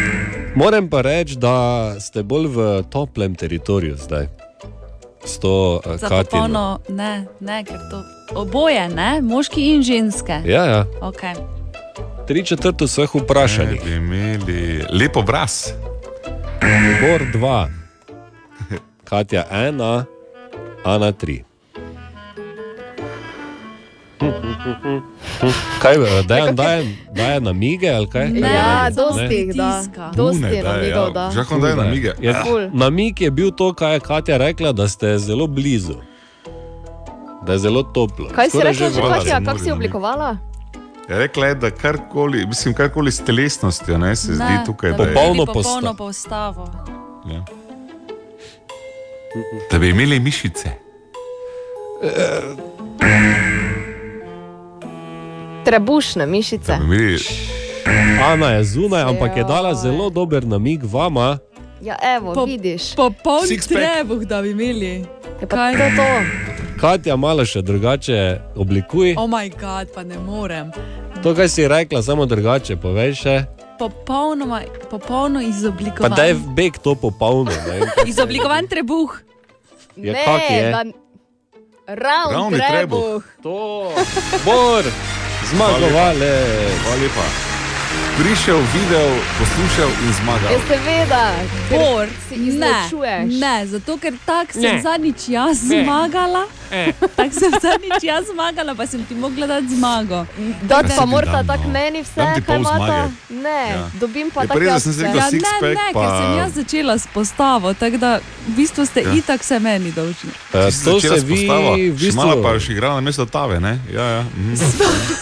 Moram 0.55 0.89
pa 0.89 1.01
reči, 1.01 1.35
da 1.35 1.95
ste 1.99 2.23
bolj 2.23 2.47
v 2.47 2.83
toplem 2.89 3.35
teritoriju 3.35 3.95
zdaj. 3.97 4.27
S 5.25 5.39
to 5.39 5.81
uh, 5.85 5.95
Za 5.95 6.09
Katino. 6.09 6.23
popolno, 6.23 6.79
ne, 6.89 7.25
ne, 7.39 7.63
ker 7.63 7.77
to 7.91 8.03
oboje, 8.35 8.89
ne, 8.89 9.21
moški 9.21 9.75
in 9.75 9.83
ženske. 9.83 10.41
Ja, 10.45 10.65
ja. 10.65 10.85
Okay. 11.01 11.35
Tri 12.27 12.45
četrt 12.45 12.81
vseh 12.81 13.15
vprašanih. 13.15 13.81
Bi 13.85 13.95
imeli 13.95 14.83
lep 14.89 15.15
obraz. 15.15 15.71
Bor 17.01 17.21
dva, 17.33 17.69
Katja 19.03 19.45
ena, 19.51 20.05
Ana 20.83 21.11
tri. 21.11 21.43
Kaj, 25.81 25.95
eh, 25.95 26.23
dajem, 26.23 26.55
dajem, 26.55 26.97
dajem 27.11 27.43
namige 27.43 27.89
ali 27.89 28.09
kaj? 28.09 28.27
Kaj 28.31 28.53
Ja, 28.53 28.89
dosti 28.89 29.35
jih 29.35 29.55
da. 29.55 29.83
Dosti 30.15 30.43
je 30.45 30.63
namigov, 30.63 31.13
da. 31.13 31.31
Žakon 31.31 31.61
daje 31.61 31.75
namige. 31.75 32.13
Je, 32.19 32.33
Ful. 32.35 32.69
namig 32.73 33.21
je 33.21 33.31
bil 33.31 33.51
to, 33.51 33.73
kar 33.73 33.91
je 33.91 33.99
Katja 33.99 34.37
rekla, 34.37 34.71
da 34.71 34.87
ste 34.87 35.17
zelo 35.17 35.47
blizu. 35.47 35.93
Da 37.41 37.53
je 37.53 37.59
zelo 37.59 37.83
toplo. 37.83 38.29
Kaj 38.29 38.49
si 38.49 38.57
rekla, 38.59 38.89
že 38.89 39.01
voda 39.01 39.15
Katja, 39.15 39.39
kako 39.39 39.45
mori, 39.47 39.59
si 39.59 39.65
ne. 39.65 39.73
oblikovala? 39.73 40.37
Je 41.09 41.17
rekla 41.17 41.47
je, 41.47 41.55
da 41.55 41.71
karkoli, 41.71 42.45
mislim, 42.45 42.73
karkoli 42.73 43.11
s 43.11 43.19
telesnostjo 43.19 43.97
ne, 43.97 44.15
se 44.15 44.33
zdi 44.33 44.57
tukaj. 44.65 44.91
da 44.91 44.97
Da, 44.97 45.05
Popolno 45.05 45.45
popolno 45.45 45.93
postavo. 45.93 46.69
je, 47.25 47.33
ja. 47.35 47.43
da 49.71 49.79
bi 49.79 49.89
imeli 49.89 50.19
mišice. 50.19 50.69
Trebušne 55.63 56.25
mišice. 56.25 56.73
Imeli 56.75 57.19
Ana 58.23 58.49
je 58.49 58.63
zunaj, 58.65 59.01
ampak 59.03 59.37
je 59.37 59.43
dala 59.43 59.73
zelo 59.73 60.09
dober 60.09 60.45
namig 60.45 60.83
vama. 60.83 61.37
Ja, 61.81 61.97
evo, 62.07 62.33
Po- 62.33 62.45
vidiš. 62.45 62.95
Popoln 62.95 63.47
trebuh, 63.59 64.23
da 64.23 64.41
bi 64.41 64.51
imeli. 64.51 65.05
Ja, 65.41 65.47
pa 65.47 65.55
to 65.71 65.83
je 65.83 65.95
to. 65.95 66.05
Katja 66.77 67.15
malo 67.15 67.45
še 67.45 67.61
drugače 67.61 68.17
oblikuje. 68.55 69.15
Oh, 69.17 69.25
moj 69.25 69.49
bog, 69.51 69.87
pa 69.89 70.03
ne 70.03 70.17
morem. 70.19 70.69
To, 71.23 71.33
kar 71.33 71.49
si 71.49 71.67
rekla, 71.67 72.01
samo 72.01 72.25
drugače 72.25 72.77
povej 72.77 73.13
še. 73.15 73.35
Popolnoma, 73.79 74.61
popolno 74.89 75.39
Pa 75.39 75.45
izoblikovan. 75.47 76.11
da 76.11 76.23
je 76.23 76.35
beg 76.55 76.77
to 76.77 76.95
popolno. 76.95 77.49
ne 77.51 77.81
Izoblikovan 78.05 78.67
trebuh. 78.67 79.17
Ja, 79.95 80.13
kak 80.15 80.41
je? 80.47 80.69
da... 80.69 80.81
Ravn 81.87 82.31
Ravni 82.31 82.57
trebuh. 82.59 83.23
To. 83.43 83.89
Bor, 84.45 84.85
zmagovalec. 85.51 86.71
Hvala 86.83 86.95
lepa. 86.97 87.25
Prišel, 88.17 88.59
videl, 88.73 89.09
poslušal 89.39 89.89
in 90.03 90.13
zmagal. 90.13 90.51
Ja, 90.51 90.59
seveda, 90.67 91.23
Bor, 91.69 92.07
si 92.29 92.35
ne, 92.37 92.47
izločuješ. 92.47 93.39
ne, 93.39 93.65
zato 93.67 93.97
ker 93.97 94.13
tako 94.25 94.53
sem 94.53 94.81
zadnjič 94.81 95.21
jaz 95.27 95.63
Ne. 95.63 95.83
zmagala. 95.83 96.43
Tako 97.15 97.33
sem 97.33 97.51
zadnjič 97.53 98.03
jaz 98.03 98.25
zmagala, 98.27 98.75
pa 98.75 98.87
sem 98.87 99.03
ti 99.03 99.15
mogla 99.15 99.47
dati 99.47 99.67
zmago. 99.69 100.25
Da 100.63 100.83
pa 100.89 101.05
morata 101.05 101.43
tako 101.43 101.63
no. 101.63 101.69
meni 101.69 102.01
vse, 102.01 102.21
kaj 102.41 102.57
imata. 102.57 103.09
Ne, 103.31 103.49
Ja. 103.69 103.89
dobim 103.95 104.31
pa 104.31 104.41
tako 104.43 104.59
jaz 104.61 104.83
sem 104.83 104.91
vse. 104.91 105.03
rekel 105.03 105.17
Ja, 105.17 105.29
ne, 105.31 105.39
pack, 105.53 105.75
ne, 105.75 105.87
pa- 105.93 106.01
ker 106.01 106.09
sem 106.17 106.37
jaz 106.37 106.51
začela 106.53 106.93
s 106.95 107.07
postavo, 107.07 107.73
tako 107.73 107.97
da 107.97 108.11
v 108.47 108.51
bistvu 108.51 108.85
ste 108.85 109.01
Ja. 109.01 109.13
itak 109.13 109.43
se 109.43 109.59
meni 109.59 109.91
dolžni. 109.91 110.31
Eh, 110.53 110.71
Si 110.71 110.85
To 110.85 110.99
se 110.99 111.15
vi 111.17 111.47
v 111.89 111.99
še 112.01 112.15
malo 112.15 112.35
pa 112.37 112.49
bistvu. 112.49 112.59
še 112.61 112.71
igrala 112.71 112.95
na 112.95 113.01
mesto 113.01 113.25
Tave, 113.25 113.59
ne? 113.59 113.79
Ja, 113.89 114.03
ja. 114.03 114.21
Mhm. 114.23 114.55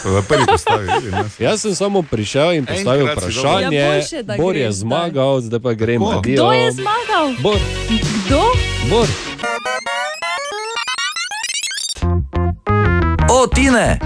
V 0.05 0.23
prvi 0.23 0.45
postavi. 0.47 0.87
ja. 0.87 1.23
Jaz 1.41 1.61
sem 1.61 1.75
samo 1.75 2.01
prišel 2.01 2.53
in 2.53 2.65
postavil 2.65 3.01
Enkrat 3.01 3.17
vprašanje. 3.19 3.75
Ja, 3.75 3.91
boljše, 3.91 4.23
Bor 4.37 4.55
je 4.55 4.71
zmagal, 4.73 5.41
zdaj 5.41 5.59
pa 5.59 5.73
gremo. 5.73 6.21
Kdo 6.21 6.51
je 6.51 6.71
zmagal? 6.71 7.33
Bor, 7.39 7.59
Kdo? 8.19 8.43
Bor. 8.87 9.28
O, 13.39 13.47
Tine! 13.47 13.99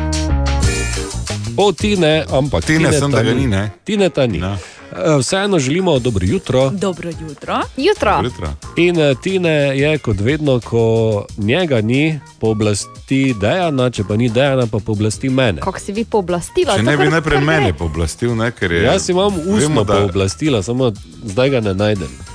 O, 1.58 1.72
Tine, 1.74 2.26
ampak 2.30 2.66
Tine 2.66 2.94
sem, 2.94 3.10
ta 3.12 3.18
da 3.18 3.24
ga 3.24 3.34
ni, 3.34 3.48
ne? 3.48 3.72
Tine 3.84 4.10
ta 4.10 4.28
ni. 4.28 4.38
Eh, 4.38 5.18
Vseeno 5.20 5.60
želimo 5.60 6.00
dobro 6.00 6.26
jutro. 6.26 6.70
Dobro 6.70 7.10
jutro. 7.10 7.60
Jutro. 7.78 8.22
Jutro. 8.24 8.54
In 8.78 9.00
eh, 9.00 9.16
Tine 9.24 9.50
je 9.50 9.98
kot 9.98 10.20
vedno, 10.20 10.60
ko 10.60 11.26
njega 11.38 11.82
ni, 11.82 12.20
pooblasti 12.40 13.34
Dejana, 13.42 13.90
če 13.90 14.04
pa 14.04 14.16
ni 14.16 14.30
Dejana, 14.30 14.68
pa 14.68 14.78
pooblasti 14.80 15.30
mene. 15.30 15.62
Kako 15.62 15.80
si 15.80 15.92
vi 15.92 16.06
pooblastila? 16.06 16.78
Če 16.78 16.86
to 16.86 16.92
ne 16.92 16.98
bi 16.98 17.10
najprej 17.10 17.42
mene 17.42 17.66
ne. 17.66 17.74
pooblastil, 17.74 18.36
ne, 18.36 18.52
ker 18.52 18.72
je. 18.72 18.84
Jaz 18.84 19.10
imam 19.10 19.34
ustno 19.34 19.58
vemo, 19.58 19.84
da- 19.84 19.94
pooblastila, 19.94 20.64
samo 20.64 20.94
zdaj 21.26 21.50
ga 21.50 21.60
ne 21.60 21.74
najdem. 21.74 22.33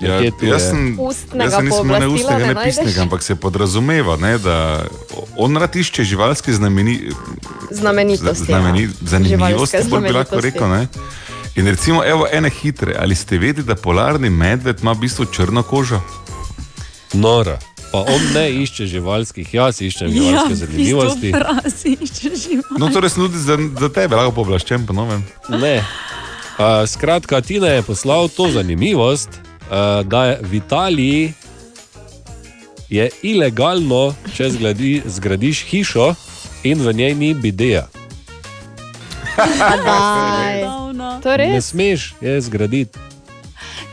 Ja, 0.00 0.20
jaz 0.22 0.42
je. 0.42 0.58
sem, 0.60 0.98
jaz 1.34 1.52
sem 1.54 1.64
nisem 1.66 1.88
ne 1.90 2.06
ustnega, 2.06 2.46
ne 2.46 2.54
ne 2.54 2.64
pisnega, 2.64 3.02
ampak 3.02 3.22
se 3.22 3.34
podrazumeva, 3.34 4.14
ne, 4.16 4.36
da 4.38 4.84
on 5.36 5.56
rad 5.58 5.76
išče 5.76 6.04
živalske 6.04 6.52
znameni, 6.52 7.10
Znamenitosti. 7.70 8.44
znameni, 8.44 8.82
ja. 8.82 8.88
zanimivosti, 9.00 9.76
Živalske 9.76 9.82
bolj 9.90 10.06
bi 10.06 10.12
lahko 10.14 10.40
rekel. 10.40 10.68
Ne. 10.70 10.86
In 11.58 11.66
recimo, 11.66 12.04
evo, 12.06 12.26
ene 12.32 12.50
hitre. 12.50 12.94
Ali 12.98 13.14
ste 13.14 13.38
vedeli, 13.38 13.66
da 13.66 13.74
polarni 13.74 14.30
medved 14.30 14.82
ima 14.82 14.92
v 14.92 15.02
bistvu 15.08 15.24
črno 15.24 15.62
kožo? 15.62 16.00
Nora. 17.12 17.58
Pa 17.92 17.98
on 17.98 18.22
ne 18.34 18.50
išče 18.62 18.86
živalskih, 18.86 19.54
jaz 19.54 19.80
iščem 19.80 20.12
živalske 20.12 20.54
zanimivosti. 20.54 21.30
Ja, 21.32 21.38
Prasi, 21.40 21.96
če 21.96 22.30
živa. 22.36 22.76
No, 22.78 22.90
torej 22.92 23.10
sem 23.10 23.24
tudi 23.24 23.40
za, 23.40 23.56
za 23.80 23.88
tebe 23.88 24.16
lahko 24.16 24.36
pooblaščen, 24.38 24.84
ponovim. 24.86 25.24
Ne. 25.48 25.78
Uh, 26.58 26.84
skratka, 26.86 27.40
Tina 27.40 27.72
je 27.72 27.82
poslal 27.82 28.28
to 28.28 28.50
zanimivost, 28.52 29.40
da 30.02 30.24
je 30.24 30.38
v 30.42 30.54
Italiji 30.54 31.32
je 32.88 33.10
ilegalno, 33.22 34.02
če 34.32 34.50
zgradi, 34.50 35.02
zgradiš 35.06 35.64
hišo 35.64 36.14
in 36.64 36.78
v 36.78 36.92
njej 36.94 37.14
ni 37.14 37.34
bideja. 37.36 37.86
Daj. 39.78 40.62
To 41.22 41.28
je 41.30 41.38
Ne 41.38 41.60
smeš 41.60 42.14
je 42.20 42.40
zgraditi. 42.40 42.98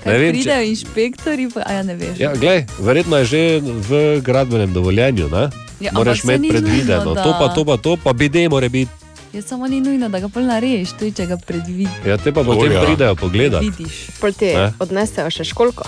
Ne 0.06 0.14
vem, 0.14 0.32
pridejo 0.32 0.56
če- 0.56 0.70
inšpektori, 0.70 1.50
pa 1.50 1.62
ja 1.68 1.84
ne 1.84 1.96
veš. 1.96 2.16
Ja, 2.16 2.34
glej, 2.34 2.66
verjetno 2.80 3.18
je 3.18 3.26
že 3.26 3.42
v 3.62 3.90
gradbenem 4.22 4.70
dovoljenju. 4.70 5.28
Ne? 5.28 5.50
Ja, 5.80 5.92
Moraš 5.92 6.24
imeti 6.24 6.50
predvideno, 6.50 7.04
nujno, 7.06 7.24
to 7.24 7.32
pa 7.34 7.48
da- 7.48 7.54
to, 7.54 7.66
pa 7.66 7.76
to, 7.78 7.98
pa 7.98 8.14
bide 8.14 8.50
mora 8.50 8.70
biti. 8.70 8.92
Je 9.36 9.42
samo 9.42 9.68
ni 9.68 9.82
nujno, 9.82 10.10
da 10.10 10.20
ga 10.20 10.28
pol 10.30 10.46
narediš, 10.48 10.90
je 11.02 11.12
če 11.12 11.26
ga 11.26 11.36
predvidiš. 11.38 11.90
Ja, 12.08 12.16
te 12.18 12.32
pa 12.32 12.44
potem 12.44 12.72
ja. 12.72 12.86
pridejo 12.86 13.16
pogledat. 13.20 13.62
Vidiš. 13.62 13.96
Pol 14.22 14.32
ti 14.32 14.54
Ne. 14.56 14.70
odnesejo 14.80 15.28
še 15.30 15.44
školko. 15.44 15.84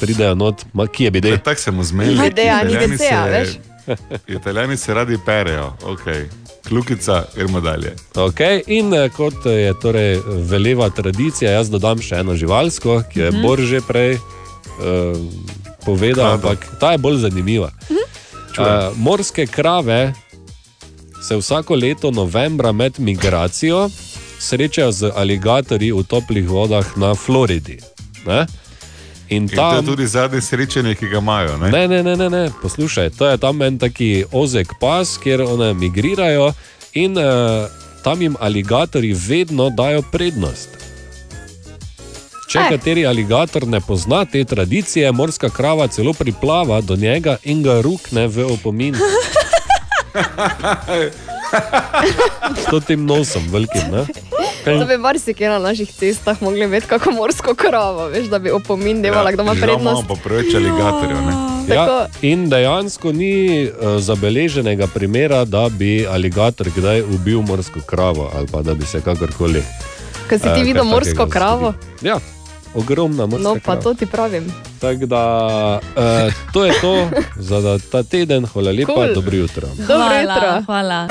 Pridejo 0.00 0.34
not, 0.34 0.64
ma 0.74 0.86
kje 0.86 1.06
je 1.06 1.10
bide. 1.10 1.36
Tako 1.38 1.60
se 1.60 1.70
mu 1.70 1.84
zmeli. 1.84 2.26
Ideja 2.26 2.64
ni 2.64 2.98
se- 2.98 3.14
veš. 3.30 3.48
Italijani 4.36 4.76
se 4.76 4.94
radi 4.94 5.18
perejo, 5.26 5.76
ok. 5.86 6.10
Klukica, 6.68 7.22
gremo 7.36 7.60
dalje. 7.60 7.94
Okay, 8.14 8.62
in 8.66 8.94
eh, 8.94 9.08
kot 9.14 9.46
je 9.46 9.72
torej 9.80 10.18
veleva 10.50 10.90
tradicija, 10.90 11.54
jaz 11.54 11.70
dodam 11.70 12.02
še 12.02 12.18
eno 12.18 12.34
živalsko, 12.34 13.02
ki 13.12 13.20
je 13.20 13.30
mm 13.30 13.34
-hmm. 13.34 13.42
Bor 13.42 13.60
že 13.60 13.80
prej 13.80 14.14
uh, 14.14 14.20
povedal, 15.86 16.14
Krado. 16.14 16.34
ampak 16.34 16.66
ta 16.80 16.92
je 16.92 16.98
bolj 16.98 17.16
zanimiva. 17.16 17.70
Uh, 18.58 18.96
morske 18.96 19.46
krave 19.46 20.12
se 21.22 21.36
vsako 21.36 21.74
leto 21.74 22.10
novembra 22.10 22.72
med 22.72 22.94
migracijo 22.98 23.90
srečajo 24.38 24.92
z 24.92 25.10
aligatorji 25.14 25.92
v 25.92 26.02
toplih 26.02 26.48
vodah 26.48 26.86
na 26.96 27.14
Floridi. 27.14 27.78
Ne? 28.26 28.46
In 29.28 29.42
In 29.42 29.48
to 29.48 29.56
tam 29.56 29.76
je 29.76 29.82
tudi 29.82 30.06
zadnje 30.06 30.40
srečanje, 30.40 30.94
ki 30.94 31.08
ga 31.08 31.18
imajo. 31.18 31.58
Ne? 31.58 31.70
Ne, 31.70 31.88
ne, 31.88 32.02
ne, 32.02 32.16
ne, 32.16 32.30
ne. 32.30 32.50
poslušaj, 32.62 33.10
to 33.10 33.28
je 33.28 33.38
tam 33.38 33.62
en 33.62 33.78
taki 33.78 34.24
ozek 34.32 34.72
pas, 34.80 35.18
kjer 35.18 35.42
one 35.42 35.74
migrirajo 35.74 36.52
in 36.94 37.18
uh, 37.18 37.68
tam 38.02 38.22
jim 38.22 38.36
aligatorji 38.40 39.12
vedno 39.12 39.70
dajo 39.70 40.02
prednost. 40.12 40.68
Če 42.48 42.58
Eh. 42.58 42.68
kateri 42.70 43.06
aligator 43.06 43.66
ne 43.66 43.80
pozna 43.80 44.24
te 44.24 44.44
tradicije, 44.44 45.12
morska 45.12 45.50
krava 45.50 45.88
celo 45.88 46.12
priplava 46.12 46.80
do 46.80 46.96
njega 46.96 47.36
in 47.44 47.62
ga 47.62 47.80
rukne 47.80 48.26
v 48.28 48.46
opomin. 48.52 48.96
S 52.58 52.86
tem 52.86 53.06
nosom, 53.06 53.42
velikim. 53.52 53.82
Ne? 53.92 54.04
To 54.64 54.86
bi 54.86 54.96
marsikje 54.96 55.48
na 55.48 55.58
naših 55.58 55.92
cestah 55.92 56.42
mogli 56.42 56.64
imeti 56.64 56.86
kako 56.86 57.10
morsko 57.10 57.54
kravo, 57.54 58.06
veš, 58.06 58.26
da 58.26 58.38
bi 58.38 58.50
opomin 58.50 59.02
devala, 59.02 59.32
kdo 59.32 59.42
ima 59.42 59.52
prednost. 59.52 59.80
imamo 59.80 60.04
pa 60.08 60.14
preveč 60.24 60.54
aligatorjev. 60.54 61.16
ne. 61.16 61.74
Ja, 61.74 62.06
in 62.22 62.48
dejansko 62.50 63.12
ni 63.12 63.64
uh, 63.64 63.98
zabeleženega 64.00 64.86
primera, 64.86 65.44
da 65.44 65.68
bi 65.68 66.06
aligator 66.06 66.68
kdaj 66.76 67.02
ubil 67.02 67.40
morsko 67.42 67.80
kravo 67.86 68.30
ali 68.34 68.46
pa 68.52 68.62
da 68.62 68.74
bi 68.74 68.86
se 68.86 69.00
kakorkoli. 69.00 69.62
Ko 70.28 70.38
si 70.38 70.42
ti 70.42 70.60
eh, 70.60 70.64
videl 70.64 70.82
kaj 70.82 70.90
morsko 70.90 71.26
kravo. 71.26 71.74
Ja, 72.02 72.18
ogromna 72.74 73.26
morska 73.26 73.48
no 73.48 73.54
pa 73.54 73.60
krava. 73.60 73.80
to 73.80 73.94
ti 73.94 74.06
pravim. 74.06 74.52
Tako 74.78 75.06
da 75.06 75.22
uh, 75.96 76.32
to 76.52 76.64
je 76.64 76.72
to 76.80 77.08
za 77.36 77.78
ta 77.92 78.02
teden, 78.02 78.46
hvala 78.46 78.70
lepa, 78.72 78.92
Cool. 78.94 79.14
dobro 79.14 79.36
jutro. 79.36 79.68
Dobro 79.76 79.96
hvala, 79.96 80.20
jutro. 80.20 80.62
Hvala. 80.66 81.08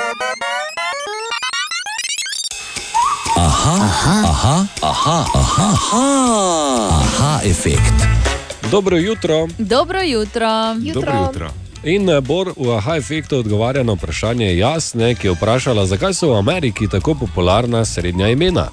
Aha, 3.37 3.77
aha, 3.83 4.23
aha, 4.23 4.65
aha, 4.81 5.25
aha, 5.33 5.67
aha, 5.73 6.89
aha 6.91 7.39
efekt. 7.45 7.93
Dobro 8.71 8.97
jutro. 8.97 9.47
Dobro 9.57 10.01
jutro. 10.01 10.49
Dobro 10.93 11.11
jutro. 11.27 11.49
In 11.83 12.09
eh, 12.09 12.21
Bor 12.21 12.53
v 12.57 12.75
Aha 12.75 12.97
efektu 12.97 13.37
odgovarja 13.37 13.83
na 13.83 13.93
vprašanje 13.93 14.57
Jasne, 14.57 15.15
ki 15.15 15.27
je 15.27 15.33
vprašala, 15.33 15.85
zakaj 15.85 16.13
so 16.13 16.33
v 16.33 16.37
Ameriki 16.37 16.87
tako 16.89 17.13
popularna 17.15 17.85
srednja 17.85 18.27
imena. 18.27 18.67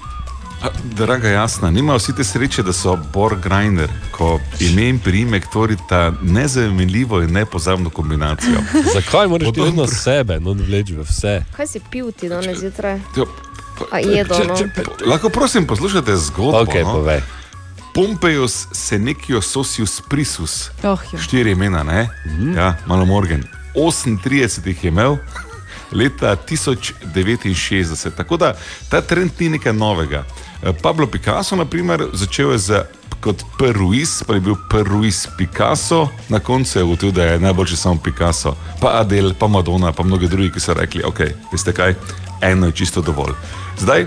A, 0.63 0.67
Draga 0.83 1.29
jasna, 1.29 1.71
nimajo 1.71 1.97
vsi 1.97 2.15
te 2.15 2.23
sreče, 2.23 2.63
da 2.63 2.73
so 2.73 2.97
Bor 3.13 3.35
Grinder, 3.43 3.89
ko 4.11 4.39
ime 4.59 4.89
in 4.89 4.99
priimek 4.99 5.47
tvorita 5.51 6.13
nezamenljivo 6.21 7.21
in 7.21 7.31
nepozabno 7.31 7.89
kombinacijo. 7.89 8.59
Zakaj 8.95 9.27
moraš 9.27 9.53
ti 9.53 9.61
vedno 9.61 9.87
sebe 9.87 10.39
non 10.39 10.61
vleči 10.67 10.95
v 10.95 11.03
vse? 11.03 11.43
Kaj 11.57 11.67
si 11.67 11.79
pil 11.91 12.11
ti 12.11 12.29
danes 12.29 12.59
zjutraj? 12.59 12.99
Jedo, 14.03 14.35
če, 14.35 14.47
no. 14.47 14.57
če, 14.57 14.85
lahko 15.05 15.29
prosim 15.29 15.67
poslušate 15.67 16.15
zgodbo. 16.17 16.61
Ok, 16.63 16.75
no? 16.83 16.93
povej. 16.93 17.21
Pompejus 17.95 18.67
Senekius 18.71 19.47
Sosius 19.51 20.01
Prisus, 20.09 20.69
Oh, 20.83 20.99
jo. 21.13 21.19
štiri 21.19 21.51
imena, 21.51 21.83
ne? 21.83 22.09
Mhm. 22.25 22.57
Ja, 22.57 22.75
malo 22.85 23.05
Morgan. 23.05 23.43
38 23.75 24.67
jih 24.67 24.83
je 24.83 24.87
imel. 24.87 25.17
Leta 25.95 26.35
1069, 26.35 28.15
tako 28.17 28.37
da 28.37 28.53
ta 28.89 29.01
trend 29.01 29.31
ni 29.39 29.49
nekaj 29.49 29.73
novega. 29.73 30.23
Eh, 30.63 30.73
Pablo 30.81 31.07
Picasso, 31.07 31.55
na 31.55 31.65
primer, 31.65 32.05
začel 32.13 32.51
je 32.51 32.57
z, 32.57 32.83
kot 33.21 33.43
Peruis, 33.59 34.23
pa 34.27 34.33
je 34.33 34.39
bil 34.39 34.55
Peruis 34.69 35.27
Picasso, 35.37 36.09
na 36.29 36.39
koncu 36.39 36.79
je 36.79 36.83
ugotovil, 36.83 37.15
da 37.15 37.23
je 37.23 37.39
najboljši 37.39 37.77
samo 37.77 38.01
Picasso, 38.03 38.55
pa 38.81 38.99
Adel, 38.99 39.33
pa 39.39 39.47
Madonna, 39.47 39.91
pa 39.91 40.03
mnogi 40.03 40.27
drugi, 40.27 40.51
ki 40.51 40.59
so 40.59 40.73
rekli: 40.73 41.03
Ok, 41.03 41.19
veste 41.51 41.73
kaj, 41.73 41.95
eno 42.41 42.65
je 42.65 42.71
čisto 42.71 43.01
dovolj. 43.01 43.33
Zdaj, 43.79 44.05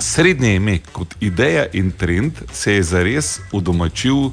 Srednje 0.00 0.54
ime 0.54 0.78
kot 0.92 1.14
ideja 1.20 1.66
in 1.72 1.90
trend 1.90 2.32
se 2.52 2.74
je 2.74 2.82
zares 2.82 3.40
udomačil 3.52 4.30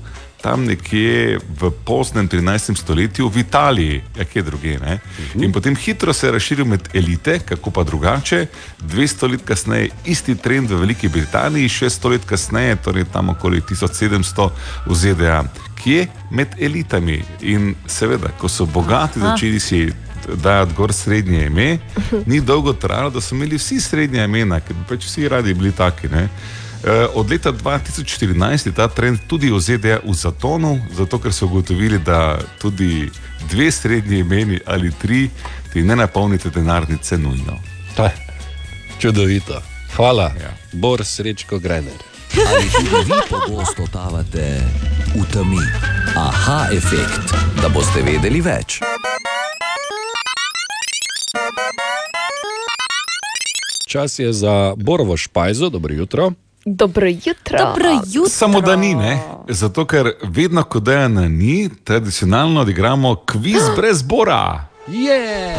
tam 0.48 0.64
nekje 0.64 1.40
v 1.44 1.72
poznem 1.84 2.28
13. 2.28 2.72
stoletju 2.80 3.28
v 3.28 3.44
Italiji, 3.44 4.00
ja, 4.16 4.24
kje 4.24 4.42
druge. 4.48 4.78
Ne? 4.80 5.00
In 5.36 5.52
potem 5.52 5.76
hitro 5.76 6.14
se 6.14 6.28
je 6.28 6.32
razširil 6.32 6.66
med 6.66 6.88
elite, 6.94 7.40
kako 7.40 7.72
pa 7.72 7.84
drugače. 7.84 8.46
200 8.80 9.32
let 9.32 9.44
kasneje 9.44 9.90
isti 10.06 10.36
trend 10.36 10.72
v 10.72 10.80
Veliki 10.80 11.12
Britaniji, 11.12 11.68
600 11.70 12.12
let 12.12 12.26
kasneje, 12.26 12.78
torej 12.80 13.10
tam 13.12 13.36
okoli 13.36 13.62
1700 13.62 14.50
v 14.88 14.96
ZDA, 14.96 15.44
kje 15.84 16.08
med 16.32 16.56
elitami. 16.60 17.20
In 17.42 17.76
seveda, 17.88 18.32
ko 18.40 18.48
so 18.48 18.66
bogati 18.66 19.20
Aha. 19.20 19.36
začeli 19.36 19.60
si 19.60 19.82
dajati 20.28 20.74
gor 20.78 20.94
srednje 20.94 21.46
ime, 21.46 21.78
ni 22.32 22.40
dolgo 22.40 22.74
trajalo, 22.74 23.10
da 23.10 23.22
so 23.22 23.36
imeli 23.36 23.60
vsi 23.60 23.82
srednje 23.84 24.24
imena, 24.24 24.62
ker 24.64 24.76
bi 24.80 24.88
pač 24.96 25.10
vsi 25.12 25.28
radi 25.28 25.54
bili 25.54 25.76
taki. 25.76 26.08
Ne? 26.08 26.30
Eh, 26.84 27.08
Od 27.14 27.30
leta 27.32 27.52
2014 27.52 28.66
je 28.66 28.72
ta 28.74 28.88
trend 28.88 29.20
tudi 29.28 29.52
v 29.52 29.60
ZDA 29.60 30.00
v 30.06 30.14
zatonu, 30.14 30.80
zato 30.94 31.20
ker 31.20 31.34
so 31.34 31.46
ugotovili, 31.46 32.00
da 32.00 32.38
tudi 32.62 33.10
dve 33.50 33.72
srednji 33.72 34.20
imeni 34.20 34.60
ali 34.66 34.92
tri 34.92 35.30
ti 35.74 35.82
ne 35.84 35.96
napolnite 35.96 36.50
denarnice 36.50 37.18
nujno. 37.18 37.60
Čudovito. 39.00 39.62
Hvala, 39.96 40.24
ja. 40.24 40.54
Bor 40.72 41.06
Srečko 41.06 41.60
Grener. 41.60 41.98
Ali 42.48 42.70
tudi 42.70 42.90
vi 43.06 43.14
pogosto 43.30 43.86
totavate 43.86 44.62
v 45.16 45.26
temi? 45.34 45.62
Aha, 46.16 46.68
efekt, 46.72 47.34
da 47.62 47.70
boste 47.70 48.02
vedeli 48.02 48.42
več. 48.42 48.80
Čas 53.88 54.20
je 54.20 54.34
za 54.34 54.74
Borovo 54.78 55.18
špajzo, 55.18 55.70
dobro 55.70 55.94
jutro. 55.94 56.32
Dobro 56.70 57.08
jutro. 57.08 57.58
Dobro 57.58 57.90
jutro. 58.06 58.30
Samo 58.30 58.62
da 58.62 58.76
ni, 58.76 58.96
ne? 58.96 59.20
Zato 59.50 59.86
ker 59.86 60.12
vedno, 60.24 60.64
ko 60.64 60.80
Dejana 60.80 61.28
ni, 61.28 61.70
tradicionalno 61.84 62.62
odigramo 62.62 63.16
kviz 63.16 63.62
brez 63.76 64.02
bora. 64.02 64.68
Je! 64.88 65.56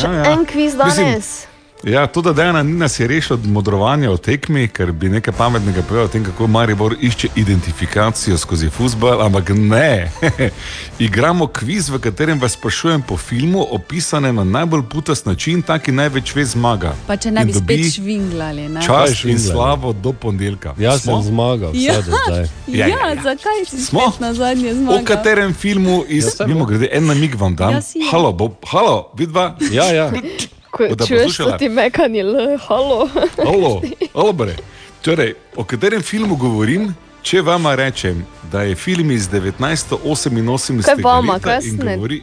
Še 0.00 0.06
Ja, 0.06 0.12
ja. 0.12 0.32
en 0.32 0.44
kviz 0.44 0.74
Mislim, 0.84 1.06
danes. 1.06 1.46
Ja, 1.84 2.06
to, 2.06 2.22
da 2.22 2.32
Dejana 2.32 2.62
ni 2.62 2.72
nas 2.72 3.00
je 3.00 3.06
rešil 3.06 3.34
od 3.34 3.46
modrovanja 3.46 4.10
o 4.10 4.16
tekmi, 4.16 4.68
ker 4.68 4.92
bi 4.92 5.08
nekaj 5.08 5.34
pametnega 5.34 5.82
povedal 5.82 6.04
o 6.04 6.08
tem, 6.08 6.24
kako 6.24 6.46
Maribor 6.46 6.94
išče 7.00 7.28
identifikacijo 7.36 8.38
skozi 8.38 8.70
futbol, 8.70 9.22
ampak 9.22 9.48
ne. 9.48 10.12
Igramo 10.98 11.46
kviz, 11.46 11.88
v 11.90 11.98
katerem 11.98 12.40
vas 12.40 12.52
sprašujem 12.52 13.02
po 13.02 13.16
filmu, 13.16 13.66
opisanem 13.70 14.36
na 14.36 14.44
najbolj 14.44 14.82
putast 14.82 15.26
način, 15.26 15.62
taki 15.62 15.92
največ 15.92 16.34
ve 16.34 16.44
zmaga. 16.44 16.94
Pa 17.06 17.16
če 17.16 17.30
ne 17.30 17.40
In 17.42 17.46
bi 17.46 17.52
spet 17.52 17.94
švinglali. 17.94 18.68
Ne? 18.68 18.82
Čas 18.82 19.10
in 19.10 19.16
švinglali? 19.16 19.50
slavo 19.50 19.92
do 19.92 20.12
ponedeljka. 20.12 20.74
Jaz 20.78 21.02
Smo? 21.02 21.22
sem 21.22 21.32
zmagal, 21.32 21.70
Ja, 21.74 21.98
zdaj. 22.02 22.46
ja, 22.78 22.86
ja, 22.86 23.14
zakaj 23.22 23.64
si 23.66 23.82
Smo? 23.84 24.12
na 24.20 24.34
zadnje 24.34 24.70
O 24.70 24.74
zmagal? 24.74 25.04
katerem 25.04 25.54
filmu 25.54 26.04
iz 26.08 26.30
Ja, 26.40 26.46
mimo 26.46 26.64
grede, 26.64 26.88
en 26.92 27.06
namig 27.06 27.34
vam 27.34 27.56
dam. 27.56 27.72
Ja, 27.72 27.82
si 27.82 27.98
halo, 28.10 28.32
bo, 28.32 28.54
halo, 28.70 29.10
vidva. 29.18 29.56
Ja, 29.72 29.84
ja. 29.84 30.10
Ko 30.72 30.88
Boste 30.88 31.04
čuješ, 31.04 31.22
poslušala? 31.22 31.58
ti 31.58 31.68
mekanje, 31.68 32.22
l, 32.22 32.34
halo. 32.58 33.04
Halo, 33.38 33.82
halo, 34.10 34.32
bre. 34.32 34.56
Torej, 35.00 35.34
o 35.52 35.64
katerem 35.64 36.00
filmu 36.00 36.32
govorim? 36.34 36.94
Če 37.22 37.40
vam 37.40 37.66
rečem, 37.68 38.22
da 38.44 38.62
je 38.62 38.74
film 38.74 39.10
iz 39.10 39.28
1988 39.28 40.82
Kaj 40.82 40.94
vama, 40.98 41.38
kaj 41.38 41.54
jaz 41.54 41.66
ne- 41.74 41.96
govori, 41.96 42.22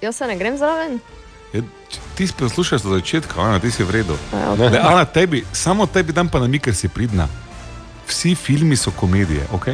Jaz 0.00 0.16
se 0.16 0.26
ne 0.26 0.36
grem 0.36 0.56
zraven. 0.56 0.98
je, 1.52 1.62
ti 2.14 2.26
poslušaš 2.32 2.82
do 2.82 2.90
začetka, 2.90 3.36
Ana, 3.36 3.58
ti 3.58 3.70
si 3.70 3.84
v 3.84 3.90
redu. 3.92 4.16
Ja, 4.32 4.54
Ne, 4.56 4.78
Ana, 4.80 5.04
tebi, 5.04 5.44
samo 5.52 5.86
tebi 5.86 6.12
dam 6.12 6.28
pa 6.28 6.40
na 6.40 6.46
mi, 6.46 6.58
ker 6.58 6.74
si 6.74 6.88
pridna. 6.88 7.28
Vsi 8.06 8.34
filmi 8.34 8.76
so 8.76 8.90
komedije, 8.90 9.46
ok? 9.52 9.68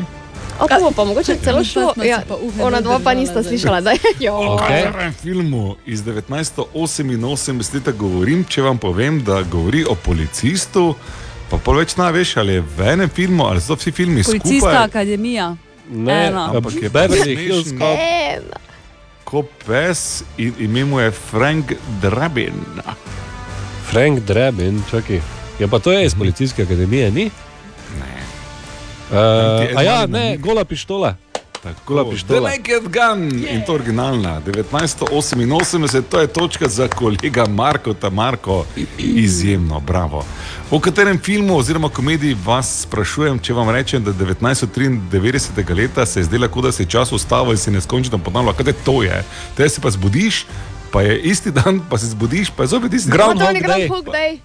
A 0.58 0.66
to 0.66 0.80
bo 0.80 0.90
pa 0.90 1.04
mogoče 1.04 1.36
celo 1.44 1.64
šlo. 1.64 1.94
Ja, 2.04 2.22
pa 2.28 2.34
ona 2.64 2.80
dva 2.80 2.98
pa 3.04 3.14
nista 3.14 3.42
slišala, 3.42 3.80
da 3.80 3.90
je. 3.90 3.98
Jo. 4.26 4.34
O 4.34 4.56
katerem 4.56 5.12
filmu 5.22 5.76
iz 5.86 6.02
1988 6.02 7.74
leta 7.74 7.92
govorim, 7.92 8.44
če 8.44 8.62
vam 8.62 8.78
povem, 8.78 9.22
da 9.24 9.42
govori 9.42 9.84
o 9.88 9.94
policistu, 9.94 10.94
pa 11.50 11.56
pol 11.58 11.78
več 11.82 11.96
ne 11.96 12.10
veš, 12.12 12.36
ali 12.36 12.58
je 12.58 12.64
v 12.76 12.88
enem 12.92 13.08
filmu 13.10 13.46
ali 13.46 13.60
so 13.60 13.76
vsi 13.78 13.92
filmi 13.92 14.24
Policijska 14.24 14.58
skupaj. 14.58 14.76
akademija. 14.84 15.56
Ne, 15.90 16.26
Ena. 16.26 16.50
Ampak 16.54 16.82
je 16.82 16.90
Beverly 16.90 17.34
pa 17.34 17.40
Hills. 17.40 17.68
Cop. 17.78 18.58
Ko 19.24 19.42
pes 19.66 20.22
in 20.38 20.54
ime 20.58 20.84
mu 20.84 21.00
je 21.00 21.10
Frank 21.10 21.72
Drabin. 22.02 22.54
Frank 23.90 24.20
Drebin, 24.20 24.82
čakaj. 24.90 25.20
Ja, 25.60 25.68
pa 25.68 25.78
to 25.78 25.92
je 25.92 26.04
iz 26.06 26.14
policijske 26.14 26.62
akademije, 26.62 27.10
ni? 27.10 27.30
Uh, 29.10 29.78
a 29.78 29.82
ja, 29.82 30.06
ne, 30.06 30.36
gola 30.36 30.64
pištola. 30.64 31.16
Gola 31.86 32.04
The 32.04 32.10
pištola. 32.10 32.50
Naked 32.50 32.82
Gun 32.82 33.40
yeah. 33.42 33.54
in 33.54 33.64
to 33.66 33.74
originalna. 33.74 34.40
1988, 34.46 36.02
to 36.02 36.20
je 36.20 36.26
točka 36.26 36.68
za 36.68 36.88
kolega 36.88 37.46
Marko 37.46 37.94
Tamarko. 37.94 38.64
Izjemno, 38.98 39.80
bravo. 39.80 40.24
O 40.70 40.80
katerem 40.80 41.18
filmu 41.18 41.56
oziroma 41.56 41.88
komediji 41.88 42.36
vas 42.44 42.82
sprašujem, 42.82 43.38
če 43.38 43.52
vam 43.52 43.70
rečem, 43.70 44.04
da 44.04 44.12
1993. 44.12 45.76
leta 45.76 46.06
se 46.06 46.20
je 46.20 46.24
zdelo, 46.24 46.48
kot 46.48 46.64
da 46.64 46.72
se 46.72 46.82
je 46.82 46.86
čas 46.86 47.12
ustavil 47.12 47.52
in 47.52 47.58
se 47.58 47.70
neskončno 47.70 48.18
ponavlja, 48.18 48.52
kaj 48.52 48.72
to 48.84 49.02
je. 49.02 49.24
Te 49.56 49.68
se 49.68 49.80
pa 49.80 49.90
zbudiš, 49.90 50.46
pa 50.92 51.02
je 51.02 51.18
isti 51.20 51.50
dan, 51.50 51.80
pa 51.90 51.98
se 51.98 52.06
zbudiš, 52.06 52.50
pa 52.50 52.62
je 52.62 52.66
zopet 52.66 52.92
isti 52.92 53.10
dan. 53.10 53.38
To 53.38 53.52
ni 53.52 53.60
Groundhog 53.60 54.04
Day. 54.06 54.38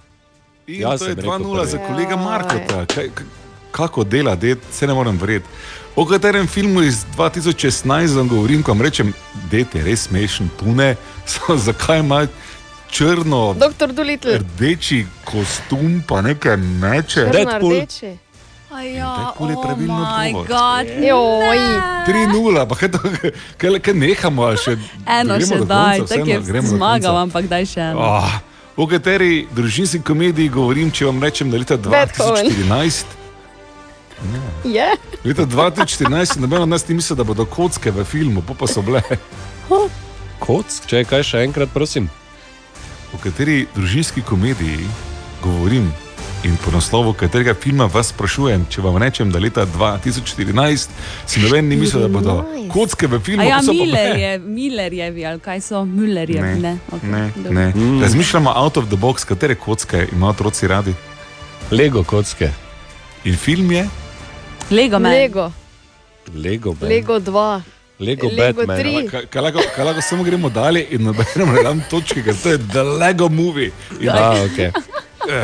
In 0.66 0.80
Jaz 0.80 1.00
to 1.00 1.06
je 1.06 1.14
sem 1.14 1.20
rekel 1.20 1.30
2-0 1.30 1.54
prvi. 1.56 1.70
za 1.70 1.78
kolega 1.78 2.16
Markota. 2.16 2.86
Kaj, 2.86 3.08
k- 3.14 3.43
kako 3.74 4.04
dela, 4.04 4.36
ded, 4.38 4.58
se 4.72 4.86
ne 4.86 4.94
morem 4.94 5.18
verjeti. 5.18 5.50
O 5.96 6.06
katerem 6.06 6.46
filmu 6.46 6.82
iz 6.82 7.04
2016 7.16 8.16
vam 8.16 8.28
govorim, 8.28 8.62
ko 8.62 8.72
vam 8.72 8.82
rečem, 8.82 9.12
da 9.50 9.56
je 9.62 9.84
res 9.84 10.08
smešen, 10.08 10.50
pune, 10.58 10.94
zakaj 11.66 12.02
ima 12.02 12.26
črno, 12.90 13.56
rdeči 14.24 15.06
kostum, 15.24 16.02
pa 16.08 16.20
nekaj 16.22 16.56
meče. 16.56 17.26
Črno-rdeči. 17.32 18.18
Aja, 18.74 19.16
Deadpool 19.18 19.50
je 19.50 19.56
oh 19.56 19.62
pravilno 19.62 20.02
odgovor. 20.02 20.46
God, 20.48 20.86
Joj. 21.04 21.58
ne. 21.58 22.04
3-0, 22.08 22.68
pa 22.68 22.74
kaj, 22.74 22.90
to, 22.90 22.98
kaj, 23.56 23.78
kaj 23.78 23.94
nehamo, 23.94 24.50
še 24.58 24.76
Eno 25.06 25.38
še 25.38 25.60
daj, 25.62 26.02
tako 26.10 26.30
je 26.30 26.62
zmagal, 26.74 27.20
ampak 27.22 27.46
daj 27.46 27.68
še 27.70 27.90
eno. 27.92 28.02
Oh, 28.02 28.38
o 28.76 28.88
kateri 28.90 29.44
družinski 29.54 30.02
komediji 30.02 30.50
govorim, 30.50 30.90
če 30.90 31.06
vam 31.06 31.22
rečem, 31.22 31.54
da 31.54 31.62
leta 31.62 31.78
Beethoven. 31.78 32.50
2014. 34.22 34.74
Je. 34.74 34.86
Leta 35.24 35.46
2014 35.46 36.38
noben 36.40 36.62
od 36.62 36.68
nas 36.68 36.88
ni 36.88 36.94
mislil, 36.94 37.16
da 37.16 37.24
bodo 37.24 37.44
kocke 37.44 37.90
v 37.90 38.04
filmu, 38.04 38.42
pa, 38.42 38.54
pa 38.54 38.66
so 38.66 38.82
bile. 38.82 39.02
Kock, 40.38 40.66
če 40.86 41.04
kaj 41.04 41.22
še 41.24 41.44
enkrat, 41.46 41.68
prosim. 41.72 42.08
O 43.14 43.18
kateri 43.18 43.66
družinski 43.74 44.22
komediji 44.22 44.86
govorim 45.42 45.92
in 46.44 46.56
po 46.60 46.68
naslovu 46.70 47.14
katerega 47.16 47.54
filma 47.56 47.86
vas 47.88 48.10
sprašujem, 48.12 48.66
če 48.68 48.82
vam 48.84 48.96
rečem, 49.00 49.30
da 49.32 49.40
leta 49.40 49.64
2014 49.64 50.88
si 51.26 51.40
noben 51.40 51.68
ni 51.68 51.76
mislil, 51.76 52.02
da 52.04 52.08
bodo 52.12 52.34
14. 52.42 52.68
kocke 52.68 53.06
v 53.08 53.20
filmu. 53.24 53.40
A 53.40 53.46
ja, 53.48 53.56
pa 53.56 53.62
so 53.62 53.72
pa 53.72 53.78
Miller 53.78 54.10
bile. 54.12 54.20
je, 54.20 54.38
Millerjevi, 54.38 55.24
ali 55.26 55.40
kaj 55.40 55.60
so 55.64 55.84
Müllerjevi, 55.88 56.58
ne? 56.60 56.74
Okay, 56.92 57.08
Ne, 57.10 57.22
dobro. 57.36 57.52
ne. 57.52 57.66
Mm. 57.74 58.02
Razmišljamo 58.02 58.52
out 58.56 58.76
of 58.76 58.88
the 58.88 58.96
box, 58.96 59.24
katere 59.24 59.54
kocke 59.54 60.08
imajo 60.12 60.30
otroci 60.30 60.68
radi. 60.68 60.94
Lego 61.70 62.04
kocke. 62.04 62.50
In 63.24 63.36
film 63.36 63.72
je 63.72 63.88
Lego 64.70 64.98
Man. 64.98 65.12
Lego. 65.12 65.52
Lego, 66.34 66.74
Man. 66.80 66.88
Lego 66.90 67.20
2. 67.20 67.60
Lego, 67.98 68.28
Lego 68.28 68.66
Batman. 68.66 69.08
Kaj, 69.30 69.42
lahko, 69.42 69.60
samo 70.02 70.22
gremo 70.24 70.48
dalje 70.50 70.86
in 70.90 71.02
nobenemu 71.02 71.52
ne 71.52 71.62
dam 71.62 71.82
točke, 71.90 72.22
ker 72.22 72.34
to 72.36 72.48
je 72.48 72.58
The 72.58 72.82
Lego 72.82 73.28
Movie. 73.28 73.70
In, 74.00 74.08
A, 74.08 74.34
okay. 74.44 74.70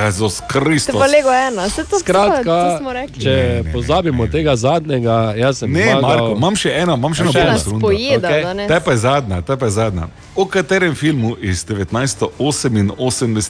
Jezus 0.04 0.36
To 0.36 0.44
Kristus. 0.48 0.94
pa 0.94 1.06
Lego 1.06 1.28
1. 1.28 1.68
Se 1.70 1.84
to, 1.84 1.98
Skratka, 1.98 2.42
to 2.44 2.78
smo 2.78 2.92
rekli. 2.92 3.22
če 3.22 3.30
ne, 3.30 3.62
ne, 3.62 3.72
pozabimo 3.72 4.24
ne. 4.24 4.30
tega 4.30 4.56
zadnjega, 4.56 5.34
jaz 5.36 5.58
sem 5.58 5.72
Ne, 5.72 5.82
zmagal. 5.82 6.02
Marko, 6.02 6.34
imam 6.36 6.56
še 6.56 6.70
eno, 6.74 6.94
imam 6.94 7.14
še 7.14 7.22
eno 7.22 7.32
bonus. 7.32 7.64
Pojeda 7.80 8.28
Okej. 8.28 8.42
danes. 8.42 8.68
Ta 8.68 8.80
pa 8.80 8.90
je 8.90 8.98
zadnja, 8.98 9.40
ta 9.42 9.56
pa 9.56 9.64
je 9.64 9.70
zadnja. 9.70 10.08
O 10.36 10.44
katerem 10.44 10.94
filmu 10.94 11.36
iz 11.40 11.64
1988 11.64 12.94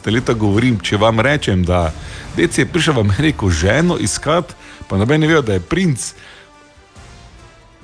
leta 0.07 0.33
govorim, 0.33 0.79
če 0.79 0.97
vam 0.97 1.21
rečem, 1.21 1.65
da 1.65 1.91
dec 2.37 2.59
je 2.59 2.67
prišel 2.67 2.95
v 2.95 3.01
Ameriko 3.01 3.51
ženo 3.51 3.99
iskat, 3.99 4.55
pa 4.91 4.99
noben 4.99 5.21
ne 5.23 5.31
ve, 5.31 5.39
da 5.43 5.55
je 5.55 5.63
princ. 5.63 6.11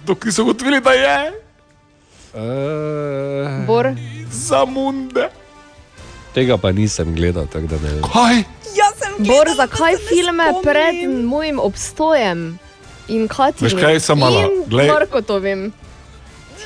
Dokler 0.06 0.34
so 0.34 0.42
ugotovili, 0.42 0.80
da 0.82 0.92
je 0.92 1.18
Uh, 2.36 2.42
Bor. 3.66 3.86
zamunde. 4.30 5.28
tega 6.34 6.58
pa 6.58 6.72
nisem 6.72 7.14
gledal, 7.14 7.46
tako 7.46 7.66
da 7.66 7.76
ne 7.80 7.88
vem. 7.94 8.02
Kaj? 8.02 8.42
Bor, 9.18 9.48
zakaj 9.56 9.96
filme 9.96 10.44
pred 10.62 11.08
mojim 11.24 11.58
obstojem? 11.58 12.58
In 13.08 13.28
Katja. 13.28 13.64
Veš 13.64 13.74
kaj, 13.80 14.00
samo 14.00 14.20
malo, 14.20 14.40
In 14.40 14.68
glej. 14.68 14.90
Markotovim. 14.90 15.72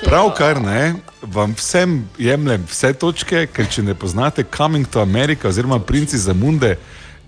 Pravkar 0.04 0.60
ne, 0.60 0.94
vam 1.22 1.54
vsem 1.54 2.08
jemljem 2.18 2.64
vse 2.70 2.92
točke, 2.92 3.46
ker 3.46 3.68
če 3.70 3.82
ne 3.82 3.94
poznate 3.94 4.44
Coming 4.56 4.88
to 4.88 5.00
America 5.00 5.48
oziroma 5.48 5.78
Princi 5.78 6.18
za 6.18 6.32
Munde, 6.32 6.78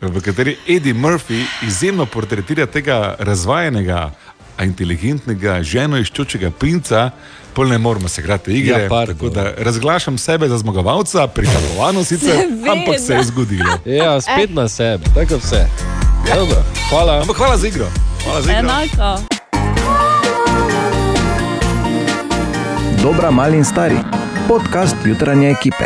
v 0.03 0.21
kateri 0.21 0.57
Eddie 0.69 0.95
Murphy 0.95 1.45
izjemno 1.63 2.07
portretira 2.07 2.67
tega 2.67 3.15
razvajenega, 3.19 4.11
a 4.59 4.65
inteligentnega, 4.65 5.63
ženo 5.63 5.99
iščočega 5.99 6.51
princa. 6.51 7.11
Pol 7.55 7.69
ne 7.69 7.79
moramo 7.79 8.09
se 8.09 8.21
igrati 8.21 8.53
igre. 8.53 8.83
Ja, 8.83 8.89
pardon. 8.89 9.17
tako 9.17 9.29
da 9.29 9.53
razglašam 9.59 10.19
sebe 10.19 10.49
za 10.49 10.59
zmagovalca, 10.59 11.27
pričakovano 11.27 12.05
sicer, 12.05 12.31
Seveda. 12.31 12.73
ampak 12.73 13.01
se 13.01 13.15
je 13.15 13.25
zgodilo. 13.25 13.79
Ja, 13.99 14.21
spet 14.21 14.51
na 14.51 14.69
sebe, 14.69 15.05
tako 15.15 15.37
vse. 15.37 15.67
Dobro, 16.35 16.63
hvala. 16.91 17.21
Ampak 17.21 17.37
hvala 17.37 17.57
za 17.57 17.69
igro. 17.69 17.87
Hvala 18.25 18.43
za 18.43 18.53
igro. 18.53 18.59
Enako. 18.61 19.23
Dobra, 23.03 23.31
mali 23.31 23.57
in 23.57 23.65
stari. 23.65 23.97
Podcast 24.49 24.97
jutranje 25.05 25.51
ekipe. 25.51 25.85